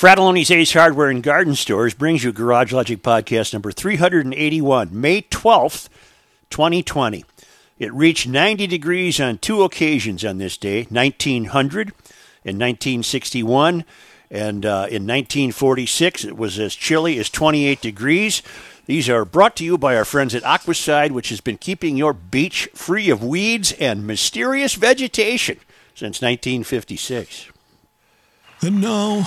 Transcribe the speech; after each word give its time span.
Fratallone's 0.00 0.50
Ace 0.50 0.72
Hardware 0.72 1.10
and 1.10 1.22
Garden 1.22 1.54
Stores 1.54 1.92
brings 1.92 2.24
you 2.24 2.32
Garage 2.32 2.72
Logic 2.72 3.02
Podcast 3.02 3.52
number 3.52 3.70
381, 3.70 4.88
May 4.98 5.20
12th, 5.20 5.90
2020. 6.48 7.22
It 7.78 7.92
reached 7.92 8.26
90 8.26 8.66
degrees 8.66 9.20
on 9.20 9.36
two 9.36 9.62
occasions 9.62 10.24
on 10.24 10.38
this 10.38 10.56
day 10.56 10.86
1900 10.88 11.88
and 12.46 12.58
1961. 12.58 13.84
And 14.30 14.64
uh, 14.64 14.86
in 14.88 15.06
1946, 15.06 16.24
it 16.24 16.38
was 16.38 16.58
as 16.58 16.74
chilly 16.74 17.18
as 17.18 17.28
28 17.28 17.82
degrees. 17.82 18.42
These 18.86 19.10
are 19.10 19.26
brought 19.26 19.54
to 19.56 19.66
you 19.66 19.76
by 19.76 19.96
our 19.96 20.06
friends 20.06 20.34
at 20.34 20.42
Aquacide, 20.44 21.10
which 21.10 21.28
has 21.28 21.42
been 21.42 21.58
keeping 21.58 21.98
your 21.98 22.14
beach 22.14 22.70
free 22.72 23.10
of 23.10 23.22
weeds 23.22 23.72
and 23.72 24.06
mysterious 24.06 24.76
vegetation 24.76 25.58
since 25.94 26.22
1956. 26.22 27.50
And 28.62 28.80
now, 28.80 29.26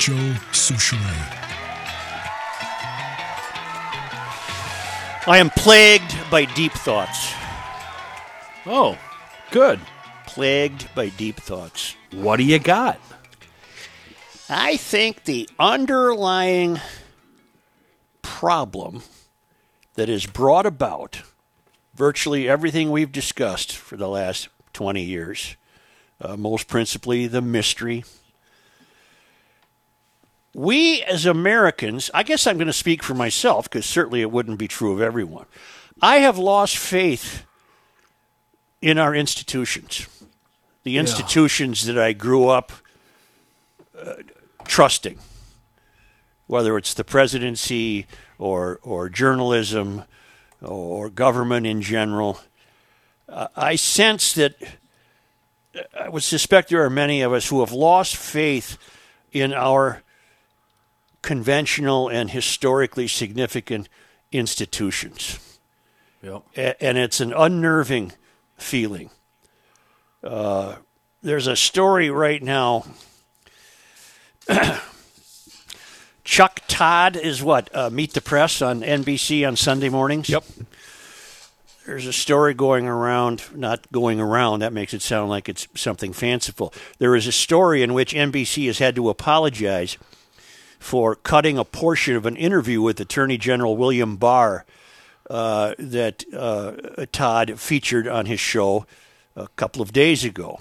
Joe 0.00 0.34
Soucheray. 0.52 0.98
I 5.26 5.36
am 5.36 5.50
plagued 5.50 6.16
by 6.30 6.46
deep 6.46 6.72
thoughts. 6.72 7.34
Oh, 8.64 8.96
good. 9.50 9.78
Plagued 10.26 10.94
by 10.94 11.10
deep 11.10 11.36
thoughts. 11.36 11.96
What 12.12 12.38
do 12.38 12.44
you 12.44 12.58
got? 12.58 12.98
I 14.48 14.78
think 14.78 15.24
the 15.24 15.46
underlying 15.58 16.80
problem 18.22 19.02
that 19.96 20.08
has 20.08 20.24
brought 20.24 20.64
about 20.64 21.20
virtually 21.94 22.48
everything 22.48 22.90
we've 22.90 23.12
discussed 23.12 23.76
for 23.76 23.98
the 23.98 24.08
last 24.08 24.48
20 24.72 25.02
years, 25.02 25.56
uh, 26.22 26.38
most 26.38 26.68
principally 26.68 27.26
the 27.26 27.42
mystery. 27.42 28.02
We 30.54 31.02
as 31.02 31.26
Americans, 31.26 32.10
I 32.12 32.22
guess 32.22 32.46
I'm 32.46 32.56
going 32.56 32.66
to 32.66 32.72
speak 32.72 33.02
for 33.02 33.14
myself 33.14 33.70
because 33.70 33.86
certainly 33.86 34.20
it 34.20 34.30
wouldn't 34.30 34.58
be 34.58 34.68
true 34.68 34.92
of 34.92 35.00
everyone. 35.00 35.46
I 36.02 36.16
have 36.16 36.38
lost 36.38 36.76
faith 36.76 37.44
in 38.82 38.98
our 38.98 39.14
institutions, 39.14 40.08
the 40.82 40.96
institutions 40.96 41.84
that 41.84 41.98
I 41.98 42.14
grew 42.14 42.48
up 42.48 42.72
uh, 43.96 44.14
trusting, 44.64 45.18
whether 46.46 46.78
it's 46.78 46.94
the 46.94 47.04
presidency 47.04 48.06
or 48.38 48.80
or 48.82 49.08
journalism 49.08 50.04
or 50.62 51.10
government 51.10 51.66
in 51.66 51.82
general. 51.82 52.40
Uh, 53.28 53.48
I 53.54 53.76
sense 53.76 54.32
that 54.32 54.56
I 55.98 56.08
would 56.08 56.22
suspect 56.22 56.70
there 56.70 56.84
are 56.84 56.90
many 56.90 57.20
of 57.20 57.32
us 57.32 57.48
who 57.48 57.60
have 57.60 57.72
lost 57.72 58.16
faith 58.16 58.78
in 59.32 59.52
our 59.52 60.02
conventional 61.22 62.08
and 62.08 62.30
historically 62.30 63.08
significant 63.08 63.88
institutions. 64.32 65.58
Yep. 66.22 66.42
A- 66.56 66.82
and 66.82 66.98
it's 66.98 67.20
an 67.20 67.32
unnerving 67.32 68.12
feeling. 68.56 69.10
Uh, 70.22 70.76
there's 71.22 71.46
a 71.46 71.56
story 71.56 72.10
right 72.10 72.42
now. 72.42 72.84
Chuck 76.24 76.60
Todd 76.68 77.16
is 77.16 77.42
what? 77.42 77.74
Uh, 77.74 77.90
Meet 77.90 78.14
the 78.14 78.20
Press 78.20 78.62
on 78.62 78.82
NBC 78.82 79.46
on 79.46 79.56
Sunday 79.56 79.88
mornings? 79.88 80.28
Yep. 80.28 80.44
There's 81.86 82.06
a 82.06 82.12
story 82.12 82.54
going 82.54 82.86
around, 82.86 83.42
not 83.56 83.90
going 83.90 84.20
around, 84.20 84.60
that 84.60 84.72
makes 84.72 84.94
it 84.94 85.02
sound 85.02 85.30
like 85.30 85.48
it's 85.48 85.66
something 85.74 86.12
fanciful. 86.12 86.72
There 86.98 87.16
is 87.16 87.26
a 87.26 87.32
story 87.32 87.82
in 87.82 87.94
which 87.94 88.14
NBC 88.14 88.66
has 88.66 88.78
had 88.78 88.94
to 88.96 89.08
apologize 89.08 89.96
for 90.80 91.14
cutting 91.14 91.58
a 91.58 91.64
portion 91.64 92.16
of 92.16 92.26
an 92.26 92.34
interview 92.36 92.82
with 92.82 92.98
Attorney 92.98 93.38
General 93.38 93.76
William 93.76 94.16
Barr 94.16 94.64
uh, 95.28 95.74
that 95.78 96.24
uh, 96.34 97.06
Todd 97.12 97.60
featured 97.60 98.08
on 98.08 98.26
his 98.26 98.40
show 98.40 98.86
a 99.36 99.46
couple 99.48 99.82
of 99.82 99.92
days 99.92 100.24
ago. 100.24 100.58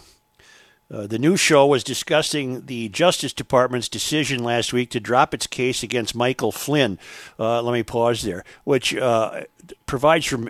Uh, 0.92 1.08
the 1.08 1.18
new 1.18 1.38
show 1.38 1.66
was 1.66 1.84
discussing 1.84 2.66
the 2.66 2.90
Justice 2.90 3.32
Department's 3.32 3.88
decision 3.88 4.44
last 4.44 4.74
week 4.74 4.90
to 4.92 5.00
drop 5.00 5.34
its 5.34 5.48
case 5.48 5.84
against 5.84 6.16
Michael 6.16 6.52
Flynn. 6.52 7.00
Uh, 7.40 7.62
let 7.62 7.74
me 7.74 7.84
pause 7.84 8.24
there, 8.24 8.44
which 8.64 8.96
uh, 8.96 9.42
provides 9.86 10.26
from 10.26 10.50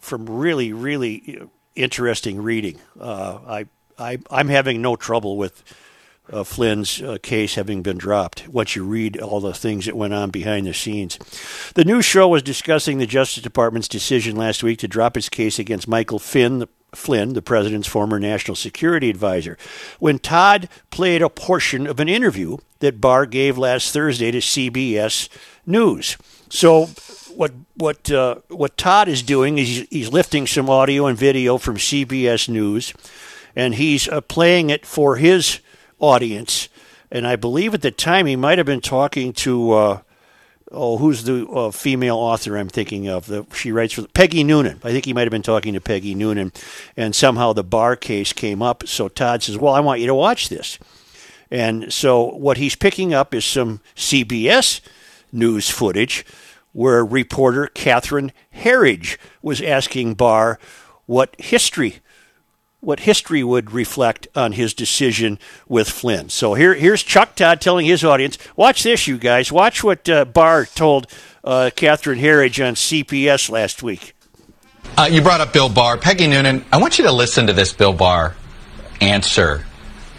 from 0.00 0.26
really 0.26 0.72
really 0.72 1.40
interesting 1.76 2.42
reading. 2.42 2.78
Uh, 2.98 3.38
I, 3.46 3.66
I 3.98 4.18
I'm 4.30 4.48
having 4.48 4.82
no 4.82 4.96
trouble 4.96 5.36
with 5.36 5.62
uh, 6.32 6.44
Flynn's 6.44 7.00
uh, 7.02 7.18
case 7.22 7.54
having 7.54 7.82
been 7.82 7.98
dropped. 7.98 8.48
Once 8.48 8.76
you 8.76 8.84
read 8.84 9.18
all 9.20 9.40
the 9.40 9.54
things 9.54 9.86
that 9.86 9.96
went 9.96 10.14
on 10.14 10.30
behind 10.30 10.66
the 10.66 10.74
scenes, 10.74 11.18
the 11.74 11.84
new 11.84 12.02
show 12.02 12.28
was 12.28 12.42
discussing 12.42 12.98
the 12.98 13.06
Justice 13.06 13.42
Department's 13.42 13.88
decision 13.88 14.36
last 14.36 14.62
week 14.62 14.78
to 14.80 14.88
drop 14.88 15.16
its 15.16 15.28
case 15.28 15.58
against 15.58 15.88
Michael 15.88 16.18
Finn, 16.18 16.58
the 16.58 16.68
Flynn, 16.94 17.34
the 17.34 17.42
president's 17.42 17.88
former 17.88 18.18
national 18.18 18.56
security 18.56 19.10
advisor, 19.10 19.58
when 19.98 20.18
Todd 20.18 20.68
played 20.90 21.20
a 21.20 21.28
portion 21.28 21.86
of 21.86 22.00
an 22.00 22.08
interview 22.08 22.56
that 22.78 23.00
Barr 23.00 23.26
gave 23.26 23.58
last 23.58 23.92
Thursday 23.92 24.30
to 24.30 24.38
CBS 24.38 25.28
News. 25.66 26.16
So, 26.48 26.86
what 27.34 27.52
what 27.76 28.10
uh, 28.10 28.36
what 28.48 28.78
Todd 28.78 29.06
is 29.06 29.22
doing 29.22 29.58
is 29.58 29.68
he's, 29.68 29.88
he's, 29.90 30.12
lifting 30.12 30.46
some 30.46 30.70
audio 30.70 31.06
and 31.06 31.18
video 31.18 31.58
from 31.58 31.76
CBS 31.76 32.48
News, 32.48 32.94
and 33.54 33.74
he's 33.74 34.08
uh, 34.08 34.22
playing 34.22 34.70
it 34.70 34.86
for 34.86 35.16
his 35.16 35.60
audience. 35.98 36.68
And 37.10 37.26
I 37.26 37.36
believe 37.36 37.74
at 37.74 37.82
the 37.82 37.90
time 37.90 38.26
he 38.26 38.36
might 38.36 38.58
have 38.58 38.66
been 38.66 38.80
talking 38.80 39.32
to 39.34 39.72
uh, 39.72 40.00
oh, 40.70 40.98
who's 40.98 41.24
the 41.24 41.46
uh, 41.48 41.70
female 41.70 42.16
author 42.16 42.56
I'm 42.56 42.68
thinking 42.68 43.08
of? 43.08 43.26
The, 43.26 43.46
she 43.54 43.72
writes 43.72 43.94
for 43.94 44.06
Peggy 44.08 44.44
Noonan. 44.44 44.80
I 44.84 44.92
think 44.92 45.04
he 45.04 45.12
might 45.12 45.22
have 45.22 45.30
been 45.30 45.42
talking 45.42 45.74
to 45.74 45.80
Peggy 45.80 46.14
Noonan, 46.14 46.52
and 46.96 47.14
somehow 47.14 47.52
the 47.52 47.64
Barr 47.64 47.96
case 47.96 48.32
came 48.32 48.62
up. 48.62 48.86
So 48.86 49.08
Todd 49.08 49.42
says, 49.42 49.58
"Well, 49.58 49.74
I 49.74 49.80
want 49.80 50.00
you 50.00 50.06
to 50.06 50.14
watch 50.14 50.48
this." 50.48 50.78
And 51.50 51.92
so 51.92 52.22
what 52.22 52.58
he's 52.58 52.74
picking 52.74 53.14
up 53.14 53.34
is 53.34 53.44
some 53.44 53.80
CBS 53.96 54.80
news 55.32 55.70
footage 55.70 56.26
where 56.72 57.04
reporter 57.04 57.66
Catherine 57.68 58.32
Herridge 58.54 59.16
was 59.40 59.62
asking 59.62 60.14
Barr 60.14 60.58
what 61.06 61.34
history 61.40 62.00
what 62.80 63.00
history 63.00 63.42
would 63.42 63.72
reflect 63.72 64.28
on 64.36 64.52
his 64.52 64.72
decision 64.72 65.38
with 65.68 65.88
Flynn. 65.88 66.28
So 66.28 66.54
here, 66.54 66.74
here's 66.74 67.02
Chuck 67.02 67.34
Todd 67.34 67.60
telling 67.60 67.86
his 67.86 68.04
audience, 68.04 68.38
watch 68.56 68.82
this, 68.82 69.06
you 69.06 69.18
guys. 69.18 69.50
Watch 69.50 69.82
what 69.82 70.08
uh, 70.08 70.24
Barr 70.24 70.64
told 70.64 71.08
uh, 71.42 71.70
Catherine 71.74 72.18
Herridge 72.20 72.66
on 72.66 72.74
CBS 72.74 73.50
last 73.50 73.82
week. 73.82 74.14
Uh, 74.96 75.08
you 75.10 75.20
brought 75.20 75.40
up 75.40 75.52
Bill 75.52 75.68
Barr. 75.68 75.96
Peggy 75.96 76.26
Noonan, 76.26 76.64
I 76.72 76.78
want 76.78 76.98
you 76.98 77.04
to 77.04 77.12
listen 77.12 77.48
to 77.48 77.52
this 77.52 77.72
Bill 77.72 77.92
Barr 77.92 78.34
answer 79.00 79.64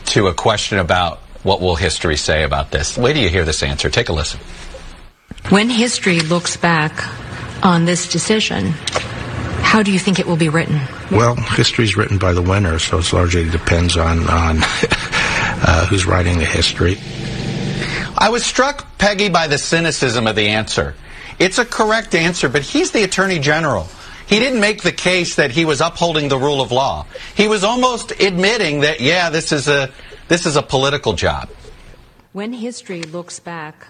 to 0.07 0.27
a 0.27 0.33
question 0.33 0.79
about 0.79 1.19
what 1.43 1.61
will 1.61 1.75
history 1.75 2.17
say 2.17 2.43
about 2.43 2.71
this. 2.71 2.97
Wait 2.97 3.13
till 3.13 3.23
you 3.23 3.29
hear 3.29 3.45
this 3.45 3.63
answer. 3.63 3.89
Take 3.89 4.09
a 4.09 4.13
listen. 4.13 4.39
When 5.49 5.69
history 5.69 6.19
looks 6.19 6.57
back 6.57 6.93
on 7.63 7.85
this 7.85 8.11
decision, 8.11 8.73
how 9.69 9.83
do 9.83 9.91
you 9.91 9.99
think 9.99 10.17
it 10.17 10.25
will 10.25 10.35
be 10.35 10.49
written? 10.49 10.81
Well, 11.11 11.35
history 11.35 11.85
is 11.85 11.95
written 11.95 12.17
by 12.17 12.33
the 12.33 12.41
winner, 12.41 12.79
so 12.79 12.97
it 12.97 13.13
largely 13.13 13.47
depends 13.47 13.97
on 13.97 14.27
on 14.27 14.57
uh, 14.63 15.85
who's 15.85 16.07
writing 16.07 16.39
the 16.39 16.45
history. 16.45 16.97
I 18.17 18.29
was 18.31 18.43
struck, 18.43 18.97
Peggy, 18.97 19.29
by 19.29 19.45
the 19.45 19.59
cynicism 19.59 20.25
of 20.25 20.35
the 20.35 20.47
answer. 20.47 20.95
It's 21.37 21.59
a 21.59 21.65
correct 21.65 22.15
answer, 22.15 22.49
but 22.49 22.63
he's 22.63 22.89
the 22.89 23.03
attorney 23.03 23.37
general. 23.37 23.87
He 24.25 24.39
didn't 24.39 24.59
make 24.59 24.81
the 24.81 24.91
case 24.91 25.35
that 25.35 25.51
he 25.51 25.65
was 25.65 25.81
upholding 25.81 26.29
the 26.29 26.39
rule 26.39 26.61
of 26.61 26.71
law. 26.71 27.05
He 27.35 27.47
was 27.47 27.63
almost 27.63 28.11
admitting 28.19 28.79
that, 28.79 29.01
yeah, 29.01 29.29
this 29.29 29.51
is 29.51 29.67
a 29.67 29.91
this 30.29 30.47
is 30.47 30.55
a 30.55 30.63
political 30.63 31.13
job. 31.13 31.47
When 32.33 32.53
history 32.53 33.03
looks 33.03 33.39
back 33.39 33.87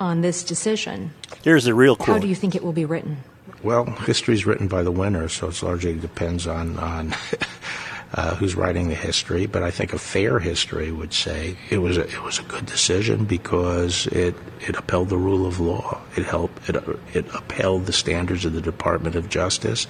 on 0.00 0.20
this 0.20 0.42
decision, 0.42 1.14
here's 1.44 1.62
the 1.62 1.74
real 1.74 1.94
quote. 1.94 2.08
How 2.08 2.18
do 2.18 2.26
you 2.26 2.34
think 2.34 2.56
it 2.56 2.64
will 2.64 2.72
be 2.72 2.84
written? 2.84 3.18
Well, 3.62 3.86
history 3.86 4.34
is 4.34 4.46
written 4.46 4.68
by 4.68 4.82
the 4.82 4.90
winner, 4.90 5.28
so 5.28 5.48
it 5.48 5.62
largely 5.62 5.98
depends 5.98 6.46
on 6.46 6.78
on 6.78 7.14
uh, 8.14 8.34
who's 8.36 8.54
writing 8.54 8.88
the 8.88 8.94
history, 8.94 9.46
but 9.46 9.62
I 9.62 9.70
think 9.70 9.92
a 9.92 9.98
fair 9.98 10.38
history 10.38 10.92
would 10.92 11.14
say 11.14 11.56
it 11.70 11.78
was 11.78 11.96
a, 11.96 12.02
it 12.02 12.22
was 12.22 12.38
a 12.38 12.42
good 12.42 12.66
decision 12.66 13.24
because 13.24 14.06
it 14.08 14.34
it 14.60 14.76
upheld 14.76 15.08
the 15.08 15.16
rule 15.16 15.46
of 15.46 15.60
law. 15.60 16.00
It 16.16 16.24
helped 16.24 16.68
it 16.68 16.76
it 17.14 17.26
upheld 17.34 17.86
the 17.86 17.92
standards 17.92 18.44
of 18.44 18.52
the 18.52 18.60
Department 18.60 19.16
of 19.16 19.28
Justice, 19.28 19.86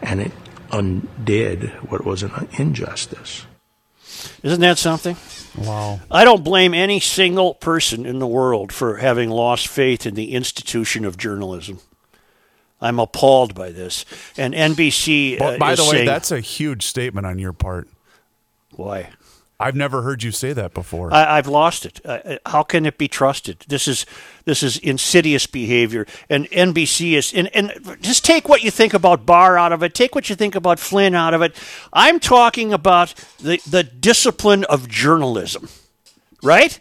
and 0.00 0.20
it 0.20 0.32
undid 0.72 1.70
what 1.88 2.04
was 2.04 2.22
an 2.22 2.48
injustice. 2.58 3.46
Isn't 4.42 4.60
that 4.60 4.78
something? 4.78 5.16
Wow. 5.56 6.00
I 6.10 6.24
don't 6.24 6.44
blame 6.44 6.74
any 6.74 7.00
single 7.00 7.54
person 7.54 8.06
in 8.06 8.18
the 8.18 8.26
world 8.26 8.72
for 8.72 8.96
having 8.96 9.30
lost 9.30 9.68
faith 9.68 10.06
in 10.06 10.14
the 10.14 10.32
institution 10.34 11.04
of 11.04 11.16
journalism. 11.16 11.80
I'm 12.80 12.98
appalled 12.98 13.54
by 13.54 13.70
this. 13.70 14.04
And 14.36 14.54
NBC. 14.54 15.40
Uh, 15.40 15.58
by 15.58 15.74
the 15.74 15.82
way, 15.84 15.90
saying- 15.90 16.06
that's 16.06 16.30
a 16.30 16.40
huge 16.40 16.84
statement 16.86 17.26
on 17.26 17.38
your 17.38 17.52
part. 17.52 17.88
why. 18.70 19.10
I've 19.60 19.74
never 19.74 20.02
heard 20.02 20.22
you 20.22 20.30
say 20.30 20.52
that 20.52 20.72
before. 20.72 21.12
I, 21.12 21.38
I've 21.38 21.48
lost 21.48 21.84
it. 21.84 22.00
Uh, 22.04 22.08
uh, 22.24 22.36
how 22.46 22.62
can 22.62 22.86
it 22.86 22.96
be 22.96 23.08
trusted? 23.08 23.64
This 23.66 23.88
is 23.88 24.06
this 24.44 24.62
is 24.62 24.76
insidious 24.78 25.48
behavior, 25.48 26.06
and 26.30 26.48
NBC 26.50 27.14
is. 27.14 27.34
And, 27.34 27.48
and 27.56 27.72
just 28.00 28.24
take 28.24 28.48
what 28.48 28.62
you 28.62 28.70
think 28.70 28.94
about 28.94 29.26
Barr 29.26 29.58
out 29.58 29.72
of 29.72 29.82
it. 29.82 29.94
Take 29.94 30.14
what 30.14 30.30
you 30.30 30.36
think 30.36 30.54
about 30.54 30.78
Flynn 30.78 31.16
out 31.16 31.34
of 31.34 31.42
it. 31.42 31.56
I'm 31.92 32.20
talking 32.20 32.72
about 32.72 33.14
the 33.40 33.60
the 33.68 33.82
discipline 33.82 34.62
of 34.66 34.88
journalism, 34.88 35.68
right? 36.40 36.78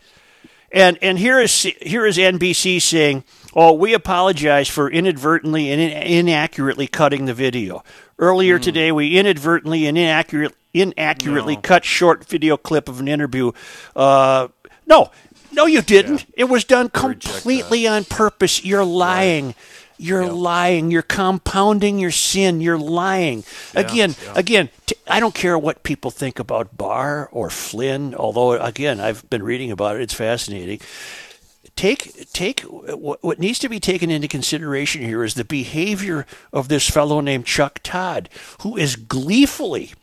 And 0.72 1.00
and 1.02 1.18
here 1.18 1.40
is 1.40 1.64
here 1.82 2.06
is 2.06 2.18
NBC 2.20 2.80
saying, 2.80 3.24
"Oh, 3.58 3.74
we 3.74 3.96
apologize 3.96 4.68
for 4.70 4.88
inadvertently 4.88 5.72
and 5.72 5.82
in- 5.82 5.92
inaccurately 5.92 6.86
cutting 6.86 7.26
the 7.26 7.34
video. 7.34 7.84
Earlier 8.20 8.60
today, 8.60 8.92
we 8.92 9.18
inadvertently 9.18 9.88
and 9.88 9.98
inaccurate, 9.98 10.54
inaccurately 10.76 11.56
cut 11.56 11.84
short 11.84 12.24
video 12.26 12.56
clip 12.56 12.88
of 12.88 13.00
an 13.00 13.08
interview. 13.08 13.52
Uh, 13.96 14.50
no, 14.86 15.10
no, 15.52 15.66
you 15.66 15.82
didn't. 15.82 16.28
It 16.36 16.44
was 16.44 16.66
done 16.66 16.90
completely 16.90 17.88
on 17.88 18.06
purpose. 18.06 18.64
You're 18.64 18.86
lying." 18.86 19.56
You're 20.00 20.28
lying. 20.28 20.92
You're 20.92 21.02
compounding 21.02 21.98
your 21.98 22.12
sin. 22.12 22.62
You're 22.62 22.78
lying. 22.78 23.44
Again, 23.74 24.16
again. 24.36 24.70
T- 24.86 24.96
I 25.08 25.20
don't 25.20 25.34
care 25.34 25.58
what 25.58 25.82
people 25.82 26.12
think 26.12 26.38
about 26.38 26.78
Barr 26.78 27.28
or 27.32 27.50
Flynn. 27.50 28.14
Although, 28.14 28.52
again, 28.52 29.00
I've 29.00 29.28
been 29.32 29.42
reading 29.42 29.72
about 29.72 29.96
it. 29.96 30.04
It's 30.04 30.14
fascinating 30.14 30.82
take 31.78 32.32
take 32.34 32.62
what 32.62 33.40
needs 33.40 33.60
to 33.60 33.70
be 33.70 33.80
taken 33.80 34.12
into 34.12 34.28
consideration 34.28 35.02
here 35.02 35.24
is 35.24 35.36
the 35.36 35.46
behavior 35.46 36.26
of 36.52 36.68
this 36.68 36.90
fellow 36.90 37.22
named 37.22 37.46
Chuck 37.46 37.80
Todd, 37.84 38.30
who 38.62 38.76
is 38.76 38.96
gleefully 38.96 39.94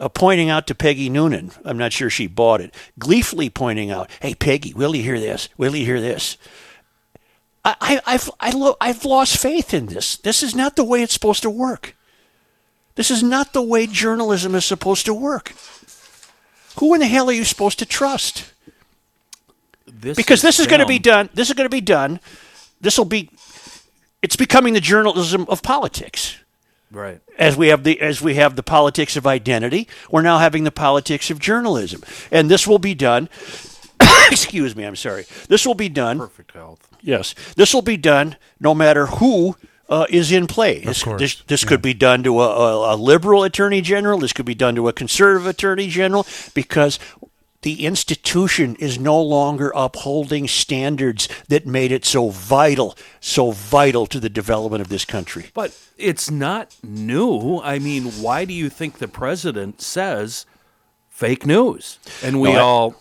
uh, 0.00 0.08
pointing 0.08 0.50
out 0.50 0.66
to 0.66 0.74
Peggy 0.74 1.08
Noonan. 1.08 1.52
I'm 1.64 1.78
not 1.78 1.92
sure 1.92 2.10
she 2.10 2.26
bought 2.26 2.60
it. 2.60 2.74
Gleefully 2.98 3.50
pointing 3.50 3.90
out, 3.90 4.10
"Hey 4.20 4.34
Peggy, 4.34 4.74
will 4.74 4.96
you 4.96 5.02
hear 5.02 5.20
this? 5.20 5.48
Will 5.56 5.76
you 5.76 5.84
hear 5.84 6.00
this?" 6.00 6.36
I, 7.62 8.00
I've 8.06 8.30
I 8.40 8.50
lo- 8.50 8.76
I've 8.80 9.04
lost 9.04 9.36
faith 9.36 9.74
in 9.74 9.86
this. 9.86 10.16
This 10.16 10.42
is 10.42 10.54
not 10.54 10.76
the 10.76 10.84
way 10.84 11.02
it's 11.02 11.12
supposed 11.12 11.42
to 11.42 11.50
work. 11.50 11.94
This 12.94 13.10
is 13.10 13.22
not 13.22 13.52
the 13.52 13.62
way 13.62 13.86
journalism 13.86 14.54
is 14.54 14.64
supposed 14.64 15.06
to 15.06 15.14
work. 15.14 15.52
Who 16.78 16.94
in 16.94 17.00
the 17.00 17.06
hell 17.06 17.28
are 17.28 17.34
you 17.34 17.44
supposed 17.44 17.78
to 17.80 17.86
trust? 17.86 18.52
This 20.00 20.16
because 20.16 20.42
this 20.42 20.58
is 20.58 20.66
going 20.66 20.80
to 20.80 20.86
be 20.86 20.98
done. 20.98 21.28
This 21.34 21.48
is 21.48 21.54
going 21.54 21.68
to 21.68 21.74
be 21.74 21.80
done. 21.80 22.20
This 22.80 22.96
will 22.98 23.04
be. 23.04 23.30
It's 24.22 24.36
becoming 24.36 24.74
the 24.74 24.80
journalism 24.80 25.46
of 25.48 25.62
politics. 25.62 26.38
right. 26.90 27.20
As 27.38 27.56
we 27.56 27.68
have 27.68 27.84
the 27.84 28.00
as 28.00 28.20
we 28.20 28.34
have 28.34 28.56
the 28.56 28.62
politics 28.62 29.16
of 29.16 29.26
identity, 29.26 29.88
we're 30.10 30.22
now 30.22 30.38
having 30.38 30.64
the 30.64 30.70
politics 30.70 31.30
of 31.30 31.38
journalism, 31.38 32.02
and 32.30 32.50
this 32.50 32.66
will 32.66 32.78
be 32.78 32.94
done. 32.94 33.28
excuse 34.30 34.74
me, 34.76 34.84
I'm 34.84 34.96
sorry. 34.96 35.26
This 35.48 35.66
will 35.66 35.74
be 35.74 35.88
done. 35.88 36.18
Perfect 36.18 36.52
health. 36.52 36.86
Yes, 37.02 37.34
this 37.56 37.72
will 37.72 37.82
be 37.82 37.96
done 37.96 38.36
no 38.58 38.74
matter 38.74 39.06
who 39.06 39.56
uh, 39.90 40.06
is 40.08 40.30
in 40.30 40.46
play. 40.46 40.80
This, 40.80 41.02
course, 41.02 41.20
this, 41.20 41.42
this 41.42 41.64
could 41.64 41.82
be 41.82 41.92
done 41.92 42.22
to 42.22 42.40
a, 42.40 42.48
a, 42.48 42.94
a 42.94 42.96
liberal 42.96 43.42
attorney 43.42 43.80
general. 43.80 44.18
This 44.18 44.32
could 44.32 44.46
be 44.46 44.54
done 44.54 44.76
to 44.76 44.88
a 44.88 44.92
conservative 44.92 45.46
attorney 45.46 45.88
general 45.88 46.26
because 46.54 46.98
the 47.62 47.84
institution 47.84 48.74
is 48.76 48.98
no 48.98 49.20
longer 49.20 49.70
upholding 49.74 50.48
standards 50.48 51.28
that 51.48 51.66
made 51.66 51.92
it 51.92 52.04
so 52.04 52.30
vital, 52.30 52.96
so 53.20 53.50
vital 53.50 54.06
to 54.06 54.18
the 54.18 54.30
development 54.30 54.80
of 54.80 54.88
this 54.88 55.04
country. 55.04 55.46
But 55.52 55.76
it's 55.98 56.30
not 56.30 56.74
new. 56.82 57.60
I 57.62 57.78
mean, 57.78 58.04
why 58.22 58.44
do 58.46 58.54
you 58.54 58.70
think 58.70 58.98
the 58.98 59.08
president 59.08 59.82
says 59.82 60.46
fake 61.10 61.44
news? 61.44 61.98
And 62.22 62.40
we 62.40 62.52
No, 62.52 62.58
I- 62.58 62.62
all 62.62 62.94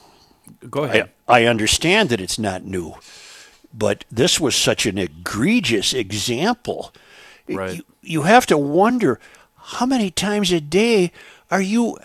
go 0.69 0.83
ahead. 0.83 1.09
I 1.27 1.45
understand 1.45 2.09
that 2.09 2.19
it's 2.19 2.39
not 2.39 2.65
new, 2.65 2.95
but 3.73 4.03
this 4.11 4.39
was 4.39 4.55
such 4.55 4.85
an 4.85 4.97
egregious 4.97 5.93
example. 5.93 6.91
Right. 7.47 7.75
You, 7.77 7.83
you 8.01 8.21
have 8.23 8.45
to 8.47 8.57
wonder 8.57 9.19
how 9.55 9.85
many 9.85 10.11
times 10.11 10.51
a 10.51 10.59
day 10.59 11.11
are 11.51 11.61
you 11.61 11.97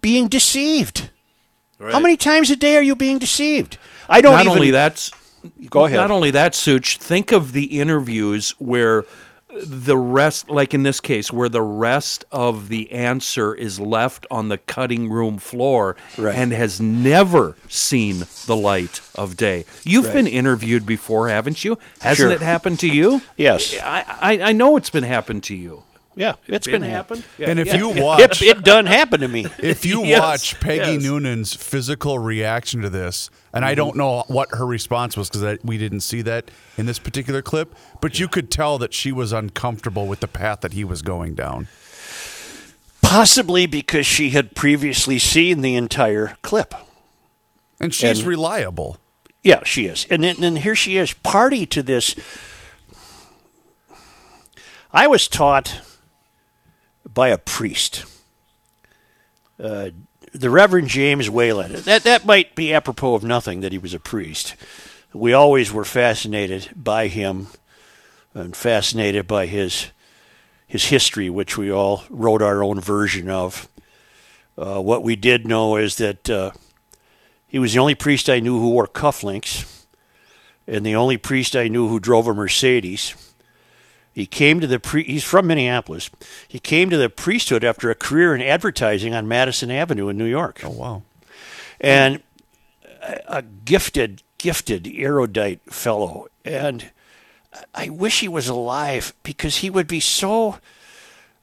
being 0.00 0.28
deceived? 0.28 1.10
How 1.90 2.00
many 2.00 2.16
times 2.16 2.50
a 2.50 2.56
day 2.56 2.76
are 2.76 2.82
you 2.82 2.94
being 2.94 3.18
deceived? 3.18 3.78
I 4.08 4.20
don't 4.20 4.32
not 4.34 4.42
even. 4.42 4.52
only 4.52 4.70
that's 4.70 5.10
Go 5.70 5.86
ahead. 5.86 5.96
Not 5.96 6.10
only 6.12 6.30
that, 6.30 6.54
Such. 6.54 6.98
Think 6.98 7.32
of 7.32 7.52
the 7.52 7.80
interviews 7.80 8.50
where 8.58 9.04
the 9.54 9.96
rest, 9.98 10.48
like 10.48 10.72
in 10.72 10.82
this 10.84 11.00
case, 11.00 11.32
where 11.32 11.48
the 11.48 11.60
rest 11.60 12.24
of 12.30 12.68
the 12.68 12.90
answer 12.92 13.52
is 13.54 13.78
left 13.80 14.24
on 14.30 14.48
the 14.48 14.56
cutting 14.58 15.10
room 15.10 15.38
floor 15.38 15.96
Right. 16.16 16.34
and 16.36 16.52
has 16.52 16.80
never 16.80 17.56
seen 17.68 18.24
the 18.46 18.56
light 18.56 19.00
of 19.16 19.36
day. 19.36 19.64
You've 19.84 20.12
been 20.12 20.26
interviewed 20.28 20.86
before, 20.86 21.28
haven't 21.28 21.64
you? 21.64 21.76
Hasn't 22.00 22.28
Sure. 22.28 22.30
it 22.32 22.40
happened 22.40 22.78
to 22.80 22.88
you? 22.88 23.20
Yes. 23.36 23.74
I, 23.82 24.04
I, 24.20 24.40
I 24.50 24.52
know 24.52 24.76
it's 24.76 24.90
been 24.90 25.04
happened 25.04 25.42
to 25.44 25.54
you. 25.56 25.82
Yeah, 26.14 26.34
it's 26.46 26.66
been, 26.66 26.82
happened. 26.82 27.24
and 27.38 27.58
if 27.58 27.72
you 27.74 27.88
watch, 27.88 28.42
it 28.42 28.62
done 28.62 28.84
happened 28.84 29.22
to 29.22 29.28
me. 29.28 29.46
if 29.58 29.86
you 29.86 30.04
Yes, 30.04 30.20
watch 30.20 30.60
Peggy 30.60 30.92
yes. 30.92 31.02
Noonan's 31.02 31.54
physical 31.54 32.18
reaction 32.18 32.82
to 32.82 32.90
this, 32.90 33.30
and 33.52 33.62
Mm-hmm. 33.62 33.70
I 33.70 33.74
don't 33.74 33.96
know 33.96 34.24
what 34.28 34.50
her 34.50 34.66
response 34.66 35.16
was 35.16 35.30
because 35.30 35.58
we 35.64 35.78
didn't 35.78 36.00
see 36.00 36.20
that 36.22 36.50
in 36.76 36.84
this 36.86 36.98
particular 36.98 37.40
clip, 37.40 37.74
but 38.02 38.18
you 38.20 38.28
could 38.28 38.50
tell 38.50 38.76
that 38.78 38.92
she 38.92 39.10
was 39.10 39.32
uncomfortable 39.32 40.06
with 40.06 40.20
the 40.20 40.28
path 40.28 40.60
that 40.60 40.74
he 40.74 40.84
was 40.84 41.00
going 41.00 41.34
down. 41.34 41.68
Possibly 43.00 43.66
because 43.66 44.06
she 44.06 44.30
had 44.30 44.54
previously 44.54 45.18
seen 45.18 45.60
the 45.62 45.74
entire 45.76 46.36
clip. 46.42 46.74
And 47.80 47.94
she's 47.94 48.18
And- 48.20 48.28
reliable. 48.28 48.98
Yeah, 49.42 49.64
she 49.64 49.86
is. 49.86 50.06
And 50.08 50.22
then, 50.22 50.36
then 50.38 50.56
here 50.56 50.76
she 50.76 50.96
is, 50.98 51.14
party 51.14 51.66
to 51.66 51.82
this. 51.82 52.14
I 54.92 55.06
was 55.06 55.26
taught 55.26 55.80
by 57.08 57.28
a 57.28 57.38
priest, 57.38 58.04
uh, 59.62 59.90
the 60.32 60.50
Reverend 60.50 60.88
James 60.88 61.28
Wayland. 61.28 61.74
That, 61.74 62.04
that 62.04 62.24
might 62.24 62.54
be 62.54 62.72
apropos 62.72 63.14
of 63.14 63.24
nothing 63.24 63.60
that 63.60 63.72
he 63.72 63.78
was 63.78 63.94
a 63.94 64.00
priest. 64.00 64.54
We 65.12 65.32
always 65.32 65.72
were 65.72 65.84
fascinated 65.84 66.70
by 66.74 67.08
him 67.08 67.48
and 68.34 68.56
fascinated 68.56 69.26
by 69.26 69.46
his, 69.46 69.88
his 70.66 70.86
history, 70.86 71.28
which 71.28 71.58
we 71.58 71.70
all 71.70 72.04
wrote 72.08 72.40
our 72.40 72.62
own 72.62 72.80
version 72.80 73.28
of. 73.28 73.68
Uh, 74.56 74.80
what 74.80 75.02
we 75.02 75.16
did 75.16 75.46
know 75.46 75.76
is 75.76 75.96
that 75.96 76.30
uh, 76.30 76.50
he 77.46 77.58
was 77.58 77.74
the 77.74 77.78
only 77.78 77.94
priest 77.94 78.30
I 78.30 78.40
knew 78.40 78.58
who 78.58 78.70
wore 78.70 78.86
cufflinks, 78.86 79.86
and 80.66 80.86
the 80.86 80.96
only 80.96 81.18
priest 81.18 81.54
I 81.56 81.68
knew 81.68 81.88
who 81.88 82.00
drove 82.00 82.26
a 82.26 82.34
Mercedes. 82.34 83.31
He 84.12 84.26
came 84.26 84.60
to 84.60 84.66
the 84.66 84.78
pre- 84.78 85.04
he's 85.04 85.24
from 85.24 85.46
Minneapolis. 85.46 86.10
He 86.46 86.58
came 86.58 86.90
to 86.90 86.96
the 86.96 87.08
priesthood 87.08 87.64
after 87.64 87.90
a 87.90 87.94
career 87.94 88.34
in 88.34 88.42
advertising 88.42 89.14
on 89.14 89.26
Madison 89.26 89.70
Avenue 89.70 90.08
in 90.08 90.18
New 90.18 90.26
York. 90.26 90.60
Oh, 90.64 90.70
wow. 90.70 91.02
And 91.80 92.22
a, 93.26 93.42
gifted, 93.42 94.22
gifted, 94.38 94.86
erudite 94.86 95.60
fellow. 95.72 96.28
And 96.44 96.90
I 97.74 97.88
wish 97.88 98.20
he 98.20 98.28
was 98.28 98.48
alive 98.48 99.14
because 99.22 99.58
he 99.58 99.70
would 99.70 99.86
be 99.86 100.00
so 100.00 100.58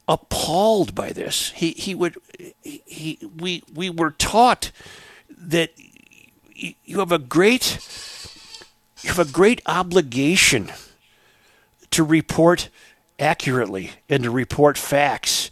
appalled 0.07 0.95
by 0.95 1.11
this. 1.11 1.51
He 1.51 1.71
he 1.71 1.93
would 1.93 2.17
he, 2.61 2.81
he 2.85 3.19
we 3.37 3.63
we 3.73 3.89
were 3.89 4.11
taught 4.11 4.71
that 5.29 5.71
you 6.55 6.99
have 6.99 7.11
a 7.11 7.19
great 7.19 7.79
you 9.01 9.09
have 9.09 9.19
a 9.19 9.31
great 9.31 9.61
obligation 9.65 10.71
to 11.91 12.03
report 12.03 12.69
accurately 13.19 13.91
and 14.07 14.23
to 14.23 14.31
report 14.31 14.77
facts. 14.77 15.51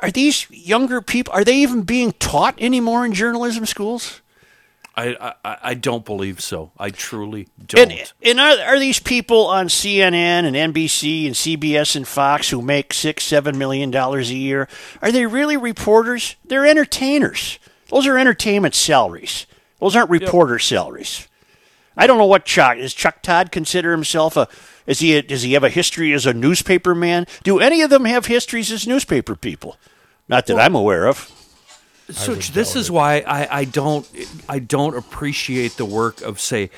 Are 0.00 0.10
these 0.10 0.50
younger 0.50 1.00
people 1.00 1.32
are 1.32 1.44
they 1.44 1.56
even 1.56 1.82
being 1.82 2.12
taught 2.12 2.60
anymore 2.60 3.04
in 3.04 3.12
journalism 3.12 3.66
schools? 3.66 4.20
I, 4.98 5.34
I, 5.44 5.56
I 5.62 5.74
don't 5.74 6.06
believe 6.06 6.40
so. 6.40 6.72
I 6.78 6.88
truly 6.88 7.48
don't. 7.66 7.92
And, 7.92 8.12
and 8.22 8.40
are, 8.40 8.58
are 8.72 8.78
these 8.78 8.98
people 8.98 9.46
on 9.46 9.68
CNN 9.68 10.46
and 10.46 10.56
NBC 10.74 11.26
and 11.26 11.34
CBS 11.34 11.96
and 11.96 12.08
Fox 12.08 12.48
who 12.48 12.62
make 12.62 12.94
six, 12.94 13.24
seven 13.24 13.58
million 13.58 13.90
dollars 13.90 14.30
a 14.30 14.34
year? 14.34 14.68
Are 15.02 15.12
they 15.12 15.26
really 15.26 15.58
reporters? 15.58 16.36
They're 16.46 16.66
entertainers. 16.66 17.58
Those 17.88 18.06
are 18.06 18.16
entertainment 18.16 18.74
salaries. 18.74 19.46
Those 19.80 19.94
aren't 19.94 20.08
reporter 20.10 20.58
salaries. 20.58 21.28
I 21.94 22.06
don't 22.06 22.18
know 22.18 22.26
what 22.26 22.46
Chuck 22.46 22.78
does. 22.78 22.94
Chuck 22.94 23.22
Todd 23.22 23.52
consider 23.52 23.92
himself 23.92 24.36
a? 24.36 24.48
Is 24.86 25.00
he? 25.00 25.16
A, 25.16 25.22
does 25.22 25.42
he 25.42 25.52
have 25.54 25.64
a 25.64 25.68
history 25.68 26.12
as 26.12 26.26
a 26.26 26.32
newspaper 26.32 26.94
man? 26.94 27.26
Do 27.42 27.58
any 27.58 27.82
of 27.82 27.90
them 27.90 28.04
have 28.04 28.26
histories 28.26 28.70
as 28.70 28.86
newspaper 28.86 29.34
people? 29.34 29.76
Not 30.28 30.46
that 30.46 30.58
I'm 30.58 30.74
aware 30.74 31.06
of. 31.06 31.32
So 32.10 32.34
this 32.34 32.76
is 32.76 32.90
why 32.90 33.24
I, 33.26 33.60
I 33.60 33.64
don't 33.64 34.08
I 34.48 34.60
don't 34.60 34.96
appreciate 34.96 35.76
the 35.76 35.84
work 35.84 36.20
of 36.22 36.40
say 36.40 36.70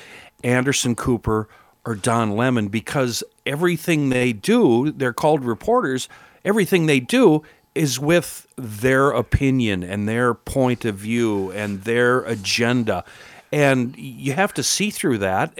Anderson 0.43 0.95
Cooper 0.95 1.47
or 1.85 1.95
Don 1.95 2.35
Lemon 2.35 2.67
because 2.67 3.23
everything 3.45 4.09
they 4.09 4.33
do, 4.33 4.91
they're 4.91 5.13
called 5.13 5.43
reporters, 5.43 6.09
everything 6.43 6.87
they 6.87 6.99
do 6.99 7.43
is 7.75 7.99
with 7.99 8.47
their 8.55 9.11
opinion 9.11 9.83
and 9.83 10.07
their 10.07 10.33
point 10.33 10.83
of 10.83 10.95
view 10.95 11.51
and 11.51 11.83
their 11.83 12.21
agenda. 12.21 13.03
And 13.51 13.95
you 13.97 14.33
have 14.33 14.53
to 14.55 14.63
see 14.63 14.89
through 14.89 15.19
that. 15.19 15.53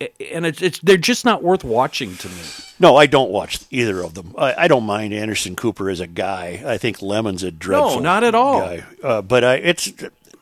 And 0.00 0.46
it's, 0.46 0.62
it's 0.62 0.78
they're 0.80 0.96
just 0.96 1.24
not 1.24 1.42
worth 1.42 1.64
watching 1.64 2.16
to 2.16 2.28
me. 2.28 2.40
No, 2.78 2.96
I 2.96 3.06
don't 3.06 3.30
watch 3.30 3.58
either 3.70 4.00
of 4.02 4.14
them. 4.14 4.32
I, 4.38 4.54
I 4.64 4.68
don't 4.68 4.84
mind 4.84 5.12
Anderson 5.12 5.56
Cooper 5.56 5.90
as 5.90 5.98
a 6.00 6.06
guy. 6.06 6.62
I 6.64 6.78
think 6.78 7.02
Lemon's 7.02 7.42
a 7.42 7.50
dreadful 7.50 7.96
No, 7.96 8.00
not 8.00 8.22
at 8.22 8.34
all. 8.34 8.60
guy. 8.60 8.84
Uh, 9.02 9.22
but 9.22 9.42
I, 9.42 9.54
it's 9.56 9.92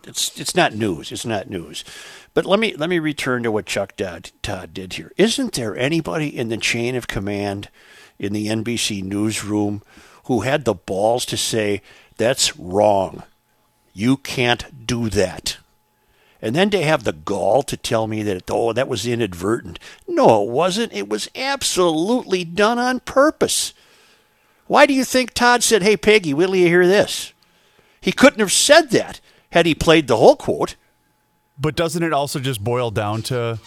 it's 0.06 0.38
it's 0.38 0.54
not 0.54 0.74
news. 0.74 1.10
It's 1.10 1.24
not 1.24 1.48
news. 1.48 1.84
But 2.34 2.44
let 2.44 2.60
me 2.60 2.74
let 2.76 2.90
me 2.90 2.98
return 2.98 3.42
to 3.44 3.50
what 3.50 3.64
Chuck 3.64 3.96
Todd, 3.96 4.30
Todd 4.42 4.74
did 4.74 4.92
here. 4.94 5.10
Isn't 5.16 5.54
there 5.54 5.74
anybody 5.74 6.28
in 6.36 6.48
the 6.50 6.58
chain 6.58 6.94
of 6.94 7.08
command 7.08 7.70
in 8.18 8.34
the 8.34 8.48
NBC 8.48 9.02
newsroom 9.02 9.80
who 10.24 10.40
had 10.40 10.66
the 10.66 10.74
balls 10.74 11.24
to 11.26 11.38
say 11.38 11.80
that's 12.18 12.54
wrong? 12.58 13.22
You 13.94 14.18
can't 14.18 14.86
do 14.86 15.08
that. 15.08 15.56
And 16.42 16.54
then 16.54 16.70
to 16.70 16.82
have 16.82 17.04
the 17.04 17.12
gall 17.12 17.62
to 17.62 17.76
tell 17.76 18.06
me 18.06 18.22
that, 18.22 18.50
oh, 18.50 18.72
that 18.72 18.88
was 18.88 19.06
inadvertent. 19.06 19.78
No, 20.06 20.44
it 20.44 20.50
wasn't. 20.50 20.92
It 20.92 21.08
was 21.08 21.30
absolutely 21.34 22.44
done 22.44 22.78
on 22.78 23.00
purpose. 23.00 23.72
Why 24.66 24.86
do 24.86 24.92
you 24.92 25.04
think 25.04 25.32
Todd 25.32 25.62
said, 25.62 25.82
hey, 25.82 25.96
Peggy, 25.96 26.34
will 26.34 26.54
you 26.54 26.66
hear 26.66 26.86
this? 26.86 27.32
He 28.00 28.12
couldn't 28.12 28.40
have 28.40 28.52
said 28.52 28.90
that 28.90 29.20
had 29.50 29.66
he 29.66 29.74
played 29.74 30.08
the 30.08 30.16
whole 30.16 30.36
quote. 30.36 30.76
But 31.58 31.74
doesn't 31.74 32.02
it 32.02 32.12
also 32.12 32.38
just 32.38 32.62
boil 32.62 32.90
down 32.90 33.22
to 33.22 33.58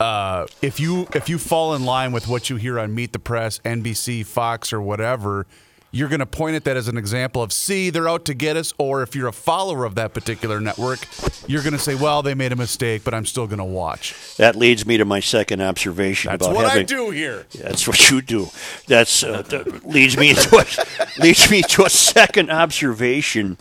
uh, 0.00 0.46
if 0.60 0.80
you 0.80 1.06
if 1.14 1.28
you 1.28 1.38
fall 1.38 1.74
in 1.74 1.84
line 1.84 2.12
with 2.12 2.26
what 2.26 2.50
you 2.50 2.56
hear 2.56 2.78
on 2.78 2.94
Meet 2.94 3.12
the 3.12 3.18
Press, 3.18 3.60
NBC, 3.60 4.26
Fox, 4.26 4.72
or 4.72 4.80
whatever, 4.80 5.46
you're 5.94 6.08
going 6.08 6.20
to 6.20 6.26
point 6.26 6.56
at 6.56 6.64
that 6.64 6.76
as 6.76 6.88
an 6.88 6.98
example 6.98 7.40
of 7.40 7.52
see 7.52 7.88
they're 7.88 8.08
out 8.08 8.24
to 8.24 8.34
get 8.34 8.56
us. 8.56 8.74
Or 8.78 9.02
if 9.04 9.14
you're 9.14 9.28
a 9.28 9.32
follower 9.32 9.84
of 9.84 9.94
that 9.94 10.12
particular 10.12 10.60
network, 10.60 11.06
you're 11.46 11.62
going 11.62 11.72
to 11.72 11.78
say, 11.78 11.94
well, 11.94 12.20
they 12.20 12.34
made 12.34 12.50
a 12.50 12.56
mistake, 12.56 13.04
but 13.04 13.14
I'm 13.14 13.24
still 13.24 13.46
going 13.46 13.58
to 13.58 13.64
watch. 13.64 14.16
That 14.36 14.56
leads 14.56 14.84
me 14.84 14.96
to 14.96 15.04
my 15.04 15.20
second 15.20 15.62
observation 15.62 16.32
That's 16.32 16.44
about 16.44 16.56
what 16.56 16.68
having. 16.68 16.82
I 16.82 16.86
do 16.86 17.10
here. 17.10 17.46
That's 17.54 17.86
what 17.86 18.10
you 18.10 18.20
do. 18.22 18.48
That's 18.88 19.22
uh, 19.22 19.42
that 19.42 19.86
leads 19.86 20.18
me 20.18 20.34
to 20.34 20.56
a, 20.56 21.22
leads 21.22 21.48
me 21.48 21.62
to 21.62 21.84
a 21.84 21.90
second 21.90 22.50
observation 22.50 23.56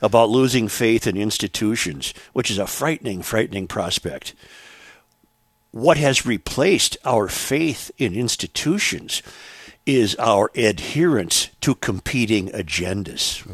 about 0.00 0.30
losing 0.30 0.68
faith 0.68 1.06
in 1.06 1.18
institutions, 1.18 2.14
which 2.32 2.50
is 2.50 2.56
a 2.56 2.66
frightening, 2.66 3.20
frightening 3.20 3.66
prospect. 3.66 4.34
What 5.70 5.98
has 5.98 6.24
replaced 6.24 6.96
our 7.04 7.28
faith 7.28 7.90
in 7.98 8.14
institutions 8.14 9.22
is 9.86 10.14
our 10.16 10.50
adherence 10.54 11.50
to 11.60 11.74
competing 11.74 12.48
agendas. 12.48 13.46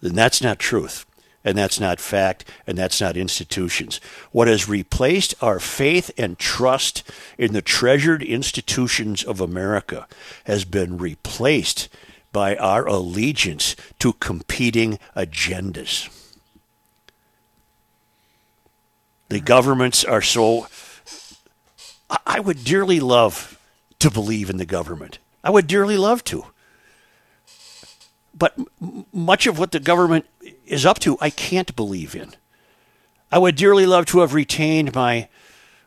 Then 0.00 0.14
that's 0.14 0.42
not 0.42 0.58
truth. 0.58 1.06
And 1.44 1.58
that's 1.58 1.80
not 1.80 1.98
fact, 1.98 2.44
and 2.68 2.78
that's 2.78 3.00
not 3.00 3.16
institutions. 3.16 4.00
What 4.30 4.46
has 4.46 4.68
replaced 4.68 5.34
our 5.42 5.58
faith 5.58 6.12
and 6.16 6.38
trust 6.38 7.02
in 7.36 7.52
the 7.52 7.62
treasured 7.62 8.22
institutions 8.22 9.24
of 9.24 9.40
America 9.40 10.06
has 10.44 10.64
been 10.64 10.98
replaced 10.98 11.88
by 12.32 12.54
our 12.56 12.86
allegiance 12.86 13.74
to 13.98 14.12
competing 14.14 15.00
agendas. 15.16 16.08
The 19.28 19.40
governments 19.40 20.04
are 20.04 20.22
so. 20.22 20.68
I 22.26 22.38
would 22.38 22.62
dearly 22.62 23.00
love 23.00 23.58
to 24.02 24.10
believe 24.10 24.50
in 24.50 24.58
the 24.58 24.66
government. 24.66 25.18
I 25.42 25.50
would 25.50 25.66
dearly 25.66 25.96
love 25.96 26.22
to 26.24 26.46
but 28.34 28.54
m- 28.80 29.06
much 29.12 29.46
of 29.46 29.58
what 29.58 29.72
the 29.72 29.80
government 29.80 30.26
is 30.66 30.86
up 30.86 30.98
to, 31.00 31.16
I 31.20 31.30
can't 31.30 31.74
believe 31.76 32.14
in. 32.14 32.34
I 33.30 33.38
would 33.38 33.56
dearly 33.56 33.86
love 33.86 34.06
to 34.06 34.20
have 34.20 34.34
retained 34.34 34.94
my 34.94 35.28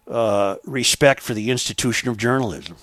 uh, 0.08 0.56
respect 0.66 1.22
for 1.22 1.34
the 1.34 1.52
institution 1.52 2.10
of 2.10 2.18
journalism. 2.18 2.78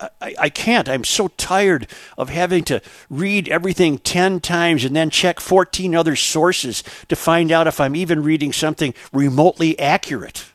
I, 0.00 0.08
I, 0.20 0.34
I 0.38 0.48
can't. 0.48 0.88
I'm 0.88 1.04
so 1.04 1.28
tired 1.28 1.86
of 2.16 2.30
having 2.30 2.64
to 2.64 2.80
read 3.08 3.48
everything 3.48 3.98
10 3.98 4.40
times 4.40 4.84
and 4.84 4.96
then 4.96 5.10
check 5.10 5.38
14 5.38 5.94
other 5.94 6.16
sources 6.16 6.82
to 7.08 7.16
find 7.16 7.52
out 7.52 7.66
if 7.66 7.80
I'm 7.80 7.94
even 7.94 8.22
reading 8.22 8.52
something 8.52 8.94
remotely 9.12 9.78
accurate. 9.78 10.46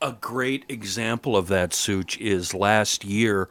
A 0.00 0.12
great 0.12 0.64
example 0.68 1.36
of 1.36 1.48
that, 1.48 1.74
Such, 1.74 2.18
is 2.18 2.54
last 2.54 3.04
year. 3.04 3.48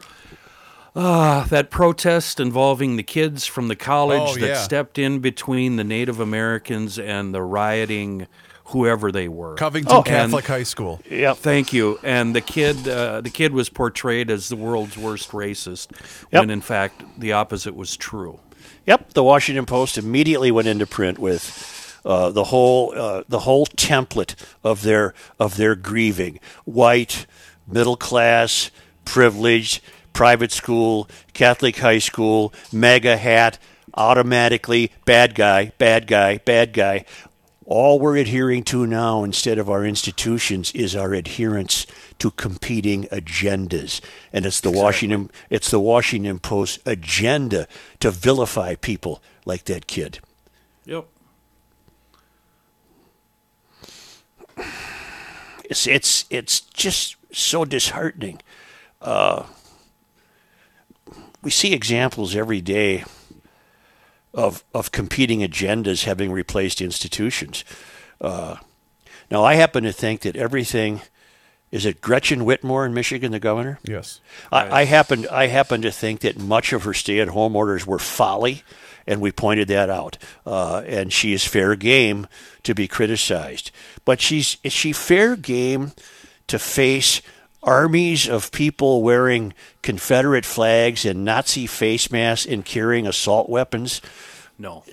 Ah, 0.96 1.46
that 1.50 1.70
protest 1.70 2.40
involving 2.40 2.96
the 2.96 3.02
kids 3.02 3.44
from 3.44 3.68
the 3.68 3.76
college 3.76 4.22
Oh, 4.22 4.34
that 4.40 4.46
yeah. 4.48 4.54
stepped 4.62 4.98
in 4.98 5.18
between 5.18 5.76
the 5.76 5.84
Native 5.84 6.18
Americans 6.20 6.98
and 6.98 7.34
the 7.34 7.42
rioting, 7.42 8.26
whoever 8.66 9.12
they 9.12 9.28
were. 9.28 9.54
Covington 9.56 9.94
Oh, 9.94 10.02
Catholic 10.02 10.44
and- 10.48 10.54
High 10.56 10.62
School. 10.62 11.00
Yep. 11.10 11.36
Thank 11.36 11.72
you. 11.74 11.98
And 12.02 12.34
the 12.34 12.40
kid, 12.40 12.88
uh, 12.88 13.20
the 13.20 13.30
kid 13.30 13.52
was 13.52 13.68
portrayed 13.68 14.30
as 14.30 14.48
the 14.48 14.56
world's 14.56 14.96
worst 14.96 15.30
racist, 15.32 15.88
Yep. 16.32 16.40
when 16.42 16.50
in 16.50 16.62
fact 16.62 17.04
the 17.18 17.32
opposite 17.32 17.76
was 17.76 17.94
true. 17.96 18.40
Yep, 18.86 19.12
the 19.12 19.22
Washington 19.22 19.66
Post 19.66 19.98
immediately 19.98 20.50
went 20.50 20.66
into 20.66 20.86
print 20.86 21.18
with 21.18 21.77
uh, 22.08 22.30
the 22.30 22.44
whole 22.44 22.94
uh, 22.96 23.22
the 23.28 23.40
whole 23.40 23.66
template 23.66 24.34
of 24.64 24.82
their 24.82 25.14
of 25.38 25.58
their 25.58 25.76
grieving: 25.76 26.40
white, 26.64 27.26
middle 27.66 27.96
class, 27.96 28.70
privileged, 29.04 29.82
private 30.14 30.50
school, 30.50 31.06
Catholic 31.34 31.76
high 31.76 31.98
school, 31.98 32.52
MAGA 32.72 33.18
hat, 33.18 33.58
automatically 33.92 34.90
bad 35.04 35.34
guy, 35.34 35.72
bad 35.76 36.06
guy, 36.06 36.38
bad 36.38 36.72
guy. 36.72 37.04
All 37.66 38.00
we're 38.00 38.16
adhering 38.16 38.64
to 38.64 38.86
now, 38.86 39.22
instead 39.22 39.58
of 39.58 39.68
our 39.68 39.84
institutions, 39.84 40.72
is 40.72 40.96
our 40.96 41.12
adherence 41.12 41.86
to 42.20 42.30
competing 42.30 43.04
agendas, 43.08 44.00
and 44.32 44.46
it's 44.46 44.62
the 44.62 44.70
Washington 44.70 45.30
it's 45.50 45.70
the 45.70 45.78
Washington 45.78 46.38
Post 46.38 46.80
agenda 46.86 47.68
to 48.00 48.10
vilify 48.10 48.76
people 48.76 49.22
like 49.44 49.64
that 49.64 49.86
kid. 49.86 50.20
Yep. 50.86 51.04
It's 55.64 55.86
it's 55.86 56.24
it's 56.30 56.60
just 56.60 57.16
so 57.32 57.64
disheartening. 57.64 58.40
Uh, 59.00 59.44
we 61.42 61.50
see 61.50 61.72
examples 61.72 62.34
every 62.34 62.60
day 62.60 63.04
of 64.34 64.64
of 64.72 64.92
competing 64.92 65.40
agendas 65.40 66.04
having 66.04 66.32
replaced 66.32 66.80
institutions. 66.80 67.64
Uh, 68.20 68.56
now, 69.30 69.44
I 69.44 69.54
happen 69.54 69.84
to 69.84 69.92
think 69.92 70.22
that 70.22 70.36
everything 70.36 71.02
is 71.70 71.84
it 71.84 72.00
Gretchen 72.00 72.40
Whitmer 72.40 72.86
in 72.86 72.94
Michigan, 72.94 73.30
the 73.30 73.38
governor. 73.38 73.78
Yes. 73.84 74.20
I, 74.50 74.80
I 74.80 74.84
happen 74.84 75.26
I 75.30 75.48
happen 75.48 75.82
to 75.82 75.90
think 75.90 76.20
that 76.20 76.38
much 76.38 76.72
of 76.72 76.84
her 76.84 76.94
stay-at-home 76.94 77.54
orders 77.54 77.86
were 77.86 77.98
folly, 77.98 78.62
and 79.08 79.20
we 79.20 79.32
pointed 79.32 79.66
that 79.68 79.90
out. 79.90 80.18
Uh, 80.46 80.82
and 80.86 81.12
she 81.12 81.32
is 81.32 81.44
fair 81.44 81.74
game 81.74 82.28
to 82.62 82.74
be 82.74 82.86
criticized, 82.86 83.72
but 84.04 84.20
she's 84.20 84.58
is 84.62 84.72
she 84.72 84.92
fair 84.92 85.34
game 85.34 85.92
to 86.46 86.58
face 86.58 87.20
armies 87.62 88.28
of 88.28 88.52
people 88.52 89.02
wearing 89.02 89.52
Confederate 89.82 90.44
flags 90.44 91.04
and 91.04 91.24
Nazi 91.24 91.66
face 91.66 92.10
masks 92.10 92.46
and 92.46 92.64
carrying 92.64 93.06
assault 93.06 93.48
weapons? 93.48 94.00
No. 94.58 94.84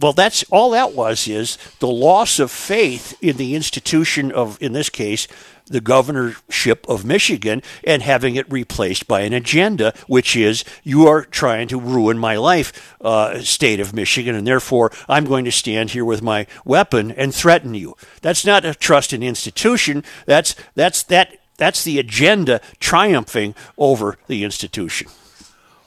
well, 0.00 0.12
that's 0.12 0.44
all 0.50 0.70
that 0.70 0.92
was 0.92 1.26
is 1.26 1.58
the 1.80 1.88
loss 1.88 2.38
of 2.38 2.50
faith 2.50 3.16
in 3.22 3.36
the 3.36 3.54
institution 3.54 4.30
of, 4.30 4.60
in 4.60 4.72
this 4.72 4.90
case, 4.90 5.26
the 5.66 5.80
governorship 5.80 6.86
of 6.88 7.04
Michigan 7.04 7.62
and 7.84 8.02
having 8.02 8.36
it 8.36 8.50
replaced 8.50 9.08
by 9.08 9.22
an 9.22 9.32
agenda, 9.32 9.94
which 10.06 10.36
is 10.36 10.64
you 10.82 11.06
are 11.06 11.24
trying 11.24 11.68
to 11.68 11.80
ruin 11.80 12.18
my 12.18 12.36
life, 12.36 12.96
uh, 13.00 13.40
state 13.40 13.80
of 13.80 13.94
Michigan, 13.94 14.34
and 14.34 14.46
therefore 14.46 14.90
I'm 15.08 15.24
going 15.24 15.44
to 15.44 15.52
stand 15.52 15.90
here 15.90 16.04
with 16.04 16.22
my 16.22 16.46
weapon 16.64 17.10
and 17.12 17.34
threaten 17.34 17.74
you. 17.74 17.96
That's 18.20 18.44
not 18.44 18.64
a 18.64 18.74
trust 18.74 19.12
in 19.12 19.22
institution. 19.22 20.04
That's 20.26 20.54
that's 20.74 21.02
that 21.04 21.38
that's 21.56 21.84
the 21.84 21.98
agenda 21.98 22.60
triumphing 22.80 23.54
over 23.78 24.18
the 24.26 24.44
institution. 24.44 25.08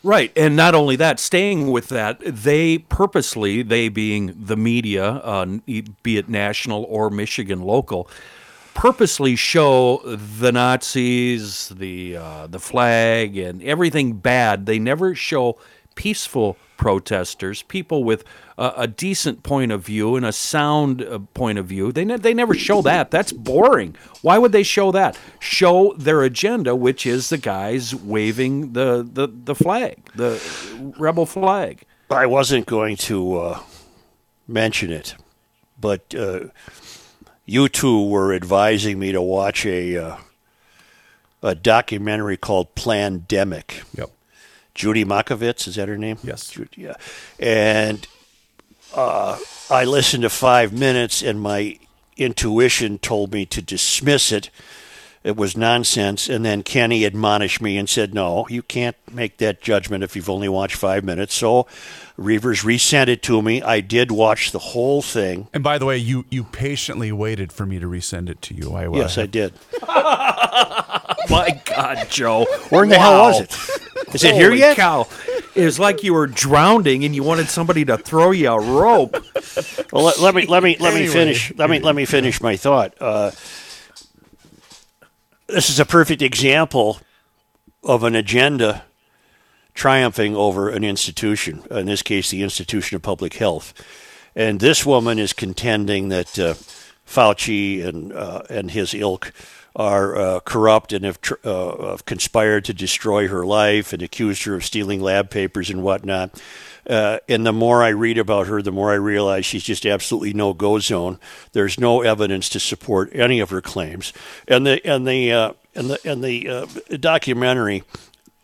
Right, 0.04 0.32
and 0.36 0.56
not 0.56 0.76
only 0.76 0.98
that, 0.98 1.20
staying 1.20 1.72
with 1.72 1.88
that, 1.90 2.20
they 2.24 2.78
purposely, 2.78 3.64
they 3.64 3.90
being 3.90 4.36
the 4.40 4.56
media, 4.56 5.04
uh, 5.04 5.58
be 6.04 6.18
it 6.18 6.30
national 6.30 6.84
or 6.84 7.10
Michigan 7.10 7.64
local, 7.64 8.08
purposely 8.76 9.36
show 9.36 9.98
the 10.06 10.52
Nazis, 10.52 11.70
the 11.70 12.18
uh, 12.18 12.48
the 12.48 12.60
flag, 12.60 13.36
and 13.38 13.64
everything 13.64 14.14
bad. 14.14 14.68
They 14.68 14.78
never 14.78 15.16
show 15.16 15.58
peaceful 15.96 16.58
protesters, 16.78 17.64
people 17.64 18.04
with 18.04 18.24
a, 18.58 18.88
decent 18.88 19.44
point 19.44 19.72
of 19.72 19.82
view 19.82 20.16
and 20.16 20.26
a 20.26 20.32
sound 20.32 21.02
uh, 21.02 21.20
point 21.34 21.58
of 21.58 21.66
view. 21.66 21.92
They 21.92 22.06
ne- 22.06 22.18
they 22.18 22.34
never 22.34 22.54
show 22.54 22.82
that. 22.84 23.12
That's 23.12 23.32
boring. 23.32 23.96
Why 24.22 24.38
would 24.38 24.52
they 24.52 24.64
show 24.64 24.92
that? 24.92 25.18
Show 25.40 25.94
their 25.98 26.22
agenda, 26.22 26.76
which 26.76 27.06
is 27.06 27.30
the 27.30 27.38
guys 27.38 27.96
waving 27.96 28.74
the 28.74 29.08
the, 29.10 29.28
the 29.28 29.56
flag, 29.56 30.10
the 30.16 30.42
rebel 31.00 31.26
flag. 31.26 31.86
I 32.10 32.28
wasn't 32.28 32.66
going 32.66 32.98
to 32.98 33.38
uh, 33.38 33.60
mention 34.48 34.92
it, 34.92 35.16
but 35.80 36.14
uh, 36.14 36.48
you 37.46 37.70
two 37.70 38.08
were 38.08 38.34
advising 38.34 39.00
me 39.00 39.12
to 39.12 39.22
watch 39.22 39.66
a 39.66 39.98
uh, 39.98 40.18
a 41.44 41.56
documentary 41.56 42.38
called 42.38 42.74
Plandemic. 42.76 43.84
Yep. 43.96 44.12
Judy 44.74 45.06
Mikovits, 45.06 45.68
is 45.68 45.76
that 45.76 45.88
her 45.88 45.98
name? 45.98 46.18
Yes. 46.24 46.50
Judy, 46.50 46.82
yeah. 46.82 46.96
And 47.40 48.06
uh, 48.94 49.38
I 49.70 49.86
listened 49.86 50.24
to 50.24 50.30
five 50.30 50.74
minutes, 50.74 51.22
and 51.22 51.40
my 51.40 51.80
intuition 52.18 52.98
told 52.98 53.32
me 53.32 53.46
to 53.46 53.62
dismiss 53.62 54.32
it. 54.32 54.50
It 55.26 55.36
was 55.36 55.58
nonsense. 55.58 56.30
And 56.30 56.46
then 56.46 56.62
Kenny 56.62 57.04
admonished 57.04 57.60
me 57.60 57.78
and 57.78 57.90
said, 57.90 58.14
No, 58.14 58.46
you 58.48 58.62
can't 58.62 58.96
make 59.12 59.38
that 59.38 59.60
judgment 59.60 60.04
if 60.04 60.16
you've 60.16 60.30
only 60.30 60.48
watched 60.48 60.76
five 60.76 61.04
minutes. 61.04 61.34
So 61.34 61.66
Reuvers 62.16 62.64
resent 62.64 63.10
it 63.10 63.24
to 63.24 63.42
me. 63.42 63.60
I 63.64 63.80
did 63.80 64.12
watch 64.12 64.52
the 64.52 64.60
whole 64.60 65.02
thing. 65.02 65.48
And 65.52 65.64
by 65.64 65.80
the 65.80 65.86
way, 65.88 65.98
you 65.98 66.26
you 66.30 66.44
patiently 66.44 67.12
waited 67.12 67.52
for 67.52 67.66
me 67.66 67.80
to 67.80 67.88
resend 67.88 68.30
it 68.30 68.40
to 68.44 68.54
you. 68.54 68.74
I 68.76 68.88
was. 68.88 69.00
Yes, 69.00 69.18
I 69.18 69.26
did. 69.26 69.54
My 71.30 71.60
God, 71.66 72.08
Joe, 72.10 72.46
Where 72.70 72.84
in 72.84 72.90
the 72.90 73.00
hell 73.00 73.24
was 73.24 73.42
it? 73.42 74.14
Is 74.14 74.24
it 74.24 74.36
here 74.36 74.50
Holy 74.50 74.60
yet? 74.60 74.76
Cow. 74.78 75.08
It 75.56 75.66
was 75.66 75.80
like 75.80 76.04
you 76.04 76.14
were 76.14 76.28
drowning 76.28 77.04
and 77.04 77.16
you 77.16 77.24
wanted 77.24 77.48
somebody 77.50 77.84
to 77.86 77.98
throw 77.98 78.30
you 78.32 78.50
a 78.50 78.60
rope. 78.60 79.16
Well, 79.92 80.04
let, 80.04 80.20
let 80.20 80.36
me 80.36 80.46
let 80.46 80.62
me 80.62 80.78
let 80.80 80.94
me 80.94 81.00
Anyway. 81.02 81.14
finish. 81.14 81.54
Let 81.56 81.70
me 81.70 81.80
let 81.80 81.96
me 81.96 82.06
finish 82.06 82.42
my 82.42 82.58
thought. 82.58 82.94
Uh, 83.02 83.32
this 85.48 85.70
is 85.70 85.80
a 85.80 85.86
perfect 85.86 86.22
example 86.22 87.00
of 87.84 88.04
an 88.04 88.16
agenda 88.16 88.84
triumphing 89.74 90.36
over 90.36 90.70
an 90.70 90.84
institution. 90.84 91.64
In 91.70 91.86
this 91.86 92.02
case, 92.02 92.30
the 92.30 92.44
institution 92.44 92.96
of 92.96 93.02
public 93.02 93.36
health. 93.36 93.74
And 94.36 94.60
this 94.60 94.86
woman 94.86 95.20
is 95.20 95.34
contending 95.34 96.10
that 96.10 96.40
uh, 96.40 96.56
Fauci 97.06 97.86
and 97.86 98.12
uh, 98.12 98.42
and 98.50 98.72
his 98.72 98.94
ilk 98.94 99.32
are 99.76 100.16
uh, 100.16 100.40
corrupt 100.42 100.94
and 100.94 101.04
have, 101.04 101.20
tr- 101.20 101.34
uh, 101.44 101.90
have 101.90 102.06
conspired 102.06 102.64
to 102.66 102.74
destroy 102.74 103.28
her 103.28 103.46
life 103.46 103.92
and 103.92 104.02
accused 104.02 104.44
her 104.44 104.56
of 104.56 104.64
stealing 104.64 105.02
lab 105.02 105.30
papers 105.30 105.70
and 105.70 105.84
whatnot. 105.84 106.42
Uh, 106.88 107.18
and 107.28 107.46
the 107.46 107.52
more 107.52 107.84
I 107.84 107.90
read 107.90 108.18
about 108.18 108.48
her, 108.48 108.62
the 108.62 108.72
more 108.72 108.92
I 108.92 108.96
realize 108.96 109.46
she's 109.46 109.64
just 109.64 109.86
absolutely 109.86 110.34
no 110.34 110.54
go 110.54 110.80
zone. 110.80 111.20
There's 111.52 111.80
no 111.80 112.02
evidence 112.02 112.48
to 112.50 112.60
support 112.60 113.10
any 113.14 113.40
of 113.40 113.50
her 113.50 113.62
claims. 113.62 114.14
And 114.48 114.66
the 114.66 114.86
and 114.86 115.08
the 115.08 115.32
uh, 115.32 115.54
and 115.74 115.90
the 115.90 116.00
and 116.10 116.24
the 116.24 116.48
uh, 116.48 116.66
documentary, 117.00 117.84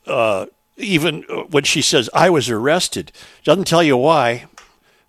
uh, 0.08 0.48
even 0.76 1.22
when 1.52 1.64
she 1.64 1.84
says 1.84 2.10
I 2.14 2.32
was 2.32 2.50
arrested, 2.50 3.12
doesn't 3.44 3.68
tell 3.68 3.84
you 3.84 3.96
why. 3.96 4.46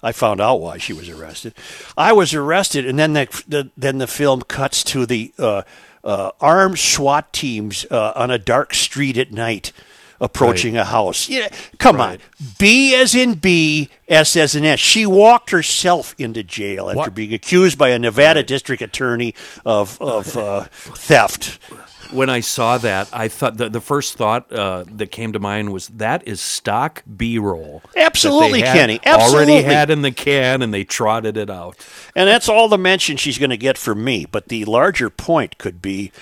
I 0.04 0.10
found 0.10 0.40
out 0.40 0.60
why 0.60 0.78
she 0.78 0.92
was 0.92 1.08
arrested. 1.08 1.54
I 1.96 2.12
was 2.12 2.34
arrested, 2.34 2.86
and 2.86 2.98
then 2.98 3.12
the, 3.12 3.44
the 3.46 3.70
then 3.76 3.98
the 3.98 4.08
film 4.08 4.42
cuts 4.42 4.82
to 4.84 5.06
the 5.06 5.32
uh, 6.04 6.30
armed 6.40 6.78
SWAT 6.78 7.32
teams 7.32 7.86
uh, 7.90 8.12
on 8.14 8.30
a 8.30 8.38
dark 8.38 8.74
street 8.74 9.16
at 9.16 9.32
night 9.32 9.72
approaching 10.20 10.76
a 10.76 10.84
house. 10.84 11.28
Yeah, 11.28 11.48
come 11.78 12.00
on. 12.00 12.18
B 12.58 12.94
as 12.94 13.12
in 13.14 13.34
B, 13.34 13.88
S 14.08 14.36
as 14.36 14.54
in 14.54 14.64
S. 14.64 14.78
She 14.78 15.04
walked 15.04 15.50
herself 15.50 16.14
into 16.16 16.44
jail 16.44 16.88
after 16.88 16.96
What? 16.98 17.14
being 17.14 17.34
accused 17.34 17.76
by 17.76 17.88
a 17.88 17.98
Nevada 17.98 18.44
district 18.44 18.82
attorney 18.82 19.34
of 19.66 20.00
of 20.00 20.36
uh, 20.36 20.64
theft. 20.70 21.58
When 22.12 22.28
I 22.28 22.40
saw 22.40 22.78
that, 22.78 23.08
I 23.12 23.28
thought 23.28 23.56
the, 23.56 23.68
the 23.68 23.80
first 23.80 24.14
thought 24.14 24.52
uh, 24.52 24.84
that 24.86 25.10
came 25.10 25.32
to 25.32 25.38
mind 25.38 25.72
was 25.72 25.88
that 25.88 26.28
is 26.28 26.40
stock 26.40 27.02
B 27.16 27.38
roll. 27.38 27.82
Absolutely, 27.96 28.62
Kenny, 28.62 29.00
Already 29.06 29.22
absolutely. 29.22 29.62
had 29.62 29.90
in 29.90 30.02
the 30.02 30.12
can 30.12 30.62
and 30.62 30.72
they 30.72 30.84
trotted 30.84 31.36
it 31.36 31.48
out. 31.48 31.76
And 32.14 32.28
that's 32.28 32.48
all 32.48 32.68
the 32.68 32.78
mention 32.78 33.16
she's 33.16 33.38
going 33.38 33.50
to 33.50 33.56
get 33.56 33.78
from 33.78 34.04
me. 34.04 34.26
But 34.26 34.48
the 34.48 34.64
larger 34.66 35.08
point 35.10 35.58
could 35.58 35.80
be 35.80 36.12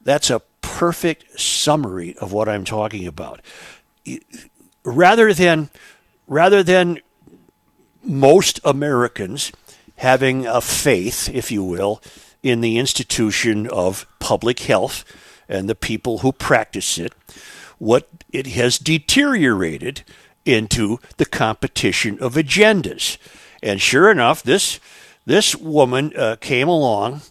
that's 0.00 0.30
a 0.30 0.42
perfect 0.60 1.38
summary 1.38 2.16
of 2.18 2.32
what 2.32 2.48
I'm 2.48 2.64
talking 2.64 3.06
about. 3.06 3.40
Rather 4.84 5.34
than 5.34 5.70
rather 6.26 6.62
than 6.62 7.00
most 8.02 8.60
Americans 8.64 9.52
having 9.96 10.46
a 10.46 10.60
faith, 10.60 11.28
if 11.28 11.52
you 11.52 11.62
will, 11.62 12.02
in 12.42 12.60
the 12.60 12.78
institution 12.78 13.68
of 13.68 14.06
public 14.18 14.60
health 14.60 15.04
and 15.48 15.68
the 15.68 15.74
people 15.74 16.18
who 16.18 16.32
practice 16.32 16.98
it, 16.98 17.12
what 17.78 18.08
it 18.32 18.46
has 18.48 18.78
deteriorated 18.78 20.02
into 20.44 20.98
the 21.16 21.26
competition 21.26 22.18
of 22.20 22.34
agendas. 22.34 23.18
And 23.62 23.80
sure 23.80 24.10
enough, 24.10 24.42
this 24.42 24.80
this 25.24 25.54
woman 25.54 26.12
uh, 26.16 26.36
came 26.40 26.68
along 26.68 27.22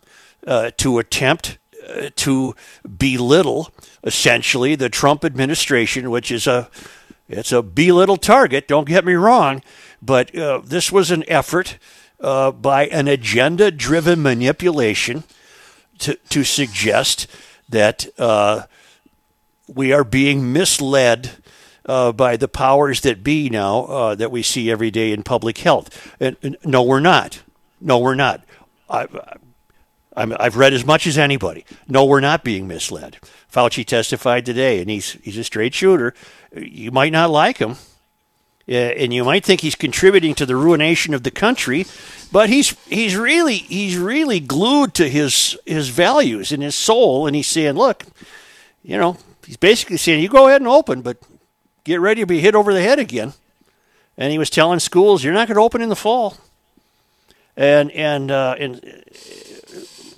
uh, 0.47 0.71
to 0.77 0.97
attempt 0.99 1.57
uh, 1.87 2.09
to 2.15 2.55
belittle 2.97 3.69
essentially 4.03 4.75
the 4.75 4.89
Trump 4.89 5.25
administration, 5.25 6.09
which 6.09 6.31
is 6.31 6.47
a 6.47 6.69
it's 7.27 7.51
a 7.51 7.61
belittle 7.61 8.17
target. 8.17 8.67
Don't 8.67 8.87
get 8.87 9.05
me 9.05 9.13
wrong, 9.13 9.61
but 10.01 10.35
uh, 10.35 10.61
this 10.63 10.91
was 10.91 11.11
an 11.11 11.23
effort 11.27 11.77
uh, 12.19 12.51
by 12.51 12.87
an 12.87 13.07
agenda-driven 13.07 14.21
manipulation 14.21 15.23
to 15.99 16.15
to 16.29 16.43
suggest 16.43 17.27
that 17.71 18.07
uh, 18.17 18.63
we 19.67 19.91
are 19.91 20.03
being 20.03 20.53
misled 20.53 21.31
uh, 21.85 22.11
by 22.11 22.37
the 22.37 22.47
powers 22.47 23.01
that 23.01 23.23
be 23.23 23.49
now 23.49 23.85
uh, 23.85 24.15
that 24.15 24.31
we 24.31 24.43
see 24.43 24.69
every 24.69 24.91
day 24.91 25.11
in 25.11 25.23
public 25.23 25.57
health. 25.57 26.15
And, 26.19 26.37
and 26.43 26.57
no, 26.63 26.83
we're 26.83 26.99
not. 26.99 27.41
No, 27.79 27.97
we're 27.97 28.15
not. 28.15 28.43
I, 28.89 29.07
I'm, 30.15 30.33
I've 30.39 30.57
read 30.57 30.73
as 30.73 30.85
much 30.85 31.07
as 31.07 31.17
anybody. 31.17 31.65
No, 31.87 32.05
we're 32.05 32.19
not 32.19 32.43
being 32.43 32.67
misled. 32.67 33.17
Fauci 33.51 33.85
testified 33.85 34.45
today, 34.45 34.79
and 34.79 34.89
he's 34.89 35.13
he's 35.23 35.37
a 35.37 35.43
straight 35.43 35.73
shooter. 35.73 36.13
You 36.55 36.91
might 36.91 37.11
not 37.11 37.29
like 37.29 37.57
him, 37.57 37.75
and 38.67 39.13
you 39.13 39.23
might 39.23 39.43
think 39.43 39.61
he's 39.61 39.75
contributing 39.75 40.35
to 40.35 40.45
the 40.45 40.55
ruination 40.55 41.13
of 41.13 41.23
the 41.23 41.31
country, 41.31 41.85
but 42.31 42.49
he's 42.49 42.69
he's 42.87 43.15
really 43.15 43.57
he's 43.57 43.97
really 43.97 44.39
glued 44.39 44.93
to 44.95 45.09
his 45.09 45.57
his 45.65 45.89
values 45.89 46.51
and 46.51 46.63
his 46.63 46.75
soul, 46.75 47.27
and 47.27 47.35
he's 47.35 47.47
saying, 47.47 47.75
look, 47.75 48.05
you 48.83 48.97
know, 48.97 49.17
he's 49.45 49.57
basically 49.57 49.97
saying, 49.97 50.21
you 50.21 50.29
go 50.29 50.47
ahead 50.47 50.61
and 50.61 50.67
open, 50.67 51.01
but 51.01 51.17
get 51.83 51.99
ready 51.99 52.21
to 52.21 52.27
be 52.27 52.39
hit 52.39 52.55
over 52.55 52.73
the 52.73 52.81
head 52.81 52.99
again. 52.99 53.33
And 54.17 54.31
he 54.31 54.37
was 54.37 54.49
telling 54.49 54.79
schools, 54.79 55.23
you're 55.23 55.33
not 55.33 55.47
going 55.47 55.55
to 55.55 55.63
open 55.63 55.81
in 55.81 55.89
the 55.89 55.95
fall. 55.95 56.37
And 57.57 57.91
and 57.91 58.31
uh, 58.31 58.55
and 58.59 59.03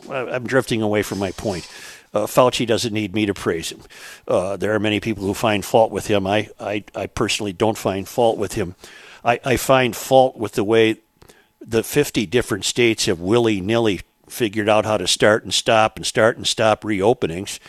uh, 0.09 0.27
I'm 0.27 0.45
drifting 0.45 0.81
away 0.81 1.01
from 1.01 1.19
my 1.19 1.31
point. 1.31 1.67
Uh, 2.13 2.25
Fauci 2.27 2.67
doesn't 2.67 2.93
need 2.93 3.13
me 3.15 3.25
to 3.25 3.33
praise 3.33 3.71
him. 3.71 3.81
Uh, 4.27 4.55
there 4.55 4.73
are 4.73 4.79
many 4.79 4.99
people 4.99 5.23
who 5.23 5.33
find 5.33 5.65
fault 5.65 5.91
with 5.91 6.07
him. 6.07 6.27
I, 6.27 6.49
I, 6.59 6.83
I 6.93 7.07
personally 7.07 7.53
don't 7.53 7.77
find 7.77 8.07
fault 8.07 8.37
with 8.37 8.53
him. 8.53 8.75
I, 9.25 9.39
I 9.43 9.57
find 9.57 9.95
fault 9.95 10.37
with 10.37 10.53
the 10.53 10.63
way 10.63 10.97
the 11.59 11.83
50 11.83 12.25
different 12.27 12.65
states 12.65 13.05
have 13.05 13.19
willy 13.19 13.61
nilly 13.61 14.01
figured 14.27 14.69
out 14.69 14.85
how 14.85 14.97
to 14.97 15.07
start 15.07 15.43
and 15.43 15.53
stop 15.53 15.95
and 15.97 16.05
start 16.05 16.37
and 16.37 16.45
stop 16.47 16.81
reopenings 16.83 17.59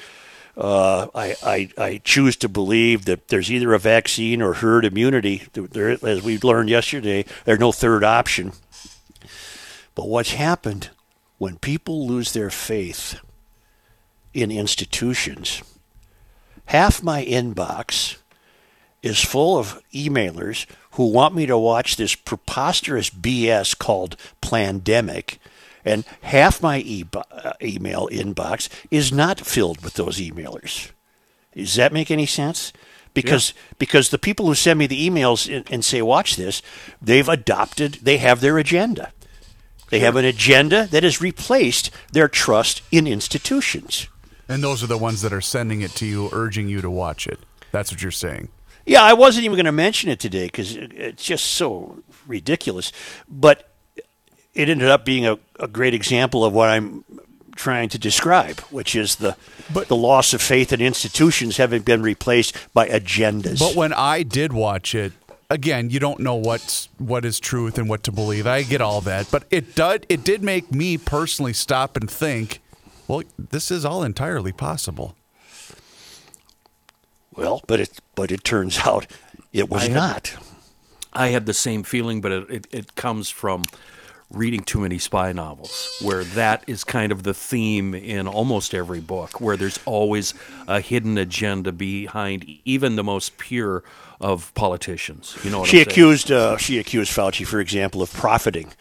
Uh, 0.57 1.09
I, 1.15 1.35
I, 1.43 1.71
I 1.77 2.01
choose 2.05 2.37
to 2.37 2.49
believe 2.49 3.07
that 3.07 3.29
there's 3.29 3.51
either 3.51 3.75
a 3.75 3.79
vaccine 3.79 4.41
or 4.41 4.55
herd 4.55 4.85
immunity. 4.85 5.43
There, 5.53 5.91
as 5.91 6.23
we 6.23 6.39
learned 6.39 6.69
yesterday, 6.71 7.25
there's 7.45 7.59
no 7.59 7.73
third 7.73 8.05
option. 8.05 8.53
But 9.97 10.09
what's 10.09 10.33
happened 10.33 10.91
when 11.39 11.57
people 11.57 12.07
lose 12.07 12.33
their 12.33 12.51
faith 12.51 13.21
in 14.35 14.51
institutions? 14.51 15.63
Half 16.67 17.03
my 17.03 17.25
inbox 17.25 18.17
is 19.03 19.21
full 19.21 19.59
of 19.59 19.81
emailers 19.93 20.67
who 20.93 21.11
want 21.11 21.35
me 21.35 21.45
to 21.47 21.59
watch 21.59 21.97
this 21.97 22.15
preposterous 22.15 23.11
BS 23.11 23.77
called 23.77 24.17
Plandemic. 24.41 25.39
And 25.85 26.05
half 26.23 26.63
my 26.63 26.79
e- 26.79 27.05
uh, 27.15 27.53
email 27.63 28.09
inbox 28.11 28.69
is 28.91 29.13
not 29.13 29.41
filled 29.41 29.83
with 29.85 29.95
those 29.95 30.19
emailers. 30.19 30.91
Does 31.55 31.75
that 31.75 31.93
make 31.93 32.11
any 32.11 32.27
sense? 32.27 32.73
Because 33.13 33.55
because 33.79 34.09
the 34.09 34.19
people 34.19 34.47
who 34.47 34.55
send 34.55 34.79
me 34.79 34.87
the 34.89 35.09
emails 35.09 35.55
and, 35.55 35.71
and 35.71 35.85
say 35.85 36.03
watch 36.03 36.37
this, 36.37 36.63
they've 37.01 37.29
adopted, 37.29 37.99
they 38.03 38.17
have 38.17 38.41
their 38.41 38.59
agenda. 38.59 39.13
They 39.91 40.01
have 40.01 40.17
an 40.17 40.25
agenda 40.25 40.87
that 40.87 41.05
has 41.05 41.21
replaced 41.21 41.91
their 42.11 42.27
trust 42.27 42.83
in 42.91 43.07
institutions. 43.07 44.09
And 44.49 44.63
those 44.63 44.83
are 44.83 44.87
the 44.87 44.99
ones 44.99 45.23
that 45.23 45.33
are 45.33 45.41
sending 45.41 45.81
it 45.81 45.93
to 45.93 46.07
you, 46.07 46.29
urging 46.33 46.69
you 46.69 46.81
to 46.81 46.91
watch 46.91 47.27
it. 47.27 47.39
That's 47.73 47.91
what 47.91 48.03
you're 48.03 48.11
saying. 48.11 48.49
Yeah, 48.87 49.03
I 49.03 49.15
wasn't 49.15 49.47
even 49.47 49.57
going 49.57 49.65
to 49.67 49.73
mention 49.73 50.11
it 50.11 50.21
today 50.21 50.47
because 50.47 50.77
it's 50.77 51.25
just 51.25 51.47
so 51.47 52.03
ridiculous. 52.27 52.93
But 53.29 53.71
it 54.53 54.69
ended 54.69 54.89
up 54.89 55.05
being 55.05 55.27
a, 55.27 55.39
a 55.59 55.67
great 55.67 55.95
example 55.95 56.45
of 56.45 56.53
what 56.53 56.69
I'm 56.69 57.05
trying 57.57 57.89
to 57.89 57.99
describe, 57.99 58.61
which 58.71 58.95
is 58.95 59.17
the 59.17 59.37
But- 59.73 59.89
the 59.89 59.97
loss 59.97 60.35
of 60.35 60.43
faith 60.43 60.73
in 60.73 60.81
institutions 60.81 61.57
having 61.57 61.83
been 61.83 62.03
replaced 62.03 62.57
by 62.75 62.89
agendas. 62.89 63.59
But 63.59 63.75
when 63.75 63.93
I 63.93 64.23
did 64.23 64.53
watch 64.53 64.95
it, 64.95 65.13
again, 65.49 65.89
you 65.89 65.99
don't 66.01 66.21
know 66.21 66.35
what's 66.35 66.89
what 66.99 67.25
is 67.25 67.41
truth 67.41 67.79
and 67.79 67.89
what 67.89 68.03
to 68.05 68.13
believe. 68.13 68.47
I 68.47 68.63
get 68.65 68.81
all 68.81 69.01
that, 69.03 69.31
but 69.31 69.45
it 69.51 69.75
did 69.75 70.05
it 70.09 70.25
did 70.25 70.43
make 70.43 70.73
me 70.73 70.99
personally 70.99 71.53
stop 71.55 71.97
and 71.97 72.11
think. 72.11 72.61
Well, 73.07 73.23
this 73.39 73.71
is 73.71 73.85
all 73.85 74.03
entirely 74.03 74.53
possible. 74.53 75.15
well, 77.35 77.63
but 77.67 77.81
it 77.81 78.01
but 78.15 78.31
it 78.31 78.45
turns 78.45 78.79
out 78.87 79.07
it 79.53 79.69
was 79.69 79.83
I 79.83 79.87
had- 79.87 79.95
not. 79.95 80.35
I 81.17 81.29
had 81.29 81.47
the 81.47 81.55
same 81.55 81.85
feeling, 81.85 82.21
but 82.21 82.33
it, 82.33 82.51
it, 82.51 82.67
it 82.73 82.95
comes 82.97 83.31
from 83.31 83.63
reading 84.31 84.65
too 84.65 84.81
many 84.81 84.99
spy 84.99 85.31
novels, 85.31 85.97
where 86.03 86.25
that 86.25 86.65
is 86.67 86.83
kind 86.83 87.13
of 87.13 87.23
the 87.23 87.33
theme 87.35 87.95
in 87.95 88.27
almost 88.27 88.75
every 88.75 88.99
book, 88.99 89.41
where 89.41 89.57
there's 89.57 89.79
always 89.85 90.35
a 90.67 90.81
hidden 90.81 91.17
agenda 91.17 91.71
behind 91.71 92.45
even 92.65 92.97
the 92.97 93.05
most 93.05 93.39
pure 93.39 93.85
of 94.21 94.53
politicians. 94.55 95.37
You 95.45 95.51
know 95.51 95.61
what 95.61 95.69
She 95.69 95.81
I'm 95.83 95.87
accused 95.87 96.33
uh, 96.33 96.57
she 96.57 96.81
accused 96.81 97.13
Fauci, 97.13 97.47
for 97.47 97.61
example, 97.61 98.03
of 98.03 98.13
profiting 98.13 98.73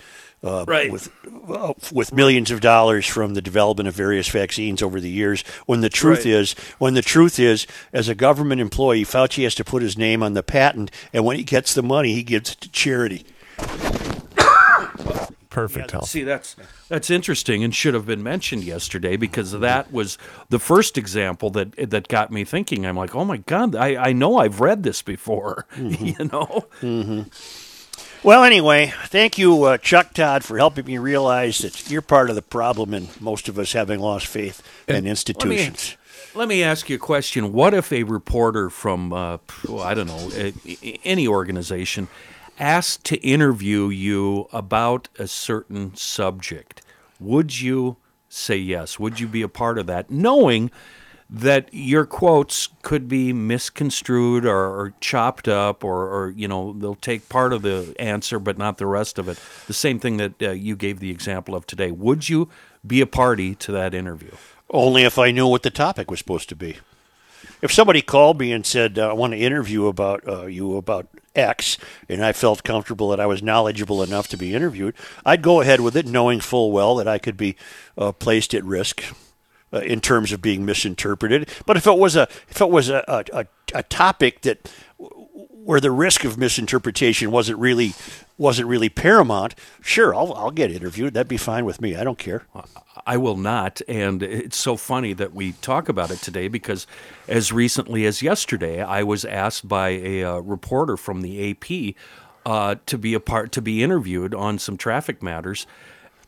uh, 0.44 0.66
Right. 0.68 0.92
with 0.92 1.10
uh, 1.50 1.74
with 1.92 2.14
millions 2.14 2.52
of 2.52 2.62
dollars 2.62 3.06
from 3.08 3.34
the 3.34 3.42
development 3.42 3.88
of 3.88 3.96
various 3.96 4.28
vaccines 4.30 4.82
over 4.82 5.00
the 5.00 5.10
years. 5.10 5.44
When 5.66 5.82
the 5.82 5.90
truth 5.90 6.20
Right. 6.20 6.28
is, 6.28 6.54
when 6.80 6.94
the 6.94 7.02
truth 7.02 7.40
is, 7.40 7.66
as 7.92 8.10
a 8.10 8.16
government 8.16 8.62
employee, 8.62 9.04
Fauci 9.06 9.44
has 9.44 9.56
to 9.56 9.64
put 9.64 9.82
his 9.82 9.98
name 9.98 10.22
on 10.24 10.34
the 10.34 10.44
patent, 10.44 10.92
and 11.14 11.26
when 11.26 11.38
he 11.38 11.44
gets 11.44 11.74
the 11.74 11.84
money, 11.84 12.14
he 12.14 12.24
gives 12.24 12.52
it 12.52 12.62
to 12.62 12.70
charity. 12.72 13.26
Perfect 15.50 15.92
health. 15.92 16.08
See, 16.10 16.24
that's 16.24 16.56
that's 16.90 17.12
interesting 17.12 17.64
and 17.64 17.76
should 17.76 17.94
have 17.94 18.08
been 18.08 18.24
mentioned 18.24 18.64
yesterday 18.64 19.18
because 19.18 19.52
that 19.52 19.92
was 19.94 20.18
the 20.50 20.58
first 20.58 20.98
example 20.98 21.52
that 21.52 21.76
that 21.92 22.08
got 22.08 22.32
me 22.32 22.44
thinking. 22.44 22.88
I'm 22.88 22.98
like, 22.98 23.14
oh 23.14 23.24
my 23.24 23.38
god, 23.38 23.76
I, 23.76 23.96
I 24.10 24.14
know 24.14 24.38
I've 24.38 24.62
read 24.62 24.82
this 24.82 25.04
before. 25.04 25.68
you 25.78 26.16
know, 26.32 26.66
Well, 28.24 28.46
anyway, 28.46 28.94
thank 29.08 29.38
you, 29.38 29.64
uh, 29.64 29.78
Chuck 29.78 30.14
Todd, 30.14 30.46
for 30.46 30.58
helping 30.58 30.86
me 30.86 30.98
realize 30.98 31.58
that 31.58 31.92
you're 31.92 32.02
part 32.02 32.30
of 32.30 32.38
the 32.38 32.42
problem 32.42 32.94
in 32.94 33.10
most 33.20 33.50
of 33.50 33.60
us 33.60 33.74
having 33.74 34.00
lost 34.00 34.28
faith 34.28 34.62
in 34.88 35.06
institutions. 35.06 35.98
Let 36.34 36.48
me 36.48 36.64
ask 36.64 36.90
you 36.90 36.96
a 36.96 37.00
question. 37.00 37.52
What 37.52 37.74
if 37.74 37.92
a 37.92 38.04
reporter 38.04 38.70
from, 38.70 39.12
uh, 39.12 39.40
I 39.78 39.94
don't 39.94 40.08
know, 40.08 40.32
any 41.04 41.28
organization 41.28 42.08
asked 42.58 43.04
to 43.06 43.18
interview 43.18 43.90
you 43.90 44.48
about 44.54 45.10
a 45.20 45.28
certain 45.28 45.94
subject? 45.96 46.82
Would 47.20 47.60
you 47.60 47.98
say 48.30 48.56
yes? 48.56 48.98
Would 48.98 49.20
you 49.20 49.28
be 49.28 49.42
a 49.42 49.50
part 49.50 49.78
of 49.78 49.86
that, 49.88 50.10
knowing 50.10 50.72
that 51.36 51.68
your 51.72 52.06
quotes 52.06 52.70
could 52.84 53.08
be 53.08 53.34
misconstrued 53.34 54.46
or, 54.46 54.56
or 54.56 54.94
chopped 55.02 55.48
up, 55.48 55.84
or, 55.84 56.08
or, 56.08 56.30
you 56.30 56.48
know, 56.48 56.74
they'll 56.74 56.94
take 56.94 57.28
part 57.28 57.52
of 57.52 57.64
the 57.64 57.96
answer 57.98 58.38
but 58.38 58.60
not 58.60 58.78
the 58.78 58.86
rest 58.86 59.18
of 59.18 59.28
it? 59.28 59.40
The 59.66 59.74
same 59.74 59.98
thing 59.98 60.18
that 60.18 60.42
uh, 60.42 60.52
you 60.52 60.76
gave 60.76 61.00
the 61.00 61.10
example 61.10 61.56
of 61.56 61.66
today. 61.66 61.90
Would 61.90 62.30
you 62.30 62.50
be 62.86 63.02
a 63.02 63.08
party 63.08 63.56
to 63.56 63.72
that 63.72 63.96
interview? 63.96 64.30
Only 64.70 65.04
if 65.04 65.18
I 65.18 65.32
knew 65.32 65.48
what 65.48 65.64
the 65.64 65.72
topic 65.72 66.12
was 66.12 66.20
supposed 66.20 66.50
to 66.50 66.56
be. 66.56 66.78
If 67.64 67.72
somebody 67.72 68.04
called 68.04 68.40
me 68.40 68.52
and 68.52 68.64
said, 68.64 69.00
uh, 69.00 69.10
I 69.10 69.14
want 69.14 69.34
to 69.34 69.40
interview 69.40 69.88
about 69.88 70.28
uh, 70.28 70.46
you 70.46 70.78
about 70.78 71.08
X, 71.36 71.80
and 72.08 72.24
I 72.24 72.32
felt 72.32 72.64
comfortable 72.64 73.10
that 73.10 73.20
I 73.20 73.26
was 73.26 73.42
knowledgeable 73.42 74.04
enough 74.04 74.28
to 74.30 74.38
be 74.38 74.54
interviewed, 74.54 74.94
I'd 75.26 75.42
go 75.42 75.62
ahead 75.62 75.82
with 75.82 75.96
it, 75.96 76.06
knowing 76.06 76.42
full 76.42 76.72
well 76.72 76.96
that 76.98 77.08
I 77.08 77.18
could 77.18 77.38
be 77.38 77.56
uh, 77.98 78.12
placed 78.12 78.54
at 78.54 78.64
risk 78.64 79.04
uh, 79.74 79.80
in 79.80 80.00
terms 80.00 80.32
of 80.32 80.42
being 80.42 80.66
misinterpreted. 80.66 81.50
But 81.66 81.78
if 81.78 81.88
it 81.88 81.98
was 81.98 82.16
a 82.16 82.28
if 82.50 82.62
it 82.62 82.70
was 82.70 82.90
a, 82.90 83.04
a, 83.34 83.48
a, 83.74 83.84
topic 83.84 84.42
that 84.42 84.72
where 84.98 85.80
the 85.80 85.90
risk 85.90 86.24
of 86.26 86.38
misinterpretation 86.38 87.32
wasn't 87.32 87.58
really 87.58 87.94
wasn't 88.38 88.68
really 88.68 88.90
paramount, 88.90 89.56
sure, 89.82 90.14
I'll 90.14 90.32
I'll 90.34 90.52
get 90.52 90.72
interviewed. 90.72 91.16
That'd 91.16 91.28
be 91.28 91.38
fine 91.38 91.66
with 91.66 91.82
me. 91.82 91.96
I 91.96 92.04
don't 92.04 92.20
care. 92.20 92.46
I 93.08 93.18
will 93.18 93.36
not. 93.36 93.82
And 93.88 94.22
it's 94.22 94.58
so 94.58 94.78
funny 94.78 95.14
that 95.14 95.34
we 95.34 95.54
talk 95.54 95.90
about 95.90 96.12
it 96.12 96.20
today 96.20 96.48
because 96.48 96.86
as 97.28 97.52
recently 97.52 98.06
as 98.06 98.22
yesterday, 98.22 98.82
I 98.82 99.02
was 99.02 99.26
asked 99.26 99.68
by 99.68 99.90
a 99.90 100.24
uh, 100.24 100.38
reporter 100.38 100.98
from 100.98 101.22
the 101.22 101.50
AP 101.50 101.96
uh, 102.46 102.76
to 102.86 102.98
be 103.00 103.16
a 103.16 103.20
part 103.20 103.52
to 103.54 103.62
be 103.62 103.82
interviewed 103.82 104.36
on 104.36 104.60
some 104.60 104.78
traffic 104.78 105.24
matters, 105.24 105.66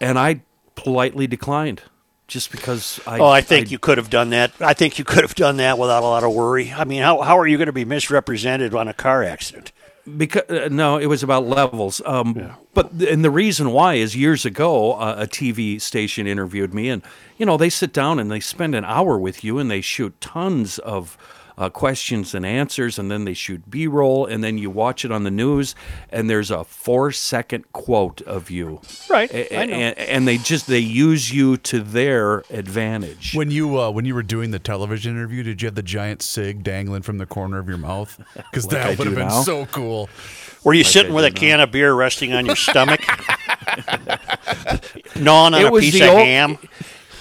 and 0.01 0.17
I 0.17 0.41
politely 0.73 1.27
declined 1.27 1.83
just 2.27 2.51
because 2.51 2.99
I. 3.05 3.19
Oh, 3.19 3.27
I 3.27 3.41
think 3.41 3.71
you 3.71 3.79
could 3.79 3.97
have 3.97 4.09
done 4.09 4.31
that. 4.31 4.51
I 4.59 4.73
think 4.73 4.97
you 4.97 5.05
could 5.05 5.21
have 5.21 5.35
done 5.35 5.57
that 5.57 5.77
without 5.77 6.03
a 6.03 6.05
lot 6.05 6.23
of 6.23 6.33
worry. 6.33 6.71
I 6.71 6.83
mean, 6.83 7.01
how 7.01 7.21
how 7.21 7.37
are 7.37 7.47
you 7.47 7.57
going 7.57 7.67
to 7.67 7.73
be 7.73 7.85
misrepresented 7.85 8.73
on 8.73 8.87
a 8.87 8.93
car 8.93 9.23
accident? 9.23 9.71
Because 10.17 10.43
uh, 10.49 10.67
no, 10.71 10.97
it 10.97 11.07
was 11.07 11.23
about 11.23 11.45
levels. 11.45 12.01
Um, 12.05 12.51
But 12.73 12.91
and 12.91 13.23
the 13.23 13.31
reason 13.31 13.71
why 13.71 13.95
is 13.95 14.15
years 14.15 14.45
ago, 14.45 14.93
uh, 14.93 15.15
a 15.19 15.27
TV 15.27 15.81
station 15.81 16.27
interviewed 16.27 16.73
me, 16.73 16.89
and 16.89 17.01
you 17.37 17.45
know 17.45 17.57
they 17.57 17.69
sit 17.69 17.93
down 17.93 18.19
and 18.19 18.29
they 18.29 18.39
spend 18.39 18.75
an 18.75 18.85
hour 18.85 19.17
with 19.17 19.43
you, 19.43 19.57
and 19.57 19.69
they 19.71 19.81
shoot 19.81 20.19
tons 20.21 20.77
of 20.79 21.17
uh, 21.57 21.69
questions 21.69 22.33
and 22.35 22.45
answers, 22.45 22.99
and 22.99 23.09
then 23.09 23.25
they 23.25 23.33
shoot 23.33 23.69
B-roll, 23.69 24.25
and 24.25 24.43
then 24.43 24.57
you 24.57 24.69
watch 24.69 25.05
it 25.05 25.11
on 25.11 25.23
the 25.23 25.31
news, 25.31 25.73
and 26.09 26.29
there's 26.29 26.51
a 26.51 26.63
four-second 26.63 27.71
quote 27.71 28.21
of 28.23 28.49
you, 28.51 28.81
Right, 29.09 29.31
A- 29.33 29.57
I 29.57 29.65
know. 29.65 29.73
And, 29.73 29.97
and 29.99 30.27
they 30.27 30.37
just 30.37 30.67
they 30.67 30.79
use 30.79 31.31
you 31.33 31.57
to 31.57 31.79
their 31.79 32.39
advantage. 32.49 33.33
When 33.35 33.51
you 33.51 33.79
uh, 33.79 33.91
when 33.91 34.05
you 34.05 34.15
were 34.15 34.23
doing 34.23 34.51
the 34.51 34.59
television 34.59 35.15
interview, 35.15 35.43
did 35.43 35.61
you 35.61 35.67
have 35.67 35.75
the 35.75 35.83
giant 35.83 36.21
cig 36.21 36.63
dangling 36.63 37.03
from 37.03 37.17
the 37.19 37.25
corner 37.25 37.57
of 37.59 37.67
your 37.69 37.77
mouth? 37.77 38.19
Because 38.35 38.65
Like 38.71 38.71
that 38.83 38.97
would 38.97 39.07
have 39.07 39.15
been 39.15 39.27
now? 39.27 39.41
so 39.41 39.65
cool. 39.67 40.09
Were 40.63 40.73
you 40.73 40.83
sitting 40.83 41.11
I 41.11 41.15
with 41.15 41.25
a 41.25 41.29
do 41.29 41.35
can 41.39 41.59
of 41.59 41.71
beer 41.71 41.93
resting 41.93 42.33
on 42.33 42.45
your 42.45 42.55
stomach, 42.67 43.01
gnawing 45.15 45.53
on 45.53 45.61
It 45.61 45.65
a 45.67 45.71
was 45.71 45.83
piece 45.83 45.99
the 45.99 46.03
of 46.07 46.09
old- 46.15 46.19
ham? 46.25 46.57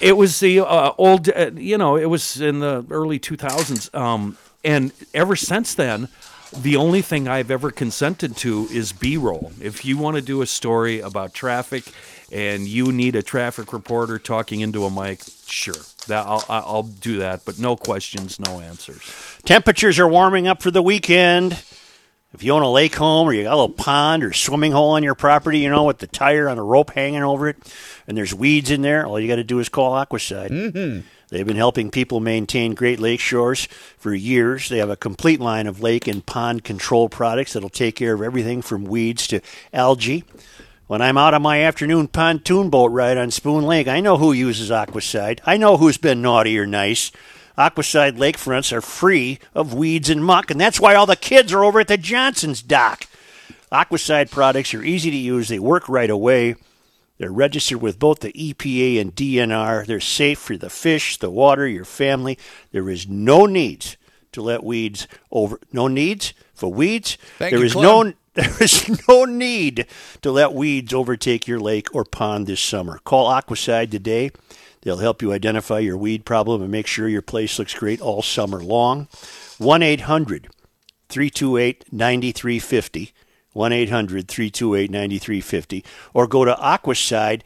It 0.05 0.19
was 0.19 0.38
the 0.38 0.61
uh, 0.61 0.93
old, 0.99 1.31
uh, 1.31 1.53
you 1.55 1.79
know, 1.79 1.97
it 1.97 2.05
was 2.05 2.38
in 2.38 2.61
the 2.61 2.85
early 2.90 3.19
2000s. 3.19 3.95
Um, 3.99 4.37
and 4.62 4.93
ever 5.14 5.35
since 5.35 5.75
then, 5.75 6.09
the 6.55 6.77
only 6.77 7.01
thing 7.01 7.27
I've 7.27 7.51
ever 7.51 7.71
consented 7.71 8.37
to 8.37 8.69
is 8.71 8.93
B 8.93 9.17
roll. 9.17 9.53
If 9.62 9.83
you 9.87 9.97
want 9.97 10.17
to 10.17 10.23
do 10.23 10.43
a 10.43 10.47
story 10.47 11.01
about 11.01 11.33
traffic 11.33 11.85
and 12.31 12.69
you 12.69 12.93
need 12.93 13.17
a 13.17 13.23
traffic 13.23 13.73
reporter 13.73 14.19
talking 14.19 14.61
into 14.61 14.85
a 14.85 14.90
mic, 14.90 15.23
sure, 15.47 15.73
that 16.07 16.27
I'll, 16.27 16.45
I'll 16.51 16.64
I'll 16.67 16.83
do 16.83 17.19
that, 17.21 17.47
but 17.47 17.59
no 17.59 17.75
questions, 17.75 18.38
no 18.38 18.61
answers. 18.61 19.01
Temperatures 19.47 19.99
are 19.99 20.09
warming 20.09 20.47
up 20.47 20.62
for 20.62 20.71
the 20.71 20.83
weekend. 20.83 21.62
If 22.35 22.42
you 22.42 22.53
own 22.53 22.62
a 22.62 22.70
lake 22.70 22.97
home 22.97 23.29
or 23.29 23.33
you 23.33 23.44
got 23.44 23.55
a 23.55 23.57
little 23.57 23.68
pond 23.68 24.25
or 24.25 24.33
swimming 24.33 24.73
hole 24.73 24.90
on 24.90 25.05
your 25.05 25.14
property, 25.14 25.61
you 25.61 25.70
know, 25.70 25.85
with 25.85 25.99
the 25.99 26.09
tire 26.09 26.49
on 26.49 26.59
a 26.59 26.64
rope 26.64 26.90
hanging 26.90 27.23
over 27.23 27.49
it, 27.49 27.57
and 28.09 28.16
there's 28.16 28.35
weeds 28.35 28.73
in 28.73 28.83
there, 28.83 29.07
all 29.07 29.20
you 29.20 29.29
got 29.29 29.37
to 29.37 29.44
do 29.44 29.61
is 29.61 29.68
call 29.68 29.92
Aquacide. 29.92 30.51
Mm-hmm. 30.51 31.07
They've 31.29 31.47
been 31.47 31.57
helping 31.57 31.90
people 31.90 32.18
maintain 32.18 32.75
Great 32.75 32.99
Lake 32.99 33.20
shores 33.20 33.66
for 33.97 34.12
years. 34.12 34.68
They 34.68 34.79
have 34.79 34.90
a 34.90 34.97
complete 34.97 35.40
line 35.40 35.68
of 35.68 35.81
lake 35.81 36.09
and 36.09 36.27
pond 36.27 36.64
control 36.64 37.09
products 37.09 37.53
that'll 37.53 37.68
take 37.70 37.94
care 37.94 38.14
of 38.14 38.23
everything 38.23 38.62
from 38.62 38.85
weeds 38.85 39.29
to 39.29 39.40
algae. 39.73 40.25
When 40.87 41.01
I'm 41.01 41.16
out 41.16 41.35
on 41.35 41.42
my 41.42 41.62
afternoon 41.62 42.09
pontoon 42.09 42.68
boat 42.68 42.90
ride 42.90 43.16
on 43.16 43.31
Spoon 43.31 43.64
Lake, 43.64 43.88
I 43.88 44.01
know 44.01 44.18
who 44.18 44.33
uses 44.33 44.70
Aquacide. 44.70 45.40
I 45.47 45.57
know 45.57 45.77
who's 45.77 45.97
been 45.99 46.20
naughty 46.20 46.59
or 46.59 46.66
nice. 46.66 47.11
Aquacide 47.57 48.17
lakefronts 48.17 48.73
are 48.73 48.81
free 48.81 49.38
of 49.55 49.75
weeds 49.75 50.11
and 50.11 50.25
muck, 50.25 50.51
and 50.51 50.61
that's 50.61 50.81
why 50.81 50.95
all 50.95 51.07
the 51.07 51.17
kids 51.17 51.53
are 51.53 51.64
over 51.64 51.81
at 51.81 51.88
the 51.88 51.97
Johnson's 51.97 52.62
dock. 52.62 53.07
Aquacide 53.71 54.31
products 54.31 54.75
are 54.75 54.83
easy 54.83 55.11
to 55.11 55.17
use, 55.17 55.49
they 55.49 55.59
work 55.59 55.88
right 55.88 56.11
away. 56.11 56.57
They're 57.19 57.31
registered 57.31 57.81
with 57.81 57.99
both 57.99 58.21
the 58.21 58.33
EPA 58.33 59.01
and 59.01 59.14
DNR. 59.14 59.87
They're 59.87 60.01
safe 60.01 60.38
for 60.38 60.57
the 60.57 60.69
fish, 60.69 61.17
the 61.17 61.31
water, 61.31 61.67
your 61.67 61.85
family. 61.85 62.37
There 62.73 62.90
is 62.90 63.09
no 63.09 63.47
need 63.47 63.97
to 64.33 64.43
let 64.43 64.64
weeds 64.64 65.07
over 65.31 65.61
no 65.73 65.87
needs 65.87 66.35
for 66.55 66.73
weeds. 66.73 67.17
Thank 67.38 67.53
There 67.53 67.61
you, 67.61 67.67
is 67.67 67.77
no 67.77 68.12
there 68.35 68.62
is 68.62 68.90
no 69.09 69.25
need 69.25 69.87
to 70.23 70.33
let 70.33 70.53
weeds 70.53 70.93
overtake 70.93 71.47
your 71.47 71.61
lake 71.61 71.95
or 71.95 72.05
pond 72.05 72.49
this 72.49 72.61
summer. 72.61 72.99
Call 73.05 73.31
Aquacide 73.31 73.93
today. 73.93 74.33
They'll 74.85 74.99
help 74.99 75.20
you 75.23 75.33
identify 75.33 75.81
your 75.81 75.97
weed 75.97 76.25
problem 76.27 76.62
and 76.62 76.70
make 76.70 76.87
sure 76.87 77.09
your 77.09 77.23
place 77.23 77.59
looks 77.59 77.75
great 77.75 78.01
all 78.03 78.23
summer 78.23 78.62
long. 78.62 79.09
1 79.59 79.83
800 79.83 80.49
328 81.09 81.87
9350. 81.90 83.12
1 83.53 83.73
800 83.73 84.29
328 84.29 84.90
9350. 84.90 85.85
Or 86.12 86.27
go 86.27 86.44
to 86.44 86.53
aquacide.com. 86.55 87.44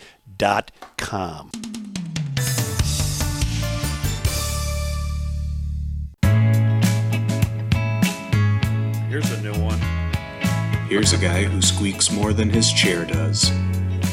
Here's 9.09 9.31
a 9.31 9.41
new 9.43 9.55
one. 9.63 9.79
Here's 10.89 11.13
a 11.13 11.19
guy 11.19 11.45
who 11.45 11.63
squeaks 11.63 12.11
more 12.11 12.33
than 12.33 12.51
his 12.51 12.73
chair 12.73 13.05
does. 13.05 13.53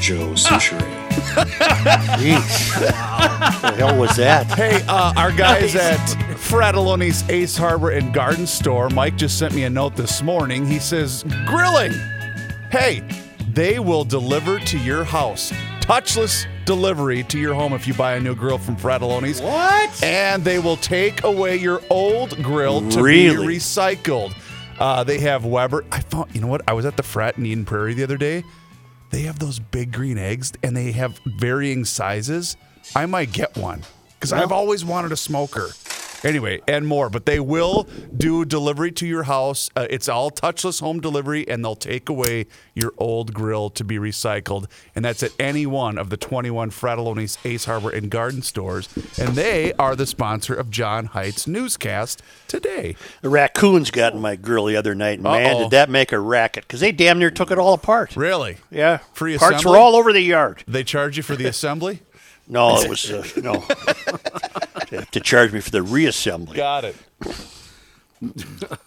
Joe 0.06 0.34
Soucheray. 0.36 1.10
Jeez. 2.20 2.80
What 2.80 3.62
the 3.62 3.72
hell 3.78 3.98
was 4.00 4.16
that? 4.18 4.46
Hey, 4.52 4.84
uh, 4.88 5.14
our 5.18 5.32
guys 5.32 5.76
at 5.76 5.98
Fratallone's 6.38 7.28
Ace 7.28 7.58
Hardware 7.58 7.94
and 7.98 8.14
Garden 8.14 8.46
Store, 8.46 8.88
Mike 8.92 9.16
just 9.16 9.40
sent 9.40 9.56
me 9.56 9.64
a 9.64 9.70
note 9.72 9.96
this 9.96 10.22
morning. 10.22 10.64
He 10.64 10.78
says, 10.78 11.24
Grilling! 11.48 11.92
Hey, 12.70 13.02
they 13.54 13.80
will 13.80 14.04
deliver 14.04 14.60
to 14.60 14.78
your 14.78 15.04
house. 15.04 15.52
Touchless 15.80 16.46
delivery 16.66 17.24
to 17.24 17.40
your 17.40 17.56
home 17.56 17.74
if 17.74 17.88
you 17.88 17.96
buy 17.96 18.14
a 18.14 18.20
new 18.20 18.36
grill 18.36 18.60
from 18.60 18.76
Fratallone's. 18.76 19.42
What? 19.42 20.04
And 20.04 20.44
they 20.44 20.60
will 20.60 20.78
take 20.78 21.24
away 21.24 21.56
your 21.56 21.82
old 21.90 22.42
grill 22.44 22.88
to 22.92 23.02
Really? 23.02 23.48
be 23.48 23.56
recycled. 23.56 24.36
Uh, 24.80 25.04
they 25.04 25.18
have 25.18 25.46
Weber. 25.46 25.84
I 25.92 26.02
found, 26.02 26.36
you 26.36 26.42
know 26.42 26.48
what? 26.48 26.62
I 26.68 26.74
was 26.74 26.86
at 26.86 26.96
the 26.96 27.02
Frat 27.04 27.40
in 27.40 27.46
Eden 27.48 27.66
Prairie 27.66 27.96
the 27.96 28.04
other 28.04 28.18
day. 28.18 28.44
They 29.16 29.22
have 29.22 29.40
those 29.40 29.60
big 29.60 29.94
green 29.94 30.18
eggs 30.18 30.52
and 30.62 30.76
they 30.76 30.92
have 30.92 31.22
varying 31.40 31.86
sizes. 31.86 32.58
I 32.98 33.06
might 33.06 33.32
get 33.32 33.56
one 33.56 33.82
because 34.20 34.34
I've 34.34 34.52
always 34.52 34.84
wanted 34.84 35.14
a 35.14 35.16
smoker. 35.16 35.70
Anyway, 36.26 36.60
and 36.68 36.88
more, 36.88 37.10
but 37.10 37.26
they 37.28 37.40
will 37.40 37.88
do 38.18 38.44
delivery 38.44 38.92
to 38.92 39.06
your 39.06 39.24
house. 39.24 39.70
Uh, 39.76 39.86
it's 39.90 40.10
all 40.10 40.32
touchless 40.32 40.82
home 40.82 41.00
delivery, 41.00 41.48
and 41.48 41.64
they'll 41.64 41.76
take 41.76 42.10
away 42.10 42.48
your 42.74 42.94
old 42.98 43.32
grill 43.34 43.70
to 43.70 43.84
be 43.84 43.98
recycled. 43.98 44.66
And 44.96 45.06
that's 45.06 45.22
at 45.22 45.32
any 45.40 45.68
one 45.68 46.00
of 46.00 46.10
the 46.10 46.18
21 46.18 46.72
Fratallone's 46.72 47.38
Ace 47.46 47.66
Hardware 47.66 47.94
and 47.94 48.10
Garden 48.10 48.42
stores. 48.42 48.90
And 49.20 49.36
they 49.36 49.72
are 49.74 49.96
the 49.96 50.08
sponsor 50.08 50.56
of 50.56 50.72
John 50.72 51.06
Heidt's 51.08 51.46
Newscast 51.46 52.24
today. 52.48 52.96
The 53.22 53.30
raccoons 53.30 53.92
got 53.92 54.14
in 54.14 54.20
my 54.20 54.36
grill 54.36 54.66
the 54.66 54.76
other 54.76 54.96
night, 54.96 55.20
and 55.20 55.24
man, 55.24 55.56
Uh-oh. 55.56 55.60
did 55.64 55.72
that 55.72 55.90
make 55.92 56.12
a 56.12 56.20
racket 56.20 56.64
because 56.68 56.80
they 56.80 56.92
damn 56.92 57.20
near 57.20 57.30
took 57.30 57.52
it 57.52 57.60
all 57.60 57.74
apart. 57.74 58.16
Really? 58.16 58.58
Yeah, 58.72 58.98
Free 59.14 59.38
parts 59.38 59.58
assembly? 59.58 59.72
were 59.72 59.78
all 59.78 59.96
over 59.96 60.12
the 60.12 60.22
yard. 60.22 60.64
They 60.68 60.84
charge 60.84 61.18
you 61.18 61.24
for 61.24 61.36
the 61.36 61.46
assembly? 61.46 62.02
No, 62.48 62.80
it 62.80 62.90
was 62.90 63.12
uh, 63.12 63.24
no. 63.42 63.64
they 64.96 65.02
have 65.02 65.12
to 65.12 65.20
charge 65.20 65.52
me 65.54 65.60
for 65.60 65.72
the 65.72 65.80
reassembly. 65.80 66.56
Got 66.56 66.86
it. 66.86 66.96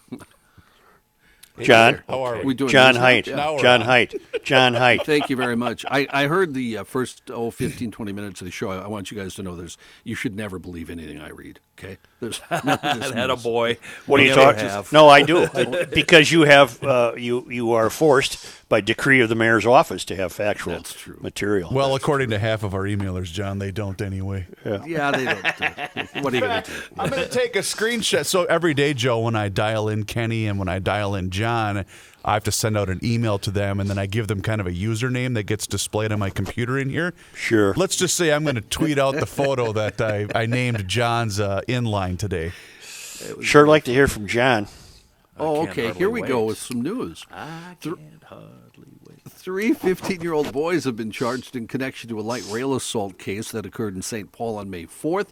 John, 1.61 2.03
How 2.09 2.23
are 2.23 2.37
we? 2.39 2.45
We 2.45 2.55
doing 2.55 2.71
John 2.71 2.95
news? 2.95 3.03
Heidt, 3.03 3.27
Yeah. 3.27 3.35
Now 3.37 3.55
we're 3.57 3.63
John 3.63 3.81
on. 3.81 3.87
Heidt, 3.89 4.15
John 4.45 4.75
Heidt. 4.75 5.05
Thank 5.05 5.29
you 5.29 5.35
very 5.35 5.57
much. 5.57 5.85
I, 5.91 6.07
I 6.11 6.27
heard 6.29 6.55
the 6.55 6.79
uh, 6.79 6.85
first 6.85 7.31
oh 7.33 7.51
15 7.51 7.91
20 7.91 8.13
minutes 8.13 8.41
of 8.41 8.45
the 8.45 8.53
show. 8.53 8.71
I, 8.71 8.77
I 8.83 8.87
want 8.87 9.11
you 9.11 9.17
guys 9.19 9.35
to 9.35 9.43
know 9.43 9.57
there's 9.57 9.77
you 10.05 10.15
should 10.15 10.37
never 10.37 10.61
believe 10.61 10.89
anything 10.89 11.21
I 11.21 11.31
read. 11.31 11.59
Okay, 11.77 11.99
there's 12.21 12.39
Had 12.49 13.31
a 13.31 13.37
boy. 13.37 13.79
What 14.07 14.21
are 14.21 14.25
you 14.25 14.31
Never 14.31 14.41
talking? 14.53 14.69
have. 14.69 14.93
No, 14.93 15.09
I 15.09 15.23
do 15.23 15.49
because 15.95 16.31
you 16.33 16.43
have 16.43 16.83
uh, 16.83 17.13
you 17.17 17.47
you 17.51 17.73
are 17.73 17.91
forced 17.91 18.45
by 18.69 18.81
decree 18.81 19.21
of 19.21 19.29
the 19.29 19.35
mayor's 19.35 19.65
office 19.65 20.05
to 20.07 20.17
have 20.17 20.33
factual 20.33 20.75
That's 20.75 20.93
true. 20.93 21.17
material. 21.21 21.71
Well, 21.73 21.95
according 21.95 22.31
to 22.31 22.39
half 22.39 22.63
of 22.63 22.75
our 22.75 22.83
emailers, 22.83 23.33
John, 23.33 23.59
they 23.59 23.71
don't 23.71 24.01
anyway. 24.03 24.47
Yeah, 24.65 25.11
they 25.11 25.25
don't. 25.25 25.43
Do. 25.43 26.21
What 26.23 26.33
are 26.33 26.37
you 26.37 26.43
going 26.43 26.63
to 26.63 26.71
do? 26.71 26.77
I'm 26.99 27.09
going 27.09 27.23
to 27.23 27.31
take 27.31 27.57
a 27.57 27.61
screenshot. 27.61 28.27
So 28.27 28.45
every 28.45 28.75
day, 28.75 28.93
Joe, 28.93 29.21
when 29.21 29.37
I 29.37 29.49
dial 29.49 29.89
in 29.89 30.05
Kenny 30.05 30.47
and 30.47 30.59
when 30.59 30.69
I 30.69 30.81
dial 30.81 31.15
in 31.15 31.31
John, 31.31 31.87
I 32.29 32.35
have 32.35 32.45
to 32.45 32.53
send 32.53 32.77
out 32.77 32.91
an 32.91 33.01
email 33.03 33.39
to 33.39 33.51
them 33.51 33.81
and 33.81 33.89
then 33.89 33.97
I 33.99 34.05
give 34.05 34.29
them 34.29 34.43
kind 34.43 34.61
of 34.61 34.67
a 34.67 34.71
username 34.71 35.33
that 35.35 35.45
gets 35.45 35.67
displayed 35.67 36.13
on 36.13 36.19
my 36.19 36.29
computer 36.29 36.79
in 36.79 36.91
here. 36.91 37.15
Sure. 37.35 37.73
Let's 37.75 37.97
just 37.97 38.17
say 38.17 38.33
I'm 38.33 38.43
going 38.43 38.57
to 38.57 38.61
tweet 38.61 38.99
out 38.99 39.15
the 39.15 39.25
photo 39.25 39.73
that 39.73 39.99
I, 40.01 40.27
I 40.35 40.45
named 40.45 40.87
John's 40.87 41.41
uh, 41.41 41.63
inline 41.67 42.19
today. 42.19 42.53
sure 43.41 43.67
like 43.67 43.85
to 43.85 43.95
hear 43.95 44.09
from 44.09 44.27
John. 44.27 44.69
Oh, 45.39 45.69
okay. 45.69 45.95
Here 45.95 46.11
we 46.11 46.21
go 46.21 46.45
with 46.45 46.59
some 46.59 46.83
news. 46.83 47.25
I 47.31 47.77
can't 47.81 48.23
hardly 48.25 48.89
wait. 49.07 49.23
Three 49.27 49.73
15 49.73 50.21
year 50.21 50.35
old 50.35 50.53
boys 50.53 50.85
have 50.85 50.97
been 50.97 51.11
charged 51.11 51.57
in 51.57 51.67
connection 51.67 52.11
to 52.11 52.21
a 52.21 52.23
light 52.23 52.45
rail 52.51 52.75
assault 52.75 53.19
case 53.19 53.51
that 53.53 53.65
occurred 53.65 53.95
in 53.95 54.03
St. 54.03 54.33
Paul 54.33 54.59
on 54.59 54.69
May 54.69 54.85
4th. 54.85 55.29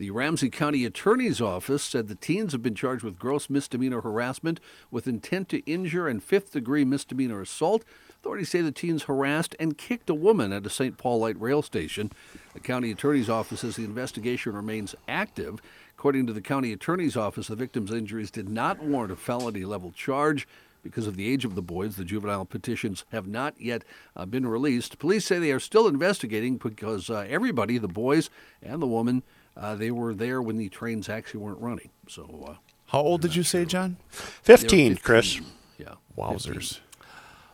The 0.00 0.10
Ramsey 0.10 0.48
County 0.48 0.86
Attorney's 0.86 1.42
Office 1.42 1.82
said 1.82 2.08
the 2.08 2.14
teens 2.14 2.52
have 2.52 2.62
been 2.62 2.74
charged 2.74 3.04
with 3.04 3.18
gross 3.18 3.50
misdemeanor 3.50 4.00
harassment 4.00 4.58
with 4.90 5.06
intent 5.06 5.50
to 5.50 5.58
injure 5.66 6.08
and 6.08 6.24
fifth 6.24 6.52
degree 6.52 6.86
misdemeanor 6.86 7.42
assault. 7.42 7.84
Authorities 8.08 8.48
say 8.48 8.62
the 8.62 8.72
teens 8.72 9.02
harassed 9.02 9.54
and 9.60 9.76
kicked 9.76 10.08
a 10.08 10.14
woman 10.14 10.54
at 10.54 10.64
a 10.64 10.70
St. 10.70 10.96
Paul 10.96 11.18
light 11.18 11.38
rail 11.38 11.60
station. 11.60 12.10
The 12.54 12.60
county 12.60 12.90
attorney's 12.90 13.28
office 13.28 13.60
says 13.60 13.76
the 13.76 13.84
investigation 13.84 14.54
remains 14.54 14.94
active. 15.06 15.60
According 15.98 16.26
to 16.28 16.32
the 16.32 16.40
county 16.40 16.72
attorney's 16.72 17.14
office, 17.14 17.48
the 17.48 17.54
victim's 17.54 17.92
injuries 17.92 18.30
did 18.30 18.48
not 18.48 18.82
warrant 18.82 19.12
a 19.12 19.16
felony 19.16 19.66
level 19.66 19.92
charge. 19.92 20.48
Because 20.82 21.06
of 21.06 21.16
the 21.16 21.30
age 21.30 21.44
of 21.44 21.56
the 21.56 21.60
boys, 21.60 21.96
the 21.96 22.06
juvenile 22.06 22.46
petitions 22.46 23.04
have 23.12 23.26
not 23.26 23.60
yet 23.60 23.84
uh, 24.16 24.24
been 24.24 24.46
released. 24.46 24.98
Police 24.98 25.26
say 25.26 25.38
they 25.38 25.52
are 25.52 25.60
still 25.60 25.86
investigating 25.86 26.56
because 26.56 27.10
uh, 27.10 27.26
everybody, 27.28 27.76
the 27.76 27.86
boys 27.86 28.30
and 28.62 28.80
the 28.80 28.86
woman, 28.86 29.22
uh, 29.56 29.74
they 29.74 29.90
were 29.90 30.14
there 30.14 30.40
when 30.40 30.56
the 30.56 30.68
trains 30.68 31.08
actually 31.08 31.40
weren't 31.40 31.60
running. 31.60 31.90
So, 32.08 32.44
uh, 32.48 32.54
How 32.86 33.00
old 33.00 33.22
did 33.22 33.34
you 33.36 33.42
say, 33.42 33.64
John? 33.64 33.96
they 34.44 34.52
were 34.54 34.58
15, 34.58 34.96
Chris. 34.98 35.40
Yeah. 35.78 35.94
Wowzers. 36.16 36.80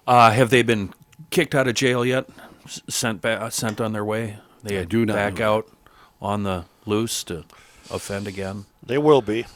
Uh, 0.06 0.30
have 0.30 0.50
they 0.50 0.62
been 0.62 0.92
kicked 1.30 1.54
out 1.54 1.66
of 1.68 1.74
jail 1.74 2.04
yet? 2.04 2.28
S- 2.64 2.80
sent 2.88 3.20
back, 3.20 3.52
sent 3.52 3.80
on 3.80 3.92
their 3.92 4.04
way? 4.04 4.38
They 4.62 4.78
I 4.80 4.84
do 4.84 5.04
not 5.06 5.14
back 5.14 5.38
know. 5.38 5.56
out 5.56 5.68
on 6.20 6.42
the 6.44 6.64
loose 6.86 7.22
to 7.24 7.44
offend 7.90 8.26
again. 8.26 8.66
They 8.82 8.98
will 8.98 9.22
be. 9.22 9.46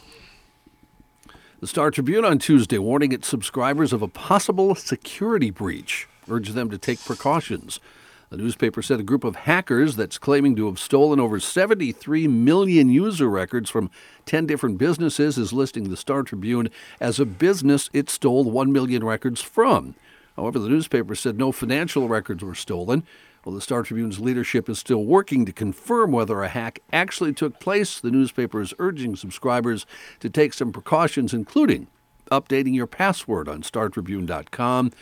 The 1.61 1.67
Star 1.67 1.91
Tribune 1.91 2.25
on 2.25 2.39
Tuesday 2.39 2.79
warning 2.79 3.13
its 3.13 3.29
subscribers 3.29 3.93
of 3.93 4.01
a 4.03 4.09
possible 4.09 4.75
security 4.75 5.51
breach, 5.51 6.09
urged 6.29 6.55
them 6.55 6.71
to 6.71 6.79
take 6.79 7.05
precautions. 7.05 7.81
The 8.31 8.37
newspaper 8.37 8.81
said 8.81 9.01
a 9.01 9.03
group 9.03 9.25
of 9.25 9.35
hackers 9.35 9.97
that's 9.97 10.17
claiming 10.17 10.55
to 10.55 10.67
have 10.67 10.79
stolen 10.79 11.19
over 11.19 11.41
73 11.41 12.29
million 12.29 12.89
user 12.89 13.29
records 13.29 13.69
from 13.69 13.91
10 14.27 14.47
different 14.47 14.79
businesses 14.79 15.37
is 15.37 15.53
listing 15.53 15.91
the 15.91 15.97
Star 15.97 16.23
Tribune 16.23 16.71
as 17.01 17.19
a 17.19 17.27
business 17.27 17.91
it 17.93 18.09
stole 18.09 18.45
1 18.45 18.71
million 18.71 19.03
records 19.03 19.43
from. 19.43 19.97
However, 20.37 20.61
the 20.61 20.69
newspaper 20.69 21.17
said 21.17 21.39
no 21.39 21.51
financial 21.51 22.07
records 22.07 22.45
were 22.45 22.55
stolen. 22.55 23.03
While 23.43 23.57
the 23.57 23.61
Star 23.61 23.83
Tribune's 23.83 24.21
leadership 24.21 24.69
is 24.69 24.79
still 24.79 25.05
working 25.05 25.45
to 25.45 25.53
confirm 25.53 26.13
whether 26.13 26.41
a 26.41 26.49
hack 26.49 26.79
actually 26.93 27.33
took 27.33 27.59
place, 27.59 27.99
the 27.99 28.13
newspaper 28.13 28.61
is 28.61 28.73
urging 28.79 29.17
subscribers 29.17 29.87
to 30.21 30.31
take 30.31 30.55
some 30.55 30.71
precautions, 30.71 31.35
including 31.35 31.89
updating 32.31 32.77
your 32.77 32.87
password 32.87 33.49
on 33.49 33.63
StarTribune.com, 33.63 34.93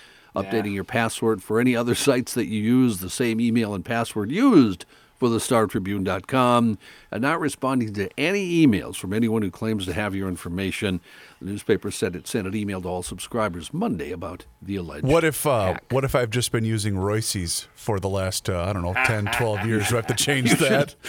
updating 0.42 0.74
your 0.74 0.84
password 0.84 1.42
for 1.42 1.60
any 1.60 1.74
other 1.76 1.94
sites 2.06 2.34
that 2.34 2.46
you 2.46 2.60
use, 2.60 2.98
the 3.00 3.10
same 3.10 3.40
email 3.40 3.74
and 3.74 3.84
password 3.84 4.30
used 4.30 4.84
for 5.16 5.28
the 5.28 5.38
StarTribune.com, 5.38 6.78
and 7.10 7.22
not 7.22 7.40
responding 7.40 7.92
to 7.94 8.08
any 8.16 8.64
emails 8.64 8.94
from 8.94 9.12
anyone 9.12 9.42
who 9.42 9.50
claims 9.50 9.84
to 9.86 9.92
have 9.92 10.14
your 10.14 10.28
information. 10.28 11.00
The 11.40 11.46
newspaper 11.46 11.90
said 11.90 12.14
it 12.14 12.28
sent 12.28 12.46
an 12.46 12.54
email 12.54 12.80
to 12.82 12.88
all 12.88 13.02
subscribers 13.02 13.74
Monday 13.74 14.12
about 14.12 14.46
the 14.62 14.76
alleged. 14.76 15.04
What 15.04 15.24
if 15.24 15.44
uh, 15.44 15.72
hack. 15.72 15.84
what 15.90 16.04
if 16.04 16.14
I've 16.14 16.30
just 16.30 16.52
been 16.52 16.64
using 16.64 16.96
Royce's 16.96 17.66
for 17.74 17.98
the 17.98 18.08
last 18.08 18.48
uh, 18.48 18.62
I 18.62 18.72
don't 18.72 18.82
know 18.82 18.94
10, 18.94 19.26
12 19.32 19.66
years? 19.66 19.88
Do 19.88 19.96
I 19.96 19.98
have 19.98 20.06
to 20.06 20.14
change 20.14 20.54
that? 20.58 20.94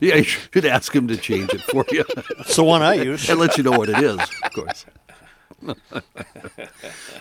Yeah, 0.00 0.16
you 0.16 0.22
should 0.24 0.64
ask 0.64 0.94
him 0.94 1.08
to 1.08 1.16
change 1.16 1.52
it 1.52 1.60
for 1.60 1.84
you 1.90 2.04
That's 2.36 2.54
the 2.54 2.62
one 2.62 2.82
I 2.82 2.94
use. 2.94 3.28
and 3.28 3.38
let 3.38 3.56
you 3.56 3.64
know 3.64 3.72
what 3.72 3.88
it 3.88 3.98
is, 3.98 4.18
of 4.44 4.52
course. 4.52 4.86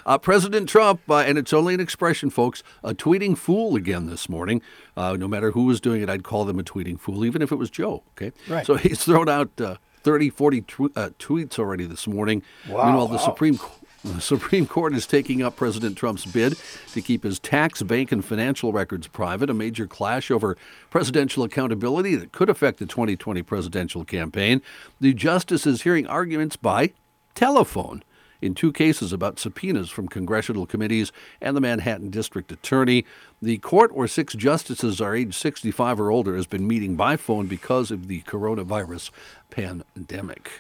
Uh, 0.06 0.18
President 0.18 0.70
Trump, 0.70 1.02
uh, 1.10 1.18
and 1.18 1.38
it's 1.38 1.54
only 1.54 1.74
an 1.74 1.80
expression, 1.80 2.30
folks, 2.30 2.64
a 2.84 2.94
tweeting 2.94 3.38
fool 3.38 3.76
again 3.76 4.08
this 4.08 4.30
morning. 4.30 4.62
Uh, 4.96 5.16
no 5.18 5.28
matter 5.28 5.52
who 5.52 5.66
was 5.66 5.80
doing 5.80 6.02
it, 6.02 6.10
I'd 6.10 6.24
call 6.24 6.46
them 6.46 6.60
a 6.60 6.64
tweeting 6.64 7.00
fool, 7.00 7.26
even 7.26 7.42
if 7.42 7.52
it 7.52 7.58
was 7.58 7.70
Joe. 7.70 8.04
Okay, 8.18 8.32
Right. 8.48 8.66
So 8.66 8.76
he's 8.78 9.04
thrown 9.04 9.30
out 9.30 9.50
uh, 9.60 9.78
30, 10.04 10.30
40 10.30 10.62
tw- 10.62 10.80
uh, 10.96 11.10
tweets 11.20 11.60
already 11.60 11.86
this 11.86 12.08
morning. 12.08 12.44
Wow, 12.70 12.86
Meanwhile, 12.86 13.08
the 13.08 13.16
wow. 13.16 13.26
Supreme 13.26 13.60
the 14.04 14.20
Supreme 14.20 14.66
Court 14.66 14.96
is 14.96 15.06
taking 15.06 15.44
up 15.44 15.56
President 15.56 15.96
Trump's 15.96 16.26
bid 16.26 16.58
to 16.94 17.02
keep 17.02 17.24
his 17.24 17.38
tax, 17.38 17.84
bank, 17.84 18.12
and 18.12 18.26
financial 18.26 18.72
records 18.72 19.08
private, 19.08 19.48
a 19.50 19.54
major 19.54 19.86
clash 19.86 20.32
over 20.32 20.58
presidential 20.90 21.44
accountability 21.44 22.16
that 22.16 22.32
could 22.32 22.50
affect 22.50 22.80
the 22.80 22.88
2020 22.88 23.44
presidential 23.44 24.04
campaign. 24.04 24.64
The 25.00 25.14
justice 25.14 25.68
is 25.68 25.84
hearing 25.84 26.08
arguments 26.08 26.56
by 26.56 26.94
telephone 27.36 28.04
in 28.42 28.56
two 28.56 28.72
cases 28.72 29.14
about 29.14 29.40
subpoenas 29.40 29.90
from 29.90 30.08
congressional 30.08 30.66
committees 30.66 31.12
and 31.42 31.56
the 31.56 31.62
Manhattan 31.62 32.10
District 32.10 32.52
Attorney. 32.52 33.06
The 33.42 33.58
court, 33.60 33.94
where 33.96 34.08
six 34.08 34.34
justices 34.34 35.00
are 35.00 35.16
age 35.16 35.36
65 35.38 36.00
or 36.00 36.12
older, 36.12 36.36
has 36.36 36.48
been 36.48 36.68
meeting 36.68 36.96
by 36.96 37.18
phone 37.18 37.46
because 37.48 37.92
of 37.92 38.08
the 38.08 38.22
coronavirus 38.24 39.12
pandemic. 39.50 40.52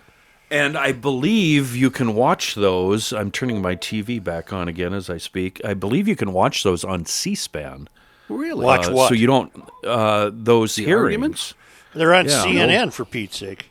And 0.49 0.77
I 0.77 0.91
believe 0.91 1.75
you 1.75 1.89
can 1.89 2.13
watch 2.13 2.55
those. 2.55 3.13
I'm 3.13 3.31
turning 3.31 3.61
my 3.61 3.75
TV 3.75 4.21
back 4.21 4.51
on 4.51 4.67
again 4.67 4.93
as 4.93 5.09
I 5.09 5.17
speak. 5.17 5.61
I 5.63 5.73
believe 5.73 6.07
you 6.09 6.15
can 6.17 6.33
watch 6.33 6.63
those 6.63 6.83
on 6.83 7.05
C-SPAN. 7.05 7.87
Really? 8.27 8.65
Watch 8.65 8.87
Uh, 8.87 8.91
what? 8.91 9.07
So 9.09 9.13
you 9.15 9.27
don't 9.27 9.51
uh, 9.85 10.29
those 10.33 10.75
The 10.75 10.83
hearings. 10.85 11.05
arguments? 11.05 11.53
They're 11.93 12.13
on 12.13 12.25
Yeah. 12.25 12.43
CNN 12.43 12.91
for 12.93 13.05
Pete's 13.05 13.37
sake. 13.37 13.70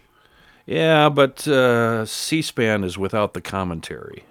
Yeah, 0.66 1.09
but 1.09 1.46
uh, 1.49 2.07
C-SPAN 2.07 2.85
is 2.85 2.96
without 2.99 3.35
the 3.35 3.40
commentary. 3.40 4.25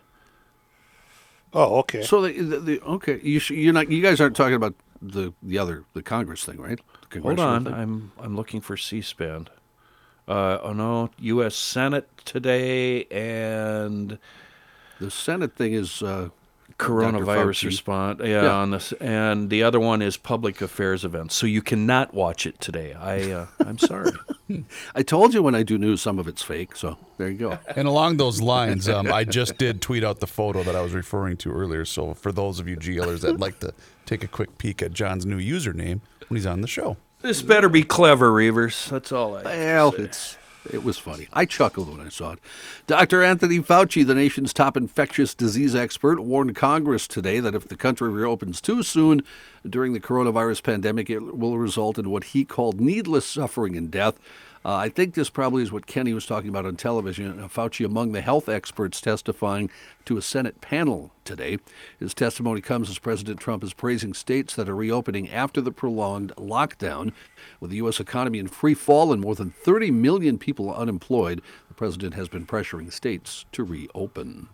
Oh, 1.54 1.80
okay. 1.80 2.04
So 2.04 2.22
the, 2.22 2.34
the, 2.42 2.60
the 2.60 2.82
okay, 2.82 3.20
you 3.24 3.40
sh- 3.40 3.52
you're 3.52 3.74
not 3.74 3.90
you 3.92 4.02
guys 4.02 4.22
aren't 4.22 4.36
talking 4.36 4.54
about 4.56 4.76
the 5.02 5.34
the 5.42 5.58
other 5.58 5.84
the 5.94 6.04
Congress 6.04 6.46
thing, 6.46 6.58
right? 6.60 6.80
The 7.12 7.22
Hold 7.22 7.40
on, 7.40 7.64
thing? 7.66 7.74
I'm 7.74 8.12
I'm 8.20 8.36
looking 8.36 8.62
for 8.62 8.78
C-SPAN. 8.78 9.48
Uh, 10.28 10.60
oh 10.62 10.74
no, 10.74 11.10
U.S. 11.20 11.56
Senate 11.56 12.08
today 12.24 13.06
and 13.06 14.20
The 15.00 15.10
Senate 15.10 15.56
thing 15.56 15.74
is 15.74 16.04
uh, 16.04 16.30
coronavirus 16.80 17.66
response. 17.66 18.20
Yeah, 18.24 18.44
Yeah. 18.44 18.56
on 18.56 18.72
this, 18.72 18.92
and 18.94 19.50
the 19.50 19.62
other 19.64 19.80
one 19.80 20.02
is 20.02 20.18
public 20.18 20.62
affairs 20.62 21.04
events. 21.06 21.36
So 21.36 21.46
you 21.46 21.62
cannot 21.62 22.14
watch 22.14 22.46
it 22.48 22.60
today. 22.60 22.94
I 22.94 23.32
uh, 23.32 23.46
I'm 23.60 23.78
sorry. 23.78 24.12
I 24.96 25.04
told 25.04 25.34
you 25.36 25.44
when 25.44 25.54
I 25.54 25.62
do 25.64 25.78
news, 25.78 26.02
some 26.02 26.18
of 26.18 26.28
it's 26.28 26.42
fake. 26.42 26.76
So 26.76 26.98
there 27.18 27.30
you 27.30 27.38
go. 27.38 27.60
And 27.76 27.88
along 27.88 28.18
those 28.18 28.42
lines, 28.42 28.90
um, 28.90 29.14
I 29.14 29.24
just 29.24 29.58
did 29.58 29.82
tweet 29.82 30.04
out 30.04 30.20
the 30.22 30.28
photo 30.28 30.64
that 30.64 30.76
I 30.76 30.82
was 30.82 30.94
referring 30.94 31.38
to 31.38 31.52
earlier. 31.52 31.86
So 31.86 32.14
for 32.16 32.32
those 32.32 32.60
of 32.60 32.68
you 32.68 32.76
GLers 32.76 33.22
that'd 33.22 33.40
like 33.40 33.60
to 33.60 33.74
take 34.08 34.24
a 34.24 34.28
quick 34.28 34.58
peek 34.58 34.82
at 34.82 34.92
John's 34.94 35.26
new 35.26 35.38
username 35.40 36.00
when 36.28 36.36
he's 36.38 36.48
on 36.48 36.62
the 36.62 36.68
show. 36.68 36.98
this 37.22 37.42
better 37.44 37.70
be 37.70 37.84
clever, 37.84 38.32
Reuvers. 38.34 38.88
That's 38.90 39.12
all 39.12 39.38
I. 39.38 39.44
Well, 39.44 39.94
it's 39.98 40.38
it 40.72 40.84
was 40.84 40.98
funny. 40.98 41.28
I 41.34 41.46
chuckled 41.46 41.90
when 41.90 42.06
I 42.06 42.10
saw 42.10 42.34
it. 42.34 42.40
Dr. 42.88 43.24
Anthony 43.24 43.60
Fauci, 43.60 44.06
the 44.06 44.16
nation's 44.16 44.54
top 44.54 44.76
infectious 44.76 45.34
disease 45.34 45.76
expert, 45.76 46.20
warned 46.20 46.56
Congress 46.56 47.08
today 47.08 47.40
that 47.40 47.56
if 47.56 47.68
the 47.68 47.76
country 47.76 48.10
reopens 48.10 48.62
too 48.62 48.84
soon 48.84 49.24
during 49.68 49.94
the 49.94 50.00
coronavirus 50.00 50.64
pandemic, 50.64 51.10
it 51.10 51.38
will 51.38 51.58
result 51.58 51.98
in 51.98 52.10
what 52.10 52.26
he 52.26 52.46
called 52.46 52.82
needless 52.82 53.26
suffering 53.26 53.76
and 53.76 53.90
death. 53.92 54.20
Uh, 54.66 54.76
I 54.76 54.90
think 54.90 55.14
this 55.14 55.30
probably 55.30 55.64
is 55.64 55.72
what 55.72 55.88
Kenny 55.88 56.14
was 56.14 56.26
talking 56.26 56.50
about 56.50 56.66
on 56.66 56.76
television. 56.76 57.40
Uh, 57.40 57.48
Fauci, 57.48 57.86
among 57.86 58.12
the 58.12 58.22
health 58.22 58.50
experts 58.50 59.00
testifying 59.00 59.70
to 60.06 60.18
a 60.18 60.22
Senate 60.22 60.60
panel 60.60 61.12
today. 61.24 61.60
His 61.98 62.14
testimony 62.14 62.60
comes 62.60 62.90
as 62.90 63.00
President 63.00 63.40
Trump 63.40 63.64
is 63.64 63.74
praising 63.74 64.14
states 64.14 64.56
that 64.56 64.68
are 64.68 64.76
reopening 64.76 65.30
after 65.30 65.62
the 65.62 65.72
prolonged 65.72 66.34
lockdown. 66.36 67.14
With 67.62 67.72
the 67.72 67.78
U.S. 67.78 68.02
economy 68.02 68.40
in 68.40 68.48
free 68.48 68.74
fall 68.74 69.14
and 69.14 69.22
more 69.22 69.36
than 69.36 69.52
30 69.52 69.92
million 69.92 70.38
people 70.38 70.74
unemployed, 70.74 71.42
the 71.70 71.74
president 71.74 72.16
has 72.16 72.28
been 72.28 72.46
pressuring 72.46 72.92
states 72.92 73.46
to 73.54 73.64
reopen. 73.64 74.50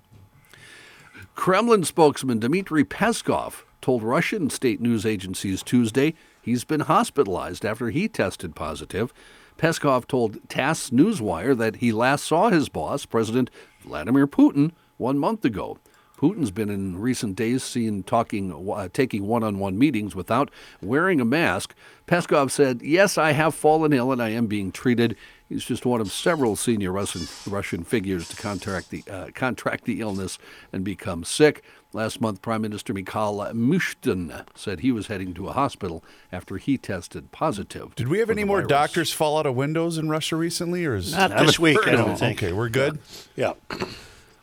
Kremlin 1.33 1.83
spokesman 1.83 2.39
Dmitry 2.39 2.83
Peskov 2.83 3.63
told 3.81 4.03
Russian 4.03 4.49
state 4.49 4.79
news 4.79 5.05
agencies 5.05 5.63
Tuesday 5.63 6.13
he's 6.41 6.63
been 6.63 6.81
hospitalized 6.81 7.65
after 7.65 7.89
he 7.89 8.07
tested 8.07 8.55
positive. 8.55 9.11
Peskov 9.57 10.07
told 10.07 10.37
TASS 10.49 10.89
Newswire 10.89 11.57
that 11.57 11.77
he 11.77 11.91
last 11.91 12.25
saw 12.25 12.49
his 12.49 12.69
boss, 12.69 13.05
President 13.05 13.49
Vladimir 13.81 14.27
Putin, 14.27 14.71
one 14.97 15.17
month 15.17 15.45
ago. 15.45 15.77
Putin's 16.17 16.51
been 16.51 16.69
in 16.69 16.97
recent 16.97 17.35
days 17.35 17.61
seen 17.61 18.01
talking, 18.01 18.71
uh, 18.73 18.87
taking 18.93 19.27
one-on-one 19.27 19.77
meetings 19.77 20.15
without 20.15 20.49
wearing 20.81 21.19
a 21.19 21.25
mask. 21.25 21.75
Peskov 22.07 22.51
said, 22.51 22.81
"Yes, 22.81 23.17
I 23.17 23.33
have 23.33 23.53
fallen 23.53 23.91
ill 23.91 24.13
and 24.13 24.21
I 24.21 24.29
am 24.29 24.47
being 24.47 24.71
treated." 24.71 25.17
He's 25.49 25.65
just 25.65 25.85
one 25.85 25.99
of 25.99 26.11
several 26.11 26.55
senior 26.55 26.91
Russian 26.93 27.27
Russian 27.51 27.83
figures 27.83 28.29
to 28.29 28.35
contract 28.37 28.91
the 28.91 29.03
uh, 29.11 29.27
contract 29.33 29.83
the 29.83 29.99
illness 29.99 30.39
and 30.71 30.85
become 30.85 31.25
sick. 31.25 31.63
Last 31.95 32.19
month, 32.19 32.41
Prime 32.41 32.61
Minister 32.61 32.93
Mikhail 32.93 33.35
Mishustin 33.53 34.45
said 34.53 34.81
he 34.81 34.91
was 34.91 35.07
heading 35.07 35.33
to 35.35 35.47
a 35.47 35.53
hospital 35.53 36.03
after 36.29 36.57
he 36.57 36.77
tested 36.77 37.31
positive. 37.31 37.95
Did 37.95 38.09
we 38.09 38.17
have 38.19 38.27
for 38.27 38.33
any 38.33 38.43
more 38.43 38.57
virus. 38.57 38.67
doctors 38.69 39.11
fall 39.13 39.37
out 39.37 39.45
of 39.45 39.55
windows 39.55 39.97
in 39.97 40.09
Russia 40.09 40.35
recently, 40.35 40.85
or 40.85 40.95
is 40.95 41.13
Not 41.13 41.31
this 41.37 41.57
week, 41.57 41.77
I 41.87 41.91
don't 41.91 42.17
think. 42.19 42.43
Okay, 42.43 42.51
we're 42.51 42.67
good. 42.67 42.99
Yeah. 43.37 43.53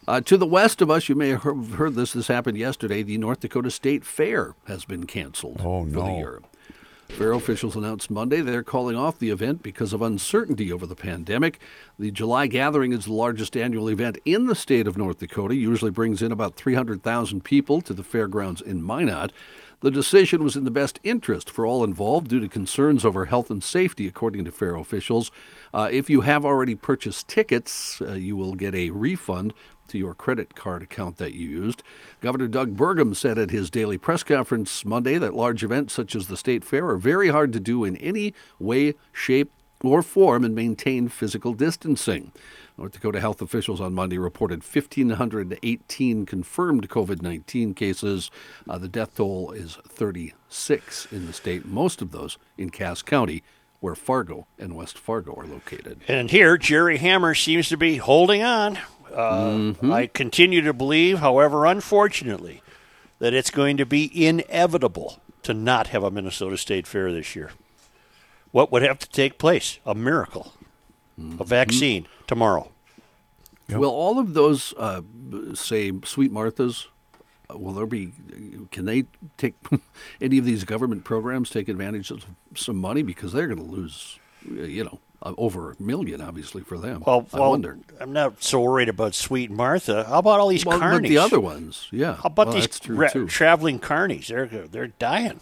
Uh, 0.09 0.23
to 0.23 0.39
the 0.39 0.47
west 0.47 0.81
of 0.81 0.91
us, 0.91 1.11
you 1.11 1.15
may 1.15 1.29
have 1.29 1.43
heard- 1.43 1.67
heard 1.75 1.95
this. 1.95 2.15
This 2.15 2.29
happened 2.29 2.57
yesterday. 2.57 3.03
The 3.03 3.19
North 3.19 3.41
Dakota 3.41 3.71
State 3.71 4.05
Fair 4.07 4.55
has 4.67 4.87
been 4.87 5.05
canceled 5.05 5.59
Oh, 5.61 5.85
for 5.85 5.91
the 5.91 5.97
no. 5.99 6.17
year. 6.17 6.41
Fair 7.19 7.33
officials 7.33 7.77
announced 7.77 8.11
Monday 8.11 8.41
they're 8.41 8.63
calling 8.63 8.97
off 8.97 9.19
the 9.19 9.29
event 9.29 9.63
because 9.63 9.93
of 9.93 10.01
uncertainty 10.01 10.73
over 10.73 10.87
the 10.87 10.97
pandemic. 10.97 11.61
The 11.99 12.11
July 12.11 12.47
gathering 12.47 12.93
is 12.93 13.05
the 13.05 13.13
largest 13.13 13.55
annual 13.55 13.91
event 13.91 14.19
in 14.25 14.47
the 14.47 14.55
state 14.55 14.87
of 14.87 14.97
North 14.97 15.19
Dakota. 15.19 15.55
Usually 15.55 15.91
brings 15.91 16.23
in 16.23 16.33
about 16.33 16.57
300,000 16.57 17.45
people 17.45 17.83
to 17.83 17.93
the 17.93 18.03
fairgrounds 18.03 18.63
in 18.63 18.83
Minot. 18.83 19.31
The 19.81 19.91
decision 19.91 20.43
was 20.43 20.57
in 20.57 20.65
the 20.65 20.71
best 20.71 21.01
interest 21.05 21.51
for 21.51 21.67
all 21.67 21.85
involved 21.85 22.29
due 22.29 22.41
to 22.41 22.49
concerns 22.49 23.05
over 23.05 23.27
health 23.27 23.51
and 23.51 23.63
safety, 23.63 24.09
according 24.09 24.47
to 24.47 24.51
fair 24.51 24.75
officials. 24.77 25.31
Uh, 25.75 25.89
if 25.93 26.09
you 26.09 26.23
have 26.23 26.47
already 26.47 26.75
purchased 26.75 27.29
tickets, 27.29 28.01
uh, 28.01 28.13
you 28.13 28.37
will 28.37 28.55
get 28.55 28.75
a 28.75 28.91
refund 28.91 29.53
to 29.93 29.99
your 29.99 30.15
credit 30.15 30.55
card 30.55 30.83
account 30.83 31.19
that 31.19 31.35
you 31.35 31.49
used. 31.49 31.83
Governor 32.23 32.49
Doug 32.49 32.75
Burgum 32.75 33.15
said 33.15 33.39
at 33.39 33.51
his 33.51 33.71
daily 33.71 33.99
press 33.99 34.23
conference 34.23 34.87
Monday 34.87 35.19
that 35.19 35.35
large 35.35 35.63
events 35.63 35.93
such 35.93 36.17
as 36.17 36.27
the 36.27 36.37
State 36.37 36.65
Fair 36.65 36.89
are 36.89 36.97
very 36.97 37.29
hard 37.29 37.53
to 37.53 37.61
do 37.61 37.85
in 37.85 37.97
any 37.99 38.33
way, 38.59 38.95
shape, 39.13 39.53
or 39.85 40.03
form 40.03 40.45
and 40.45 40.55
maintain 40.55 41.09
physical 41.09 41.53
distancing. 41.53 42.33
North 42.79 42.93
Dakota 42.93 43.21
health 43.21 43.43
officials 43.43 43.83
on 43.83 43.93
Monday 43.93 44.17
reported 44.17 44.63
1,518 44.63 46.25
confirmed 46.25 46.89
COVID 46.89 47.21
19 47.21 47.75
cases. 47.75 48.31
Uh, 48.67 48.79
the 48.79 48.89
death 48.89 49.17
toll 49.17 49.51
is 49.53 49.77
36 49.87 51.07
in 51.13 51.27
the 51.27 51.35
state, 51.35 51.67
most 51.67 52.01
of 52.01 52.13
those 52.13 52.39
in 52.57 52.71
Cass 52.71 53.03
County, 53.03 53.43
where 53.83 53.97
Fargo 53.97 54.47
and 54.61 54.77
West 54.77 54.97
Fargo 54.97 55.35
are 55.35 55.45
located. 55.45 56.03
And 56.07 56.31
here, 56.31 56.57
Jerry 56.57 56.99
Hammer 56.99 57.35
seems 57.35 57.69
to 57.69 57.77
be 57.77 57.97
holding 57.97 58.41
on. 58.41 58.79
Uh, 59.13 59.75
I 59.83 60.07
continue 60.07 60.63
to 60.63 60.73
believe, 60.73 61.19
however, 61.19 61.67
unfortunately, 61.67 62.63
that 63.19 63.35
it's 63.35 63.51
going 63.51 63.77
to 63.79 63.85
be 63.85 64.09
inevitable 64.27 65.21
to 65.43 65.53
not 65.53 65.89
have 65.89 66.05
a 66.05 66.13
Minnesota 66.13 66.57
State 66.57 66.87
Fair 66.87 67.13
this 67.13 67.35
year. 67.35 67.51
What 68.53 68.71
would 68.71 68.83
have 68.83 69.01
to 69.01 69.09
take 69.09 69.37
place? 69.37 69.81
A 69.85 69.97
miracle. 69.97 70.53
A 71.41 71.45
vaccine 71.45 72.07
tomorrow. 72.29 72.71
Will 73.69 73.91
all 73.91 74.19
of 74.19 74.35
those, 74.35 74.75
uh, 74.79 75.03
say, 75.55 75.93
Sweet 76.05 76.33
Marthas, 76.33 76.87
will 77.57 77.73
there 77.73 77.87
be? 77.87 78.13
Can 78.71 78.85
they 78.85 79.05
take 79.37 79.55
any 80.21 80.39
of 80.39 80.45
these 80.45 80.65
government 80.65 81.05
programs 81.05 81.51
take 81.51 81.69
advantage 81.69 82.11
of 82.11 82.27
some 82.55 82.77
money 82.77 83.03
because 83.03 83.33
they're 83.33 83.47
going 83.47 83.59
to 83.59 83.71
lose, 83.71 84.19
you 84.49 84.85
know, 84.85 84.99
over 85.25 85.73
a 85.73 85.83
million, 85.83 86.21
obviously 86.21 86.63
for 86.63 86.79
them. 86.79 87.03
Well, 87.07 87.27
I 87.33 87.39
well, 87.39 87.51
wonder. 87.51 87.79
I'm 88.01 88.13
not 88.13 88.43
so 88.43 88.61
worried 88.61 88.89
about 88.89 89.15
Sweet 89.15 89.51
Martha. 89.51 90.05
How 90.05 90.19
about 90.19 90.41
all 90.41 90.49
these 90.49 90.67
Well, 90.67 90.81
carnies? 90.81 91.03
but 91.03 91.09
the 91.09 91.19
other 91.19 91.41
ones, 91.41 91.89
yeah. 91.93 92.17
How 92.17 92.23
about 92.25 92.49
Well, 92.49 92.57
these 92.57 92.81
traveling 93.29 93.79
carnies? 93.79 94.27
They're 94.27 94.47
they're 94.47 94.89
dying. 94.89 95.41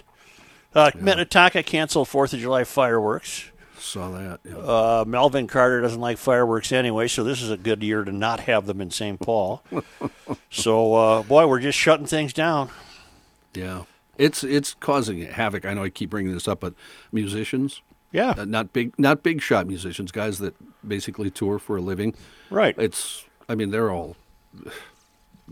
Uh, 0.74 0.90
Minnetonka 0.94 1.62
canceled 1.62 2.08
Fourth 2.08 2.32
of 2.32 2.40
July 2.40 2.64
fireworks. 2.64 3.49
Saw 3.80 4.10
that. 4.10 4.40
yeah. 4.44 4.56
Uh, 4.56 5.04
Melvin 5.06 5.46
Carter 5.46 5.80
doesn't 5.80 6.00
like 6.00 6.18
fireworks 6.18 6.70
anyway, 6.70 7.08
so 7.08 7.24
this 7.24 7.40
is 7.42 7.50
a 7.50 7.56
good 7.56 7.82
year 7.82 8.04
to 8.04 8.12
not 8.12 8.40
have 8.40 8.66
them 8.66 8.80
in 8.80 8.90
St. 8.90 9.18
Paul. 9.18 9.62
so, 10.50 10.94
uh, 10.94 11.22
boy, 11.22 11.46
we're 11.46 11.60
just 11.60 11.78
shutting 11.78 12.06
things 12.06 12.32
down. 12.32 12.70
Yeah, 13.54 13.84
it's 14.18 14.44
it's 14.44 14.74
causing 14.74 15.22
havoc. 15.22 15.64
I 15.64 15.74
know 15.74 15.82
I 15.82 15.88
keep 15.90 16.10
bringing 16.10 16.32
this 16.32 16.46
up, 16.46 16.60
but 16.60 16.74
musicians, 17.10 17.80
Yeah, 18.12 18.34
uh, 18.36 18.44
not 18.44 18.72
big, 18.72 18.96
not 18.98 19.22
big 19.22 19.40
shot 19.40 19.66
musicians, 19.66 20.12
guys 20.12 20.38
that 20.38 20.54
basically 20.86 21.30
tour 21.30 21.58
for 21.58 21.76
a 21.76 21.80
living. 21.80 22.14
right. 22.50 22.74
It's, 22.78 23.24
I 23.48 23.54
mean, 23.54 23.70
they're 23.70 23.90
all. 23.90 24.16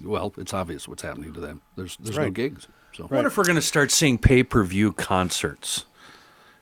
Well, 0.02 0.32
it's 0.36 0.54
obvious 0.54 0.86
what's 0.86 1.02
happening 1.02 1.32
to 1.32 1.40
them. 1.40 1.62
There's 1.76 1.96
there's 1.96 2.16
no 2.18 2.30
gigs. 2.30 2.68
So 2.94 3.04
What 3.04 3.24
if 3.26 3.37
we're 3.37 3.44
going 3.44 3.56
to 3.56 3.62
start 3.62 3.90
seeing 3.90 4.18
pay 4.18 4.42
per 4.42 4.62
view 4.64 4.92
concerts? 4.92 5.85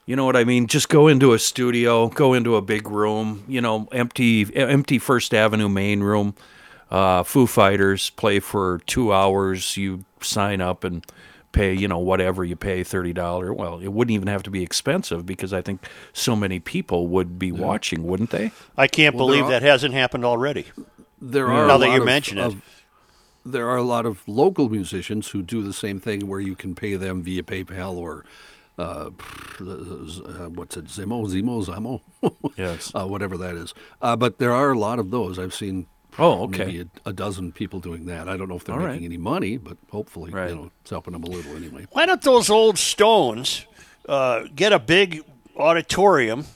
You 0.07 0.15
know 0.15 0.25
what 0.25 0.37
I 0.37 0.45
mean? 0.45 0.69
Just 0.69 0.89
go 0.89 1.09
into 1.09 1.33
a 1.33 1.39
studio, 1.39 2.09
go 2.09 2.33
into 2.33 2.55
a 2.55 2.63
big 2.63 2.89
room, 2.89 3.43
you 3.49 3.61
know, 3.61 3.89
empty 3.91 4.47
empty 4.55 4.99
First 4.99 5.35
Avenue 5.35 5.69
main 5.69 6.01
room. 6.01 6.35
Uh, 6.91 7.25
Foo 7.25 7.47
Fighters 7.49 8.11
play 8.11 8.39
for 8.39 8.81
two 8.87 9.13
hours. 9.13 9.77
You 9.77 10.05
sign 10.21 10.61
up 10.61 10.85
and 10.85 11.05
pay, 11.51 11.75
you 11.75 11.89
know, 11.89 11.99
whatever 11.99 12.45
you 12.45 12.55
pay, 12.55 12.85
thirty 12.85 13.13
dollar. 13.13 13.53
Well, 13.53 13.81
it 13.81 13.89
wouldn't 13.89 14.15
even 14.15 14.29
have 14.29 14.45
to 14.45 14.51
be 14.51 14.63
expensive 14.63 15.27
because 15.27 15.53
I 15.53 15.61
think 15.61 15.85
so 16.13 16.37
many 16.37 16.61
people 16.61 17.09
would 17.09 17.37
be 17.37 17.51
watching, 17.51 18.05
wouldn't 18.05 18.31
they? 18.31 18.53
I 18.79 18.87
can't 18.87 19.17
Well, 19.17 19.27
believe 19.27 19.47
are- 19.47 19.51
that 19.51 19.63
hasn't 19.63 19.93
happened 19.95 20.25
already. 20.25 20.67
There 21.21 21.49
are 21.49 21.67
Now 21.67 21.79
that 21.79 21.91
you 21.91 21.99
of- 22.01 22.05
mention 22.07 22.39
it. 22.39 22.45
of- 22.45 22.63
there 23.45 23.69
are 23.69 23.77
a 23.77 23.83
lot 23.83 24.07
of 24.07 24.21
local 24.29 24.69
musicians 24.69 25.31
who 25.31 25.43
do 25.43 25.63
the 25.63 25.73
same 25.73 25.99
thing, 25.99 26.29
where 26.29 26.41
you 26.41 26.55
can 26.55 26.77
pay 26.77 26.95
them 26.95 27.23
via 27.23 27.43
PayPal 27.43 27.95
or 27.97 28.25
uh, 28.79 29.11
uh, 29.61 30.49
what's 30.51 30.77
it, 30.77 30.85
Zimo, 30.87 31.27
Zimo, 31.29 31.65
Zamo, 31.65 32.01
Yes. 32.57 32.93
uh, 32.95 33.07
whatever 33.07 33.37
that 33.39 33.55
is. 33.57 33.75
Uh, 34.03 34.17
but 34.17 34.39
there 34.39 34.53
are 34.53 34.71
a 34.73 34.79
lot 34.79 34.99
of 34.99 35.11
those. 35.11 35.39
I've 35.39 35.55
seen. 35.55 35.87
Oh, 36.19 36.45
okay. 36.45 36.65
Maybe 36.65 36.81
a, 36.81 37.11
a 37.11 37.13
dozen 37.13 37.53
people 37.53 37.79
doing 37.79 38.07
that. 38.07 38.27
I 38.29 38.39
don't 38.39 38.49
know 38.49 38.57
if 38.57 38.65
they're 38.65 38.75
All 38.75 38.81
right. 38.81 38.93
making 38.93 39.05
any 39.07 39.19
money, 39.19 39.59
but 39.59 39.77
hopefully, 39.91 40.31
Right. 40.31 40.49
you 40.49 40.57
know, 40.57 40.71
it's 40.81 40.91
helping 40.91 41.13
them 41.13 41.25
a 41.25 41.27
little 41.27 41.55
anyway. 41.55 41.87
Why 41.93 42.07
don't 42.07 42.23
those 42.23 42.49
old 42.49 42.79
Stones 42.79 43.67
uh, 44.09 44.45
get 44.55 44.73
a 44.73 44.79
big 44.79 45.23
auditorium 45.59 46.47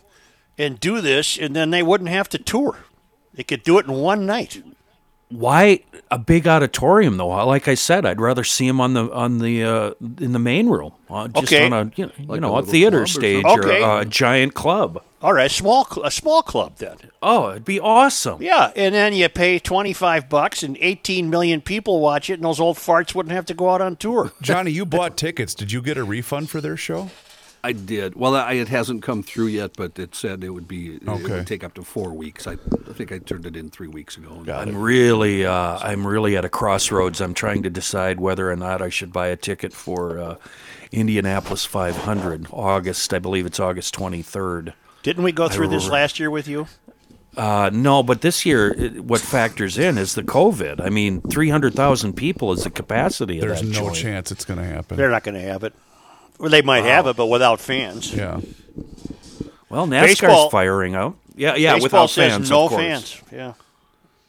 and 0.56 0.80
do 0.80 1.00
this, 1.02 1.36
and 1.38 1.54
then 1.54 1.70
they 1.70 1.82
wouldn't 1.82 2.08
have 2.08 2.28
to 2.30 2.38
tour? 2.38 2.78
They 3.34 3.42
could 3.42 3.62
do 3.62 3.78
it 3.78 3.86
in 3.86 3.92
one 3.92 4.24
night. 4.24 4.62
Why 5.30 5.80
a 6.10 6.18
big 6.18 6.48
auditorium 6.48 7.16
though? 7.16 7.28
Like 7.46 7.68
I 7.68 7.74
said, 7.74 8.04
I'd 8.04 8.20
rather 8.20 8.42
see 8.44 8.66
him 8.66 8.80
on 8.80 8.94
the 8.94 9.12
on 9.12 9.38
the 9.38 9.62
uh, 9.64 9.90
in 10.20 10.32
the 10.32 10.38
main 10.40 10.68
room, 10.68 10.92
uh, 11.08 11.28
just 11.28 11.44
Okay. 11.52 11.66
on 11.66 11.72
a 11.72 11.92
you 11.94 12.06
know, 12.06 12.34
you 12.34 12.40
know 12.40 12.56
a 12.56 12.58
a, 12.60 12.62
theater 12.64 12.98
club 12.98 13.04
or 13.04 13.06
stage 13.06 13.42
something? 13.44 13.68
or 13.70 13.72
Okay. 13.72 14.00
a 14.00 14.04
giant 14.04 14.54
club. 14.54 15.02
All 15.22 15.32
right, 15.34 15.50
small 15.50 15.84
cl- 15.84 16.04
a 16.06 16.10
small 16.10 16.42
club 16.42 16.76
then. 16.78 16.96
Oh, 17.22 17.50
it'd 17.50 17.64
be 17.64 17.78
awesome. 17.78 18.42
Yeah, 18.42 18.72
and 18.74 18.92
then 18.94 19.12
you 19.12 19.28
pay 19.28 19.58
twenty 19.60 19.92
five 19.92 20.28
bucks, 20.28 20.62
and 20.64 20.76
eighteen 20.80 21.30
million 21.30 21.60
people 21.60 22.00
watch 22.00 22.28
it, 22.28 22.34
and 22.34 22.44
those 22.44 22.58
old 22.58 22.76
farts 22.78 23.14
wouldn't 23.14 23.32
have 23.34 23.46
to 23.46 23.54
go 23.54 23.70
out 23.70 23.80
on 23.80 23.96
tour. 23.96 24.32
Johnny, 24.42 24.72
you 24.72 24.84
bought 24.86 25.16
tickets. 25.16 25.54
Did 25.54 25.70
you 25.70 25.80
get 25.80 25.96
a 25.96 26.02
refund 26.04 26.50
for 26.50 26.60
their 26.60 26.76
show? 26.76 27.10
I 27.62 27.72
did. 27.72 28.14
Well, 28.14 28.34
I, 28.34 28.54
it 28.54 28.68
hasn't 28.68 29.02
come 29.02 29.22
through 29.22 29.48
yet, 29.48 29.72
but 29.76 29.98
it 29.98 30.14
said 30.14 30.42
it 30.42 30.50
would 30.50 30.66
be. 30.66 30.96
It 30.96 31.04
would 31.06 31.46
take 31.46 31.62
up 31.62 31.74
to 31.74 31.82
four 31.82 32.12
weeks. 32.12 32.46
I, 32.46 32.52
I 32.52 32.92
think 32.92 33.12
I 33.12 33.18
turned 33.18 33.44
it 33.44 33.54
in 33.56 33.70
three 33.70 33.88
weeks 33.88 34.16
ago. 34.16 34.44
I'm 34.50 34.76
really, 34.76 35.44
uh, 35.44 35.78
I'm 35.78 36.06
really 36.06 36.36
at 36.36 36.44
a 36.44 36.48
crossroads. 36.48 37.20
I'm 37.20 37.34
trying 37.34 37.62
to 37.64 37.70
decide 37.70 38.18
whether 38.18 38.50
or 38.50 38.56
not 38.56 38.80
I 38.80 38.88
should 38.88 39.12
buy 39.12 39.26
a 39.28 39.36
ticket 39.36 39.74
for 39.74 40.18
uh, 40.18 40.36
Indianapolis 40.90 41.64
500, 41.66 42.46
August. 42.50 43.12
I 43.12 43.18
believe 43.18 43.44
it's 43.44 43.60
August 43.60 43.94
23rd. 43.94 44.72
Didn't 45.02 45.24
we 45.24 45.32
go 45.32 45.48
through 45.48 45.68
this 45.68 45.88
last 45.88 46.18
year 46.18 46.30
with 46.30 46.48
you? 46.48 46.66
Uh, 47.36 47.70
no, 47.72 48.02
but 48.02 48.22
this 48.22 48.44
year, 48.44 48.72
it, 48.76 49.04
what 49.04 49.20
factors 49.20 49.78
in 49.78 49.96
is 49.98 50.14
the 50.14 50.22
COVID. 50.22 50.80
I 50.80 50.88
mean, 50.88 51.20
300,000 51.20 52.14
people 52.14 52.52
is 52.52 52.64
the 52.64 52.70
capacity 52.70 53.38
of 53.38 53.46
There's 53.46 53.60
that 53.60 53.68
no 53.68 53.72
joint. 53.72 53.96
chance 53.96 54.32
it's 54.32 54.44
going 54.44 54.58
to 54.58 54.66
happen. 54.66 54.96
They're 54.96 55.10
not 55.10 55.22
going 55.22 55.36
to 55.36 55.40
have 55.40 55.62
it. 55.62 55.72
Or 56.40 56.48
they 56.48 56.62
might 56.62 56.84
have 56.84 57.06
it, 57.06 57.16
but 57.16 57.26
without 57.26 57.60
fans. 57.60 58.12
yeah. 58.14 58.40
Well, 59.68 59.86
NASCAR's 59.86 60.20
Baseball- 60.20 60.50
firing 60.50 60.94
out. 60.94 61.16
Yeah, 61.36 61.54
yeah, 61.54 61.74
Baseball 61.74 61.82
without 62.04 62.10
says 62.10 62.32
fans, 62.32 62.50
no 62.50 62.64
of 62.64 62.70
course. 62.70 62.82
fans. 62.82 63.22
Yeah. 63.32 63.52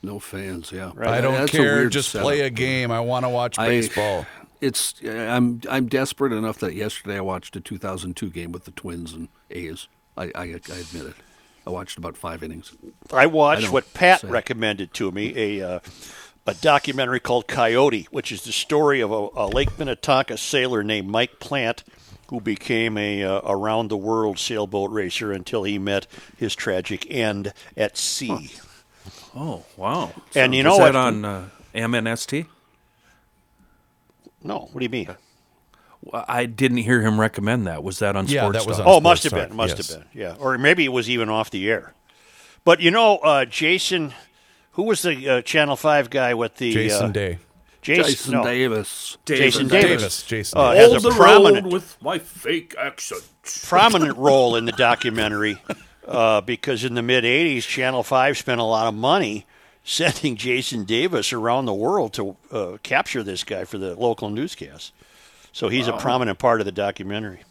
No 0.03 0.19
fans. 0.19 0.71
Yeah, 0.71 0.91
I 0.99 1.19
don't 1.21 1.33
That's 1.33 1.51
care. 1.51 1.89
Just 1.89 2.09
setup. 2.09 2.25
play 2.25 2.41
a 2.41 2.49
game. 2.49 2.91
I 2.91 2.99
want 3.01 3.25
to 3.25 3.29
watch 3.29 3.57
I- 3.59 3.67
baseball. 3.67 4.25
It's 4.61 4.93
I'm 5.03 5.61
I'm 5.69 5.87
desperate 5.87 6.31
enough 6.31 6.59
that 6.59 6.75
yesterday 6.75 7.17
I 7.17 7.21
watched 7.21 7.55
a 7.55 7.59
2002 7.59 8.29
game 8.29 8.51
with 8.51 8.65
the 8.65 8.71
Twins 8.71 9.11
and 9.13 9.27
A's. 9.49 9.87
I 10.15 10.25
I, 10.25 10.31
I 10.35 10.43
admit 10.43 11.07
it. 11.07 11.13
I 11.65 11.71
watched 11.71 11.97
about 11.97 12.15
five 12.15 12.43
innings. 12.43 12.71
I 13.11 13.25
watched 13.25 13.63
don't 13.63 13.71
what 13.73 13.91
Pat 13.95 14.21
say. 14.21 14.27
recommended 14.27 14.93
to 14.95 15.11
me 15.11 15.33
a 15.59 15.67
uh, 15.67 15.79
a 16.45 16.53
documentary 16.53 17.19
called 17.19 17.47
Coyote, 17.47 18.07
which 18.11 18.31
is 18.31 18.43
the 18.43 18.51
story 18.51 19.01
of 19.01 19.11
a, 19.11 19.27
a 19.35 19.47
Lake 19.47 19.77
Minnetonka 19.79 20.37
sailor 20.37 20.83
named 20.83 21.07
Mike 21.09 21.39
Plant, 21.39 21.83
who 22.31 22.39
became 22.41 22.97
a 22.97 23.23
uh, 23.23 23.41
around 23.45 23.89
the 23.89 23.97
world 23.97 24.39
sailboat 24.39 24.89
racer 24.89 25.31
until 25.33 25.63
he 25.63 25.77
met 25.77 26.07
his 26.37 26.55
tragic 26.55 27.05
end 27.11 27.53
at 27.77 27.97
sea. 27.97 28.51
Oh, 29.35 29.65
wow. 29.77 30.11
And 30.33 30.55
you 30.55 30.61
Is 30.61 30.63
know 30.65 30.77
that 30.77 30.93
what? 30.93 30.95
on 30.95 31.25
uh, 31.25 31.49
MNST? 31.75 32.45
No, 34.43 34.69
what 34.71 34.79
do 34.79 34.83
you 34.85 34.89
mean? 34.89 35.09
I 36.13 36.45
didn't 36.45 36.77
hear 36.77 37.01
him 37.01 37.19
recommend 37.19 37.67
that. 37.67 37.83
Was 37.83 37.99
that 37.99 38.15
on 38.15 38.27
Yeah, 38.27 38.41
Sports 38.43 38.59
that 38.59 38.67
was 38.67 38.79
on- 38.79 38.87
Oh, 38.87 38.99
must 39.01 39.23
have 39.23 39.33
been. 39.33 39.49
Talk, 39.49 39.55
Must 39.57 39.77
yes. 39.77 39.91
have 39.91 39.99
been. 39.99 40.07
Yeah, 40.19 40.35
or 40.39 40.57
maybe 40.57 40.85
it 40.85 40.89
was 40.93 41.09
even 41.09 41.29
off 41.29 41.51
the 41.51 41.69
air. 41.69 41.93
But 42.63 42.79
you 42.79 42.91
know, 42.91 43.17
uh, 43.17 43.43
Jason, 43.45 44.13
who 44.71 44.83
was 44.83 45.01
the 45.01 45.29
uh, 45.29 45.41
Channel 45.41 45.75
Five 45.75 46.09
guy 46.09 46.33
with 46.33 46.55
the 46.57 46.71
Jason 46.71 47.07
uh, 47.07 47.11
Day. 47.11 47.37
Jason, 47.81 48.03
Jason 48.03 48.31
no, 48.33 48.43
Davis. 48.43 49.17
Jason 49.25 49.67
Davis. 49.67 49.89
Davis. 49.89 50.23
Jason 50.23 50.59
uh, 50.59 50.73
Davis. 50.73 50.93
has 50.93 51.05
a 51.05 51.09
prominent 51.11 51.67
with 51.67 51.97
my 52.01 52.19
fake 52.19 52.75
accent. 52.77 53.23
prominent 53.63 54.17
role 54.19 54.55
in 54.55 54.65
the 54.65 54.71
documentary 54.71 55.61
uh, 56.07 56.41
because 56.41 56.83
in 56.83 56.93
the 56.93 57.01
mid 57.01 57.23
80s, 57.23 57.63
Channel 57.63 58.03
5 58.03 58.37
spent 58.37 58.61
a 58.61 58.65
lot 58.65 58.87
of 58.87 58.93
money 58.93 59.45
sending 59.83 60.35
Jason 60.35 60.83
Davis 60.83 61.33
around 61.33 61.65
the 61.65 61.73
world 61.73 62.13
to 62.13 62.37
uh, 62.51 62.77
capture 62.83 63.23
this 63.23 63.43
guy 63.43 63.65
for 63.65 63.77
the 63.77 63.95
local 63.95 64.29
newscast. 64.29 64.93
So 65.51 65.69
he's 65.69 65.87
a 65.87 65.93
prominent 65.93 66.39
part 66.39 66.61
of 66.61 66.65
the 66.65 66.71
documentary. 66.71 67.43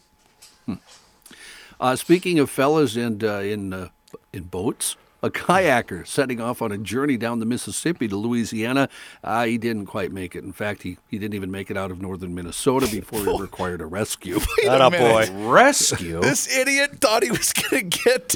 Uh, 1.79 1.95
speaking 1.95 2.39
of 2.39 2.49
fellas 2.49 2.95
and 2.95 3.23
uh, 3.23 3.39
in 3.39 3.73
uh, 3.73 3.89
in 4.31 4.43
boats, 4.43 4.95
a 5.23 5.29
kayaker 5.29 6.05
setting 6.05 6.41
off 6.41 6.61
on 6.61 6.71
a 6.71 6.77
journey 6.77 7.15
down 7.17 7.39
the 7.39 7.45
Mississippi 7.45 8.07
to 8.07 8.15
Louisiana. 8.15 8.89
Uh, 9.23 9.45
he 9.45 9.57
didn't 9.57 9.85
quite 9.85 10.11
make 10.11 10.35
it. 10.35 10.43
In 10.43 10.51
fact, 10.53 10.83
he, 10.83 10.97
he 11.07 11.19
didn't 11.19 11.35
even 11.35 11.51
make 11.51 11.69
it 11.69 11.77
out 11.77 11.91
of 11.91 12.01
northern 12.01 12.33
Minnesota 12.33 12.87
before 12.91 13.19
he 13.23 13.37
required 13.41 13.81
a 13.81 13.85
rescue. 13.85 14.39
That 14.63 14.81
a 14.81 14.89
boy. 14.89 15.29
Rescue? 15.49 16.21
This 16.21 16.47
idiot 16.55 16.99
thought 17.01 17.23
he 17.23 17.31
was 17.31 17.53
going 17.53 17.89
to 17.89 17.97
get. 18.03 18.35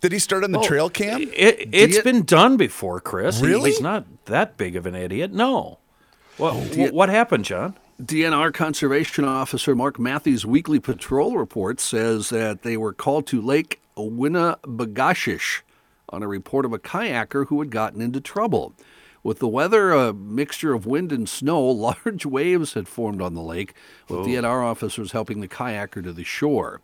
Did 0.00 0.12
he 0.12 0.18
start 0.18 0.44
on 0.44 0.52
the 0.52 0.60
trail 0.60 0.90
cam? 0.90 1.22
It, 1.22 1.68
it's 1.72 1.96
you- 1.96 2.02
been 2.02 2.22
done 2.22 2.56
before, 2.56 3.00
Chris. 3.00 3.40
Really? 3.40 3.70
He's 3.70 3.80
not 3.80 4.04
that 4.26 4.56
big 4.56 4.76
of 4.76 4.84
an 4.86 4.94
idiot. 4.94 5.32
No. 5.32 5.78
What, 6.36 6.76
you- 6.76 6.88
what 6.92 7.08
happened, 7.08 7.44
John? 7.46 7.76
DNR 8.02 8.52
Conservation 8.52 9.24
Officer 9.24 9.74
Mark 9.74 9.98
Matthews' 9.98 10.44
weekly 10.44 10.78
patrol 10.80 11.38
report 11.38 11.80
says 11.80 12.28
that 12.28 12.60
they 12.62 12.76
were 12.76 12.92
called 12.92 13.26
to 13.28 13.40
Lake 13.40 13.80
Winnibigoshish 13.96 15.62
on 16.08 16.22
a 16.22 16.28
report 16.28 16.64
of 16.64 16.72
a 16.72 16.78
kayaker 16.78 17.46
who 17.48 17.60
had 17.60 17.70
gotten 17.70 18.00
into 18.00 18.20
trouble. 18.20 18.74
With 19.22 19.40
the 19.40 19.48
weather 19.48 19.92
a 19.92 20.12
mixture 20.12 20.72
of 20.72 20.86
wind 20.86 21.10
and 21.10 21.28
snow, 21.28 21.62
large 21.70 22.24
waves 22.24 22.74
had 22.74 22.88
formed 22.88 23.20
on 23.20 23.34
the 23.34 23.42
lake, 23.42 23.74
with 24.08 24.20
oh. 24.20 24.24
DNR 24.24 24.64
officers 24.64 25.12
helping 25.12 25.40
the 25.40 25.48
kayaker 25.48 26.02
to 26.02 26.12
the 26.12 26.24
shore. 26.24 26.80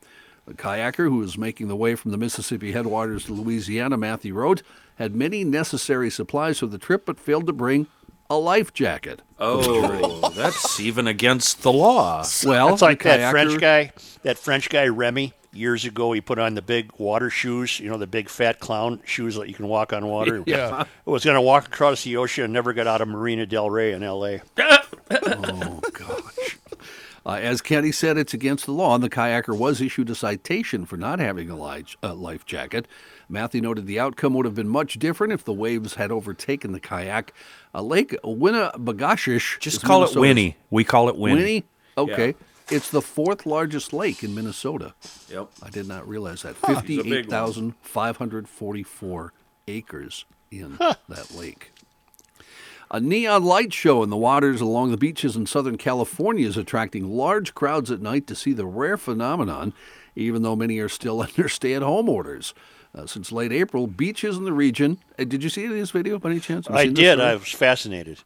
The 0.46 0.54
kayaker, 0.54 1.08
who 1.08 1.18
was 1.18 1.38
making 1.38 1.68
the 1.68 1.76
way 1.76 1.94
from 1.94 2.10
the 2.10 2.16
Mississippi 2.16 2.72
headwaters 2.72 3.26
to 3.26 3.32
Louisiana, 3.32 3.96
Matthew 3.96 4.34
wrote, 4.34 4.62
had 4.96 5.14
many 5.14 5.44
necessary 5.44 6.10
supplies 6.10 6.58
for 6.58 6.66
the 6.66 6.78
trip 6.78 7.06
but 7.06 7.18
failed 7.18 7.46
to 7.46 7.52
bring 7.52 7.86
a 8.28 8.36
life 8.36 8.72
jacket. 8.72 9.22
Oh, 9.38 10.30
that's 10.30 10.80
even 10.80 11.06
against 11.06 11.62
the 11.62 11.72
law. 11.72 12.24
Well, 12.44 12.72
It's 12.72 12.82
like 12.82 13.02
the 13.02 13.10
that 13.10 13.30
French 13.30 13.60
guy, 13.60 13.92
that 14.22 14.38
French 14.38 14.68
guy 14.68 14.88
Remy. 14.88 15.32
Years 15.54 15.84
ago, 15.84 16.12
he 16.12 16.20
put 16.20 16.38
on 16.38 16.54
the 16.54 16.62
big 16.62 16.90
water 16.96 17.28
shoes, 17.28 17.78
you 17.78 17.90
know, 17.90 17.98
the 17.98 18.06
big 18.06 18.28
fat 18.30 18.58
clown 18.58 19.00
shoes 19.04 19.34
that 19.34 19.48
you 19.48 19.54
can 19.54 19.68
walk 19.68 19.92
on 19.92 20.06
water. 20.06 20.42
Yeah. 20.46 20.84
Was 21.04 21.24
going 21.24 21.34
to 21.34 21.40
walk 21.42 21.66
across 21.66 22.04
the 22.04 22.16
ocean 22.16 22.44
and 22.44 22.52
never 22.52 22.72
got 22.72 22.86
out 22.86 23.00
of 23.00 23.08
Marina 23.08 23.44
Del 23.46 23.68
Rey 23.68 23.92
in 23.92 24.02
L.A. 24.02 24.40
Oh, 25.10 25.80
gosh. 25.92 26.58
Uh, 27.24 27.34
as 27.34 27.60
Kenny 27.60 27.92
said, 27.92 28.16
it's 28.16 28.34
against 28.34 28.66
the 28.66 28.72
law, 28.72 28.94
and 28.94 29.04
the 29.04 29.10
kayaker 29.10 29.56
was 29.56 29.80
issued 29.80 30.10
a 30.10 30.14
citation 30.14 30.86
for 30.86 30.96
not 30.96 31.18
having 31.20 31.50
a 31.50 31.56
life, 31.56 31.96
uh, 32.02 32.14
life 32.14 32.44
jacket. 32.46 32.88
Matthew 33.28 33.60
noted 33.60 33.86
the 33.86 34.00
outcome 34.00 34.34
would 34.34 34.44
have 34.46 34.54
been 34.54 34.68
much 34.68 34.98
different 34.98 35.32
if 35.32 35.44
the 35.44 35.52
waves 35.52 35.94
had 35.94 36.10
overtaken 36.10 36.72
the 36.72 36.80
kayak. 36.80 37.32
Uh, 37.74 37.82
Lake 37.82 38.16
Winnibigoshish. 38.24 39.60
Just 39.60 39.76
is 39.78 39.82
call 39.82 40.02
it 40.04 40.16
Winnie. 40.16 40.56
We 40.70 40.82
call 40.82 41.08
it 41.08 41.16
Winnie. 41.16 41.36
Winnie? 41.36 41.64
Okay. 41.96 42.34
It's 42.70 42.90
the 42.90 43.02
fourth 43.02 43.44
largest 43.44 43.92
lake 43.92 44.22
in 44.22 44.34
Minnesota. 44.34 44.94
Yep. 45.30 45.48
I 45.62 45.70
did 45.70 45.86
not 45.88 46.08
realize 46.08 46.42
that. 46.42 46.56
it's 46.68 46.80
a 46.80 46.82
big 46.82 46.98
one. 47.30 47.72
58,544 47.72 49.32
acres 49.68 50.24
in 50.50 50.76
that 51.08 51.34
lake. 51.34 51.72
A 52.90 53.00
neon 53.00 53.42
light 53.44 53.72
show 53.72 54.02
in 54.02 54.10
the 54.10 54.16
waters 54.18 54.60
along 54.60 54.90
the 54.90 54.98
beaches 54.98 55.34
in 55.34 55.46
Southern 55.46 55.78
California 55.78 56.46
is 56.46 56.58
attracting 56.58 57.08
large 57.08 57.54
crowds 57.54 57.90
at 57.90 58.02
night 58.02 58.26
to 58.26 58.34
see 58.34 58.52
the 58.52 58.66
rare 58.66 58.98
phenomenon, 58.98 59.72
even 60.14 60.42
though 60.42 60.54
many 60.54 60.78
are 60.78 60.90
still 60.90 61.22
under 61.26 61.48
stay 61.48 61.72
at 61.74 61.82
home 61.82 62.08
orders. 62.08 62.52
Uh, 62.94 63.06
since 63.06 63.32
late 63.32 63.52
April, 63.52 63.86
beaches 63.86 64.36
in 64.36 64.44
the 64.44 64.52
region. 64.52 64.98
Uh, 65.18 65.24
did 65.24 65.42
you 65.42 65.48
see 65.48 65.66
this 65.66 65.90
video 65.90 66.18
by 66.18 66.30
any 66.30 66.40
chance? 66.40 66.68
I 66.68 66.88
did. 66.88 67.18
I 67.18 67.34
was 67.36 67.48
fascinated. 67.50 68.18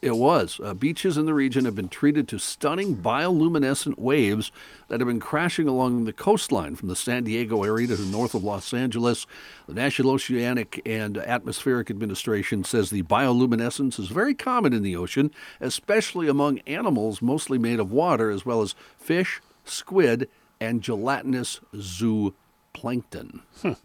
It 0.00 0.16
was. 0.16 0.60
Uh, 0.62 0.74
beaches 0.74 1.16
in 1.16 1.26
the 1.26 1.34
region 1.34 1.64
have 1.64 1.74
been 1.74 1.88
treated 1.88 2.26
to 2.28 2.38
stunning 2.38 2.96
bioluminescent 2.96 3.98
waves 3.98 4.50
that 4.88 5.00
have 5.00 5.06
been 5.06 5.20
crashing 5.20 5.68
along 5.68 6.04
the 6.04 6.12
coastline 6.12 6.74
from 6.76 6.88
the 6.88 6.96
San 6.96 7.24
Diego 7.24 7.62
area 7.62 7.86
to 7.88 7.96
the 7.96 8.10
north 8.10 8.34
of 8.34 8.44
Los 8.44 8.72
Angeles. 8.74 9.26
The 9.66 9.74
National 9.74 10.12
Oceanic 10.12 10.80
and 10.84 11.18
Atmospheric 11.18 11.90
Administration 11.90 12.64
says 12.64 12.90
the 12.90 13.02
bioluminescence 13.02 13.98
is 13.98 14.08
very 14.08 14.34
common 14.34 14.72
in 14.72 14.82
the 14.82 14.96
ocean, 14.96 15.30
especially 15.60 16.28
among 16.28 16.60
animals 16.60 17.22
mostly 17.22 17.58
made 17.58 17.80
of 17.80 17.92
water, 17.92 18.30
as 18.30 18.44
well 18.44 18.62
as 18.62 18.74
fish, 18.98 19.40
squid, 19.64 20.28
and 20.60 20.82
gelatinous 20.82 21.60
zooplankton. 21.74 23.40
A 23.64 23.76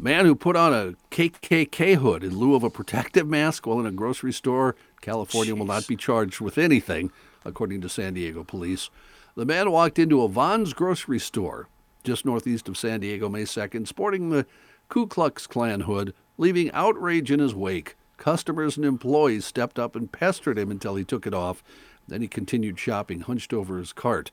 man 0.00 0.24
who 0.24 0.34
put 0.34 0.56
on 0.56 0.72
a 0.72 0.94
KKK 1.10 1.96
hood 1.96 2.24
in 2.24 2.36
lieu 2.36 2.54
of 2.54 2.64
a 2.64 2.70
protective 2.70 3.28
mask 3.28 3.66
while 3.66 3.80
in 3.80 3.86
a 3.86 3.92
grocery 3.92 4.32
store, 4.32 4.74
California, 5.00 5.54
will 5.54 5.66
not 5.66 5.86
be 5.86 5.96
charged 5.96 6.40
with 6.40 6.58
anything, 6.58 7.10
according 7.44 7.80
to 7.80 7.88
San 7.88 8.14
Diego 8.14 8.42
police. 8.42 8.90
The 9.36 9.44
man 9.44 9.70
walked 9.70 9.98
into 9.98 10.22
a 10.22 10.28
Vons 10.28 10.72
grocery 10.72 11.18
store 11.18 11.68
just 12.02 12.24
northeast 12.24 12.68
of 12.68 12.78
San 12.78 13.00
Diego 13.00 13.28
May 13.28 13.42
2nd, 13.42 13.86
sporting 13.86 14.30
the 14.30 14.46
Ku 14.88 15.06
Klux 15.06 15.46
Klan 15.46 15.80
hood, 15.80 16.14
leaving 16.38 16.70
outrage 16.72 17.30
in 17.30 17.40
his 17.40 17.54
wake. 17.54 17.96
Customers 18.16 18.76
and 18.76 18.84
employees 18.84 19.44
stepped 19.44 19.78
up 19.78 19.96
and 19.96 20.12
pestered 20.12 20.58
him 20.58 20.70
until 20.70 20.94
he 20.94 21.04
took 21.04 21.26
it 21.26 21.34
off. 21.34 21.62
Then 22.08 22.22
he 22.22 22.28
continued 22.28 22.78
shopping, 22.78 23.20
hunched 23.20 23.52
over 23.52 23.78
his 23.78 23.92
cart. 23.92 24.30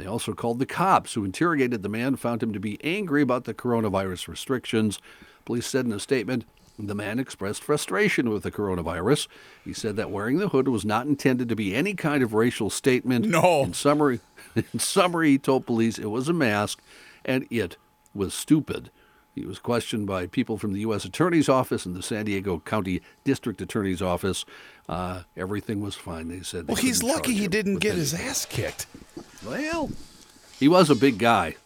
They 0.00 0.06
also 0.06 0.32
called 0.32 0.58
the 0.58 0.66
cops, 0.66 1.12
who 1.12 1.26
interrogated 1.26 1.82
the 1.82 1.90
man, 1.90 2.16
found 2.16 2.42
him 2.42 2.54
to 2.54 2.58
be 2.58 2.82
angry 2.82 3.20
about 3.20 3.44
the 3.44 3.52
coronavirus 3.52 4.28
restrictions. 4.28 4.98
Police 5.44 5.66
said 5.66 5.84
in 5.84 5.92
a 5.92 6.00
statement 6.00 6.46
the 6.78 6.94
man 6.94 7.18
expressed 7.18 7.62
frustration 7.62 8.30
with 8.30 8.42
the 8.42 8.50
coronavirus. 8.50 9.28
He 9.62 9.74
said 9.74 9.96
that 9.96 10.10
wearing 10.10 10.38
the 10.38 10.48
hood 10.48 10.68
was 10.68 10.86
not 10.86 11.06
intended 11.06 11.50
to 11.50 11.56
be 11.56 11.74
any 11.74 11.92
kind 11.92 12.22
of 12.22 12.32
racial 12.32 12.70
statement. 12.70 13.26
No. 13.26 13.64
In 13.64 13.74
summary, 13.74 14.20
in 14.54 14.78
summary, 14.78 15.32
he 15.32 15.38
told 15.38 15.66
police 15.66 15.98
it 15.98 16.06
was 16.06 16.30
a 16.30 16.32
mask 16.32 16.80
and 17.22 17.46
it 17.50 17.76
was 18.14 18.32
stupid. 18.32 18.90
He 19.34 19.44
was 19.44 19.58
questioned 19.58 20.06
by 20.06 20.26
people 20.28 20.56
from 20.56 20.72
the 20.72 20.80
U.S. 20.80 21.04
Attorney's 21.04 21.50
Office 21.50 21.84
and 21.84 21.94
the 21.94 22.02
San 22.02 22.24
Diego 22.24 22.58
County 22.58 23.02
District 23.24 23.60
Attorney's 23.60 24.00
Office. 24.00 24.46
Uh, 24.88 25.24
everything 25.36 25.82
was 25.82 25.94
fine. 25.94 26.28
They 26.28 26.40
said. 26.40 26.66
They 26.66 26.72
Well, 26.72 26.82
he's 26.82 27.02
lucky 27.02 27.34
he 27.34 27.48
didn't 27.48 27.76
get 27.76 27.96
his 27.96 28.14
ass 28.14 28.46
kicked. 28.46 28.86
Well, 29.44 29.90
he 30.58 30.68
was 30.68 30.90
a 30.90 30.94
big 30.94 31.18
guy. 31.18 31.56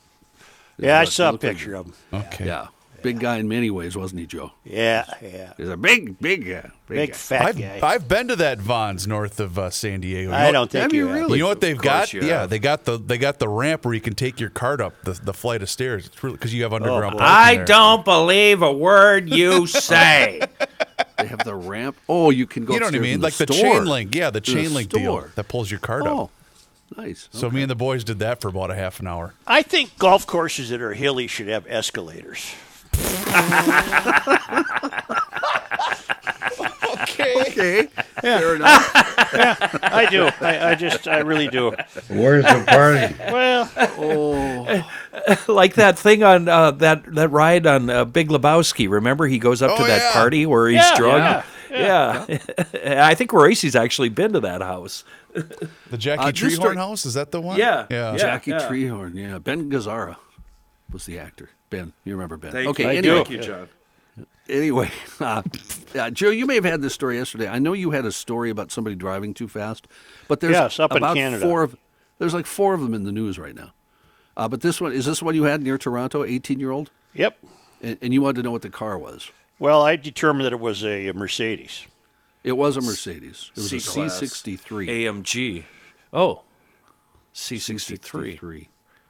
Yeah, 0.78 1.00
I 1.00 1.04
saw 1.04 1.30
a 1.30 1.32
looked 1.32 1.44
like- 1.44 1.52
picture 1.56 1.74
of 1.74 1.86
him. 1.86 1.94
Okay. 2.12 2.46
Yeah, 2.46 2.66
big 3.02 3.20
guy 3.20 3.36
in 3.36 3.48
many 3.48 3.70
ways, 3.70 3.96
wasn't 3.96 4.20
he, 4.20 4.26
Joe? 4.26 4.52
Yeah, 4.64 5.04
yeah. 5.22 5.52
He's 5.56 5.68
a 5.68 5.76
big, 5.76 6.18
big 6.20 6.46
guy. 6.48 6.70
Big 6.88 7.10
guy. 7.10 7.16
fat 7.16 7.42
I've, 7.46 7.58
guy. 7.58 7.80
I've 7.82 8.08
been 8.08 8.26
to 8.28 8.36
that 8.36 8.58
Vons 8.58 9.06
north 9.06 9.38
of 9.40 9.56
uh, 9.58 9.70
San 9.70 10.00
Diego. 10.00 10.30
You 10.30 10.34
I 10.34 10.46
know- 10.46 10.52
don't 10.52 10.70
think 10.72 10.82
Have 10.82 10.92
you 10.92 11.00
you 11.02 11.06
have. 11.08 11.16
really? 11.16 11.38
You 11.38 11.44
know 11.44 11.48
what 11.48 11.60
they've 11.60 11.76
Of 11.76 11.82
got? 11.82 12.12
you 12.12 12.22
Yeah, 12.22 12.40
have. 12.42 12.50
they 12.50 12.58
got 12.58 12.84
the 12.84 12.98
they 12.98 13.18
got 13.18 13.38
the 13.38 13.48
ramp 13.48 13.84
where 13.84 13.94
you 13.94 14.00
can 14.00 14.14
take 14.14 14.40
your 14.40 14.50
cart 14.50 14.80
up 14.80 14.94
the, 15.04 15.12
the 15.12 15.32
flight 15.34 15.62
of 15.62 15.70
stairs. 15.70 16.06
It's 16.06 16.22
really 16.24 16.36
because 16.36 16.52
you 16.52 16.62
have 16.64 16.72
underground. 16.72 17.12
boy. 17.12 17.18
parking 17.18 17.36
I 17.36 17.54
there. 17.56 17.64
don't 17.66 18.04
believe 18.04 18.62
a 18.62 18.72
word 18.72 19.28
you 19.30 19.66
say. 19.68 20.40
They 21.18 21.26
have 21.26 21.44
the 21.44 21.54
ramp. 21.54 21.96
Oh, 22.08 22.30
you 22.30 22.46
can 22.46 22.64
go. 22.64 22.74
You 22.74 22.80
know 22.80 22.86
what 22.86 22.94
I 22.94 22.98
upstairs 22.98 23.02
mean? 23.02 23.14
in 23.14 23.20
Like 23.20 23.34
the, 23.34 23.52
store. 23.52 23.74
chain 23.74 23.84
link. 23.86 24.14
Yeah, 24.14 24.30
the 24.30 24.40
To 24.40 24.52
chain 24.52 24.74
link 24.74 24.88
deal 24.90 25.00
store. 25.02 25.30
that 25.36 25.46
pulls 25.48 25.70
your 25.70 25.78
cart 25.80 26.02
Oh, 26.06 26.24
up. 26.24 26.30
Nice. 26.96 27.28
So 27.32 27.50
me 27.50 27.62
and 27.62 27.70
the 27.70 27.74
boys 27.76 28.04
did 28.04 28.18
that 28.20 28.40
for 28.40 28.48
about 28.48 28.70
a 28.70 28.74
half 28.74 29.00
an 29.00 29.06
hour. 29.06 29.34
I 29.46 29.62
think 29.62 29.98
golf 29.98 30.26
courses 30.26 30.70
that 30.70 30.80
are 30.80 30.94
hilly 30.94 31.26
should 31.26 31.48
have 31.48 31.66
escalators. 31.68 32.54
okay, 37.00 37.34
Okay. 37.40 37.86
fair 38.20 38.56
enough. 38.56 38.92
yeah, 39.34 39.56
I 39.82 40.06
do. 40.10 40.28
I, 40.40 40.70
I 40.70 40.74
just, 40.74 41.08
I 41.08 41.18
really 41.18 41.48
do. 41.48 41.72
Where's 42.08 42.44
the 42.44 42.64
party? 42.66 43.14
Well, 43.32 43.70
Oh, 43.98 44.90
like 45.52 45.74
that 45.74 45.98
thing 45.98 46.22
on 46.22 46.48
uh, 46.48 46.70
that 46.72 47.04
that 47.14 47.30
ride 47.30 47.66
on 47.66 47.90
uh, 47.90 48.04
Big 48.04 48.28
Lebowski. 48.28 48.88
Remember, 48.88 49.26
he 49.26 49.38
goes 49.38 49.62
up 49.62 49.72
Oh, 49.72 49.76
to 49.78 49.82
that 49.84 50.02
yeah. 50.02 50.12
party 50.12 50.46
where 50.46 50.68
he's 50.68 50.76
Yeah, 50.76 50.96
drunk. 50.96 51.44
Yeah, 51.70 52.26
I 53.04 53.14
think 53.14 53.32
Racey's 53.32 53.74
actually 53.74 54.08
been 54.08 54.32
to 54.34 54.40
that 54.40 54.62
house. 54.62 55.02
The 55.34 55.98
Jackie 55.98 56.22
Uh, 56.22 56.32
Treehorn 56.32 56.54
story- 56.54 56.76
house 56.76 57.04
is 57.04 57.14
that 57.14 57.30
the 57.32 57.40
one? 57.40 57.58
Yeah. 57.58 57.86
yeah. 57.90 58.16
Jackie 58.16 58.52
yeah. 58.52 58.60
Treehorn. 58.68 59.14
Yeah, 59.14 59.38
Ben 59.38 59.70
Gazzara 59.70 60.16
was 60.92 61.06
the 61.06 61.18
actor. 61.18 61.50
Ben, 61.70 61.92
you 62.04 62.12
remember 62.14 62.36
Ben? 62.36 62.52
Thank 62.52 62.68
okay, 62.68 62.84
you. 62.92 62.98
anyway, 62.98 63.16
Thank 63.16 63.30
you, 63.30 63.38
John. 63.38 63.68
anyway, 64.48 64.90
uh, 65.20 65.42
uh, 65.98 66.10
Joe, 66.10 66.30
you 66.30 66.46
may 66.46 66.54
have 66.54 66.64
had 66.64 66.82
this 66.82 66.94
story 66.94 67.16
yesterday. 67.16 67.48
I 67.48 67.58
know 67.58 67.72
you 67.72 67.90
had 67.90 68.04
a 68.04 68.12
story 68.12 68.50
about 68.50 68.70
somebody 68.70 68.94
driving 68.94 69.34
too 69.34 69.48
fast, 69.48 69.88
but 70.28 70.38
there's 70.40 70.52
Yes, 70.52 70.78
up 70.78 70.92
in 70.92 70.98
about 70.98 71.16
Canada. 71.16 71.42
four 71.44 71.62
of 71.64 71.76
there's 72.18 72.34
like 72.34 72.46
four 72.46 72.74
of 72.74 72.80
them 72.80 72.94
in 72.94 73.02
the 73.04 73.10
news 73.12 73.38
right 73.38 73.54
now. 73.56 73.72
Uh, 74.36 74.48
but 74.48 74.60
this 74.60 74.80
one 74.80 74.92
is 74.92 75.04
this 75.06 75.20
one 75.22 75.34
you 75.34 75.44
had 75.44 75.62
near 75.62 75.78
Toronto, 75.78 76.22
18 76.24 76.60
year 76.60 76.70
old, 76.70 76.90
yep. 77.12 77.36
and, 77.82 77.98
and 78.00 78.12
you 78.14 78.22
wanted 78.22 78.36
to 78.36 78.42
know 78.44 78.50
what 78.52 78.62
the 78.62 78.70
car 78.70 78.96
was. 78.96 79.30
Well, 79.58 79.82
I 79.82 79.96
determined 79.96 80.44
that 80.46 80.52
it 80.52 80.60
was 80.60 80.84
a, 80.84 81.10
Mercedes. 81.12 81.86
It 82.44 82.52
was 82.56 82.76
a 82.76 82.80
Mercedes. 82.82 83.50
It 83.56 83.60
was 83.62 83.72
a 83.72 83.80
C-Class. 83.80 84.20
C63. 84.20 84.86
AMG. 84.88 85.64
Oh, 86.12 86.42
C63. 87.34 87.98
C63. 88.38 88.66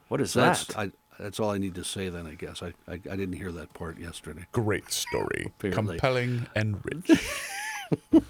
What 0.08 0.20
is 0.20 0.30
So 0.30 0.40
that's 0.40 0.66
that? 0.66 0.78
I, 0.78 0.90
that's 1.18 1.38
all 1.40 1.50
I 1.50 1.58
need 1.58 1.74
to 1.74 1.84
say 1.84 2.08
then. 2.08 2.26
I 2.26 2.34
guess 2.34 2.62
I, 2.62 2.68
I 2.88 2.94
I 2.94 3.16
didn't 3.16 3.34
hear 3.34 3.52
that 3.52 3.74
part 3.74 3.98
yesterday. 3.98 4.46
Great 4.52 4.90
story. 4.92 5.46
Apparently. 5.58 5.98
Compelling 5.98 6.46
and 6.54 6.80
rich. 6.84 7.10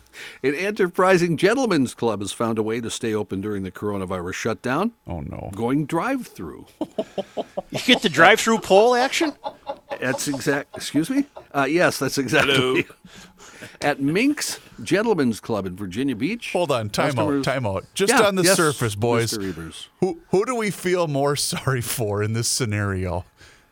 An 0.42 0.54
enterprising 0.54 1.36
gentlemen's 1.36 1.94
club 1.94 2.20
has 2.20 2.32
found 2.32 2.58
a 2.58 2.62
way 2.62 2.80
to 2.80 2.90
stay 2.90 3.14
open 3.14 3.40
during 3.40 3.62
the 3.62 3.70
coronavirus 3.70 4.34
shutdown, 4.34 4.92
Oh 5.06 5.20
no. 5.20 5.50
going 5.54 5.86
drive-through. 5.86 6.66
You 7.70 7.78
get 7.86 8.02
the 8.02 8.08
drive-through 8.10 8.58
pole 8.58 8.94
action? 8.94 9.32
That's 10.00 10.28
exact. 10.28 10.76
Excuse 10.76 11.08
me. 11.08 11.24
Uh, 11.54 11.66
yes, 11.70 11.98
that's 11.98 12.18
exactly. 12.18 12.84
At 13.80 14.00
Mink's 14.00 14.58
Gentlemen's 14.82 15.40
Club 15.40 15.66
in 15.66 15.76
Virginia 15.76 16.16
Beach. 16.16 16.52
Hold 16.52 16.70
on, 16.70 16.90
time 16.90 17.18
out, 17.18 17.44
time 17.44 17.66
out. 17.66 17.84
Just 17.94 18.12
Yeah, 18.12 18.22
on 18.26 18.34
the 18.34 18.42
yes, 18.42 18.56
surface, 18.56 18.94
boys. 18.94 19.32
Who 20.00 20.20
who 20.30 20.44
do 20.44 20.54
we 20.54 20.70
feel 20.70 21.06
more 21.08 21.36
sorry 21.54 21.80
for 21.80 22.22
in 22.22 22.32
this 22.32 22.48
scenario? 22.48 23.24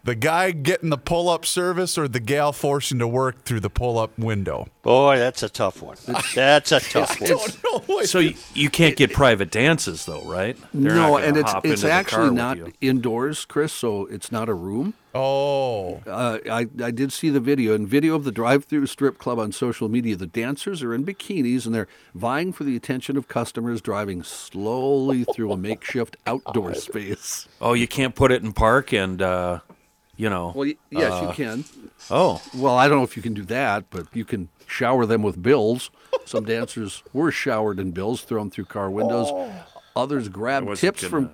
The 0.05 0.15
guy 0.17 0.51
getting 0.51 0.91
the 0.91 0.99
pull 0.99 1.29
up 1.29 1.47
service 1.47 1.97
or 1.97 2.09
the 2.09 2.19
gal 2.19 2.53
forcing 2.53 2.99
to 2.99 3.07
work 3.07 3.45
through 3.45 3.61
the 3.61 3.71
pull 3.71 3.99
up 3.99 4.19
window? 4.19 4.67
Boy, 4.83 5.17
that's 5.19 5.45
a 5.45 5.49
tough 5.49 5.81
one. 5.81 5.97
That's 6.35 6.73
a 6.73 6.81
tough 6.81 7.21
one. 7.21 7.31
don't 7.31 7.89
know. 7.89 8.03
so 8.03 8.19
you, 8.19 8.35
you 8.53 8.69
can't 8.69 8.97
get 8.97 9.13
private 9.13 9.53
dances 9.53 10.05
though, 10.07 10.23
right? 10.23 10.57
They're 10.75 10.95
no, 10.97 11.19
and 11.19 11.37
it's 11.37 11.53
it's 11.63 11.65
into 11.65 11.77
the 11.83 11.89
car 11.89 11.99
actually 12.01 12.31
not 12.35 12.57
you. 12.57 12.73
indoors, 12.81 13.45
Chris. 13.45 13.73
So 13.73 14.07
it's 14.07 14.33
not 14.33 14.49
a 14.49 14.55
room. 14.55 14.95
Oh, 15.15 16.01
Uh, 16.07 16.39
I 16.51 16.67
I 16.83 16.91
did 16.91 17.13
see 17.13 17.29
the 17.31 17.39
video 17.39 17.75
and 17.77 17.87
video 17.87 18.17
of 18.17 18.25
the 18.25 18.33
drive-through 18.33 18.87
strip 18.87 19.19
club 19.19 19.39
on 19.39 19.53
social 19.53 19.89
media. 19.89 20.17
The 20.17 20.27
dancers 20.27 20.83
are 20.83 20.93
in 20.93 21.05
bikinis 21.05 21.65
and 21.65 21.73
they're 21.73 21.89
vying 22.15 22.53
for 22.53 22.65
the 22.65 22.75
attention 22.75 23.17
of 23.17 23.29
customers, 23.29 23.81
driving 23.81 24.25
slowly 24.25 25.25
through 25.33 25.53
a 25.53 25.57
makeshift 25.57 26.17
outdoor 26.27 26.75
space. 26.89 27.47
Oh, 27.61 27.75
you 27.75 27.87
can't 27.87 28.17
put 28.17 28.33
it 28.33 28.43
in 28.43 28.53
park 28.53 28.93
and 28.93 29.23
uh, 29.23 29.61
you 30.23 30.31
know. 30.31 30.53
Well, 30.55 30.73
yes, 30.91 31.13
uh, 31.13 31.27
you 31.27 31.35
can. 31.35 31.65
Oh, 32.09 32.41
Well, 32.55 32.77
I 32.77 32.87
don't 32.87 32.99
know 32.99 33.05
if 33.05 33.17
you 33.17 33.23
can 33.25 33.35
do 33.35 33.43
that, 33.47 33.91
but 33.91 34.07
you 34.15 34.25
can 34.25 34.49
shower 34.69 35.05
them 35.05 35.23
with 35.25 35.43
bills. 35.43 35.91
Some 36.25 36.45
dancers 36.55 37.03
were 37.13 37.33
showered 37.33 37.81
in 37.81 37.91
bills 37.91 38.23
thrown 38.23 38.49
through 38.49 38.67
car 38.67 38.89
windows. 38.89 39.33
Others 39.97 40.29
grabbed 40.29 40.67
wasn't 40.67 40.95
tips 40.97 41.09
from 41.11 41.31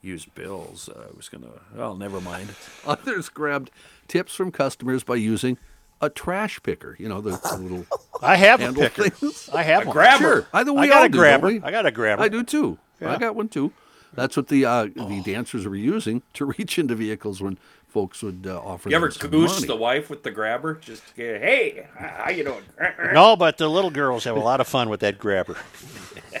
use 0.00 0.24
bills. 0.24 0.88
I 0.88 1.14
was 1.14 1.28
gonna. 1.28 1.48
Oh, 1.76 1.94
never 1.94 2.18
mind. 2.18 2.48
others 2.86 3.28
grabbed 3.28 3.70
tips 4.08 4.34
from 4.34 4.50
customers 4.50 5.04
by 5.04 5.16
using 5.16 5.58
a 6.00 6.08
trash 6.08 6.62
picker. 6.62 6.96
You 6.98 7.10
know 7.10 7.20
the, 7.20 7.32
the 7.32 7.58
little 7.60 7.86
I 8.22 8.36
have 8.36 8.62
a 8.62 8.72
picker. 8.72 9.10
things. 9.10 9.50
I 9.52 9.64
have 9.64 9.84
one. 9.86 9.92
grabber. 9.92 10.22
Sure, 10.22 10.46
I, 10.50 10.64
think 10.64 10.78
we 10.78 10.86
I 10.86 10.88
got 10.88 10.98
all 11.00 11.04
a 11.04 11.08
do, 11.10 11.18
grabber. 11.18 11.52
don't? 11.52 11.64
I 11.64 11.70
got 11.70 11.84
a 11.84 11.90
grabber. 11.90 12.22
I 12.22 12.28
do 12.28 12.42
too. 12.42 12.78
I 13.02 13.18
got 13.18 13.36
one 13.36 13.48
too. 13.48 13.70
That's 14.14 14.36
what 14.36 14.48
the 14.48 14.64
uh, 14.64 14.84
the 14.94 15.22
dancers 15.24 15.66
were 15.66 15.76
using 15.76 16.22
to 16.34 16.46
reach 16.46 16.78
into 16.78 16.94
vehicles 16.94 17.42
when 17.42 17.58
folks 17.94 18.24
would 18.24 18.44
uh, 18.46 18.60
offer. 18.60 18.90
You 18.90 18.96
ever 18.96 19.08
them 19.08 19.30
goose 19.30 19.64
the 19.64 19.76
wife 19.76 20.10
with 20.10 20.24
the 20.24 20.32
grabber? 20.32 20.74
Just 20.74 21.02
get, 21.14 21.40
hey, 21.40 21.86
how 21.96 22.28
you 22.28 22.42
doing? 22.44 22.64
No, 23.14 23.36
but 23.36 23.56
the 23.56 23.68
little 23.68 23.90
girls 23.90 24.24
have 24.24 24.36
a 24.36 24.40
lot 24.40 24.60
of 24.60 24.66
fun 24.66 24.88
with 24.88 25.00
that 25.00 25.18
grabber. 25.18 25.56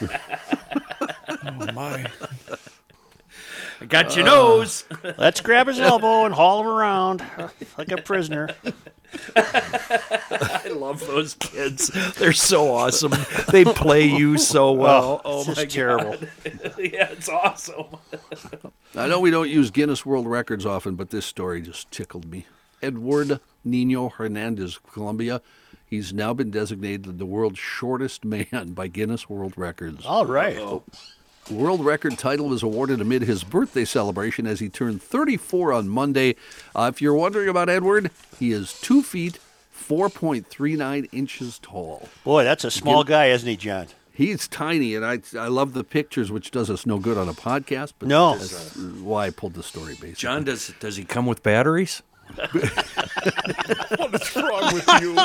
oh 0.00 1.72
my! 1.72 2.10
I 3.80 3.86
got 3.86 4.16
your 4.16 4.26
uh, 4.26 4.30
nose. 4.30 4.84
Let's 5.18 5.40
grab 5.40 5.66
his 5.66 5.80
elbow 5.80 6.24
and 6.24 6.34
haul 6.34 6.60
him 6.62 6.66
around 6.66 7.24
like 7.78 7.90
a 7.90 7.98
prisoner. 7.98 8.48
I 9.36 10.68
love 10.74 11.06
those 11.06 11.34
kids. 11.34 11.88
They're 12.16 12.32
so 12.32 12.72
awesome. 12.74 13.12
They 13.50 13.64
play 13.64 14.04
you 14.04 14.38
so 14.38 14.68
oh, 14.68 14.72
well. 14.72 15.22
Oh, 15.24 15.34
Oh, 15.40 15.44
this 15.44 15.56
my 15.56 15.62
is 15.64 15.72
terrible. 15.72 16.16
God. 16.16 16.30
yeah, 16.78 17.10
it's 17.10 17.28
awesome. 17.28 17.86
I 18.96 19.06
know 19.08 19.20
we 19.20 19.30
don't 19.30 19.50
use 19.50 19.70
Guinness 19.70 20.04
World 20.04 20.26
Records 20.26 20.66
often, 20.66 20.94
but 20.96 21.10
this 21.10 21.26
story 21.26 21.62
just 21.62 21.90
tickled 21.90 22.26
me. 22.26 22.46
Edward 22.82 23.40
Nino 23.64 24.08
Hernandez, 24.08 24.78
Colombia. 24.92 25.40
He's 25.86 26.12
now 26.12 26.34
been 26.34 26.50
designated 26.50 27.18
the 27.18 27.26
world's 27.26 27.58
shortest 27.58 28.24
man 28.24 28.72
by 28.74 28.88
Guinness 28.88 29.28
World 29.28 29.54
Records. 29.56 30.04
All 30.04 30.26
right. 30.26 30.56
The 30.56 30.80
world 31.50 31.84
record 31.84 32.18
title 32.18 32.48
was 32.48 32.62
awarded 32.62 33.00
amid 33.00 33.22
his 33.22 33.44
birthday 33.44 33.84
celebration 33.84 34.46
as 34.46 34.60
he 34.60 34.68
turned 34.68 35.02
34 35.02 35.72
on 35.72 35.88
Monday. 35.88 36.36
Uh, 36.74 36.90
if 36.92 37.00
you're 37.02 37.14
wondering 37.14 37.48
about 37.48 37.68
Edward, 37.68 38.10
he 38.38 38.52
is 38.52 38.78
two 38.80 39.02
feet, 39.02 39.38
4.39 39.76 41.08
inches 41.12 41.58
tall. 41.58 42.08
Boy, 42.24 42.44
that's 42.44 42.64
a 42.64 42.70
small 42.70 43.04
guy, 43.04 43.26
isn't 43.26 43.48
he, 43.48 43.56
John? 43.56 43.86
He's 44.12 44.46
tiny, 44.46 44.94
and 44.94 45.04
I 45.04 45.20
I 45.36 45.48
love 45.48 45.72
the 45.72 45.82
pictures, 45.82 46.30
which 46.30 46.52
does 46.52 46.70
us 46.70 46.86
no 46.86 46.98
good 46.98 47.18
on 47.18 47.28
a 47.28 47.32
podcast. 47.32 47.94
But 47.98 48.08
No. 48.08 48.38
that's 48.38 48.76
why 48.76 49.26
I 49.26 49.30
pulled 49.30 49.54
the 49.54 49.62
story. 49.64 49.94
Basically, 49.94 50.12
John, 50.12 50.44
does 50.44 50.72
does 50.78 50.96
he 50.96 51.04
come 51.04 51.26
with 51.26 51.42
batteries? 51.42 52.02
What's 53.98 54.36
wrong 54.36 54.74
with 54.74 54.86
you? 55.00 55.14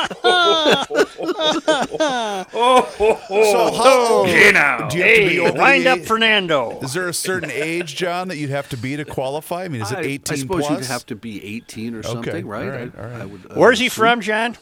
so 3.49 3.73
how, 3.73 4.23
Hey 4.27 4.51
now. 4.51 4.87
do 4.89 4.97
you 4.97 5.03
have 5.03 5.15
to 5.15 5.19
be 5.27 5.29
Hey, 5.35 5.39
over 5.39 5.57
wind 5.57 5.85
the 5.85 5.91
up 5.91 5.97
age- 5.99 6.07
Fernando. 6.07 6.79
Is 6.81 6.93
there 6.93 7.07
a 7.07 7.13
certain 7.13 7.51
age, 7.51 7.95
John, 7.95 8.27
that 8.27 8.37
you'd 8.37 8.49
have 8.49 8.69
to 8.69 8.77
be 8.77 8.95
to 8.95 9.05
qualify? 9.05 9.63
I 9.63 9.67
mean, 9.67 9.81
is 9.81 9.91
it 9.91 9.97
I, 9.99 10.01
18 10.01 10.33
I 10.33 10.37
suppose 10.39 10.67
plus? 10.67 10.79
you'd 10.79 10.87
have 10.87 11.05
to 11.07 11.15
be 11.15 11.43
18 11.43 11.95
or 11.95 11.99
Okay, 11.99 12.07
something, 12.09 12.47
right? 12.47 12.63
All 12.65 12.69
right, 12.71 12.91
all 12.97 13.05
right. 13.05 13.21
I 13.21 13.25
would, 13.25 13.51
I 13.51 13.55
Where's 13.59 13.79
he 13.79 13.87
assume. 13.87 14.01
from, 14.03 14.21
John? 14.21 14.57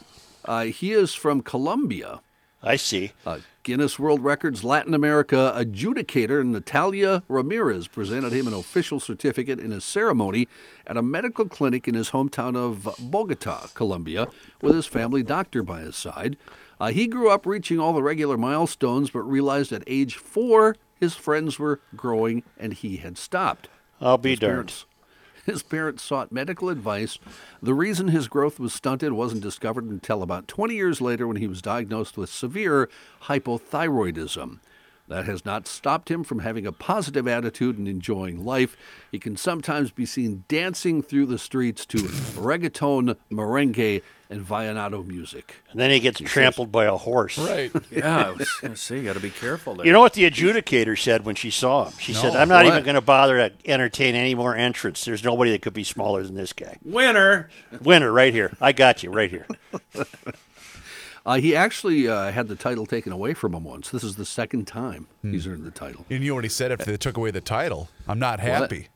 Uh, 0.46 0.64
he 0.66 0.94
is 0.94 1.14
from 1.14 1.42
Colombia. 1.42 2.22
I 2.64 2.76
see. 2.78 3.12
Uh, 3.26 3.40
Guinness 3.68 4.00
World 4.00 4.24
Records 4.24 4.64
Latin 4.64 4.94
America 4.94 5.52
adjudicator 5.54 6.42
Natalia 6.46 7.22
Ramirez 7.28 7.90
presented 7.90 8.32
him 8.32 8.48
an 8.48 8.54
official 8.54 8.98
certificate 9.02 9.60
in 9.60 9.74
a 9.74 9.82
ceremony 9.82 10.48
at 10.86 10.96
a 10.96 11.02
medical 11.02 11.44
clinic 11.50 11.86
in 11.86 11.94
his 11.94 12.12
hometown 12.12 12.56
of 12.56 12.88
Bogota, 13.12 13.68
Colombia, 13.74 14.30
with 14.62 14.74
his 14.74 14.86
family 14.86 15.22
doctor 15.22 15.64
by 15.64 15.82
his 15.82 15.98
side. 15.98 16.38
Uh, 16.80 16.92
he 16.92 17.08
grew 17.08 17.30
up 17.30 17.46
reaching 17.46 17.78
all 17.78 17.92
the 17.92 18.02
regular 18.02 18.38
milestones, 18.38 19.10
but 19.10 19.24
realized 19.24 19.74
at 19.74 19.84
age 19.86 20.16
four 20.16 20.78
his 20.96 21.16
friends 21.16 21.60
were 21.60 21.82
growing 21.94 22.44
and 22.58 22.72
he 22.72 22.96
had 22.96 23.18
stopped. 23.18 23.68
I'll 24.00 24.18
be 24.18 24.30
His 24.30 24.40
darned. 24.40 24.54
parents- 24.54 24.86
His 25.48 25.64
parents 25.64 26.04
sought 26.04 26.30
medical 26.30 26.68
advice. 26.68 27.20
The 27.64 27.74
reason 27.74 28.10
his 28.10 28.28
growth 28.28 28.60
was 28.60 28.74
stunted 28.74 29.14
wasn't 29.14 29.44
discovered 29.44 29.86
until 29.86 30.22
about 30.22 30.46
20 30.50 30.76
years 30.76 31.00
later 31.00 31.26
when 31.26 31.38
he 31.38 31.48
was 31.48 31.62
diagnosed 31.62 32.18
with 32.18 32.30
severe 32.30 32.90
hypothyroidism. 33.24 34.60
That 35.10 35.24
has 35.26 35.46
not 35.46 35.68
stopped 35.68 36.12
him 36.12 36.26
from 36.26 36.40
having 36.40 36.66
a 36.68 36.74
positive 36.74 37.30
attitude 37.30 37.78
and 37.78 37.88
enjoying 37.88 38.44
life. 38.44 38.76
He 39.10 39.20
can 39.20 39.38
sometimes 39.38 39.90
be 39.90 40.06
seen 40.06 40.44
dancing 40.50 41.02
through 41.02 41.28
the 41.28 41.38
streets 41.40 41.86
to 41.86 41.98
reggaeton, 41.98 43.16
merengue, 43.32 44.02
and 44.30 44.46
vallenato 44.46 45.08
music. 45.08 45.56
And 45.72 45.80
then 45.80 45.92
he 45.92 46.02
gets 46.02 46.20
trampled 46.20 46.74
by 46.74 46.84
a 46.86 46.98
horse. 46.98 47.38
Right. 47.38 47.72
Yeah, 47.90 48.28
I 48.28 48.32
was 48.32 48.50
going 48.60 48.74
to 48.74 48.78
say, 48.78 48.98
you 48.98 49.04
got 49.04 49.14
to 49.14 49.22
be 49.22 49.30
careful 49.30 49.76
there. 49.76 49.86
You 49.86 49.94
know 49.94 50.02
what 50.02 50.12
the 50.12 50.30
adjudicator 50.30 51.00
said 51.02 51.24
when 51.24 51.36
she 51.36 51.52
saw 51.52 51.86
him? 51.86 51.94
She 52.00 52.14
said, 52.14 52.36
I'm 52.36 52.50
not 52.50 52.66
What? 52.66 52.74
even 52.74 52.84
going 52.84 52.96
to 52.96 53.02
bother 53.02 53.38
to 53.50 53.54
entertain 53.66 54.14
any 54.14 54.36
more 54.36 54.58
entrants. 54.58 55.06
There's 55.06 55.24
nobody 55.24 55.52
that 55.52 55.62
could 55.62 55.74
be 55.74 55.86
smaller 55.86 56.22
than 56.24 56.36
this 56.36 56.52
guy. 56.52 56.78
winner. 56.84 57.50
Winner, 57.82 58.12
right 58.12 58.34
here. 58.34 58.52
I 58.60 58.74
got 58.74 59.04
you, 59.04 59.10
right 59.12 59.30
here. 59.30 59.48
Uh, 61.28 61.36
he 61.36 61.54
actually 61.56 62.08
uh, 62.08 62.32
had 62.32 62.48
the 62.48 62.56
title 62.56 62.86
taken 62.86 63.12
away 63.12 63.34
from 63.34 63.54
him 63.54 63.66
once. 63.66 63.90
This 63.90 64.02
is 64.04 64.16
the 64.16 64.26
second 64.26 64.66
time 64.66 65.08
Hmm. 65.22 65.34
he's 65.34 65.46
earned 65.46 65.66
the 65.66 65.72
title. 65.72 66.06
And 66.10 66.24
you 66.24 66.32
already 66.32 66.48
said 66.48 66.72
if 66.72 66.86
they 66.86 66.96
took 66.96 67.18
away 67.18 67.32
the 67.32 67.42
title, 67.42 67.90
I'm 68.08 68.18
not 68.18 68.40
happy. 68.40 68.88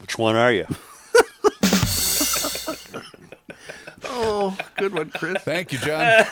Which 0.00 0.18
one 0.18 0.34
are 0.34 0.52
you? 0.52 0.66
Oh, 4.08 4.56
good 4.76 4.94
one, 4.94 5.10
Chris. 5.10 5.42
Thank 5.42 5.72
you, 5.72 5.78
John. 5.78 6.00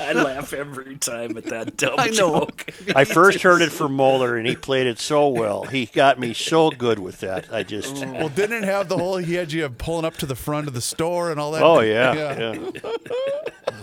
I 0.00 0.12
laugh 0.12 0.52
every 0.52 0.96
time 0.96 1.36
at 1.36 1.44
that 1.44 1.76
dumb 1.76 1.94
I 1.98 2.06
know. 2.06 2.40
joke. 2.40 2.72
I 2.94 3.04
first 3.04 3.42
heard 3.42 3.62
it 3.62 3.70
from 3.72 3.94
Moeller, 3.94 4.36
and 4.36 4.46
he 4.46 4.56
played 4.56 4.86
it 4.86 4.98
so 4.98 5.28
well. 5.28 5.64
He 5.64 5.86
got 5.86 6.18
me 6.18 6.34
so 6.34 6.70
good 6.70 6.98
with 6.98 7.20
that. 7.20 7.52
I 7.52 7.62
just. 7.62 7.94
well, 8.06 8.28
didn't 8.28 8.64
have 8.64 8.88
the 8.88 8.98
whole? 8.98 9.16
He 9.16 9.34
had 9.34 9.52
you 9.52 9.68
pulling 9.68 10.04
up 10.04 10.16
to 10.18 10.26
the 10.26 10.36
front 10.36 10.68
of 10.68 10.74
the 10.74 10.80
store 10.80 11.30
and 11.30 11.40
all 11.40 11.52
that. 11.52 11.62
Oh 11.62 11.80
yeah, 11.80 12.14
yeah. 12.14 12.70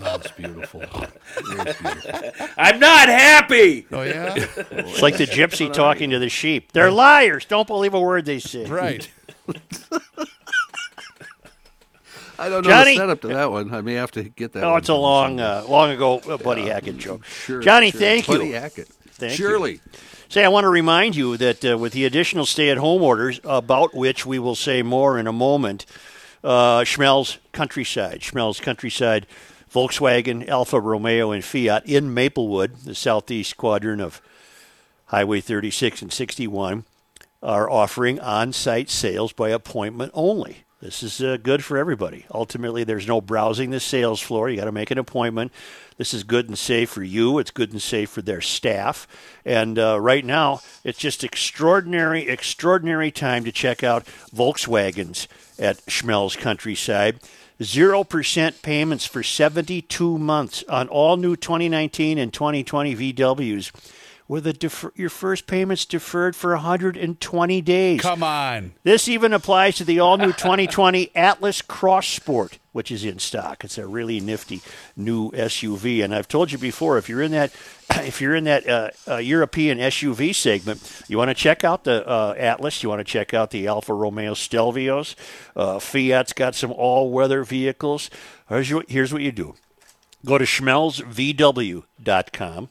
That's 0.00 0.30
beautiful. 0.32 0.80
Beautiful. 0.80 1.90
I'm 2.56 2.78
not 2.78 3.08
happy. 3.08 3.86
Oh 3.90 4.02
yeah. 4.02 4.34
It's 4.36 5.02
like 5.02 5.16
the 5.16 5.26
gypsy 5.26 5.72
talking 5.72 6.10
to 6.10 6.18
the 6.18 6.28
sheep. 6.28 6.72
They're 6.72 6.90
liars. 6.90 7.44
Don't 7.44 7.66
believe 7.66 7.94
a 7.94 8.00
word 8.00 8.24
they 8.24 8.38
say. 8.38 8.64
Right. 8.66 9.08
I 12.38 12.48
don't 12.48 12.64
know 12.64 12.70
Johnny- 12.70 12.94
the 12.94 13.00
setup 13.00 13.20
to 13.22 13.28
that 13.28 13.50
one. 13.50 13.74
I 13.74 13.80
may 13.80 13.94
have 13.94 14.10
to 14.12 14.22
get 14.24 14.52
that. 14.52 14.64
Oh, 14.64 14.76
it's 14.76 14.88
a 14.88 14.94
long, 14.94 15.40
uh, 15.40 15.64
long 15.68 15.90
ago 15.90 16.18
uh, 16.20 16.36
Buddy 16.36 16.66
Hackett 16.68 16.98
joke. 16.98 17.24
Sure, 17.24 17.60
Johnny, 17.60 17.90
sure. 17.90 18.00
thank 18.00 18.26
Buddy 18.26 18.48
you. 18.48 18.54
Hackett. 18.54 18.88
Thank 18.88 19.32
you. 19.32 19.36
Surely. 19.36 19.80
Say, 20.28 20.44
I 20.44 20.48
want 20.48 20.64
to 20.64 20.68
remind 20.68 21.16
you 21.16 21.36
that 21.38 21.64
uh, 21.64 21.78
with 21.78 21.94
the 21.94 22.04
additional 22.04 22.44
stay-at-home 22.44 23.02
orders, 23.02 23.40
about 23.44 23.94
which 23.94 24.26
we 24.26 24.38
will 24.38 24.54
say 24.54 24.82
more 24.82 25.18
in 25.18 25.26
a 25.26 25.32
moment, 25.32 25.86
uh, 26.44 26.80
Schmelz 26.80 27.38
Countryside, 27.52 28.20
Schmelz 28.20 28.60
Countryside, 28.60 29.26
Volkswagen, 29.72 30.46
Alfa 30.46 30.80
Romeo, 30.80 31.30
and 31.30 31.42
Fiat 31.42 31.86
in 31.86 32.12
Maplewood, 32.12 32.76
the 32.84 32.94
southeast 32.94 33.56
quadrant 33.56 34.02
of 34.02 34.20
Highway 35.06 35.40
36 35.40 36.02
and 36.02 36.12
61, 36.12 36.84
are 37.42 37.70
offering 37.70 38.20
on-site 38.20 38.90
sales 38.90 39.32
by 39.32 39.48
appointment 39.48 40.10
only. 40.14 40.64
This 40.80 41.02
is 41.02 41.20
uh, 41.20 41.38
good 41.42 41.64
for 41.64 41.76
everybody. 41.76 42.24
Ultimately, 42.32 42.84
there's 42.84 43.08
no 43.08 43.20
browsing 43.20 43.70
the 43.70 43.80
sales 43.80 44.20
floor. 44.20 44.48
You 44.48 44.56
got 44.56 44.66
to 44.66 44.72
make 44.72 44.92
an 44.92 44.98
appointment. 44.98 45.50
This 45.96 46.14
is 46.14 46.22
good 46.22 46.46
and 46.46 46.56
safe 46.56 46.90
for 46.90 47.02
you. 47.02 47.40
It's 47.40 47.50
good 47.50 47.72
and 47.72 47.82
safe 47.82 48.10
for 48.10 48.22
their 48.22 48.40
staff. 48.40 49.08
And 49.44 49.76
uh, 49.76 50.00
right 50.00 50.24
now, 50.24 50.60
it's 50.84 51.00
just 51.00 51.24
extraordinary, 51.24 52.28
extraordinary 52.28 53.10
time 53.10 53.42
to 53.44 53.50
check 53.50 53.82
out 53.82 54.04
Volkswagens 54.32 55.26
at 55.58 55.78
Schmelz 55.86 56.38
Countryside. 56.38 57.18
0% 57.58 58.62
payments 58.62 59.04
for 59.04 59.24
72 59.24 60.16
months 60.16 60.62
on 60.68 60.86
all 60.86 61.16
new 61.16 61.34
2019 61.34 62.18
and 62.18 62.32
2020 62.32 63.14
VWs 63.14 63.72
with 64.28 64.46
a 64.46 64.52
defer- 64.52 64.92
your 64.94 65.08
first 65.08 65.46
payment's 65.46 65.86
deferred 65.86 66.36
for 66.36 66.50
120 66.50 67.62
days. 67.62 68.02
Come 68.02 68.22
on. 68.22 68.74
This 68.82 69.08
even 69.08 69.32
applies 69.32 69.76
to 69.76 69.84
the 69.84 70.00
all 70.00 70.18
new 70.18 70.32
2020 70.32 71.10
Atlas 71.16 71.62
Cross 71.62 72.08
Sport, 72.08 72.58
which 72.72 72.90
is 72.92 73.06
in 73.06 73.18
stock. 73.18 73.64
It's 73.64 73.78
a 73.78 73.86
really 73.86 74.20
nifty 74.20 74.60
new 74.94 75.30
SUV, 75.30 76.04
and 76.04 76.14
I've 76.14 76.28
told 76.28 76.52
you 76.52 76.58
before, 76.58 76.98
if 76.98 77.08
you're 77.08 77.22
in 77.22 77.30
that, 77.32 77.52
if 77.90 78.20
you're 78.20 78.36
in 78.36 78.44
that 78.44 78.68
uh, 78.68 78.90
uh, 79.08 79.16
European 79.16 79.78
SUV 79.78 80.34
segment, 80.34 81.02
you 81.08 81.16
want 81.16 81.30
to 81.30 81.34
check 81.34 81.64
out 81.64 81.84
the 81.84 82.06
uh, 82.06 82.34
Atlas. 82.36 82.82
You 82.82 82.90
want 82.90 83.00
to 83.00 83.04
check 83.04 83.32
out 83.32 83.50
the 83.50 83.66
Alfa 83.66 83.94
Romeo 83.94 84.34
Stelvios. 84.34 85.14
Uh, 85.56 85.78
Fiat's 85.78 86.34
got 86.34 86.54
some 86.54 86.70
all-weather 86.72 87.44
vehicles. 87.44 88.10
Here's 88.50 88.70
what, 88.74 88.90
here's 88.90 89.10
what 89.12 89.22
you 89.22 89.32
do: 89.32 89.54
go 90.26 90.36
to 90.36 90.44
schmelzvw.com, 90.44 92.68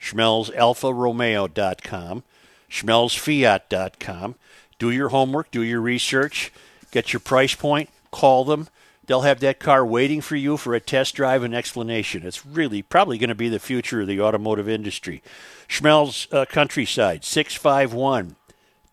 schmelzalfaromeo.com, 0.00 2.22
schmelzfiat.com. 2.70 4.34
Do 4.78 4.90
your 4.90 5.08
homework, 5.08 5.50
do 5.50 5.62
your 5.62 5.80
research, 5.80 6.52
get 6.90 7.12
your 7.12 7.20
price 7.20 7.54
point, 7.54 7.90
call 8.10 8.44
them. 8.44 8.68
They'll 9.06 9.22
have 9.22 9.40
that 9.40 9.58
car 9.58 9.86
waiting 9.86 10.20
for 10.20 10.36
you 10.36 10.58
for 10.58 10.74
a 10.74 10.80
test 10.80 11.14
drive 11.14 11.42
and 11.42 11.54
explanation. 11.54 12.26
It's 12.26 12.44
really 12.44 12.82
probably 12.82 13.16
going 13.16 13.30
to 13.30 13.34
be 13.34 13.48
the 13.48 13.58
future 13.58 14.02
of 14.02 14.06
the 14.06 14.20
automotive 14.20 14.68
industry. 14.68 15.22
Schmelz 15.66 16.30
uh, 16.32 16.44
Countryside, 16.44 17.24
651 17.24 18.36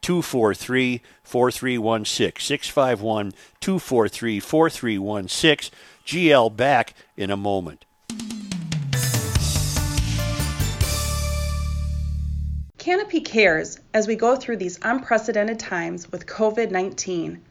243 0.01 1.01
4316. 1.23 2.39
651 2.39 3.33
243 3.59 4.39
4316. 4.39 5.77
GL 6.05 6.55
back 6.55 6.93
in 7.17 7.29
a 7.29 7.37
moment. 7.37 7.85
Canopy 12.85 13.21
cares 13.21 13.79
as 13.95 14.07
we 14.07 14.15
go 14.15 14.35
through 14.35 14.57
these 14.57 14.77
unprecedented 14.83 15.57
times 15.57 16.11
with 16.11 16.27
COVID 16.27 16.69
19. 16.69 17.41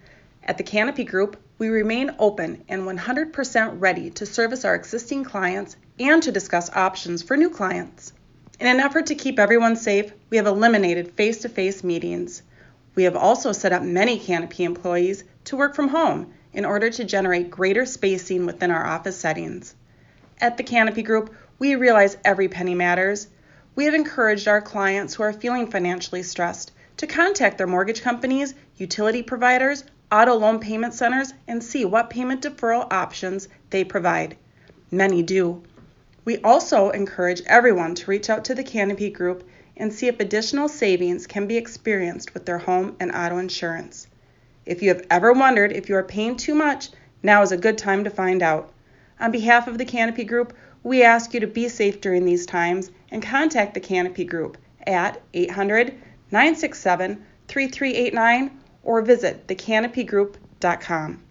At 0.44 0.58
the 0.58 0.62
Canopy 0.62 1.02
Group, 1.02 1.36
we 1.58 1.70
remain 1.70 2.14
open 2.20 2.62
and 2.68 2.82
100% 2.82 3.80
ready 3.80 4.10
to 4.10 4.26
service 4.26 4.64
our 4.64 4.76
existing 4.76 5.24
clients 5.24 5.76
and 5.98 6.22
to 6.22 6.30
discuss 6.30 6.70
options 6.70 7.24
for 7.24 7.36
new 7.36 7.50
clients. 7.50 8.12
In 8.60 8.68
an 8.68 8.78
effort 8.78 9.06
to 9.06 9.16
keep 9.16 9.40
everyone 9.40 9.74
safe, 9.74 10.12
we 10.30 10.36
have 10.36 10.46
eliminated 10.46 11.10
face 11.14 11.38
to 11.38 11.48
face 11.48 11.82
meetings. 11.82 12.42
We 12.94 13.02
have 13.02 13.16
also 13.16 13.50
set 13.50 13.72
up 13.72 13.82
many 13.82 14.20
Canopy 14.20 14.62
employees 14.62 15.24
to 15.46 15.56
work 15.56 15.74
from 15.74 15.88
home 15.88 16.32
in 16.52 16.64
order 16.64 16.90
to 16.90 17.02
generate 17.02 17.50
greater 17.50 17.86
spacing 17.86 18.46
within 18.46 18.70
our 18.70 18.86
office 18.86 19.16
settings. 19.16 19.74
At 20.40 20.58
the 20.58 20.62
Canopy 20.62 21.02
Group, 21.02 21.34
we 21.58 21.74
realize 21.74 22.16
every 22.24 22.46
penny 22.46 22.76
matters. 22.76 23.26
We 23.76 23.86
have 23.86 23.94
encouraged 23.94 24.46
our 24.46 24.60
clients 24.60 25.14
who 25.14 25.24
are 25.24 25.32
feeling 25.32 25.68
financially 25.68 26.22
stressed 26.22 26.70
to 26.98 27.08
contact 27.08 27.58
their 27.58 27.66
mortgage 27.66 28.02
companies, 28.02 28.54
utility 28.76 29.20
providers, 29.20 29.82
auto 30.12 30.34
loan 30.34 30.60
payment 30.60 30.94
centers, 30.94 31.34
and 31.48 31.62
see 31.62 31.84
what 31.84 32.08
payment 32.08 32.42
deferral 32.42 32.86
options 32.92 33.48
they 33.70 33.82
provide. 33.82 34.36
Many 34.92 35.24
do. 35.24 35.62
We 36.24 36.38
also 36.38 36.90
encourage 36.90 37.42
everyone 37.46 37.96
to 37.96 38.10
reach 38.10 38.30
out 38.30 38.44
to 38.44 38.54
the 38.54 38.62
Canopy 38.62 39.10
Group 39.10 39.42
and 39.76 39.92
see 39.92 40.06
if 40.06 40.20
additional 40.20 40.68
savings 40.68 41.26
can 41.26 41.48
be 41.48 41.56
experienced 41.56 42.32
with 42.32 42.46
their 42.46 42.58
home 42.58 42.94
and 43.00 43.10
auto 43.12 43.38
insurance. 43.38 44.06
If 44.64 44.82
you 44.82 44.90
have 44.90 45.04
ever 45.10 45.32
wondered 45.32 45.72
if 45.72 45.88
you 45.88 45.96
are 45.96 46.04
paying 46.04 46.36
too 46.36 46.54
much, 46.54 46.90
now 47.24 47.42
is 47.42 47.50
a 47.50 47.56
good 47.56 47.76
time 47.76 48.04
to 48.04 48.10
find 48.10 48.40
out. 48.40 48.72
On 49.18 49.32
behalf 49.32 49.66
of 49.66 49.78
the 49.78 49.84
Canopy 49.84 50.22
Group, 50.22 50.54
we 50.84 51.02
ask 51.02 51.34
you 51.34 51.40
to 51.40 51.46
be 51.46 51.68
safe 51.68 52.00
during 52.00 52.24
these 52.24 52.46
times 52.46 52.90
and 53.14 53.22
contact 53.22 53.72
the 53.72 53.80
Canopy 53.80 54.24
Group 54.24 54.58
at 54.86 55.22
800 55.32 55.94
967 56.30 57.24
3389 57.48 58.60
or 58.82 59.00
visit 59.00 59.46
thecanopygroup.com. 59.46 61.22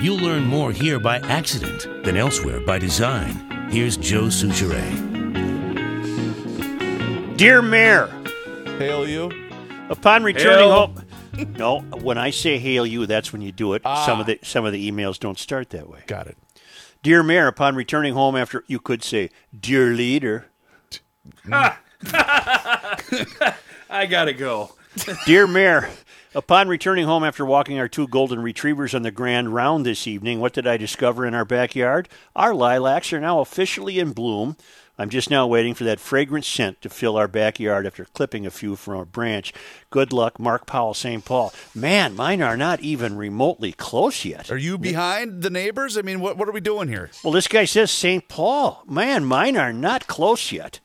You'll 0.00 0.18
learn 0.18 0.44
more 0.44 0.70
here 0.72 1.00
by 1.00 1.18
accident 1.18 2.04
than 2.04 2.16
elsewhere 2.16 2.60
by 2.60 2.78
design. 2.78 3.68
Here's 3.70 3.96
Joe 3.96 4.24
Soucheray. 4.24 5.04
Dear 7.36 7.60
Mayor, 7.60 8.06
Hail 8.78 9.08
you. 9.08 9.32
upon 9.90 10.22
returning 10.22 10.68
Hail. 10.68 10.86
home. 10.86 11.02
No, 11.58 11.80
when 11.80 12.16
I 12.16 12.30
say 12.30 12.58
hail 12.58 12.86
you, 12.86 13.04
that's 13.06 13.32
when 13.32 13.42
you 13.42 13.52
do 13.52 13.74
it. 13.74 13.82
Ah. 13.84 14.06
Some 14.06 14.20
of 14.20 14.26
the 14.26 14.38
some 14.42 14.64
of 14.64 14.72
the 14.72 14.90
emails 14.90 15.18
don't 15.18 15.38
start 15.38 15.70
that 15.70 15.88
way. 15.88 16.00
Got 16.06 16.28
it. 16.28 16.36
Dear 17.06 17.22
Mayor, 17.22 17.46
upon 17.46 17.76
returning 17.76 18.14
home 18.14 18.34
after 18.34 18.64
you 18.66 18.80
could 18.80 19.04
say, 19.04 19.30
Dear 19.56 19.90
Leader. 19.90 20.46
I 21.52 21.76
gotta 24.10 24.32
go. 24.32 24.72
Dear 25.24 25.46
Mayor, 25.46 25.88
upon 26.34 26.66
returning 26.66 27.04
home 27.04 27.22
after 27.22 27.46
walking 27.46 27.78
our 27.78 27.86
two 27.86 28.08
golden 28.08 28.42
retrievers 28.42 28.92
on 28.92 29.02
the 29.02 29.12
grand 29.12 29.54
round 29.54 29.86
this 29.86 30.08
evening, 30.08 30.40
what 30.40 30.52
did 30.52 30.66
I 30.66 30.76
discover 30.76 31.24
in 31.24 31.32
our 31.32 31.44
backyard? 31.44 32.08
Our 32.34 32.52
lilacs 32.52 33.12
are 33.12 33.20
now 33.20 33.38
officially 33.38 34.00
in 34.00 34.10
bloom. 34.10 34.56
I'm 34.98 35.10
just 35.10 35.30
now 35.30 35.46
waiting 35.46 35.74
for 35.74 35.84
that 35.84 36.00
fragrant 36.00 36.44
scent 36.44 36.80
to 36.80 36.88
fill 36.88 37.16
our 37.16 37.28
backyard 37.28 37.86
after 37.86 38.06
clipping 38.06 38.46
a 38.46 38.50
few 38.50 38.76
from 38.76 38.98
a 39.00 39.04
branch. 39.04 39.52
Good 39.90 40.12
luck, 40.12 40.38
Mark 40.38 40.66
Powell, 40.66 40.94
St. 40.94 41.24
Paul. 41.24 41.52
Man, 41.74 42.16
mine 42.16 42.40
are 42.40 42.56
not 42.56 42.80
even 42.80 43.16
remotely 43.16 43.72
close 43.72 44.24
yet. 44.24 44.50
Are 44.50 44.56
you 44.56 44.78
behind 44.78 45.42
the 45.42 45.50
neighbors? 45.50 45.98
I 45.98 46.02
mean, 46.02 46.20
what 46.20 46.38
what 46.38 46.48
are 46.48 46.52
we 46.52 46.60
doing 46.60 46.88
here? 46.88 47.10
Well, 47.22 47.32
this 47.32 47.48
guy 47.48 47.66
says 47.66 47.90
St. 47.90 48.26
Paul. 48.28 48.82
Man, 48.88 49.24
mine 49.24 49.56
are 49.56 49.72
not 49.72 50.06
close 50.06 50.50
yet. 50.50 50.80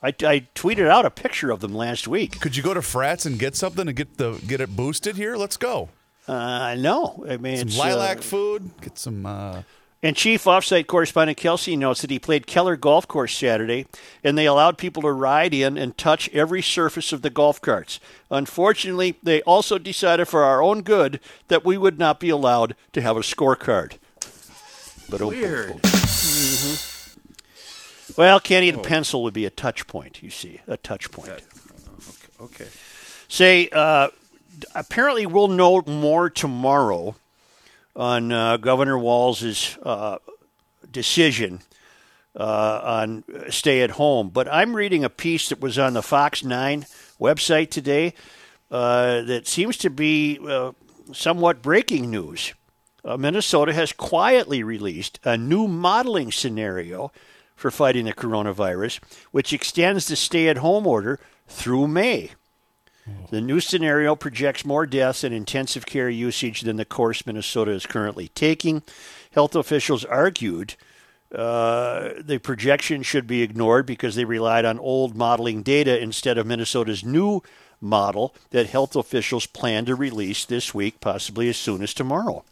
I, 0.00 0.08
I 0.08 0.46
tweeted 0.54 0.88
out 0.88 1.04
a 1.04 1.10
picture 1.10 1.50
of 1.50 1.58
them 1.58 1.74
last 1.74 2.06
week. 2.06 2.40
Could 2.40 2.56
you 2.56 2.62
go 2.62 2.72
to 2.72 2.82
Frats 2.82 3.26
and 3.26 3.38
get 3.38 3.56
something 3.56 3.86
to 3.86 3.92
get 3.92 4.16
the 4.16 4.40
get 4.46 4.60
it 4.60 4.76
boosted 4.76 5.16
here? 5.16 5.36
Let's 5.36 5.56
go. 5.56 5.88
Uh, 6.28 6.76
no, 6.78 7.24
I 7.28 7.38
mean 7.38 7.56
Some 7.56 7.68
it's, 7.68 7.78
lilac 7.78 8.18
uh, 8.18 8.22
food. 8.22 8.70
Get 8.80 8.98
some. 8.98 9.26
Uh, 9.26 9.62
And 10.00 10.14
Chief 10.14 10.44
Offsite 10.44 10.86
Correspondent 10.86 11.38
Kelsey 11.38 11.74
notes 11.74 12.02
that 12.02 12.10
he 12.10 12.20
played 12.20 12.46
Keller 12.46 12.76
Golf 12.76 13.08
Course 13.08 13.36
Saturday, 13.36 13.86
and 14.22 14.38
they 14.38 14.46
allowed 14.46 14.78
people 14.78 15.02
to 15.02 15.10
ride 15.10 15.52
in 15.52 15.76
and 15.76 15.98
touch 15.98 16.28
every 16.28 16.62
surface 16.62 17.12
of 17.12 17.22
the 17.22 17.30
golf 17.30 17.60
carts. 17.60 17.98
Unfortunately, 18.30 19.16
they 19.24 19.42
also 19.42 19.76
decided 19.76 20.28
for 20.28 20.44
our 20.44 20.62
own 20.62 20.82
good 20.82 21.18
that 21.48 21.64
we 21.64 21.76
would 21.76 21.98
not 21.98 22.20
be 22.20 22.28
allowed 22.28 22.76
to 22.92 23.00
have 23.00 23.16
a 23.16 23.20
scorecard. 23.20 23.96
But 25.10 25.20
Weird. 25.20 25.80
Well, 28.16 28.40
Kenny, 28.40 28.70
the 28.70 28.78
pencil 28.78 29.22
would 29.24 29.34
be 29.34 29.46
a 29.46 29.50
touch 29.50 29.86
point. 29.88 30.22
You 30.22 30.30
see, 30.30 30.60
a 30.68 30.76
touch 30.76 31.10
point. 31.10 31.42
Okay. 32.40 32.68
Say, 33.28 33.68
uh, 33.72 34.08
apparently, 34.74 35.26
we'll 35.26 35.48
know 35.48 35.82
more 35.86 36.30
tomorrow 36.30 37.16
on 37.98 38.30
uh, 38.30 38.56
Governor 38.58 38.96
Walz's 38.96 39.76
uh, 39.82 40.18
decision 40.88 41.60
uh, 42.36 42.80
on 42.84 43.24
stay 43.50 43.82
at 43.82 43.90
home. 43.90 44.30
But 44.30 44.46
I'm 44.50 44.74
reading 44.74 45.02
a 45.02 45.10
piece 45.10 45.48
that 45.48 45.60
was 45.60 45.78
on 45.78 45.94
the 45.94 46.02
Fox 46.02 46.44
9 46.44 46.86
website 47.20 47.70
today 47.70 48.14
that 48.70 49.42
seems 49.46 49.76
to 49.78 49.90
be 49.90 50.38
somewhat 51.12 51.60
breaking 51.60 52.10
news. 52.10 52.54
Minnesota 53.04 53.72
has 53.72 53.92
quietly 53.92 54.62
released 54.62 55.18
a 55.24 55.36
new 55.36 55.66
modeling 55.66 56.30
scenario 56.30 57.10
for 57.56 57.70
fighting 57.72 58.04
the 58.04 58.12
coronavirus, 58.12 59.00
which 59.32 59.52
extends 59.52 60.06
the 60.06 60.14
stay 60.14 60.48
at 60.48 60.58
home 60.58 60.86
order 60.86 61.18
through 61.48 61.88
May. 61.88 62.30
The 63.30 63.40
new 63.40 63.60
scenario 63.60 64.16
projects 64.16 64.64
more 64.64 64.86
deaths 64.86 65.22
and 65.22 65.34
intensive 65.34 65.84
care 65.84 66.08
usage 66.08 66.62
than 66.62 66.76
the 66.76 66.84
course 66.84 67.26
Minnesota 67.26 67.72
is 67.72 67.84
currently 67.84 68.28
taking. 68.28 68.82
Health 69.32 69.54
officials 69.54 70.04
argued 70.04 70.74
uh, 71.34 72.10
the 72.20 72.38
projection 72.38 73.02
should 73.02 73.26
be 73.26 73.42
ignored 73.42 73.84
because 73.84 74.14
they 74.14 74.24
relied 74.24 74.64
on 74.64 74.78
old 74.78 75.14
modeling 75.14 75.62
data 75.62 76.00
instead 76.00 76.38
of 76.38 76.46
Minnesota's 76.46 77.04
new 77.04 77.42
model 77.80 78.34
that 78.50 78.68
health 78.70 78.96
officials 78.96 79.46
plan 79.46 79.84
to 79.84 79.94
release 79.94 80.44
this 80.44 80.74
week, 80.74 81.00
possibly 81.00 81.48
as 81.48 81.56
soon 81.56 81.82
as 81.82 81.92
tomorrow. 81.92 82.44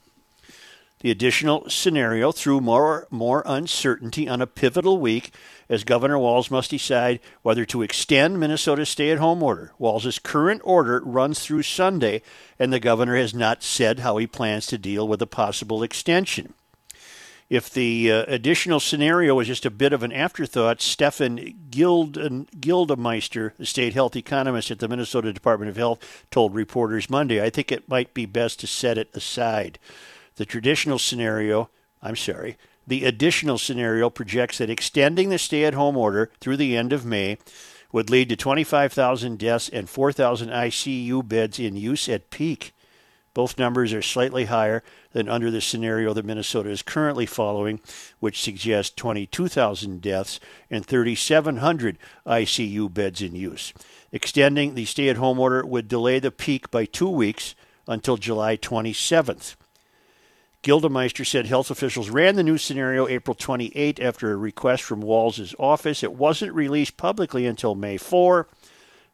The 1.07 1.13
additional 1.13 1.71
scenario 1.71 2.33
threw 2.33 2.61
more 2.61 3.07
more 3.13 3.45
uncertainty 3.47 4.29
on 4.29 4.43
a 4.43 4.47
pivotal 4.49 4.99
week 4.99 5.33
as 5.69 5.85
Governor 5.85 6.19
Walz 6.19 6.51
must 6.51 6.71
decide 6.71 7.21
whether 7.43 7.65
to 7.67 7.83
extend 7.83 8.41
Minnesota's 8.41 8.89
stay-at-home 8.89 9.41
order. 9.41 9.71
Walz's 9.79 10.19
current 10.19 10.63
order 10.65 11.01
runs 11.05 11.39
through 11.39 11.63
Sunday, 11.63 12.23
and 12.59 12.73
the 12.73 12.81
governor 12.81 13.15
has 13.15 13.33
not 13.33 13.63
said 13.63 14.01
how 14.01 14.17
he 14.17 14.27
plans 14.27 14.67
to 14.67 14.79
deal 14.79 15.07
with 15.07 15.23
a 15.23 15.29
possible 15.29 15.85
extension. 15.85 16.55
If 17.49 17.71
the 17.71 18.11
uh, 18.11 18.25
additional 18.27 18.81
scenario 18.81 19.37
was 19.37 19.47
just 19.47 19.65
a 19.65 19.71
bit 19.71 19.93
of 19.93 20.03
an 20.03 20.11
afterthought, 20.11 20.81
Stefan 20.81 21.69
Gild- 21.71 22.15
Gildemeister, 22.15 23.55
the 23.57 23.65
state 23.65 23.95
health 23.95 24.17
economist 24.17 24.73
at 24.73 24.81
the 24.81 24.89
Minnesota 24.89 25.33
Department 25.33 25.69
of 25.69 25.77
Health, 25.77 26.27
told 26.33 26.53
reporters 26.53 27.09
Monday, 27.09 27.41
I 27.41 27.51
think 27.51 27.71
it 27.71 27.89
might 27.89 28.13
be 28.13 28.27
best 28.27 28.59
to 28.59 28.67
set 28.67 28.99
it 28.99 29.09
aside. 29.15 29.79
The 30.37 30.45
traditional 30.45 30.99
scenario, 30.99 31.71
I'm 32.03 32.17
sorry, 32.17 32.57
the 32.87 33.05
additional 33.05 33.59
scenario 33.59 34.11
projects 34.11 34.59
that 34.59 34.71
extending 34.71 35.31
the 35.31 35.39
stay 35.39 35.65
at 35.65 35.75
home 35.75 35.97
order 35.97 36.31
through 36.41 36.59
the 36.59 36.77
end 36.77 36.93
of 36.93 37.05
May 37.05 37.39
would 37.91 38.11
lead 38.11 38.29
to 38.29 38.37
25,000 38.37 39.39
deaths 39.39 39.69
and 39.71 39.89
4,000 39.89 40.51
ICU 40.51 41.27
beds 41.27 41.59
in 41.59 41.77
use 41.77 42.09
at 42.09 42.31
peak. 42.31 42.75
Both 43.33 43.59
numbers 43.59 43.93
are 43.93 44.03
slightly 44.03 44.47
higher 44.47 44.83
than 45.13 45.29
under 45.29 45.51
the 45.51 45.61
scenario 45.61 46.15
that 46.15 46.25
Minnesota 46.25 46.71
is 46.71 46.83
currently 46.83 47.27
following, 47.27 47.81
which 48.19 48.43
suggests 48.43 48.95
22,000 48.95 50.01
deaths 50.01 50.41
and 50.71 50.85
3,700 50.85 51.99
ICU 52.27 52.93
beds 52.93 53.21
in 53.21 53.35
use. 53.35 53.75
Extending 54.13 54.75
the 54.75 54.85
stay 54.85 55.09
at 55.09 55.17
home 55.17 55.39
order 55.39 55.65
would 55.67 55.89
delay 55.89 56.19
the 56.19 56.31
peak 56.31 56.71
by 56.71 56.85
two 56.85 57.11
weeks 57.11 57.55
until 57.87 58.17
July 58.17 58.57
27th. 58.57 59.57
Gildemeister 60.67 61.25
said 61.25 61.47
health 61.47 61.71
officials 61.71 62.11
ran 62.11 62.35
the 62.35 62.43
new 62.43 62.59
scenario 62.59 63.07
April 63.07 63.37
28 63.37 64.01
after 64.01 64.33
a 64.33 64.37
request 64.37 64.83
from 64.83 65.01
Walz's 65.01 65.55
office. 65.61 66.03
It 66.03 66.15
wasn't 66.15 66.53
released 66.55 66.97
publicly 66.97 67.47
until 67.47 67.77
May 67.77 67.97
4 67.97 68.49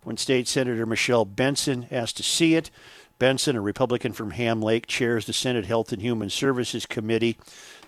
when 0.03 0.16
State 0.16 0.48
Senator 0.48 0.86
Michelle 0.86 1.26
Benson 1.26 1.88
asked 1.90 2.16
to 2.16 2.22
see 2.22 2.55
it. 2.55 2.70
Benson, 3.18 3.55
a 3.55 3.61
Republican 3.61 4.14
from 4.14 4.30
Ham 4.30 4.62
Lake, 4.62 4.86
chairs 4.86 5.26
the 5.26 5.34
Senate 5.34 5.66
Health 5.66 5.92
and 5.92 6.00
Human 6.00 6.30
Services 6.30 6.86
Committee. 6.86 7.36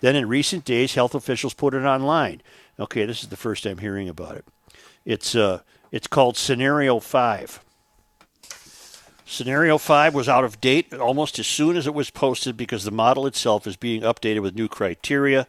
Then, 0.01 0.15
in 0.15 0.29
recent 0.29 0.67
days, 0.67 0.95
health 0.95 1.15
officials 1.15 1.55
put 1.55 1.73
it 1.73 1.85
online. 1.85 2.43
Okay, 2.79 3.07
this 3.07 3.23
is 3.23 3.31
the 3.31 3.37
first 3.37 3.65
I'm 3.65 3.79
hearing 3.79 4.11
about 4.11 4.37
it. 4.37 4.45
It's 5.07 5.35
uh, 5.35 5.61
it's 5.91 6.07
called 6.07 6.37
Scenario 6.37 7.01
Five. 7.01 7.65
Scenario 9.27 9.79
5 9.79 10.14
was 10.14 10.29
out 10.29 10.45
of 10.45 10.61
date 10.61 10.93
almost 10.93 11.39
as 11.39 11.47
soon 11.47 11.77
as 11.77 11.87
it 11.87 11.95
was 11.95 12.11
posted 12.11 12.57
because 12.57 12.85
the 12.85 12.91
model 12.91 13.27
itself 13.27 13.66
is 13.66 13.77
being 13.77 14.03
updated 14.03 14.43
with 14.43 14.55
new 14.55 14.68
criteria. 14.68 15.47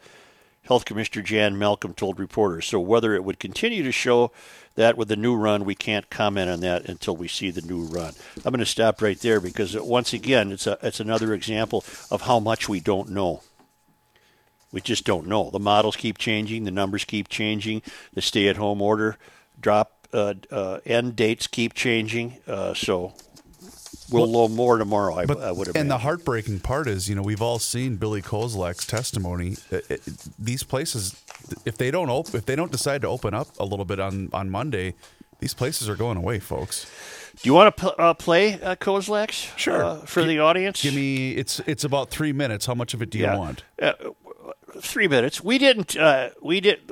Health 0.63 0.85
Commissioner 0.85 1.21
Jan 1.21 1.57
Malcolm 1.57 1.93
told 1.93 2.19
reporters. 2.19 2.65
So, 2.65 2.79
whether 2.79 3.13
it 3.13 3.23
would 3.23 3.39
continue 3.39 3.83
to 3.83 3.91
show 3.91 4.31
that 4.75 4.97
with 4.97 5.09
the 5.09 5.15
new 5.15 5.35
run, 5.35 5.63
we 5.63 5.75
can't 5.75 6.09
comment 6.09 6.49
on 6.49 6.61
that 6.61 6.85
until 6.85 7.15
we 7.15 7.27
see 7.27 7.51
the 7.51 7.61
new 7.61 7.83
run. 7.83 8.13
I'm 8.37 8.51
going 8.51 8.59
to 8.59 8.65
stop 8.65 9.01
right 9.01 9.19
there 9.19 9.39
because, 9.39 9.75
once 9.77 10.11
again, 10.11 10.51
it's, 10.51 10.65
a, 10.65 10.79
it's 10.81 10.99
another 10.99 11.33
example 11.33 11.83
of 12.09 12.21
how 12.21 12.39
much 12.39 12.67
we 12.67 12.79
don't 12.79 13.09
know. 13.09 13.43
We 14.71 14.81
just 14.81 15.05
don't 15.05 15.27
know. 15.27 15.51
The 15.51 15.59
models 15.59 15.95
keep 15.95 16.17
changing, 16.17 16.63
the 16.63 16.71
numbers 16.71 17.05
keep 17.05 17.29
changing, 17.29 17.83
the 18.13 18.21
stay 18.21 18.47
at 18.47 18.57
home 18.57 18.81
order 18.81 19.17
drop 19.59 20.07
uh, 20.13 20.33
uh, 20.51 20.79
end 20.85 21.15
dates 21.15 21.47
keep 21.47 21.73
changing. 21.73 22.37
Uh, 22.47 22.73
so, 22.73 23.13
We'll 24.11 24.27
know 24.27 24.47
more 24.47 24.77
tomorrow. 24.77 25.15
I, 25.15 25.25
But 25.25 25.41
I 25.41 25.51
would 25.51 25.67
have. 25.67 25.75
and 25.75 25.89
the 25.89 25.97
heartbreaking 25.99 26.59
part 26.59 26.87
is, 26.87 27.09
you 27.09 27.15
know, 27.15 27.21
we've 27.23 27.41
all 27.41 27.59
seen 27.59 27.95
Billy 27.95 28.21
Kozlak's 28.21 28.85
testimony. 28.85 29.57
It- 29.71 29.85
it- 29.89 30.01
these 30.37 30.63
places, 30.63 31.15
if 31.65 31.77
they 31.77 31.89
don't 31.91 32.09
open, 32.09 32.35
if 32.35 32.45
they 32.45 32.55
don't 32.55 32.71
decide 32.71 33.01
to 33.01 33.07
open 33.07 33.33
up 33.33 33.47
a 33.59 33.65
little 33.65 33.85
bit 33.85 33.99
on 33.99 34.29
on 34.33 34.49
Monday, 34.49 34.93
these 35.39 35.53
places 35.53 35.89
are 35.89 35.95
going 35.95 36.17
away, 36.17 36.39
folks. 36.39 36.85
Do 37.41 37.49
you 37.49 37.53
want 37.53 37.75
to 37.75 37.81
pl- 37.81 37.95
uh, 37.97 38.13
play 38.13 38.53
uh, 38.61 38.75
Kozlak's? 38.75 39.51
Sure. 39.57 39.83
Uh, 39.83 39.95
for 40.05 40.23
the 40.23 40.39
audience. 40.39 40.81
Give 40.81 40.93
me 40.93 41.31
it's 41.31 41.59
it's 41.65 41.83
about 41.83 42.09
three 42.09 42.31
minutes. 42.31 42.65
How 42.67 42.75
much 42.75 42.93
of 42.93 43.01
it 43.01 43.09
do 43.09 43.17
you 43.17 43.25
Yeah. 43.25 43.37
want? 43.37 43.63
Uh, 43.81 43.93
three 44.79 45.07
minutes. 45.07 45.43
We 45.43 45.57
didn't. 45.57 45.95
Uh, 45.97 46.29
we 46.41 46.59
did. 46.61 46.91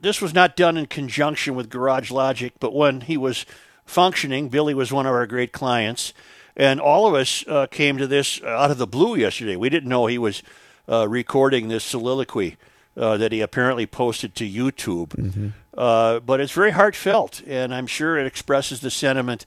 This 0.00 0.20
was 0.20 0.32
not 0.34 0.56
done 0.56 0.76
in 0.76 0.86
conjunction 0.86 1.54
with 1.54 1.68
Garage 1.70 2.10
Logic, 2.10 2.52
but 2.60 2.74
when 2.74 3.02
he 3.02 3.16
was 3.16 3.44
functioning, 3.84 4.48
Billy 4.48 4.74
was 4.74 4.92
one 4.92 5.06
of 5.06 5.12
our 5.12 5.26
great 5.26 5.52
clients, 5.52 6.12
and 6.60 6.78
all 6.78 7.06
of 7.06 7.14
us 7.14 7.42
uh, 7.48 7.66
came 7.68 7.96
to 7.96 8.06
this 8.06 8.42
out 8.42 8.70
of 8.70 8.76
the 8.76 8.86
blue 8.86 9.16
yesterday. 9.16 9.56
We 9.56 9.70
didn't 9.70 9.88
know 9.88 10.06
he 10.06 10.18
was 10.18 10.42
uh, 10.86 11.08
recording 11.08 11.68
this 11.68 11.82
soliloquy 11.82 12.58
uh, 12.98 13.16
that 13.16 13.32
he 13.32 13.40
apparently 13.40 13.86
posted 13.86 14.34
to 14.34 14.44
YouTube. 14.46 15.52
Uh, 15.72 16.20
but 16.20 16.38
it's 16.38 16.52
very 16.52 16.72
heartfelt, 16.72 17.42
and 17.46 17.74
I'm 17.74 17.86
sure 17.86 18.18
it 18.18 18.26
expresses 18.26 18.82
the 18.82 18.90
sentiment 18.90 19.46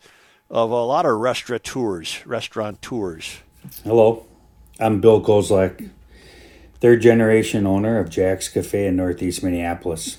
of 0.49 0.72
a 0.72 0.84
lot 0.84 1.05
of 1.05 1.20
restaurateurs. 1.20 2.26
Restaurateurs. 2.26 3.41
Hello, 3.84 4.26
I'm 4.80 4.99
Bill 4.99 5.22
Kozlak, 5.22 5.91
third 6.82 7.03
generation 7.03 7.68
owner 7.68 7.99
of 7.99 8.09
Jax 8.09 8.49
Cafe 8.49 8.88
in 8.88 8.95
Northeast 8.95 9.43
Minneapolis. 9.43 10.18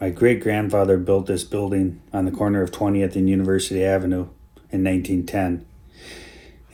My 0.00 0.10
great 0.10 0.40
grandfather 0.40 0.96
built 0.96 1.26
this 1.26 1.42
building 1.42 2.02
on 2.12 2.24
the 2.24 2.30
corner 2.30 2.62
of 2.62 2.70
20th 2.70 3.16
and 3.16 3.28
University 3.28 3.84
Avenue 3.84 4.28
in 4.70 4.84
1910. 4.84 5.66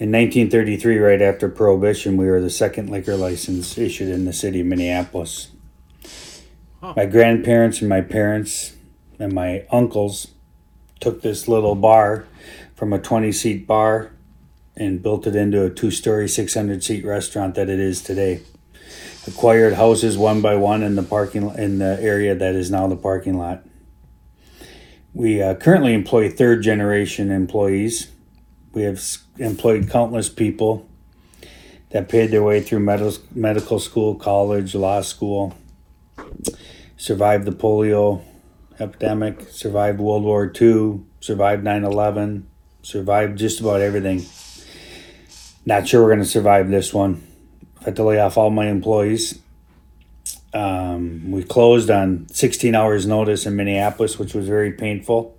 In 0.03 0.11
1933, 0.11 0.99
right 0.99 1.23
after 1.23 1.49
Prohibition, 1.49 2.17
we 2.17 2.27
were 2.27 2.41
the 2.41 2.51
second 2.51 2.91
liquor 2.91 3.15
license 3.15 3.79
issued 3.79 4.09
in 4.09 4.25
the 4.25 4.33
city 4.33 4.59
of 4.59 4.67
Minneapolis. 4.67 5.53
My 6.83 7.07
grandparents 7.07 7.79
and 7.79 7.89
my 7.89 8.01
parents 8.01 8.75
and 9.21 9.33
my 9.33 9.65
uncles 9.71 10.33
took 10.99 11.23
this 11.23 11.47
little 11.47 11.77
bar 11.77 12.27
from 12.75 12.93
a 12.93 12.99
20 12.99 13.31
seat 13.31 13.65
bar 13.69 14.11
and 14.75 15.01
built 15.05 15.25
it 15.29 15.37
into 15.37 15.65
a 15.65 15.71
two 15.71 15.93
story, 15.93 16.29
600 16.29 16.83
seat 16.83 17.05
restaurant 17.05 17.55
that 17.55 17.69
it 17.69 17.79
is 17.79 18.03
today. 18.03 18.41
Acquired 19.29 19.75
houses 19.75 20.19
one 20.19 20.43
by 20.43 20.57
one 20.57 20.83
in 20.83 20.97
the 20.97 21.05
parking 21.05 21.49
in 21.51 21.79
the 21.79 21.97
area 22.03 22.35
that 22.35 22.57
is 22.57 22.73
now 22.73 22.89
the 22.89 22.97
parking 22.97 23.39
lot. 23.39 23.65
We 25.15 25.41
uh, 25.41 25.55
currently 25.55 25.95
employ 25.95 26.29
third 26.29 26.65
generation 26.65 27.31
employees. 27.31 28.09
We 28.73 28.83
have 28.83 29.03
employed 29.39 29.91
countless 29.91 30.29
people 30.31 30.89
that 31.91 32.09
paid 32.09 32.31
their 32.31 32.43
way 32.43 32.63
through 32.63 32.81
medical 32.81 33.23
medical 33.35 33.79
school, 33.79 34.15
college, 34.15 34.75
law 34.75 35.03
school, 35.03 35.55
survived 36.97 37.45
the 37.45 37.53
polio 37.53 38.23
epidemic, 38.81 39.43
survived 39.51 40.01
World 40.01 40.25
War 40.25 40.51
II, 40.61 41.01
survived 41.21 41.63
9 41.63 41.85
11, 41.85 42.49
survived 42.83 43.39
just 43.39 43.61
about 43.61 43.83
everything. 43.83 44.25
Not 45.67 45.87
sure 45.87 46.03
we're 46.03 46.09
going 46.09 46.21
to 46.21 46.25
survive 46.25 46.71
this 46.71 46.95
one. 46.95 47.23
I 47.81 47.85
had 47.85 47.97
to 47.97 48.05
lay 48.05 48.19
off 48.19 48.39
all 48.39 48.51
my 48.51 48.69
employees. 48.69 49.39
Um, 50.55 51.31
we 51.31 51.43
closed 51.43 51.91
on 51.91 52.27
16 52.29 52.75
hours' 52.75 53.07
notice 53.07 53.47
in 53.47 53.55
Minneapolis, 53.55 54.19
which 54.19 54.35
was 54.35 54.47
very 54.47 54.73
painful, 54.73 55.37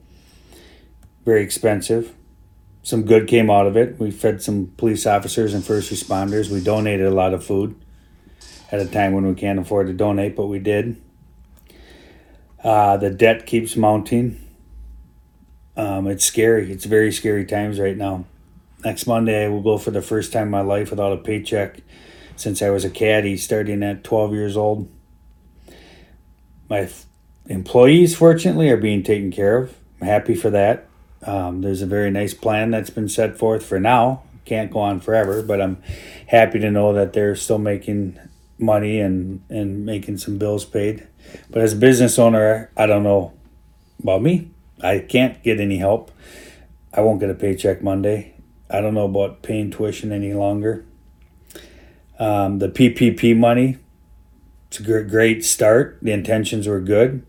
very 1.25 1.43
expensive. 1.43 2.13
Some 2.83 3.03
good 3.03 3.27
came 3.27 3.49
out 3.49 3.65
of 3.65 3.77
it. 3.77 3.97
We 3.97 4.11
fed 4.11 4.41
some 4.41 4.73
police 4.75 5.07
officers 5.07 5.53
and 5.53 5.63
first 5.63 5.91
responders. 5.91 6.49
We 6.49 6.61
donated 6.61 7.07
a 7.07 7.11
lot 7.11 7.33
of 7.33 7.43
food 7.43 7.75
at 8.71 8.81
a 8.81 8.85
time 8.85 9.13
when 9.13 9.25
we 9.25 9.35
can't 9.35 9.57
afford 9.57 9.87
to 9.87 9.93
donate, 9.93 10.35
but 10.35 10.47
we 10.47 10.59
did. 10.59 11.01
Uh, 12.61 12.97
the 12.97 13.09
debt 13.09 13.45
keeps 13.45 13.77
mounting. 13.77 14.39
Um, 15.77 16.07
it's 16.07 16.25
scary. 16.25 16.71
It's 16.71 16.83
very 16.83 17.11
scary 17.13 17.45
times 17.45 17.79
right 17.79 17.95
now. 17.95 18.25
Next 18.83 19.07
Monday, 19.07 19.45
I 19.45 19.47
will 19.47 19.61
go 19.61 19.77
for 19.77 19.91
the 19.91 20.01
first 20.01 20.33
time 20.33 20.43
in 20.43 20.51
my 20.51 20.61
life 20.61 20.89
without 20.89 21.13
a 21.13 21.17
paycheck 21.17 21.79
since 22.35 22.61
I 22.61 22.69
was 22.69 22.83
a 22.83 22.89
caddy 22.89 23.37
starting 23.37 23.81
at 23.81 24.03
12 24.03 24.33
years 24.33 24.57
old. 24.57 24.89
My 26.69 26.79
f- 26.79 27.05
employees, 27.45 28.15
fortunately, 28.15 28.69
are 28.69 28.77
being 28.77 29.03
taken 29.03 29.31
care 29.31 29.57
of. 29.57 29.73
I'm 30.01 30.07
happy 30.07 30.35
for 30.35 30.49
that. 30.49 30.89
Um, 31.25 31.61
there's 31.61 31.81
a 31.81 31.85
very 31.85 32.11
nice 32.11 32.33
plan 32.33 32.71
that's 32.71 32.89
been 32.89 33.09
set 33.09 33.37
forth 33.37 33.65
for 33.65 33.79
now. 33.79 34.23
Can't 34.45 34.71
go 34.71 34.79
on 34.79 34.99
forever, 34.99 35.41
but 35.41 35.61
I'm 35.61 35.81
happy 36.27 36.59
to 36.59 36.69
know 36.69 36.93
that 36.93 37.13
they're 37.13 37.35
still 37.35 37.59
making 37.59 38.19
money 38.57 38.99
and, 38.99 39.41
and 39.49 39.85
making 39.85 40.17
some 40.17 40.37
bills 40.37 40.65
paid. 40.65 41.07
But 41.49 41.61
as 41.61 41.73
a 41.73 41.77
business 41.77 42.19
owner, 42.19 42.71
I 42.75 42.85
don't 42.85 43.03
know 43.03 43.33
about 44.01 44.21
me. 44.21 44.51
I 44.81 44.99
can't 44.99 45.41
get 45.43 45.59
any 45.59 45.77
help. 45.77 46.11
I 46.93 47.01
won't 47.01 47.19
get 47.19 47.29
a 47.29 47.35
paycheck 47.35 47.81
Monday. 47.81 48.35
I 48.69 48.81
don't 48.81 48.93
know 48.93 49.05
about 49.05 49.41
paying 49.41 49.71
tuition 49.71 50.11
any 50.11 50.33
longer. 50.33 50.85
Um, 52.19 52.59
the 52.59 52.69
PPP 52.69 53.35
money, 53.37 53.77
it's 54.67 54.79
a 54.79 55.03
great 55.03 55.45
start. 55.45 55.99
The 56.01 56.11
intentions 56.11 56.67
were 56.67 56.79
good. 56.79 57.25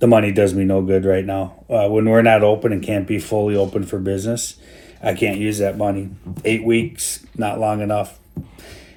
The 0.00 0.06
money 0.06 0.32
does 0.32 0.54
me 0.54 0.64
no 0.64 0.80
good 0.80 1.04
right 1.04 1.24
now. 1.24 1.62
Uh, 1.68 1.88
when 1.88 2.08
we're 2.08 2.22
not 2.22 2.42
open 2.42 2.72
and 2.72 2.82
can't 2.82 3.06
be 3.06 3.18
fully 3.18 3.54
open 3.54 3.84
for 3.84 3.98
business, 3.98 4.56
I 5.02 5.12
can't 5.12 5.38
use 5.38 5.58
that 5.58 5.76
money. 5.76 6.10
Eight 6.42 6.64
weeks, 6.64 7.24
not 7.36 7.60
long 7.60 7.82
enough. 7.82 8.18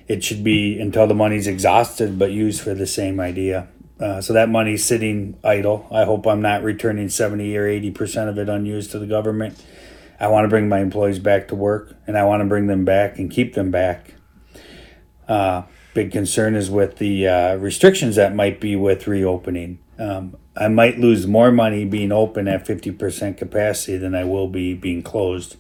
It 0.08 0.24
should 0.24 0.46
be 0.46 0.80
until 0.80 1.06
the 1.06 1.14
money's 1.14 1.46
exhausted, 1.46 2.18
but 2.18 2.32
used 2.32 2.62
for 2.62 2.74
the 2.74 2.88
same 2.88 3.20
idea. 3.20 3.68
Uh, 4.00 4.22
so 4.22 4.32
that 4.32 4.48
money's 4.48 4.86
sitting 4.86 5.38
idle. 5.44 5.88
I 5.92 6.06
hope 6.06 6.26
I'm 6.26 6.42
not 6.42 6.64
returning 6.64 7.10
70 7.10 7.56
or 7.58 7.68
80% 7.68 8.30
of 8.30 8.38
it 8.38 8.48
unused 8.48 8.92
to 8.92 9.00
the 9.00 9.06
government. 9.06 9.62
I 10.22 10.28
want 10.28 10.46
to 10.46 10.50
bring 10.50 10.70
my 10.70 10.80
employees 10.80 11.20
back 11.20 11.50
to 11.50 11.56
work 11.56 11.98
and 12.08 12.18
I 12.18 12.24
want 12.24 12.42
to 12.42 12.46
bring 12.46 12.68
them 12.68 12.86
back 12.86 13.20
and 13.20 13.30
keep 13.30 13.56
them 13.56 13.72
back. 13.72 14.14
Uh, 15.28 15.64
big 15.94 16.14
concern 16.14 16.56
is 16.56 16.70
with 16.70 16.98
the 16.98 17.28
uh, 17.28 17.56
restrictions 17.56 18.16
that 18.16 18.34
might 18.34 18.62
be 18.62 18.78
with 18.78 19.06
reopening. 19.06 19.80
Um, 20.00 20.38
I 20.56 20.68
might 20.68 21.00
lose 21.00 21.28
more 21.28 21.52
money 21.52 21.86
being 21.86 22.12
open 22.12 22.48
at 22.48 22.66
50% 22.66 23.38
capacity 23.38 23.98
than 23.98 24.16
I 24.16 24.24
will 24.24 24.48
be 24.48 24.74
being 24.74 25.04
closed. 25.04 25.58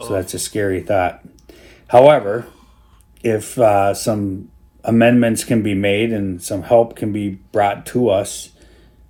So 0.00 0.10
that's 0.10 0.34
a 0.34 0.38
scary 0.38 0.80
thought. 0.80 1.24
However, 1.88 2.46
if 3.22 3.58
uh, 3.58 3.94
some 3.94 4.50
amendments 4.84 5.44
can 5.44 5.62
be 5.62 5.74
made 5.74 6.12
and 6.12 6.42
some 6.42 6.62
help 6.62 6.96
can 6.96 7.12
be 7.12 7.30
brought 7.30 7.86
to 7.86 8.08
us, 8.08 8.50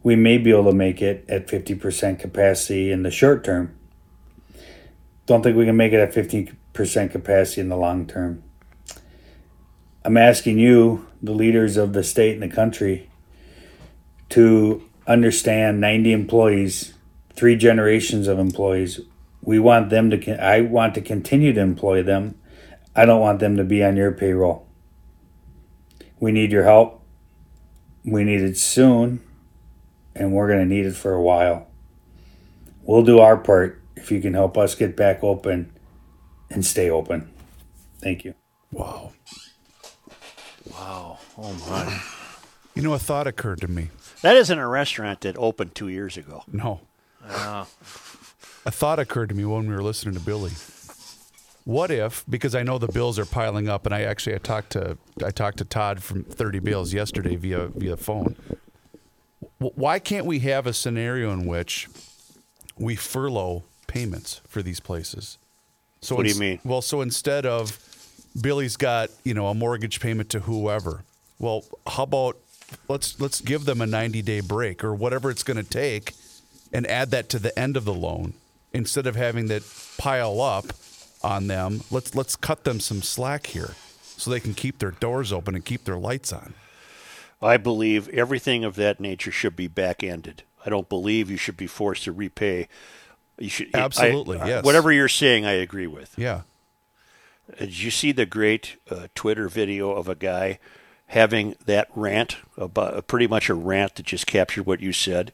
we 0.03 0.17
may 0.17 0.39
be 0.39 0.51
able 0.51 0.71
to 0.71 0.73
make 0.73 1.03
it 1.03 1.25
at 1.29 1.49
50% 1.49 2.19
capacity 2.19 2.93
in 2.93 3.03
the 3.03 3.11
short 3.11 3.45
term. 3.45 3.77
Don't 5.27 5.43
think 5.43 5.57
we 5.57 5.65
can 5.65 5.77
make 5.77 5.93
it 5.93 5.99
at 5.99 6.15
50% 6.15 7.11
capacity 7.11 7.61
in 7.61 7.69
the 7.69 7.77
long 7.77 8.07
term. 8.07 8.43
I'm 10.05 10.17
asking 10.17 10.61
you, 10.61 11.09
the 11.21 11.33
leaders 11.33 11.77
of 11.77 11.93
the 11.93 12.05
state 12.05 12.35
and 12.35 12.43
the 12.43 12.55
country, 12.55 13.11
to 14.31 14.83
understand 15.07 15.81
90 15.81 16.13
employees, 16.13 16.95
three 17.35 17.57
generations 17.57 18.29
of 18.29 18.39
employees. 18.39 19.01
We 19.43 19.59
want 19.59 19.91
them 19.91 20.11
to, 20.11 20.19
con- 20.19 20.41
I 20.41 20.61
want 20.63 20.95
to 20.95 21.01
continue 21.01 21.53
to 21.53 21.61
employ 21.61 22.03
them. 22.03 22.39
I 22.95 23.05
don't 23.05 23.21
want 23.21 23.41
them 23.41 23.57
to 23.57 23.65
be 23.65 23.85
on 23.85 23.97
your 23.97 24.13
payroll. 24.13 24.67
We 26.19 26.33
need 26.33 26.51
your 26.51 26.65
help. 26.65 27.03
We 28.05 28.25
need 28.25 28.41
it 28.41 28.57
soon, 28.57 29.21
and 30.15 30.33
we're 30.33 30.49
going 30.49 30.61
to 30.61 30.75
need 30.75 30.87
it 30.87 30.95
for 30.95 31.13
a 31.13 31.23
while. 31.23 31.69
We'll 32.83 33.03
do 33.03 33.19
our 33.19 33.37
part 33.37 33.83
if 33.97 34.11
you 34.13 34.21
can 34.21 34.35
help 34.35 34.57
us 34.57 34.75
get 34.75 34.97
back 34.97 35.23
open 35.23 35.73
and 36.51 36.65
stay 36.65 36.89
open. 36.89 37.29
Thank 37.99 38.25
you. 38.25 38.35
Wow. 38.71 39.13
Wow. 40.71 41.19
Oh 41.37 41.53
my. 41.69 42.01
You 42.75 42.83
know, 42.83 42.95
a 42.95 42.99
thought 42.99 43.27
occurred 43.27 43.61
to 43.63 43.69
me. 43.69 43.89
That 44.27 44.37
isn't 44.39 44.59
a 44.59 44.67
restaurant 44.67 45.21
that 45.21 45.37
opened 45.39 45.77
two 45.77 45.87
years 45.87 46.17
ago. 46.17 46.43
No. 46.51 46.81
Yeah. 47.25 47.67
A 48.67 48.71
thought 48.73 48.99
occurred 48.99 49.29
to 49.29 49.37
me 49.37 49.45
when 49.45 49.69
we 49.69 49.73
were 49.73 49.85
listening 49.85 50.15
to 50.15 50.21
Billy. 50.21 50.51
What 51.63 51.93
if, 51.93 52.25
because 52.29 52.53
I 52.57 52.65
know 52.65 52.77
the 52.79 52.89
bills 52.89 53.21
are 53.21 53.25
piling 53.25 53.69
up, 53.69 53.87
and 53.87 53.95
I 53.95 54.03
actually 54.03 54.35
I 54.35 54.39
talked 54.39 54.71
to 54.71 54.99
I 55.25 55.31
talked 55.31 55.59
to 55.59 55.65
Todd 55.65 56.03
from 56.03 56.25
Thirty 56.25 56.59
Bills 56.59 56.93
yesterday 56.93 57.37
via 57.37 57.69
via 57.69 57.97
phone. 57.97 58.35
W- 59.61 59.73
Why 59.77 60.01
can't 60.01 60.27
we 60.27 60.41
have 60.41 60.67
a 60.67 60.73
scenario 60.73 61.31
in 61.33 61.47
which 61.47 61.89
we 62.77 62.97
furlough 62.97 63.63
payments 63.87 64.41
for 64.49 64.61
these 64.61 64.81
places? 64.81 65.39
So 66.01 66.17
What 66.17 66.27
do 66.27 66.33
you 66.33 66.41
mean? 66.41 66.59
Well, 66.65 66.83
so 66.83 67.01
instead 67.01 67.47
of 67.47 67.79
Billy's 68.43 68.77
got 68.77 69.11
you 69.23 69.35
know 69.35 69.47
a 69.47 69.55
mortgage 69.55 70.01
payment 70.01 70.31
to 70.31 70.41
whoever, 70.41 71.05
well, 71.39 71.63
how 71.87 72.03
about 72.03 72.39
let's 72.89 73.21
let's 73.21 73.41
give 73.41 73.65
them 73.65 73.81
a 73.81 73.87
ninety 73.87 74.23
day 74.23 74.41
break 74.41 74.83
or 74.85 74.95
whatever 74.95 75.31
it's 75.31 75.43
going 75.43 75.57
to 75.57 75.69
take, 75.69 76.13
and 76.73 76.87
add 76.87 77.11
that 77.11 77.29
to 77.31 77.39
the 77.39 77.57
end 77.59 77.77
of 77.77 77.85
the 77.85 77.95
loan 77.95 78.35
instead 78.73 79.07
of 79.07 79.17
having 79.17 79.47
that 79.49 79.63
pile 79.99 80.41
up 80.41 80.67
on 81.23 81.47
them. 81.47 81.83
Let's 81.91 82.15
let's 82.15 82.37
cut 82.37 82.65
them 82.65 82.81
some 82.81 83.03
slack 83.03 83.47
here, 83.49 83.75
so 84.03 84.31
they 84.31 84.41
can 84.41 84.55
keep 84.55 84.79
their 84.79 84.93
doors 84.93 85.33
open 85.33 85.55
and 85.55 85.65
keep 85.65 85.85
their 85.85 85.99
lights 85.99 86.33
on. 86.33 86.55
I 87.43 87.59
believe 87.59 88.09
everything 88.09 88.65
of 88.65 88.77
that 88.77 88.99
nature 89.01 89.31
should 89.31 89.57
be 89.57 89.69
back 89.69 90.03
ended. 90.03 90.43
I 90.65 90.71
don't 90.71 90.89
believe 90.89 91.31
you 91.31 91.37
should 91.37 91.57
be 91.57 91.67
forced 91.67 92.05
to 92.05 92.13
repay. 92.13 92.69
You 93.39 93.51
should 93.51 93.75
Absolutely, 93.75 94.39
I- 94.39 94.49
yes. 94.49 94.65
Whatever 94.65 94.91
you're 94.91 95.09
saying, 95.09 95.45
I 95.45 95.53
agree 95.53 95.87
with. 95.87 96.15
Yeah. 96.17 96.43
Uh, 97.53 97.57
Did 97.61 97.79
you 97.79 97.91
see 97.91 98.13
the 98.13 98.27
great 98.27 98.77
uh, 98.91 99.09
Twitter 99.15 99.49
video 99.49 99.93
of 99.93 100.09
a 100.09 100.15
guy 100.15 100.59
having 101.09 101.55
that 101.67 101.89
rant 101.95 102.37
about 102.57 103.07
pretty 103.07 103.27
much 103.27 103.49
a 103.49 103.55
rant 103.55 103.95
that 103.97 104.07
just 104.07 104.27
captured 104.27 104.67
what 104.67 104.81
you 104.81 104.93
said. 104.93 105.33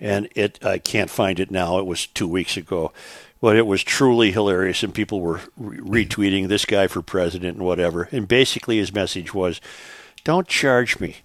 And 0.00 0.28
it 0.34 0.64
I 0.64 0.78
can't 0.78 1.10
find 1.10 1.38
it 1.38 1.50
now. 1.50 1.78
It 1.78 1.86
was 1.86 2.06
two 2.06 2.26
weeks 2.26 2.56
ago, 2.56 2.92
but 3.40 3.56
it 3.56 3.66
was 3.66 3.84
truly 3.84 4.32
hilarious, 4.32 4.82
and 4.82 4.92
people 4.92 5.20
were 5.20 5.40
re- 5.56 6.04
retweeting 6.06 6.48
this 6.48 6.64
guy 6.64 6.88
for 6.88 7.02
president 7.02 7.56
and 7.58 7.66
whatever. 7.66 8.08
And 8.10 8.26
basically, 8.26 8.78
his 8.78 8.92
message 8.92 9.32
was, 9.32 9.60
"Don't 10.24 10.48
charge 10.48 10.98
me." 10.98 11.18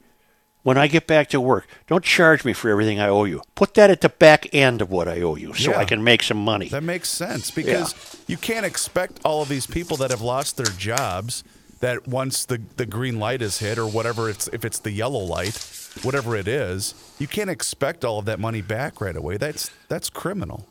When 0.62 0.78
I 0.78 0.88
get 0.88 1.08
back 1.08 1.30
to 1.30 1.40
work, 1.40 1.66
don't 1.88 2.04
charge 2.04 2.44
me 2.44 2.52
for 2.52 2.70
everything 2.70 3.00
I 3.00 3.08
owe 3.08 3.24
you. 3.24 3.42
Put 3.56 3.74
that 3.76 3.90
at 3.90 4.02
the 4.02 4.10
back 4.10 4.54
end 4.54 4.82
of 4.82 4.92
what 4.92 5.08
I 5.08 5.22
owe 5.22 5.38
you 5.38 5.54
so 5.54 5.72
Yeah. 5.72 5.80
I 5.80 5.86
can 5.86 6.04
make 6.04 6.22
some 6.22 6.44
money. 6.44 6.68
That 6.68 6.84
makes 6.84 7.08
sense 7.08 7.50
because 7.52 7.96
you 8.28 8.36
can't 8.36 8.66
expect 8.66 9.22
all 9.24 9.42
of 9.42 9.48
these 9.48 9.66
people 9.66 9.96
that 9.98 10.12
have 10.12 10.22
lost 10.22 10.58
their 10.58 10.66
jobs 10.66 11.44
that 11.80 12.08
once 12.08 12.46
the, 12.46 12.62
the 12.78 12.86
green 12.86 13.20
light 13.20 13.42
is 13.42 13.60
hit 13.60 13.78
or 13.78 13.88
whatever 13.88 14.30
it's 14.30 14.48
if 14.50 14.66
it's 14.66 14.80
the 14.80 14.92
yellow 14.92 15.20
light, 15.20 15.56
whatever 16.04 16.36
it 16.36 16.48
is, 16.48 16.94
you 17.20 17.28
can't 17.28 17.50
expect 17.50 18.04
all 18.04 18.20
of 18.20 18.26
that 18.26 18.40
money 18.40 18.62
back 18.62 19.02
right 19.02 19.16
away. 19.16 19.38
That's 19.38 19.72
that's 19.88 20.10
criminal. 20.10 20.68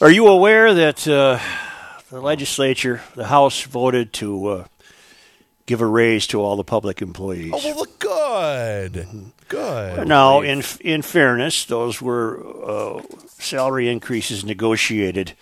Are 0.00 0.10
you 0.10 0.28
aware 0.28 0.72
that 0.72 1.06
uh, 1.06 1.38
the 2.10 2.20
legislature, 2.20 3.02
the 3.14 3.26
House, 3.26 3.62
voted 3.62 4.14
to 4.14 4.46
uh, 4.46 4.64
give 5.66 5.82
a 5.82 5.86
raise 5.86 6.26
to 6.28 6.40
all 6.40 6.56
the 6.56 6.64
public 6.64 7.02
employees? 7.02 7.52
Oh 7.54 7.60
well, 7.62 7.76
look 7.76 7.98
good, 7.98 9.06
good. 9.48 10.08
Now, 10.08 10.40
in 10.40 10.62
in 10.80 11.02
fairness, 11.02 11.66
those 11.66 12.00
were 12.00 12.42
uh, 12.64 13.02
salary 13.26 13.88
increases 13.88 14.42
negotiated 14.44 15.34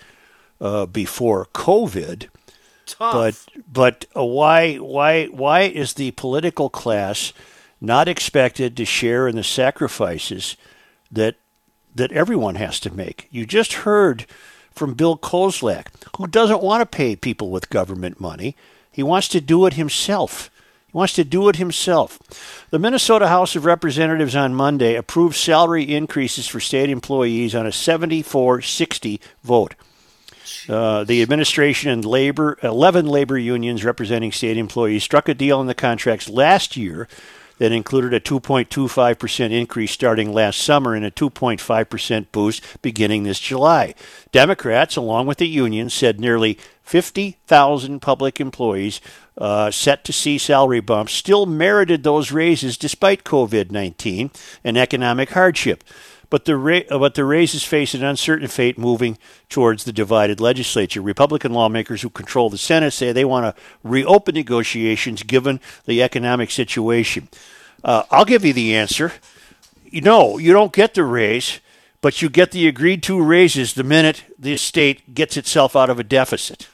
uh, 0.61 0.87
before 0.87 1.47
COVID. 1.55 2.29
But 3.13 3.63
but 3.71 4.07
uh, 4.17 4.25
why 4.25 4.77
why 4.77 5.27
why 5.27 5.63
is 5.63 5.95
the 5.95 6.11
political 6.13 6.71
class 6.71 7.33
not 7.81 8.09
expected 8.09 8.77
to 8.77 8.85
share 8.85 9.29
in 9.29 9.37
the 9.37 9.45
sacrifices 9.45 10.57
that 11.11 11.37
that 11.95 12.13
everyone 12.13 12.57
has 12.57 12.81
to 12.81 12.95
make? 12.95 13.29
You 13.31 13.47
just 13.47 13.73
heard 13.75 14.27
from 14.73 14.95
Bill 14.95 15.19
Kozlak, 15.19 15.89
who 16.17 16.27
doesn't 16.27 16.63
want 16.63 16.81
to 16.81 16.97
pay 16.97 17.17
people 17.17 17.51
with 17.51 17.71
government 17.71 18.21
money. 18.21 18.57
He 18.91 19.03
wants 19.03 19.29
to 19.29 19.41
do 19.41 19.67
it 19.67 19.75
himself. 19.75 20.51
He 20.87 20.97
wants 20.97 21.13
to 21.15 21.25
do 21.25 21.49
it 21.49 21.57
himself. 21.57 22.19
The 22.71 22.79
Minnesota 22.79 23.29
House 23.29 23.55
of 23.55 23.67
Representatives 23.67 24.35
on 24.35 24.55
Monday 24.55 24.95
approved 24.95 25.37
salary 25.37 25.95
increases 25.95 26.47
for 26.47 26.61
state 26.61 26.89
employees 26.89 27.55
on 27.55 27.67
a 27.67 27.73
74 27.73 28.63
60 28.63 29.21
vote. 29.43 29.75
Uh, 30.69 31.03
the 31.05 31.23
administration 31.23 31.91
and 31.91 32.05
labor, 32.05 32.59
11 32.63 33.07
labor 33.07 33.39
unions 33.39 33.85
representing 33.85 34.33
state 34.33 34.57
employees 34.57 35.03
struck 35.03 35.29
a 35.29 35.35
deal 35.35 35.61
in 35.61 35.67
the 35.67 35.75
contracts 35.75 36.29
last 36.29 36.77
year 36.77 37.09
that 37.59 37.73
included 37.73 38.15
a 38.15 38.21
2.25% 38.21 39.51
increase 39.51 39.91
starting 39.91 40.33
last 40.33 40.61
summer 40.61 40.95
and 40.95 41.05
a 41.05 41.11
2.5% 41.11 42.27
boost 42.33 42.83
beginning 42.83 43.25
this 43.25 43.41
July. 43.41 43.95
Democrats, 44.31 44.97
along 44.97 45.27
with 45.27 45.39
the 45.39 45.49
unions, 45.49 45.93
said 45.93 46.21
nearly 46.21 46.59
50,000 46.83 48.01
public 48.01 48.41
employees 48.41 49.01
uh, 49.37 49.71
set 49.71 50.05
to 50.05 50.13
see 50.13 50.39
salary 50.39 50.81
bumps 50.81 51.13
still 51.13 51.47
merited 51.47 52.03
those 52.03 52.33
raises 52.33 52.77
despite 52.77 53.25
COVID 53.25 53.71
19 53.71 54.31
and 54.65 54.79
economic 54.79 55.31
hardship. 55.31 55.85
But 56.31 56.45
the, 56.45 56.57
ra- 56.57 56.81
uh, 56.91 56.99
but 56.99 57.15
the 57.15 57.25
raises 57.25 57.65
face 57.65 57.95
an 57.95 58.05
uncertain 58.05 58.49
fate 58.49 58.79
moving 58.79 59.17
towards 59.49 59.85
the 59.85 59.93
divided 59.93 60.41
legislature. 60.41 61.01
Republican 61.01 61.53
lawmakers 61.53 62.03
who 62.03 62.11
control 62.11 62.51
the 62.51 62.59
Senate 62.59 62.93
say 62.93 63.13
they 63.13 63.25
want 63.25 63.57
to 63.57 63.63
reopen 63.83 64.35
negotiations 64.35 65.23
given 65.23 65.61
the 65.87 66.03
economic 66.03 66.51
situation. 66.51 67.29
Uh, 67.83 68.03
I'll 68.11 68.27
give 68.27 68.45
you 68.45 68.53
the 68.53 68.75
answer. 68.75 69.13
No, 69.91 70.37
you 70.37 70.53
don't 70.53 70.73
get 70.73 70.95
the 70.95 71.05
raise, 71.05 71.61
but 72.03 72.21
you 72.21 72.29
get 72.29 72.51
the 72.51 72.69
agreed 72.69 73.03
to 73.05 73.23
raises 73.23 73.73
the 73.73 73.85
minute 73.85 74.25
the 74.39 74.57
state 74.59 75.15
gets 75.15 75.37
itself 75.37 75.75
out 75.75 75.89
of 75.89 75.99
a 75.99 76.05
deficit. 76.05 76.69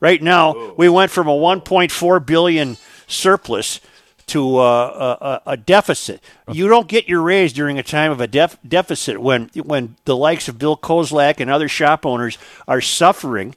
Right 0.00 0.22
now, 0.22 0.74
we 0.76 0.88
went 0.88 1.10
from 1.10 1.26
a 1.26 1.32
1.4 1.32 2.24
billion 2.24 2.76
surplus 3.08 3.80
to 4.28 4.58
uh, 4.58 5.16
a, 5.20 5.24
a, 5.24 5.52
a 5.52 5.56
deficit. 5.56 6.22
You 6.50 6.68
don't 6.68 6.88
get 6.88 7.08
your 7.08 7.22
raise 7.22 7.52
during 7.52 7.78
a 7.78 7.82
time 7.82 8.10
of 8.10 8.20
a 8.20 8.26
def- 8.26 8.58
deficit 8.66 9.20
when 9.20 9.50
when 9.54 9.96
the 10.04 10.16
likes 10.16 10.48
of 10.48 10.58
Bill 10.58 10.76
Kozlak 10.76 11.40
and 11.40 11.50
other 11.50 11.68
shop 11.68 12.06
owners 12.06 12.38
are 12.66 12.80
suffering. 12.80 13.54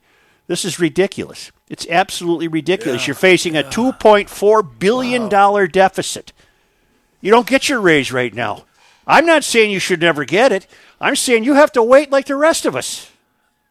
This 0.48 0.66
is 0.66 0.80
ridiculous. 0.80 1.52
It's 1.70 1.88
absolutely 1.88 2.50
ridiculous. 2.50 3.08
You're 3.08 3.16
facing 3.16 3.56
a 3.56 3.64
2.4 3.64 4.80
billion 4.80 5.30
dollar 5.30 5.68
deficit. 5.68 6.34
You 7.22 7.32
don't 7.32 7.48
get 7.48 7.70
your 7.70 7.80
raise 7.80 8.12
right 8.12 8.34
now. 8.34 8.66
I'm 9.08 9.26
not 9.26 9.44
saying 9.44 9.72
you 9.72 9.80
should 9.80 10.02
never 10.02 10.26
get 10.26 10.52
it. 10.52 10.68
I'm 11.00 11.16
saying 11.16 11.44
you 11.44 11.54
have 11.54 11.72
to 11.74 11.84
wait 11.84 12.12
like 12.12 12.26
the 12.26 12.36
rest 12.36 12.66
of 12.66 12.76
us. 12.76 13.12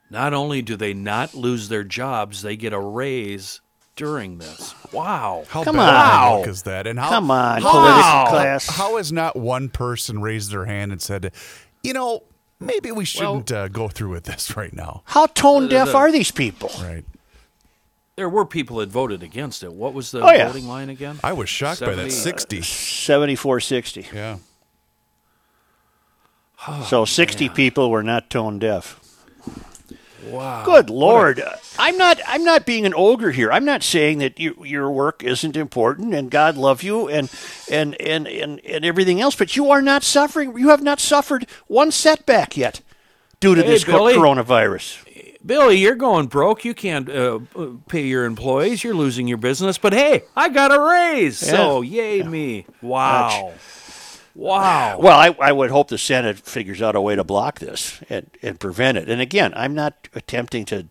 Not 0.09 0.34
only 0.34 0.62
do 0.62 0.76
they 0.76 0.94
not 0.94 1.34
lose 1.34 1.68
their 1.68 1.84
jobs, 1.84 2.42
they 2.42 2.57
get 2.57 2.72
a 2.72 2.80
raise 2.80 3.61
during 3.97 4.38
this. 4.38 4.74
Wow. 4.93 5.45
How 5.49 5.62
Come 5.64 5.76
bad 5.76 5.88
of 5.88 5.95
a 5.95 6.32
on. 6.32 6.38
look 6.41 6.49
is 6.49 6.62
that? 6.62 6.86
And 6.86 6.99
how, 6.99 7.09
Come 7.11 7.30
on, 7.30 7.61
how- 7.62 7.70
political 7.72 8.03
how- 8.03 8.26
class. 8.30 8.66
How 8.68 8.97
has 8.97 9.12
not 9.12 9.36
one 9.36 9.68
person 9.68 10.20
raised 10.22 10.51
their 10.51 10.64
hand 10.64 10.93
and 10.93 11.01
said, 11.03 11.32
you 11.82 11.93
know, 11.93 12.22
maybe 12.59 12.91
we 12.93 13.05
shouldn't 13.05 13.53
uh, 13.53 13.68
go 13.68 13.88
through 13.88 14.11
with 14.11 14.24
this 14.24 14.57
right 14.57 14.72
now? 14.74 15.03
How 15.07 15.26
tone 15.26 15.68
deaf 15.68 15.88
the- 15.88 15.97
are 15.97 16.11
these 16.12 16.30
people? 16.30 16.70
Right. 16.80 17.05
There 18.16 18.28
were 18.28 18.45
people 18.45 18.76
that 18.78 18.91
voted 18.91 19.22
against 19.22 19.62
it. 19.62 19.72
What 19.72 19.95
was 19.95 20.11
the 20.11 20.20
Oh, 20.20 20.30
yeah. 20.30 20.47
voting 20.49 20.68
line 20.68 20.91
again? 20.91 21.18
I 21.24 21.32
was 21.32 21.49
shocked 21.49 21.80
by 21.80 21.95
that. 21.95 22.11
70. 22.11 22.11
60. 22.11 22.62
7460. 22.62 24.07
Yeah. 24.14 24.38
so 26.86 27.05
60 27.07 27.49
people 27.55 27.91
were 27.91 28.03
not 28.03 28.28
tone 28.28 28.59
deaf. 28.59 29.01
Wow. 30.27 30.64
Good 30.64 30.91
lord. 30.91 31.43
I'm 31.79 31.97
not 31.97 32.21
I'm 32.27 32.45
not 32.45 32.66
being 32.66 32.85
an 32.87 32.95
ogre 32.95 33.31
here. 33.31 33.51
I'm 33.51 33.64
not 33.64 33.83
saying 33.83 34.18
that 34.18 34.39
you, 34.39 34.57
your 34.64 34.91
work 34.91 35.23
isn't 35.23 35.57
important 35.57 36.14
and 36.14 36.31
God 36.31 36.57
love 36.57 36.83
you 36.83 37.09
and, 37.09 37.31
and 37.71 38.01
and 38.01 38.27
and 38.29 38.61
and 38.64 38.85
everything 38.85 39.21
else, 39.21 39.35
but 39.35 39.57
you 39.57 39.71
are 39.71 39.83
not 39.83 40.03
suffering. 40.03 40.57
You 40.59 40.68
have 40.68 40.83
not 40.83 41.01
suffered 41.01 41.47
one 41.66 41.91
setback 41.91 42.57
yet 42.57 42.81
due 43.41 43.55
to 43.55 43.62
Hey, 43.62 43.68
this 43.68 43.85
Billy. 43.85 44.14
coronavirus. 44.14 45.07
Billy, 45.45 45.79
you're 45.79 45.95
going 45.95 46.27
broke. 46.27 46.66
You 46.66 46.75
can't 46.75 47.09
uh, 47.09 47.39
pay 47.89 48.07
your 48.07 48.27
employees. 48.27 48.85
You're 48.85 48.93
losing 48.95 49.27
your 49.27 49.39
business. 49.39 49.79
But 49.79 49.95
hey, 49.95 50.25
I 50.37 50.51
got 50.51 50.71
a 50.71 50.79
raise. 50.79 51.39
So 51.39 51.81
yay 51.81 52.23
me. 52.23 52.66
Wow. 52.83 53.55
Wow. 54.35 54.99
Well, 54.99 55.18
I, 55.18 55.35
I 55.41 55.53
would 55.53 55.70
hope 55.70 55.89
the 55.89 55.99
Senate 55.99 56.39
figures 56.39 56.81
out 56.81 56.95
a 56.95 57.01
way 57.01 57.16
to 57.16 57.24
block 57.24 57.59
this 57.59 58.01
and, 58.09 58.31
and 58.43 58.61
prevent 58.61 58.99
it. 58.99 59.09
And 59.09 59.20
again, 59.20 59.53
I'm 59.57 59.74
not 59.74 60.09
attempting 60.14 60.64
to 60.66 60.87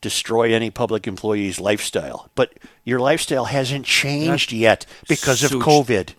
destroy 0.00 0.52
any 0.52 0.70
public 0.70 1.06
employee's 1.06 1.60
lifestyle, 1.60 2.28
but 2.34 2.58
your 2.84 2.98
lifestyle 2.98 3.46
hasn't 3.46 3.86
changed 3.86 4.52
yet 4.52 4.84
because 5.08 5.42
of 5.44 5.52
COVID. 5.52 6.14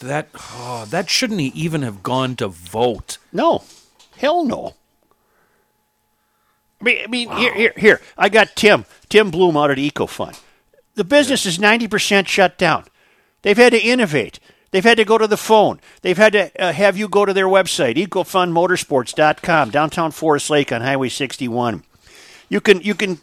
That 0.00 0.28
oh, 0.34 0.86
that 0.90 1.10
shouldn't 1.10 1.40
he 1.40 1.48
even 1.48 1.82
have 1.82 2.04
gone 2.04 2.36
to 2.36 2.46
vote. 2.46 3.18
No, 3.32 3.64
hell 4.16 4.44
no. 4.44 4.74
I 6.80 6.84
mean, 6.84 6.98
I 7.02 7.06
mean 7.08 7.30
here, 7.32 7.54
here, 7.54 7.72
here. 7.76 8.00
I 8.16 8.28
got 8.28 8.54
Tim, 8.54 8.84
Tim 9.08 9.32
Bloom 9.32 9.56
out 9.56 9.72
at 9.72 9.78
EcoFun. 9.78 10.38
The 10.94 11.04
business 11.04 11.46
is 11.46 11.58
90% 11.58 12.28
shut 12.28 12.58
down. 12.58 12.84
They've 13.42 13.56
had 13.56 13.72
to 13.72 13.80
innovate. 13.80 14.38
They've 14.70 14.84
had 14.84 14.98
to 14.98 15.04
go 15.04 15.16
to 15.16 15.26
the 15.26 15.36
phone. 15.36 15.80
They've 16.02 16.16
had 16.16 16.32
to 16.34 16.62
uh, 16.62 16.72
have 16.72 16.96
you 16.96 17.08
go 17.08 17.24
to 17.24 17.32
their 17.32 17.46
website, 17.46 17.96
ecofunmotorsports.com, 17.96 19.70
downtown 19.70 20.10
Forest 20.10 20.50
Lake 20.50 20.72
on 20.72 20.82
Highway 20.82 21.08
61. 21.08 21.82
You 22.50 22.60
can 22.60 22.80
you 22.82 22.94
can 22.94 23.18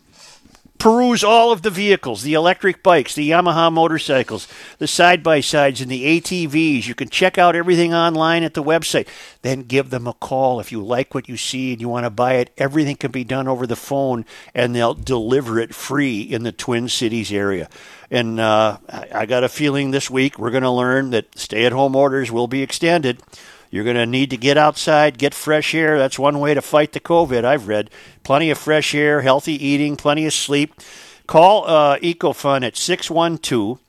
peruse 0.77 1.23
all 1.23 1.51
of 1.51 1.61
the 1.61 1.69
vehicles, 1.69 2.21
the 2.21 2.33
electric 2.33 2.83
bikes, 2.83 3.15
the 3.15 3.29
Yamaha 3.29 3.71
motorcycles, 3.71 4.47
the 4.77 4.87
side 4.87 5.23
by 5.23 5.39
sides, 5.39 5.81
and 5.81 5.89
the 5.89 6.19
ATVs. 6.19 6.87
You 6.87 6.95
can 6.95 7.09
check 7.09 7.37
out 7.37 7.55
everything 7.55 7.93
online 7.93 8.43
at 8.43 8.53
the 8.53 8.63
website. 8.63 9.07
Then 9.41 9.61
give 9.61 9.89
them 9.89 10.07
a 10.07 10.13
call 10.13 10.59
if 10.59 10.71
you 10.71 10.83
like 10.83 11.13
what 11.13 11.29
you 11.29 11.37
see 11.37 11.71
and 11.71 11.81
you 11.81 11.89
want 11.89 12.05
to 12.05 12.09
buy 12.09 12.35
it. 12.35 12.51
Everything 12.57 12.95
can 12.95 13.11
be 13.11 13.23
done 13.23 13.47
over 13.47 13.65
the 13.65 13.75
phone, 13.75 14.25
and 14.53 14.75
they'll 14.75 14.93
deliver 14.93 15.59
it 15.59 15.73
free 15.73 16.21
in 16.21 16.43
the 16.43 16.51
Twin 16.51 16.89
Cities 16.89 17.31
area. 17.31 17.69
And 18.15 18.39
uh, 18.39 18.77
I 18.87 19.25
got 19.25 19.43
a 19.43 19.49
feeling 19.49 19.91
this 19.91 20.09
week 20.09 20.39
we're 20.39 20.49
going 20.49 20.63
to 20.63 20.71
learn 20.71 21.09
that 21.09 21.37
stay 21.37 21.65
at 21.65 21.73
home 21.73 21.97
orders 21.97 22.31
will 22.31 22.47
be 22.47 22.63
extended. 22.63 23.21
You're 23.69 23.83
going 23.83 23.97
to 23.97 24.05
need 24.05 24.29
to 24.29 24.37
get 24.37 24.57
outside, 24.57 25.17
get 25.17 25.33
fresh 25.33 25.75
air. 25.75 25.97
That's 25.97 26.17
one 26.17 26.39
way 26.39 26.53
to 26.53 26.61
fight 26.61 26.93
the 26.93 27.01
COVID, 27.01 27.43
I've 27.43 27.67
read. 27.67 27.89
Plenty 28.23 28.49
of 28.51 28.57
fresh 28.57 28.95
air, 28.95 29.19
healthy 29.19 29.61
eating, 29.61 29.97
plenty 29.97 30.25
of 30.25 30.31
sleep. 30.31 30.75
Call 31.27 31.67
uh, 31.67 31.97
EcoFun 31.97 32.65
at 32.65 32.77
612 32.77 33.79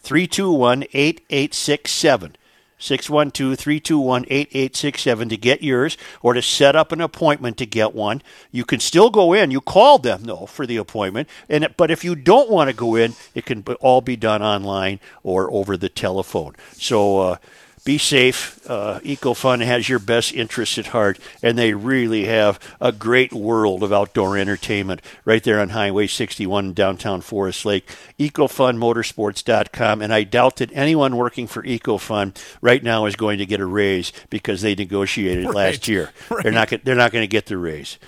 321 0.00 0.84
8867. 0.92 2.36
612 2.82 3.56
321 3.58 4.24
8867 4.28 5.28
to 5.28 5.36
get 5.36 5.62
yours 5.62 5.96
or 6.20 6.34
to 6.34 6.42
set 6.42 6.74
up 6.74 6.90
an 6.90 7.00
appointment 7.00 7.56
to 7.58 7.66
get 7.66 7.94
one. 7.94 8.22
You 8.50 8.64
can 8.64 8.80
still 8.80 9.08
go 9.08 9.32
in. 9.32 9.52
You 9.52 9.60
call 9.60 9.98
them, 9.98 10.24
though, 10.24 10.46
for 10.46 10.66
the 10.66 10.76
appointment. 10.76 11.28
And 11.48 11.68
But 11.76 11.92
if 11.92 12.04
you 12.04 12.16
don't 12.16 12.50
want 12.50 12.70
to 12.70 12.76
go 12.76 12.96
in, 12.96 13.14
it 13.34 13.46
can 13.46 13.62
all 13.80 14.00
be 14.00 14.16
done 14.16 14.42
online 14.42 14.98
or 15.22 15.50
over 15.52 15.76
the 15.76 15.88
telephone. 15.88 16.54
So, 16.72 17.18
uh, 17.20 17.36
be 17.84 17.98
safe. 17.98 18.60
Uh, 18.70 19.00
EcoFun 19.00 19.64
has 19.64 19.88
your 19.88 19.98
best 19.98 20.32
interests 20.32 20.78
at 20.78 20.86
heart, 20.88 21.18
and 21.42 21.58
they 21.58 21.74
really 21.74 22.26
have 22.26 22.60
a 22.80 22.92
great 22.92 23.32
world 23.32 23.82
of 23.82 23.92
outdoor 23.92 24.38
entertainment 24.38 25.02
right 25.24 25.42
there 25.42 25.58
on 25.60 25.70
Highway 25.70 26.06
61 26.06 26.66
in 26.66 26.72
downtown 26.74 27.20
Forest 27.22 27.64
Lake. 27.64 27.88
EcoFunMotorsports.com, 28.20 30.02
and 30.02 30.12
I 30.14 30.22
doubt 30.24 30.56
that 30.56 30.70
anyone 30.72 31.16
working 31.16 31.46
for 31.46 31.62
EcoFun 31.62 32.36
right 32.60 32.82
now 32.82 33.06
is 33.06 33.16
going 33.16 33.38
to 33.38 33.46
get 33.46 33.60
a 33.60 33.66
raise 33.66 34.12
because 34.30 34.62
they 34.62 34.74
negotiated 34.74 35.46
Right, 35.46 35.54
last 35.54 35.88
year. 35.88 36.10
right. 36.30 36.42
They're 36.42 36.52
not. 36.52 36.72
They're 36.84 36.94
not 36.94 37.12
going 37.12 37.22
to 37.22 37.26
get 37.28 37.46
the 37.46 37.58
raise. 37.58 37.98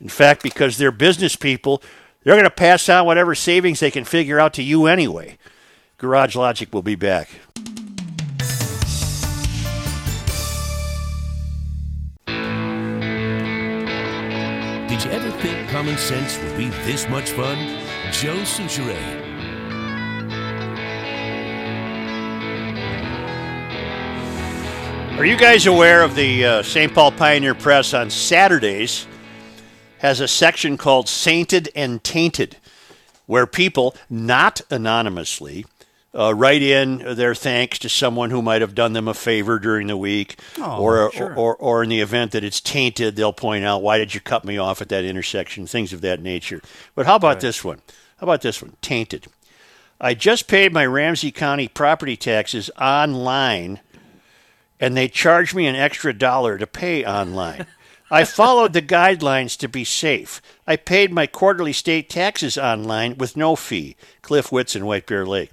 In 0.00 0.08
fact, 0.08 0.42
because 0.42 0.76
they're 0.76 0.92
business 0.92 1.34
people, 1.36 1.82
they're 2.24 2.34
going 2.34 2.44
to 2.44 2.50
pass 2.50 2.88
on 2.88 3.06
whatever 3.06 3.34
savings 3.34 3.80
they 3.80 3.90
can 3.90 4.04
figure 4.04 4.38
out 4.38 4.52
to 4.54 4.62
you 4.62 4.86
anyway. 4.86 5.38
Garage 5.98 6.36
Logic 6.36 6.70
will 6.74 6.82
be 6.82 6.96
back. 6.96 7.30
You 15.04 15.10
ever 15.10 15.30
think 15.42 15.68
common 15.68 15.98
sense 15.98 16.38
would 16.38 16.56
be 16.56 16.70
this 16.86 17.06
much 17.10 17.32
fun? 17.32 17.58
Joe 18.10 18.36
Soucheray. 18.38 19.20
Are 25.18 25.26
you 25.26 25.36
guys 25.36 25.66
aware 25.66 26.02
of 26.02 26.14
the 26.14 26.46
uh, 26.46 26.62
St. 26.62 26.94
Paul 26.94 27.12
Pioneer 27.12 27.54
Press 27.54 27.92
on 27.92 28.08
Saturdays 28.08 29.06
has 29.98 30.20
a 30.20 30.28
section 30.28 30.78
called 30.78 31.06
Sainted 31.06 31.68
and 31.76 32.02
Tainted, 32.02 32.56
where 33.26 33.46
people, 33.46 33.94
not 34.08 34.62
anonymously, 34.70 35.66
uh, 36.14 36.32
write 36.34 36.62
in 36.62 36.98
their 37.16 37.34
thanks 37.34 37.78
to 37.80 37.88
someone 37.88 38.30
who 38.30 38.40
might 38.40 38.60
have 38.60 38.74
done 38.74 38.92
them 38.92 39.08
a 39.08 39.14
favor 39.14 39.58
during 39.58 39.88
the 39.88 39.96
week, 39.96 40.38
Oh, 40.58 40.78
or, 40.80 41.12
sure. 41.12 41.34
or 41.34 41.56
or 41.56 41.82
in 41.82 41.88
the 41.88 42.00
event 42.00 42.32
that 42.32 42.44
it's 42.44 42.60
tainted, 42.60 43.16
they'll 43.16 43.32
point 43.32 43.64
out 43.64 43.82
why 43.82 43.98
did 43.98 44.14
you 44.14 44.20
cut 44.20 44.44
me 44.44 44.56
off 44.58 44.80
at 44.80 44.88
that 44.90 45.04
intersection, 45.04 45.66
things 45.66 45.92
of 45.92 46.00
that 46.02 46.20
nature. 46.22 46.60
But 46.94 47.06
how 47.06 47.16
about 47.16 47.40
this 47.40 47.64
one? 47.64 47.80
How 48.18 48.24
about 48.26 48.42
this 48.42 48.62
one? 48.62 48.76
Tainted. 48.80 49.26
I 50.00 50.14
just 50.14 50.48
paid 50.48 50.72
my 50.72 50.86
Ramsey 50.86 51.30
County 51.32 51.66
property 51.68 52.16
taxes 52.16 52.70
online 52.80 53.80
and 54.80 54.96
they 54.96 55.08
charged 55.08 55.54
me 55.54 55.66
an 55.66 55.76
extra 55.76 56.12
dollar 56.12 56.58
to 56.58 56.66
pay 56.66 57.04
online. 57.04 57.66
I 58.10 58.24
followed 58.24 58.72
the 58.74 58.82
guidelines 58.82 59.56
to 59.58 59.68
be 59.68 59.82
safe. 59.84 60.42
I 60.66 60.76
paid 60.76 61.10
my 61.12 61.26
quarterly 61.26 61.72
state 61.72 62.10
taxes 62.10 62.58
online 62.58 63.16
with 63.16 63.36
no 63.36 63.56
fee. 63.56 63.96
Cliff 64.22 64.52
Whitson, 64.52 64.84
White 64.84 65.06
Bear 65.06 65.24
Lake. 65.24 65.50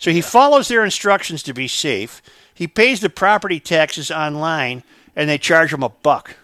So 0.00 0.10
he 0.10 0.22
follows 0.22 0.66
their 0.66 0.84
instructions 0.84 1.42
to 1.44 1.52
be 1.52 1.68
safe. 1.68 2.22
He 2.52 2.66
pays 2.66 3.00
the 3.00 3.10
property 3.10 3.60
taxes 3.60 4.10
online, 4.10 4.82
and 5.14 5.28
they 5.30 5.38
charge 5.38 5.72
him 5.72 5.82
a 5.82 5.90
buck. 5.90 6.36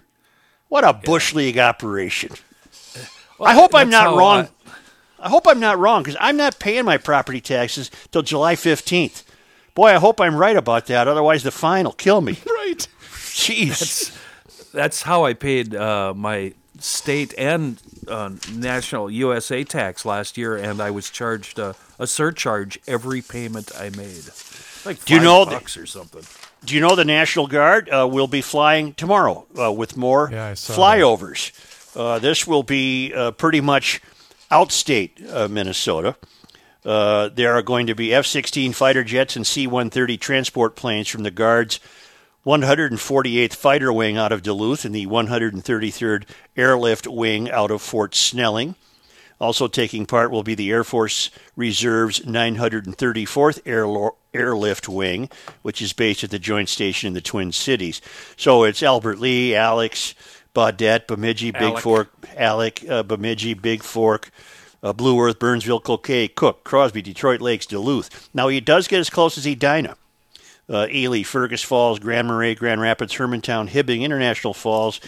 What 0.68 0.84
a 0.84 0.92
bush 0.92 1.34
league 1.34 1.58
operation! 1.58 2.32
I 3.40 3.54
hope 3.54 3.74
I'm 3.74 3.90
not 3.90 4.16
wrong. 4.16 4.48
I 5.18 5.28
hope 5.30 5.48
I'm 5.48 5.60
not 5.60 5.78
wrong 5.78 6.02
because 6.02 6.18
I'm 6.20 6.36
not 6.36 6.58
paying 6.58 6.84
my 6.84 6.98
property 6.98 7.40
taxes 7.40 7.90
till 8.12 8.22
July 8.22 8.54
15th. 8.54 9.24
Boy, 9.74 9.88
I 9.88 9.94
hope 9.94 10.20
I'm 10.20 10.36
right 10.36 10.56
about 10.56 10.86
that. 10.86 11.08
Otherwise, 11.08 11.42
the 11.42 11.50
fine 11.50 11.84
will 11.84 11.92
kill 11.92 12.20
me. 12.20 12.38
Right. 12.46 12.88
Jeez. 13.12 14.16
That's 14.72 15.02
how 15.02 15.24
I 15.24 15.34
paid 15.34 15.74
uh, 15.74 16.12
my 16.14 16.52
state 16.80 17.32
and 17.38 17.80
uh, 18.08 18.30
national 18.52 19.10
USA 19.10 19.62
tax 19.62 20.04
last 20.04 20.36
year, 20.36 20.56
and 20.56 20.80
I 20.80 20.90
was 20.90 21.10
charged 21.10 21.60
uh, 21.60 21.74
a 21.98 22.06
surcharge 22.06 22.78
every 22.86 23.22
payment 23.22 23.70
I 23.78 23.90
made, 23.90 24.24
like 24.84 25.04
Do 25.04 25.14
you 25.14 25.20
five 25.20 25.24
know 25.24 25.44
that- 25.44 25.50
bucks 25.52 25.76
or 25.76 25.86
something. 25.86 26.22
Do 26.64 26.74
you 26.74 26.80
know 26.80 26.96
the 26.96 27.04
National 27.04 27.46
Guard 27.46 27.88
uh, 27.90 28.08
will 28.10 28.26
be 28.26 28.40
flying 28.40 28.92
tomorrow 28.94 29.46
uh, 29.60 29.70
with 29.72 29.96
more 29.96 30.28
Yeah, 30.32 30.52
flyovers? 30.54 31.52
Uh, 31.96 32.18
this 32.18 32.46
will 32.46 32.62
be 32.64 33.12
uh, 33.14 33.30
pretty 33.32 33.60
much 33.60 34.00
outstate 34.50 35.32
uh, 35.32 35.46
Minnesota. 35.48 36.16
Uh, 36.84 37.28
there 37.28 37.52
are 37.54 37.62
going 37.62 37.86
to 37.86 37.94
be 37.94 38.12
F 38.12 38.26
16 38.26 38.72
fighter 38.72 39.04
jets 39.04 39.36
and 39.36 39.46
C 39.46 39.66
130 39.66 40.16
transport 40.18 40.74
planes 40.76 41.08
from 41.08 41.22
the 41.22 41.30
Guard's 41.30 41.78
148th 42.44 43.54
Fighter 43.54 43.92
Wing 43.92 44.16
out 44.16 44.32
of 44.32 44.42
Duluth 44.42 44.84
and 44.84 44.94
the 44.94 45.06
133rd 45.06 46.24
Airlift 46.56 47.06
Wing 47.06 47.50
out 47.50 47.70
of 47.70 47.82
Fort 47.82 48.14
Snelling. 48.14 48.76
Also 49.38 49.68
taking 49.68 50.06
part 50.06 50.30
will 50.30 50.42
be 50.42 50.54
the 50.54 50.70
Air 50.70 50.82
Force 50.84 51.30
Reserve's 51.56 52.20
934th 52.20 53.62
Airlo- 53.64 54.14
Airlift 54.32 54.88
Wing, 54.88 55.28
which 55.62 55.82
is 55.82 55.92
based 55.92 56.24
at 56.24 56.30
the 56.30 56.38
Joint 56.38 56.68
Station 56.68 57.08
in 57.08 57.14
the 57.14 57.20
Twin 57.20 57.52
Cities. 57.52 58.00
So 58.36 58.64
it's 58.64 58.82
Albert 58.82 59.18
Lea, 59.18 59.54
Alex, 59.54 60.14
Baudette, 60.54 61.06
Bemidji, 61.06 61.50
Big 61.50 61.62
Alec. 61.62 61.82
Fork, 61.82 62.12
Alec, 62.36 62.84
uh, 62.88 63.02
Bemidji, 63.02 63.52
Big 63.52 63.82
Fork, 63.82 64.30
uh, 64.82 64.94
Blue 64.94 65.20
Earth, 65.20 65.38
Burnsville, 65.38 65.80
Cloquet, 65.80 66.28
Cook, 66.28 66.64
Crosby, 66.64 67.02
Detroit 67.02 67.42
Lakes, 67.42 67.66
Duluth. 67.66 68.30
Now 68.32 68.48
he 68.48 68.60
does 68.60 68.88
get 68.88 69.00
as 69.00 69.10
close 69.10 69.36
as 69.36 69.46
Edina. 69.46 69.96
Uh, 70.68 70.86
Ely, 70.90 71.22
Fergus 71.22 71.62
Falls, 71.62 71.98
Grand 71.98 72.26
Marais, 72.26 72.54
Grand 72.54 72.80
Rapids, 72.80 73.14
Hermantown, 73.14 73.68
Hibbing, 73.68 74.00
International 74.02 74.52
Falls, 74.54 74.98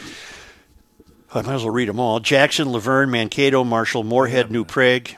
I 1.35 1.43
might 1.43 1.55
as 1.57 1.63
well 1.65 1.73
read 1.75 1.89
them 1.89 2.01
all. 2.01 2.21
Jackson, 2.21 2.69
Luverne, 2.69 3.11
Mankato, 3.11 3.63
Marshall, 3.65 4.03
Moorhead, 4.05 4.51
New 4.51 4.65
Prague, 4.65 5.11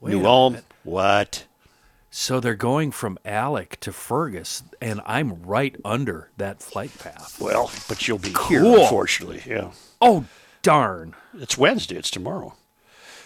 Wait 0.00 0.14
New 0.14 0.24
Ulm. 0.26 0.58
What? 0.84 1.44
So 2.10 2.38
they're 2.40 2.54
going 2.54 2.92
from 2.92 3.18
Alec 3.24 3.78
to 3.80 3.92
Fergus, 3.92 4.62
and 4.80 5.00
I'm 5.04 5.42
right 5.42 5.76
under 5.84 6.30
that 6.36 6.62
flight 6.62 6.96
path. 6.98 7.38
Well, 7.40 7.70
but 7.88 8.06
you'll 8.06 8.18
be 8.18 8.28
here, 8.48 8.60
Cool. 8.60 8.82
unfortunately. 8.82 9.42
Yeah. 9.46 9.72
Oh, 10.00 10.24
darn. 10.62 11.14
It's 11.36 11.58
Wednesday. 11.58 11.96
It's 11.96 12.10
tomorrow. 12.12 12.54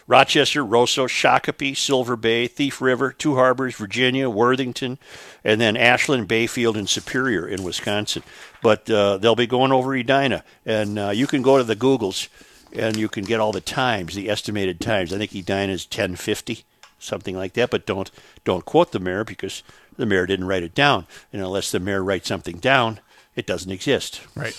Rochester, 0.09 0.65
Roseau, 0.65 1.07
Shakopee, 1.07 1.77
Silver 1.77 2.17
Bay, 2.17 2.49
Thief 2.49 2.81
River, 2.81 3.13
Two 3.13 3.37
Harbors, 3.37 3.77
Virginia, 3.77 4.31
Worthington, 4.31 4.99
and 5.45 5.61
then 5.61 5.77
Ashland, 5.77 6.27
Bayfield, 6.27 6.79
and 6.79 6.89
Superior 6.89 7.47
in 7.47 7.63
Wisconsin. 7.63 8.23
But 8.63 8.91
uh, 8.91 9.19
they'll 9.19 9.37
be 9.37 9.47
going 9.47 9.71
over 9.71 9.95
Edina, 9.95 10.45
and 10.65 10.99
uh, 10.99 11.11
you 11.11 11.27
can 11.27 11.43
go 11.43 11.59
to 11.59 11.65
the 11.65 11.77
Googles, 11.77 12.29
and 12.73 12.97
you 12.97 13.09
can 13.09 13.25
get 13.25 13.39
all 13.39 13.53
the 13.53 13.61
times, 13.61 14.15
the 14.15 14.31
estimated 14.31 14.81
times. 14.81 15.13
I 15.13 15.19
think 15.19 15.35
Edina 15.35 15.73
is 15.73 15.85
ten 15.85 16.17
fifty, 16.17 16.65
something 16.99 17.37
like 17.37 17.53
that. 17.53 17.71
But 17.71 17.87
don't 17.87 18.11
don't 18.45 18.65
quote 18.65 18.93
the 18.93 18.99
mayor 18.99 19.25
because 19.25 19.63
the 19.97 20.07
mayor 20.07 20.27
didn't 20.27 20.47
write 20.47 20.63
it 20.63 20.75
down, 20.75 21.07
and 21.35 21.43
unless 21.43 21.71
the 21.71 21.81
mayor 21.81 22.03
writes 22.03 22.29
something 22.29 22.57
down, 22.57 23.01
it 23.37 23.47
doesn't 23.47 23.71
exist. 23.71 24.23
Right. 24.35 24.59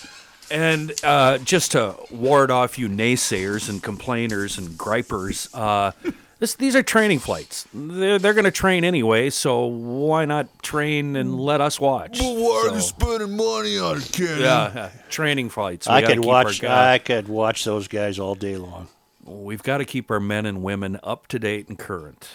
And 0.52 0.94
uh, 1.04 1.38
just 1.40 1.72
to 1.74 1.96
ward 2.12 2.52
off 2.52 2.78
you 2.78 2.88
naysayers 2.90 3.70
and 3.70 3.82
complainers 3.82 4.58
and 4.58 4.78
gripers, 4.78 5.50
uh, 5.54 5.92
this, 6.40 6.56
these 6.56 6.76
are 6.76 6.84
training 6.84 7.20
flights. 7.20 7.68
They're, 7.74 8.18
they're 8.18 8.34
going 8.34 8.46
to 8.46 8.52
train 8.52 8.84
anyway, 8.84 9.30
so 9.30 9.66
why 9.66 10.26
not 10.26 10.64
train 10.64 11.16
and 11.16 11.40
let 11.40 11.62
us 11.62 11.80
watch? 11.80 12.20
why 12.20 12.70
are 12.70 12.74
you 12.74 12.82
spending 12.82 13.36
money 13.36 13.78
on 13.78 13.98
it, 13.98 14.10
Kenny? 14.12 14.42
yeah, 14.42 14.58
uh, 14.58 14.90
training 15.10 15.50
flights. 15.50 15.88
We 15.88 15.96
I 15.96 16.02
could 16.02 16.24
watch. 16.24 16.64
I 16.64 16.98
could 16.98 17.28
watch 17.28 17.66
those 17.66 17.88
guys 17.88 18.20
all 18.20 18.36
day 18.36 18.58
long. 18.58 18.88
We've 19.24 19.62
got 19.62 19.78
to 19.78 19.86
keep 19.86 20.10
our 20.10 20.20
men 20.20 20.46
and 20.46 20.64
women 20.64 21.00
up 21.04 21.28
to 21.28 21.40
date 21.40 21.68
and 21.68 21.78
current. 21.78 22.28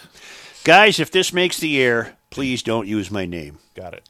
Guys, 0.63 0.99
if 0.99 1.11
this 1.11 1.33
makes 1.33 1.59
the 1.59 1.81
air, 1.81 2.15
please 2.29 2.63
don't 2.63 2.87
use 2.87 3.11
my 3.11 3.25
name. 3.25 3.59
Got 3.75 3.93
it. 3.95 4.09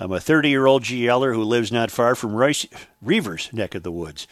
I'm 0.00 0.12
a 0.12 0.18
30 0.18 0.48
year 0.48 0.64
old 0.64 0.82
GLer 0.82 1.34
who 1.34 1.42
lives 1.42 1.70
not 1.70 1.90
far 1.90 2.14
from 2.14 2.34
Royce, 2.34 2.66
Reuvers' 3.02 3.50
neck 3.52 3.74
of 3.74 3.82
the 3.82 3.92
woods. 3.92 4.26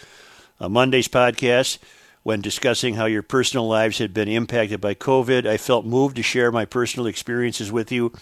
On 0.58 0.72
Monday's 0.72 1.08
podcast, 1.08 1.76
when 2.22 2.40
discussing 2.40 2.94
how 2.94 3.04
your 3.04 3.22
personal 3.22 3.68
lives 3.68 3.98
had 3.98 4.14
been 4.14 4.28
impacted 4.28 4.80
by 4.80 4.94
COVID, 4.94 5.44
I 5.46 5.58
felt 5.58 5.84
moved 5.84 6.16
to 6.16 6.22
share 6.22 6.50
my 6.50 6.64
personal 6.64 7.06
experiences 7.06 7.70
with 7.70 7.92
you 7.92 8.14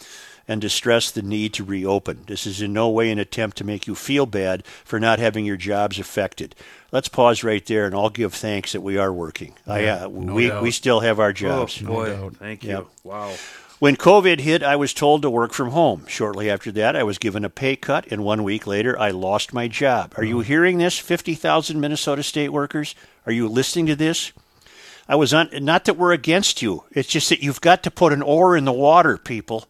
and 0.49 0.61
to 0.61 0.69
stress 0.69 1.13
the 1.13 1.23
need 1.23 1.55
to 1.55 1.63
reopen. 1.63 2.25
This 2.27 2.49
is 2.49 2.61
in 2.61 2.73
no 2.73 2.89
way 2.89 3.13
an 3.13 3.21
attempt 3.21 3.57
to 3.59 3.65
make 3.65 3.87
you 3.87 3.95
feel 3.95 4.27
bad 4.27 4.67
for 4.67 4.99
not 4.99 5.21
having 5.21 5.47
your 5.47 5.57
jobs 5.57 6.01
affected. 6.01 6.57
Let's 6.91 7.09
pause 7.09 7.45
right 7.45 7.65
there 7.65 7.87
and 7.87 7.95
I'll 7.95 8.11
give 8.11 8.35
thanks 8.35 8.73
that 8.73 8.81
we 8.81 8.99
are 8.99 9.13
working. 9.13 9.55
I, 9.69 9.85
uh, 9.87 10.09
we, 10.09 10.49
doubt. 10.49 10.65
we 10.65 10.73
still 10.73 10.99
have 10.99 11.21
our 11.21 11.33
jobs. 11.33 11.81
Oh, 11.81 11.87
boy. 11.87 12.09
doubt. 12.09 12.37
Thank 12.39 12.65
you. 12.65 12.71
Yep. 12.71 12.87
Wow. 13.05 13.35
When 13.79 13.97
COVID 13.97 14.41
hit, 14.41 14.63
I 14.63 14.75
was 14.75 14.95
told 14.95 15.21
to 15.21 15.29
work 15.29 15.53
from 15.53 15.73
home. 15.73 16.07
Shortly 16.07 16.49
after 16.49 16.73
that, 16.73 16.97
I 16.97 17.03
was 17.03 17.19
given 17.19 17.45
a 17.45 17.51
pay 17.51 17.77
cut, 17.77 18.07
and 18.11 18.25
one 18.25 18.43
week 18.43 18.67
later, 18.67 18.99
I 18.99 19.11
lost 19.11 19.53
my 19.53 19.69
job. 19.69 20.15
Are 20.17 20.25
you 20.25 20.39
oh. 20.39 20.43
hearing 20.43 20.79
this, 20.79 20.99
50,000 20.99 21.79
Minnesota 21.79 22.23
state 22.23 22.55
workers? 22.55 22.95
Are 23.27 23.33
you 23.33 23.49
listening 23.49 23.85
to 23.87 23.95
this? 23.95 24.33
I 25.07 25.17
was 25.17 25.35
on, 25.35 25.51
not 25.53 25.85
that 25.85 25.99
we're 25.99 26.15
against 26.15 26.63
you, 26.63 26.85
it's 26.93 27.09
just 27.09 27.29
that 27.29 27.43
you've 27.43 27.61
got 27.61 27.83
to 27.83 27.91
put 27.91 28.15
an 28.15 28.23
oar 28.23 28.57
in 28.57 28.65
the 28.65 28.73
water, 28.73 29.19
people. 29.19 29.69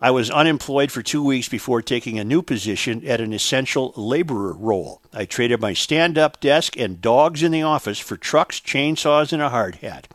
I 0.00 0.10
was 0.10 0.30
unemployed 0.30 0.90
for 0.90 1.02
two 1.02 1.22
weeks 1.22 1.50
before 1.50 1.82
taking 1.82 2.18
a 2.18 2.24
new 2.24 2.40
position 2.40 3.06
at 3.06 3.20
an 3.20 3.34
essential 3.34 3.92
laborer 3.94 4.54
role. 4.54 5.02
I 5.12 5.26
traded 5.26 5.60
my 5.60 5.74
stand 5.74 6.16
up 6.16 6.40
desk 6.40 6.78
and 6.78 7.02
dogs 7.02 7.42
in 7.42 7.52
the 7.52 7.62
office 7.62 7.98
for 7.98 8.16
trucks, 8.16 8.58
chainsaws, 8.58 9.34
and 9.34 9.42
a 9.42 9.50
hard 9.50 9.76
hat. 9.76 10.08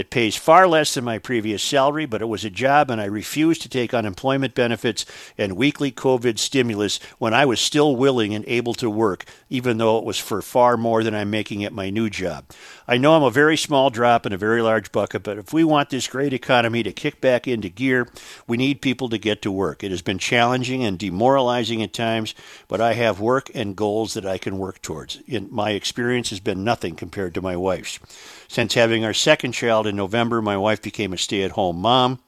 It 0.00 0.08
pays 0.08 0.34
far 0.34 0.66
less 0.66 0.94
than 0.94 1.04
my 1.04 1.18
previous 1.18 1.62
salary, 1.62 2.06
but 2.06 2.22
it 2.22 2.28
was 2.28 2.42
a 2.42 2.48
job, 2.48 2.90
and 2.90 3.02
I 3.02 3.04
refused 3.04 3.60
to 3.60 3.68
take 3.68 3.92
unemployment 3.92 4.54
benefits 4.54 5.04
and 5.36 5.58
weekly 5.58 5.92
COVID 5.92 6.38
stimulus 6.38 7.00
when 7.18 7.34
I 7.34 7.44
was 7.44 7.60
still 7.60 7.94
willing 7.94 8.32
and 8.32 8.42
able 8.48 8.72
to 8.76 8.88
work, 8.88 9.26
even 9.50 9.76
though 9.76 9.98
it 9.98 10.04
was 10.04 10.18
for 10.18 10.40
far 10.40 10.78
more 10.78 11.04
than 11.04 11.14
I'm 11.14 11.28
making 11.28 11.64
at 11.64 11.74
my 11.74 11.90
new 11.90 12.08
job. 12.08 12.46
I 12.88 12.96
know 12.96 13.12
I'm 13.12 13.22
a 13.22 13.30
very 13.30 13.58
small 13.58 13.90
drop 13.90 14.24
in 14.24 14.32
a 14.32 14.38
very 14.38 14.62
large 14.62 14.90
bucket, 14.90 15.22
but 15.22 15.36
if 15.36 15.52
we 15.52 15.64
want 15.64 15.90
this 15.90 16.08
great 16.08 16.32
economy 16.32 16.82
to 16.82 16.92
kick 16.92 17.20
back 17.20 17.46
into 17.46 17.68
gear, 17.68 18.08
we 18.46 18.56
need 18.56 18.80
people 18.80 19.10
to 19.10 19.18
get 19.18 19.42
to 19.42 19.52
work. 19.52 19.84
It 19.84 19.90
has 19.90 20.00
been 20.00 20.18
challenging 20.18 20.82
and 20.82 20.98
demoralizing 20.98 21.82
at 21.82 21.92
times, 21.92 22.34
but 22.68 22.80
I 22.80 22.94
have 22.94 23.20
work 23.20 23.50
and 23.54 23.76
goals 23.76 24.14
that 24.14 24.24
I 24.24 24.38
can 24.38 24.56
work 24.56 24.80
towards. 24.80 25.18
In, 25.26 25.48
my 25.50 25.72
experience 25.72 26.30
has 26.30 26.40
been 26.40 26.64
nothing 26.64 26.96
compared 26.96 27.34
to 27.34 27.42
my 27.42 27.54
wife's. 27.54 28.00
Since 28.50 28.74
having 28.74 29.04
our 29.04 29.14
second 29.14 29.52
child 29.52 29.86
in 29.86 29.94
November, 29.94 30.42
my 30.42 30.56
wife 30.56 30.82
became 30.82 31.12
a 31.12 31.18
stay 31.18 31.44
at 31.44 31.52
home 31.52 31.76
mom. 31.76 32.18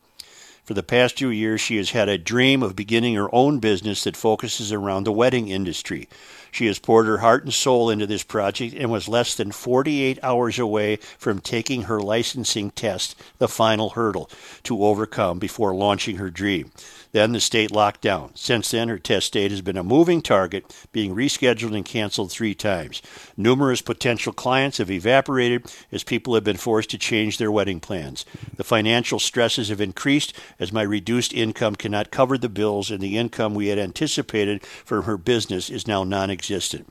For 0.63 0.73
the 0.73 0.85
past 0.85 1.19
two 1.19 1.31
years, 1.31 1.61
she 1.61 1.79
has 1.79 1.91
had 1.91 2.09
a 2.09 2.17
dream 2.17 2.63
of 2.63 2.77
beginning 2.77 3.17
her 3.17 3.29
own 3.35 3.59
business 3.59 4.05
that 4.05 4.17
focuses 4.17 4.71
around 4.71 5.03
the 5.03 5.11
wedding 5.11 5.49
industry. 5.49 6.09
She 6.53 6.67
has 6.67 6.79
poured 6.79 7.07
her 7.07 7.19
heart 7.19 7.43
and 7.43 7.53
soul 7.53 7.91
into 7.91 8.07
this 8.07 8.23
project 8.23 8.73
and 8.73 8.89
was 8.89 9.09
less 9.09 9.35
than 9.35 9.51
48 9.51 10.21
hours 10.23 10.61
away 10.61 11.01
from 11.19 11.41
taking 11.41 11.83
her 11.83 12.01
licensing 12.01 12.71
test, 12.71 13.17
the 13.39 13.49
final 13.49 13.91
hurdle 13.91 14.31
to 14.63 14.85
overcome 14.85 15.41
before 15.41 15.75
launching 15.75 16.19
her 16.19 16.31
dream. 16.31 16.71
Then 17.13 17.33
the 17.33 17.41
state 17.41 17.71
locked 17.71 18.01
down. 18.01 18.31
Since 18.35 18.71
then, 18.71 18.89
her 18.89 18.99
test 18.99 19.35
date 19.35 19.51
has 19.51 19.61
been 19.61 19.77
a 19.77 19.85
moving 19.85 20.23
target, 20.23 20.75
being 20.93 21.15
rescheduled 21.15 21.77
and 21.77 21.85
canceled 21.85 22.33
three 22.33 22.55
times. 22.55 23.03
Numerous 23.37 23.83
potential 23.83 24.33
clients 24.33 24.79
have 24.79 24.91
evaporated 24.91 25.71
as 25.93 26.05
people 26.05 26.35
have 26.35 26.45
been 26.45 26.57
forced 26.57 26.89
to 26.91 26.99
change 26.99 27.37
their 27.37 27.53
wedding 27.53 27.81
plans. 27.81 28.25
The 28.57 28.65
financial 28.65 29.19
stresses 29.19 29.69
have 29.69 29.81
increased 29.81 30.33
as 30.59 30.73
my 30.73 30.83
reduced 30.83 31.35
income 31.35 31.77
cannot 31.77 32.11
cover 32.11 32.39
the 32.39 32.49
bills, 32.49 32.91
and 32.91 33.01
the 33.01 33.19
income 33.19 33.55
we 33.55 33.67
had 33.67 33.79
anticipated 33.79 34.65
from 34.65 35.05
her 35.05 35.19
business 35.19 35.69
is 35.69 35.87
now 35.87 36.05
non 36.05 36.31
existent. 36.31 36.91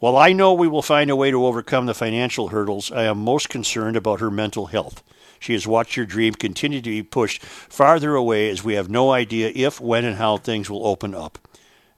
While 0.00 0.16
I 0.16 0.32
know 0.32 0.52
we 0.52 0.68
will 0.68 0.82
find 0.82 1.08
a 1.08 1.16
way 1.16 1.30
to 1.30 1.46
overcome 1.46 1.86
the 1.86 1.94
financial 1.94 2.48
hurdles, 2.48 2.90
I 2.90 3.04
am 3.04 3.18
most 3.18 3.48
concerned 3.48 3.96
about 3.96 4.20
her 4.20 4.30
mental 4.30 4.66
health. 4.66 5.02
She 5.46 5.52
has 5.52 5.64
watched 5.64 5.94
her 5.94 6.04
dream 6.04 6.34
continue 6.34 6.80
to 6.80 6.90
be 6.90 7.04
pushed 7.04 7.40
farther 7.40 8.16
away 8.16 8.50
as 8.50 8.64
we 8.64 8.74
have 8.74 8.90
no 8.90 9.12
idea 9.12 9.52
if, 9.54 9.80
when, 9.80 10.04
and 10.04 10.16
how 10.16 10.38
things 10.38 10.68
will 10.68 10.84
open 10.84 11.14
up. 11.14 11.38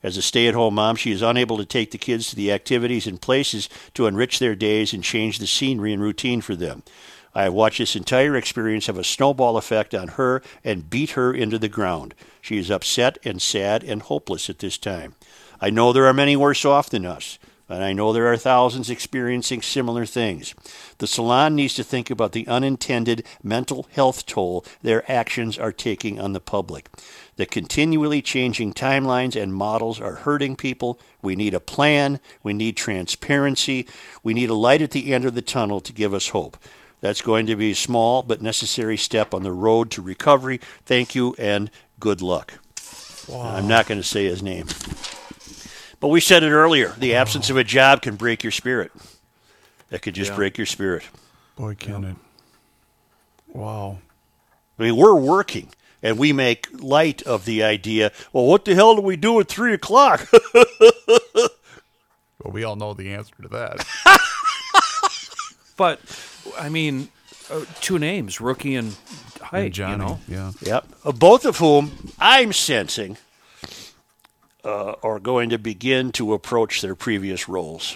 As 0.03 0.17
a 0.17 0.21
stay 0.21 0.47
at 0.47 0.53
home 0.53 0.75
mom, 0.75 0.95
she 0.95 1.11
is 1.11 1.23
unable 1.23 1.57
to 1.57 1.65
take 1.65 1.89
the 1.89 1.97
kids 1.97 2.29
to 2.29 2.35
the 2.35 2.51
activities 2.51 3.07
and 3.07 3.19
places 3.19 3.67
to 3.95 4.05
enrich 4.05 4.37
their 4.37 4.53
days 4.53 4.93
and 4.93 5.03
change 5.03 5.39
the 5.39 5.47
scenery 5.47 5.93
and 5.93 5.99
routine 5.99 6.41
for 6.41 6.55
them. 6.55 6.83
I 7.33 7.45
have 7.45 7.53
watched 7.53 7.79
this 7.79 7.95
entire 7.95 8.35
experience 8.35 8.85
have 8.85 8.99
a 8.99 9.03
snowball 9.03 9.57
effect 9.57 9.95
on 9.95 10.09
her 10.09 10.43
and 10.63 10.87
beat 10.87 11.11
her 11.11 11.33
into 11.33 11.57
the 11.57 11.67
ground. 11.67 12.13
She 12.41 12.59
is 12.59 12.69
upset 12.69 13.17
and 13.25 13.41
sad 13.41 13.83
and 13.83 14.03
hopeless 14.03 14.47
at 14.51 14.59
this 14.59 14.77
time. 14.77 15.15
I 15.59 15.71
know 15.71 15.91
there 15.91 16.05
are 16.05 16.13
many 16.13 16.35
worse 16.35 16.65
off 16.65 16.91
than 16.91 17.03
us, 17.03 17.39
and 17.69 17.83
I 17.83 17.93
know 17.93 18.11
there 18.11 18.31
are 18.31 18.37
thousands 18.37 18.89
experiencing 18.89 19.61
similar 19.61 20.05
things. 20.05 20.55
The 20.97 21.07
salon 21.07 21.55
needs 21.55 21.75
to 21.75 21.83
think 21.83 22.09
about 22.09 22.31
the 22.31 22.47
unintended 22.47 23.25
mental 23.43 23.87
health 23.91 24.25
toll 24.25 24.65
their 24.81 25.09
actions 25.09 25.57
are 25.57 25.71
taking 25.71 26.19
on 26.19 26.33
the 26.33 26.39
public. 26.39 26.89
The 27.35 27.45
continually 27.45 28.21
changing 28.21 28.73
timelines 28.73 29.41
and 29.41 29.53
models 29.53 30.01
are 30.01 30.15
hurting 30.15 30.55
people. 30.55 30.99
We 31.21 31.35
need 31.35 31.53
a 31.53 31.59
plan. 31.59 32.19
We 32.43 32.53
need 32.53 32.75
transparency. 32.75 33.87
We 34.23 34.33
need 34.33 34.49
a 34.49 34.55
light 34.55 34.81
at 34.81 34.91
the 34.91 35.13
end 35.13 35.25
of 35.25 35.35
the 35.35 35.41
tunnel 35.41 35.79
to 35.81 35.93
give 35.93 36.13
us 36.13 36.29
hope. 36.29 36.57
That's 37.01 37.21
going 37.21 37.45
to 37.45 37.55
be 37.55 37.71
a 37.71 37.75
small 37.75 38.23
but 38.23 38.41
necessary 38.41 38.97
step 38.97 39.33
on 39.33 39.43
the 39.43 39.53
road 39.53 39.89
to 39.91 40.01
recovery. 40.01 40.59
Thank 40.85 41.15
you 41.15 41.35
and 41.37 41.71
good 41.99 42.21
luck. 42.21 42.55
Wow. 43.29 43.55
I'm 43.55 43.67
not 43.67 43.87
going 43.87 44.01
to 44.01 44.07
say 44.07 44.25
his 44.25 44.41
name. 44.41 44.67
But 45.99 46.07
we 46.09 46.19
said 46.21 46.43
it 46.43 46.51
earlier 46.51 46.89
the 46.97 47.15
absence 47.15 47.49
of 47.49 47.57
a 47.57 47.63
job 47.63 48.01
can 48.01 48.15
break 48.15 48.43
your 48.43 48.51
spirit. 48.51 48.91
That 49.89 50.01
could 50.01 50.15
just 50.15 50.31
Yeah. 50.31 50.35
break 50.37 50.57
your 50.57 50.67
spirit. 50.67 51.03
Boy, 51.55 51.75
can 51.75 52.03
it. 52.03 52.15
Wow. 53.47 53.99
I 54.77 54.83
mean, 54.83 54.95
we're 54.95 55.15
working 55.15 55.69
and 56.01 56.17
we 56.17 56.31
make 56.31 56.67
light 56.81 57.21
of 57.23 57.43
the 57.45 57.63
idea. 57.63 58.11
Well, 58.31 58.45
what 58.45 58.63
the 58.65 58.75
hell 58.75 58.95
do 58.95 59.01
we 59.01 59.17
do 59.17 59.39
at 59.39 59.47
three 59.47 59.73
o'clock? 59.73 60.27
Well, 62.41 62.53
we 62.53 62.63
all 62.63 62.77
know 62.77 62.93
the 62.93 63.11
answer 63.13 63.33
to 63.41 63.47
that. 63.49 63.85
But 65.75 65.99
I 66.57 66.67
mean, 66.69 67.07
uh, 67.49 67.63
two 67.79 67.99
names, 67.99 68.41
rookie 68.41 68.75
and 68.75 68.95
Heidt. 69.41 69.71
Johnny, 69.73 69.91
you 69.91 69.97
know, 69.97 70.19
yeah. 70.27 70.51
Yep. 70.61 70.87
Uh, 71.05 71.11
both 71.13 71.45
of 71.45 71.57
whom 71.57 72.11
I'm 72.19 72.51
sensing 72.53 73.17
uh, 74.63 74.93
are 75.03 75.19
going 75.19 75.49
to 75.49 75.57
begin 75.57 76.11
to 76.13 76.33
approach 76.33 76.81
their 76.81 76.95
previous 76.95 77.47
roles. 77.47 77.95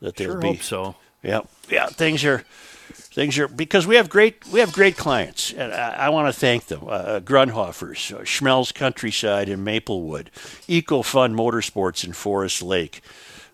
That 0.00 0.16
they'll 0.16 0.32
Sure 0.32 0.40
be. 0.40 0.48
hope 0.48 0.62
so. 0.62 0.94
Yeah, 1.22 1.40
yeah. 1.68 1.86
Things 1.86 2.24
are, 2.24 2.44
things 2.92 3.38
are 3.38 3.48
because 3.48 3.86
we 3.86 3.96
have 3.96 4.08
great 4.08 4.46
we 4.46 4.60
have 4.60 4.72
great 4.72 4.96
clients, 4.96 5.52
and 5.52 5.72
I, 5.72 6.06
I 6.06 6.08
want 6.10 6.32
to 6.32 6.38
thank 6.38 6.66
them. 6.66 6.84
Uh, 6.88 7.20
Grundhofer's, 7.20 8.12
uh, 8.12 8.20
Schmelz 8.20 8.72
Countryside 8.72 9.48
in 9.48 9.64
Maplewood, 9.64 10.30
Eco 10.68 11.02
Fun 11.02 11.34
Motorsports 11.34 12.04
in 12.04 12.12
Forest 12.12 12.62
Lake, 12.62 13.02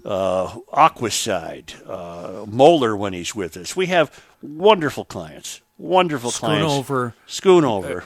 uh, 0.05 0.55
Aquacide, 0.73 1.75
uh, 1.89 2.45
Moeller 2.47 2.95
when 2.95 3.15
he's 3.15 3.35
with 3.35 3.57
us. 3.57 3.75
We 3.75 3.87
have 3.87 4.23
wonderful 4.43 5.07
clients. 5.07 5.63
Wonderful 5.79 6.31
clients. 6.31 6.73
Schoonover. 6.73 7.15
Schoonover. 7.27 8.05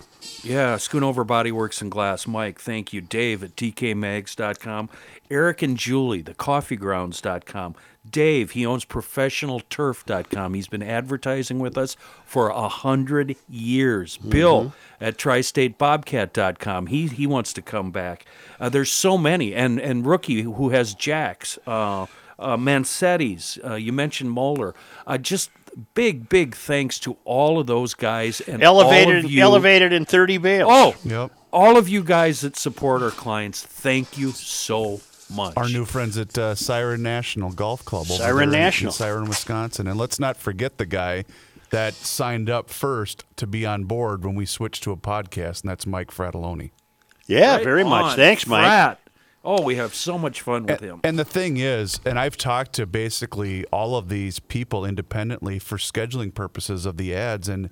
Yeah, 0.49 0.77
Schoonover 0.77 1.27
Body 1.27 1.53
Works 1.53 1.83
and 1.83 1.91
Glass. 1.91 2.27
Mike, 2.27 2.59
thank 2.59 2.95
you. 2.95 3.03
Dave 3.03 3.45
at 3.45 3.55
tkmags.com. 3.55 4.89
Eric 5.31 5.61
and 5.61 5.77
Julie, 5.77 6.23
thecoffeegrounds.com. 6.23 7.75
Dave, 8.11 8.53
he 8.53 8.65
owns 8.65 8.87
professionalturf.com. 8.87 10.55
He's 10.55 10.67
been 10.67 10.83
advertising 10.83 11.59
with 11.59 11.77
us 11.77 11.99
for 12.25 12.49
a 12.49 12.67
hundred 12.67 13.37
years. 13.47 14.17
Bill 14.17 14.73
at 15.03 15.19
tristatebobcat.com. 15.19 16.87
He 16.87 17.09
he 17.09 17.27
wants 17.27 17.53
to 17.53 17.61
come 17.61 17.91
back. 17.91 18.25
Uh, 18.59 18.71
there's 18.71 18.91
so 18.91 19.19
many. 19.19 19.55
And 19.55 19.79
and 19.79 20.07
Rookie 20.07 20.41
who 20.41 20.71
has 20.71 20.95
Jax, 20.95 21.59
uh, 21.67 22.07
uh, 22.39 22.57
Mansetti's. 22.57 23.59
Uh, 23.63 23.75
you 23.75 23.93
mentioned 23.93 24.31
Moeller. 24.31 24.75
Uh, 25.07 25.19
just 25.19 25.51
big, 25.95 26.29
big 26.29 26.55
thanks 26.55 26.99
to 27.01 27.17
all 27.25 27.59
of 27.59 27.67
those 27.67 27.95
guys 27.95 28.41
and 28.43 28.63
all 28.63 28.81
Elevated, 28.83 29.25
of 29.25 29.31
you. 29.31 29.43
elevated 29.43 29.93
in 29.93 30.05
30 30.05 30.39
bales. 30.39 30.69
Oh, 30.73 30.95
Yep. 31.05 31.33
all 31.53 31.77
of 31.77 31.89
you 31.89 32.03
guys 32.03 32.41
that 32.43 32.57
support 32.57 33.03
our 33.03 33.11
clients, 33.11 33.63
thank 33.63 34.17
you 34.19 34.31
so 34.33 35.01
much. 35.35 35.55
Our 35.57 35.69
new 35.69 35.85
friends 35.85 36.17
at 36.17 36.37
uh, 36.39 36.55
Siren 36.55 37.03
National 37.03 37.51
Golf 37.53 37.85
Club. 37.85 38.07
over 38.11 38.15
Siren 38.23 38.51
there 38.51 38.59
in- 38.59 38.65
National. 38.65 38.91
In 38.91 38.95
Siren, 38.95 39.25
Wisconsin. 39.29 39.87
And 39.87 39.99
let's 39.99 40.19
not 40.19 40.37
forget 40.37 40.79
the 40.79 40.87
guy 40.87 41.25
that 41.71 41.93
signed 41.95 42.49
up 42.49 42.71
first 42.71 43.25
to 43.37 43.47
be 43.47 43.67
on 43.67 43.85
board 43.85 44.25
when 44.25 44.35
we 44.35 44.47
switched 44.47 44.83
to 44.85 44.93
a 44.93 44.97
podcast, 44.97 45.61
and 45.63 45.71
that's 45.71 45.87
Mike 45.87 46.11
Fratallone. 46.11 46.71
Yeah, 47.27 47.57
Right 47.57 47.65
very 47.65 47.85
much. 47.85 48.05
on, 48.13 48.17
Thanks, 48.17 48.47
Mike. 48.47 48.63
Frat. 48.65 49.01
Oh, 49.45 49.63
we 49.63 49.77
have 49.77 49.95
so 49.95 50.19
much 50.19 50.43
fun 50.43 50.67
with 50.67 50.81
him. 50.81 51.01
And 51.05 51.19
the 51.19 51.25
thing 51.25 51.57
is, 51.59 52.01
and 52.05 52.19
I've 52.19 52.37
talked 52.37 52.73
to 52.75 52.87
basically 52.87 53.65
all 53.67 53.97
of 53.97 54.09
these 54.09 54.41
people 54.41 54.85
independently 54.85 55.59
for 55.59 55.79
scheduling 55.79 56.35
purposes 56.35 56.85
of 56.87 56.97
the 56.97 57.15
ads, 57.15 57.49
and 57.49 57.71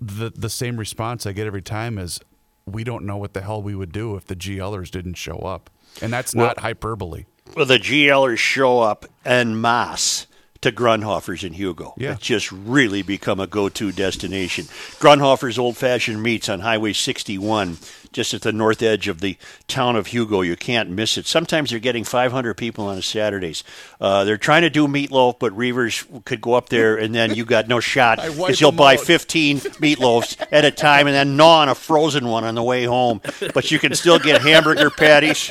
the 0.00 0.30
the 0.34 0.48
same 0.48 0.78
response 0.78 1.26
I 1.26 1.32
get 1.32 1.46
every 1.46 1.62
time 1.62 1.98
is, 1.98 2.20
"We 2.66 2.84
don't 2.84 3.04
know 3.04 3.16
what 3.16 3.34
the 3.34 3.42
hell 3.42 3.62
we 3.62 3.74
would 3.74 3.92
do 3.92 4.16
if 4.16 4.26
the 4.26 4.36
GLers 4.36 4.90
didn't 4.90 5.14
show 5.14 5.38
up," 5.40 5.70
and 6.00 6.12
that's 6.12 6.34
Well- 6.34 6.46
not 6.46 6.60
hyperbole. 6.60 7.26
Well, 7.54 7.66
the 7.66 7.78
GLers 7.78 8.38
show 8.38 8.80
up 8.80 9.04
en 9.26 9.60
masse 9.60 10.26
to 10.62 10.72
Grundhofer's 10.72 11.44
in 11.44 11.52
Hugo. 11.52 11.92
Yeah. 11.96 12.12
It's 12.12 12.22
just 12.22 12.50
really 12.50 13.02
become 13.02 13.40
a 13.40 13.46
go-to 13.46 13.92
destination. 13.92 14.64
Grundhofer's 14.98 15.58
Old 15.58 15.76
Fashioned 15.76 16.22
Meats 16.22 16.48
on 16.48 16.60
Highway 16.60 16.92
61, 16.92 17.78
just 18.12 18.32
at 18.32 18.42
the 18.42 18.52
north 18.52 18.80
edge 18.80 19.08
of 19.08 19.20
the 19.20 19.36
town 19.66 19.96
of 19.96 20.08
Hugo. 20.08 20.40
You 20.40 20.54
can't 20.54 20.88
miss 20.90 21.18
it. 21.18 21.26
Sometimes 21.26 21.70
they're 21.70 21.80
getting 21.80 22.04
500 22.04 22.54
people 22.54 22.86
on 22.86 23.02
Saturdays. 23.02 23.64
Uh, 24.00 24.22
they're 24.24 24.38
trying 24.38 24.62
to 24.62 24.70
do 24.70 24.86
meatloaf, 24.86 25.38
but 25.40 25.56
Reuvers 25.56 26.04
could 26.24 26.40
go 26.40 26.54
up 26.54 26.68
there 26.68 26.96
and 26.96 27.12
then 27.12 27.34
you 27.34 27.44
got 27.44 27.66
no 27.66 27.80
shot 27.92 28.18
because 28.22 28.60
you'll 28.60 28.72
buy 28.72 28.94
out. 28.94 29.00
15 29.00 29.58
meatloafs 29.60 30.40
at 30.52 30.64
a 30.64 30.70
time 30.70 31.08
and 31.08 31.14
then 31.14 31.36
gnaw 31.36 31.62
on 31.62 31.68
a 31.68 31.74
frozen 31.74 32.28
one 32.28 32.44
on 32.44 32.54
the 32.54 32.62
way 32.62 32.84
home. 32.84 33.20
But 33.52 33.72
you 33.72 33.80
can 33.80 33.94
still 33.96 34.20
get 34.20 34.42
hamburger 34.42 34.90
patties, 34.90 35.50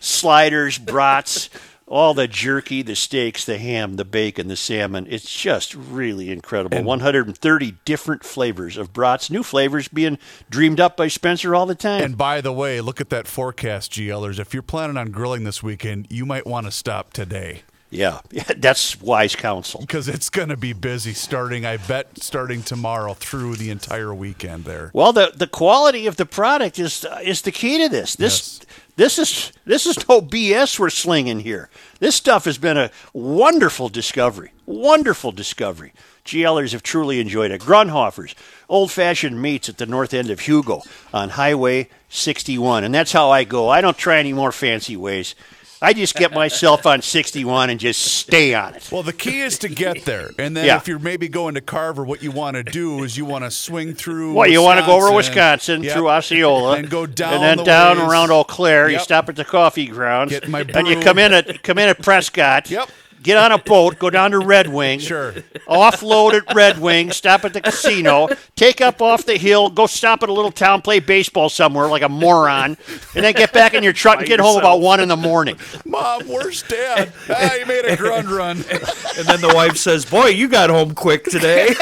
sliders, 0.00 0.76
brats, 0.76 1.48
all 1.90 2.14
the 2.14 2.28
jerky, 2.28 2.82
the 2.82 2.94
steaks, 2.94 3.44
the 3.44 3.58
ham, 3.58 3.96
the 3.96 4.04
bacon, 4.04 4.46
the 4.46 4.56
salmon. 4.56 5.06
It's 5.10 5.30
just 5.30 5.74
really 5.74 6.30
incredible. 6.30 6.82
130 6.82 7.74
different 7.84 8.24
flavors 8.24 8.76
of 8.76 8.92
brats, 8.92 9.28
new 9.28 9.42
flavors 9.42 9.88
being 9.88 10.16
dreamed 10.48 10.78
up 10.78 10.96
by 10.96 11.08
Spencer 11.08 11.54
all 11.54 11.66
the 11.66 11.74
time. 11.74 12.02
And 12.02 12.16
by 12.16 12.40
the 12.40 12.52
way, 12.52 12.80
look 12.80 13.00
at 13.00 13.10
that 13.10 13.26
forecast, 13.26 13.90
GLers. 13.92 14.38
If 14.38 14.54
you're 14.54 14.62
planning 14.62 14.96
on 14.96 15.10
grilling 15.10 15.42
this 15.42 15.62
weekend, 15.64 16.06
you 16.10 16.24
might 16.24 16.46
want 16.46 16.66
to 16.66 16.72
stop 16.72 17.12
today. 17.12 17.62
Yeah, 17.90 18.20
yeah, 18.30 18.44
that's 18.56 19.00
wise 19.00 19.34
counsel. 19.34 19.80
Because 19.80 20.06
it's 20.06 20.30
going 20.30 20.50
to 20.50 20.56
be 20.56 20.72
busy 20.72 21.12
starting, 21.12 21.66
I 21.66 21.76
bet, 21.76 22.22
starting 22.22 22.62
tomorrow 22.62 23.14
through 23.14 23.56
the 23.56 23.70
entire 23.70 24.14
weekend 24.14 24.64
there. 24.64 24.92
Well, 24.94 25.12
the 25.12 25.32
the 25.34 25.48
quality 25.48 26.06
of 26.06 26.14
the 26.14 26.24
product 26.24 26.78
is 26.78 27.04
uh, 27.04 27.18
is 27.20 27.42
the 27.42 27.50
key 27.50 27.78
to 27.78 27.88
this. 27.88 28.14
This 28.14 28.60
this 29.00 29.18
is 29.18 29.52
this 29.64 29.86
is 29.86 30.06
no 30.10 30.20
BS 30.20 30.78
we're 30.78 30.90
slinging 30.90 31.40
here. 31.40 31.70
This 32.00 32.14
stuff 32.14 32.44
has 32.44 32.58
been 32.58 32.76
a 32.76 32.90
wonderful 33.14 33.88
discovery. 33.88 34.52
Wonderful 34.66 35.32
discovery. 35.32 35.94
GLers 36.26 36.72
have 36.72 36.82
truly 36.82 37.18
enjoyed 37.18 37.50
it. 37.50 37.62
Grundhofer's, 37.62 38.34
old 38.68 38.90
fashioned 38.90 39.40
meats 39.40 39.70
at 39.70 39.78
the 39.78 39.86
north 39.86 40.12
end 40.12 40.28
of 40.28 40.40
Hugo 40.40 40.82
on 41.14 41.30
Highway 41.30 41.88
61. 42.10 42.84
And 42.84 42.94
that's 42.94 43.12
how 43.12 43.30
I 43.30 43.44
go. 43.44 43.70
I 43.70 43.80
don't 43.80 43.96
try 43.96 44.18
any 44.18 44.34
more 44.34 44.52
fancy 44.52 44.98
ways. 44.98 45.34
I 45.82 45.94
just 45.94 46.14
get 46.14 46.32
myself 46.32 46.84
on 46.84 47.00
61 47.00 47.70
and 47.70 47.80
just 47.80 48.02
stay 48.02 48.52
on 48.52 48.74
it. 48.74 48.88
Well, 48.92 49.02
the 49.02 49.14
key 49.14 49.40
is 49.40 49.58
to 49.60 49.68
get 49.68 50.04
there. 50.04 50.30
And 50.38 50.54
then 50.54 50.66
Yeah. 50.66 50.76
if 50.76 50.86
you're 50.86 50.98
maybe 50.98 51.26
going 51.26 51.54
to 51.54 51.62
Carver, 51.62 52.04
what 52.04 52.22
you 52.22 52.30
want 52.30 52.56
to 52.56 52.62
do 52.62 53.02
is 53.02 53.16
you 53.16 53.24
want 53.24 53.44
to 53.44 53.50
swing 53.50 53.94
through. 53.94 54.34
Well, 54.34 54.46
you 54.46 54.60
want 54.60 54.78
to 54.80 54.84
go 54.84 54.96
over 54.96 55.10
Wisconsin. 55.14 55.82
Yep. 55.82 55.94
through 55.94 56.10
Osceola 56.10 56.76
And 56.76 56.90
go 56.90 57.06
down 57.06 57.32
and 57.34 57.42
then 57.42 57.56
the 57.58 57.64
down 57.64 57.98
ways. 57.98 58.08
around 58.08 58.30
Eau 58.30 58.44
Claire. 58.44 58.90
You 58.90 58.98
stop 58.98 59.28
at 59.30 59.36
the 59.36 59.44
coffee 59.44 59.86
grounds, 59.86 60.32
and 60.34 60.86
you 60.86 61.00
come 61.00 61.18
in 61.18 61.32
at 61.32 61.62
come 61.62 61.78
in 61.78 61.88
at 61.88 62.02
Prescott. 62.02 62.70
Yep. 62.70 62.90
Get 63.22 63.36
on 63.36 63.52
a 63.52 63.58
boat, 63.58 63.98
go 63.98 64.08
down 64.08 64.30
to 64.30 64.38
Red 64.38 64.68
Wing. 64.68 64.98
Sure. 64.98 65.32
Offload 65.68 66.32
at 66.32 66.54
Red 66.54 66.78
Wing, 66.78 67.10
stop 67.10 67.44
at 67.44 67.52
the 67.52 67.60
casino, 67.60 68.28
take 68.56 68.80
up 68.80 69.02
off 69.02 69.26
the 69.26 69.36
hill, 69.36 69.68
go 69.68 69.86
stop 69.86 70.22
at 70.22 70.30
a 70.30 70.32
little 70.32 70.50
town, 70.50 70.80
play 70.80 71.00
baseball 71.00 71.50
somewhere 71.50 71.86
like 71.88 72.00
a 72.02 72.08
moron, 72.08 72.78
and 73.14 73.24
then 73.24 73.34
get 73.34 73.52
back 73.52 73.74
in 73.74 73.82
your 73.84 73.92
truck 73.92 74.18
and 74.20 74.26
get 74.26 74.40
home 74.40 74.58
about 74.58 74.80
one 74.80 75.00
in 75.00 75.08
the 75.08 75.16
morning. 75.16 75.58
Mom, 75.84 76.26
where's 76.28 76.62
Dad? 76.62 77.12
ah, 77.28 77.54
you 77.56 77.66
made 77.66 77.84
a 77.84 77.96
grunt 77.96 78.28
run. 78.28 78.56
And 78.58 79.26
then 79.26 79.40
the 79.40 79.52
wife 79.54 79.76
says, 79.76 80.04
"Boy, 80.06 80.28
you 80.28 80.48
got 80.48 80.70
home 80.70 80.94
quick 80.94 81.24
today. 81.24 81.74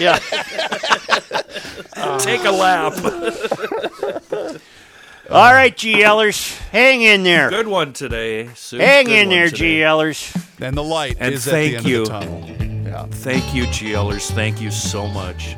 Yeah. 0.00 0.18
Take 2.18 2.44
a 2.44 2.52
lap." 2.52 2.94
All 5.30 5.52
right, 5.52 5.74
GLers, 5.74 6.58
hang 6.68 7.00
in 7.02 7.22
there. 7.22 7.48
Good 7.48 7.66
one 7.66 7.92
today, 7.94 8.50
Sue. 8.54 8.78
Hang 8.78 9.06
Good 9.06 9.14
in 9.14 9.28
one 9.28 9.36
there, 9.36 9.48
today. 9.48 9.80
GLers. 9.80 10.46
And 10.60 10.76
the 10.76 10.84
light 10.84 11.16
And 11.18 11.34
is 11.34 11.44
thank 11.46 11.76
at 11.76 11.82
the 11.84 11.88
end 11.88 11.88
you. 11.88 12.02
of 12.02 12.08
the 12.08 12.12
tunnel. 12.12 12.84
Yeah. 12.86 13.06
Thank 13.06 13.54
you, 13.54 13.64
GLers. 13.64 14.30
Thank 14.30 14.60
you 14.60 14.70
so 14.70 15.06
much. 15.08 15.56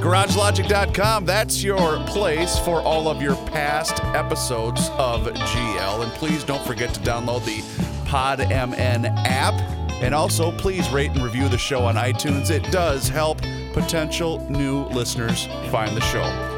GarageLogic.com, 0.00 1.26
that's 1.26 1.62
your 1.62 1.98
place 2.06 2.58
for 2.60 2.80
all 2.80 3.08
of 3.08 3.20
your 3.20 3.34
past 3.48 4.02
episodes 4.14 4.88
of 4.90 5.26
GL. 5.26 6.02
And 6.04 6.12
please 6.12 6.44
don't 6.44 6.64
forget 6.66 6.94
to 6.94 7.00
download 7.00 7.44
the 7.44 7.60
PodMN 8.08 9.06
app. 9.26 9.54
And 10.02 10.14
also, 10.14 10.52
please 10.56 10.88
rate 10.90 11.10
and 11.10 11.22
review 11.22 11.48
the 11.48 11.58
show 11.58 11.84
on 11.84 11.96
iTunes. 11.96 12.50
It 12.50 12.62
does 12.70 13.08
help 13.08 13.42
potential 13.74 14.48
new 14.48 14.84
listeners 14.86 15.46
find 15.70 15.94
the 15.96 16.00
show. 16.00 16.57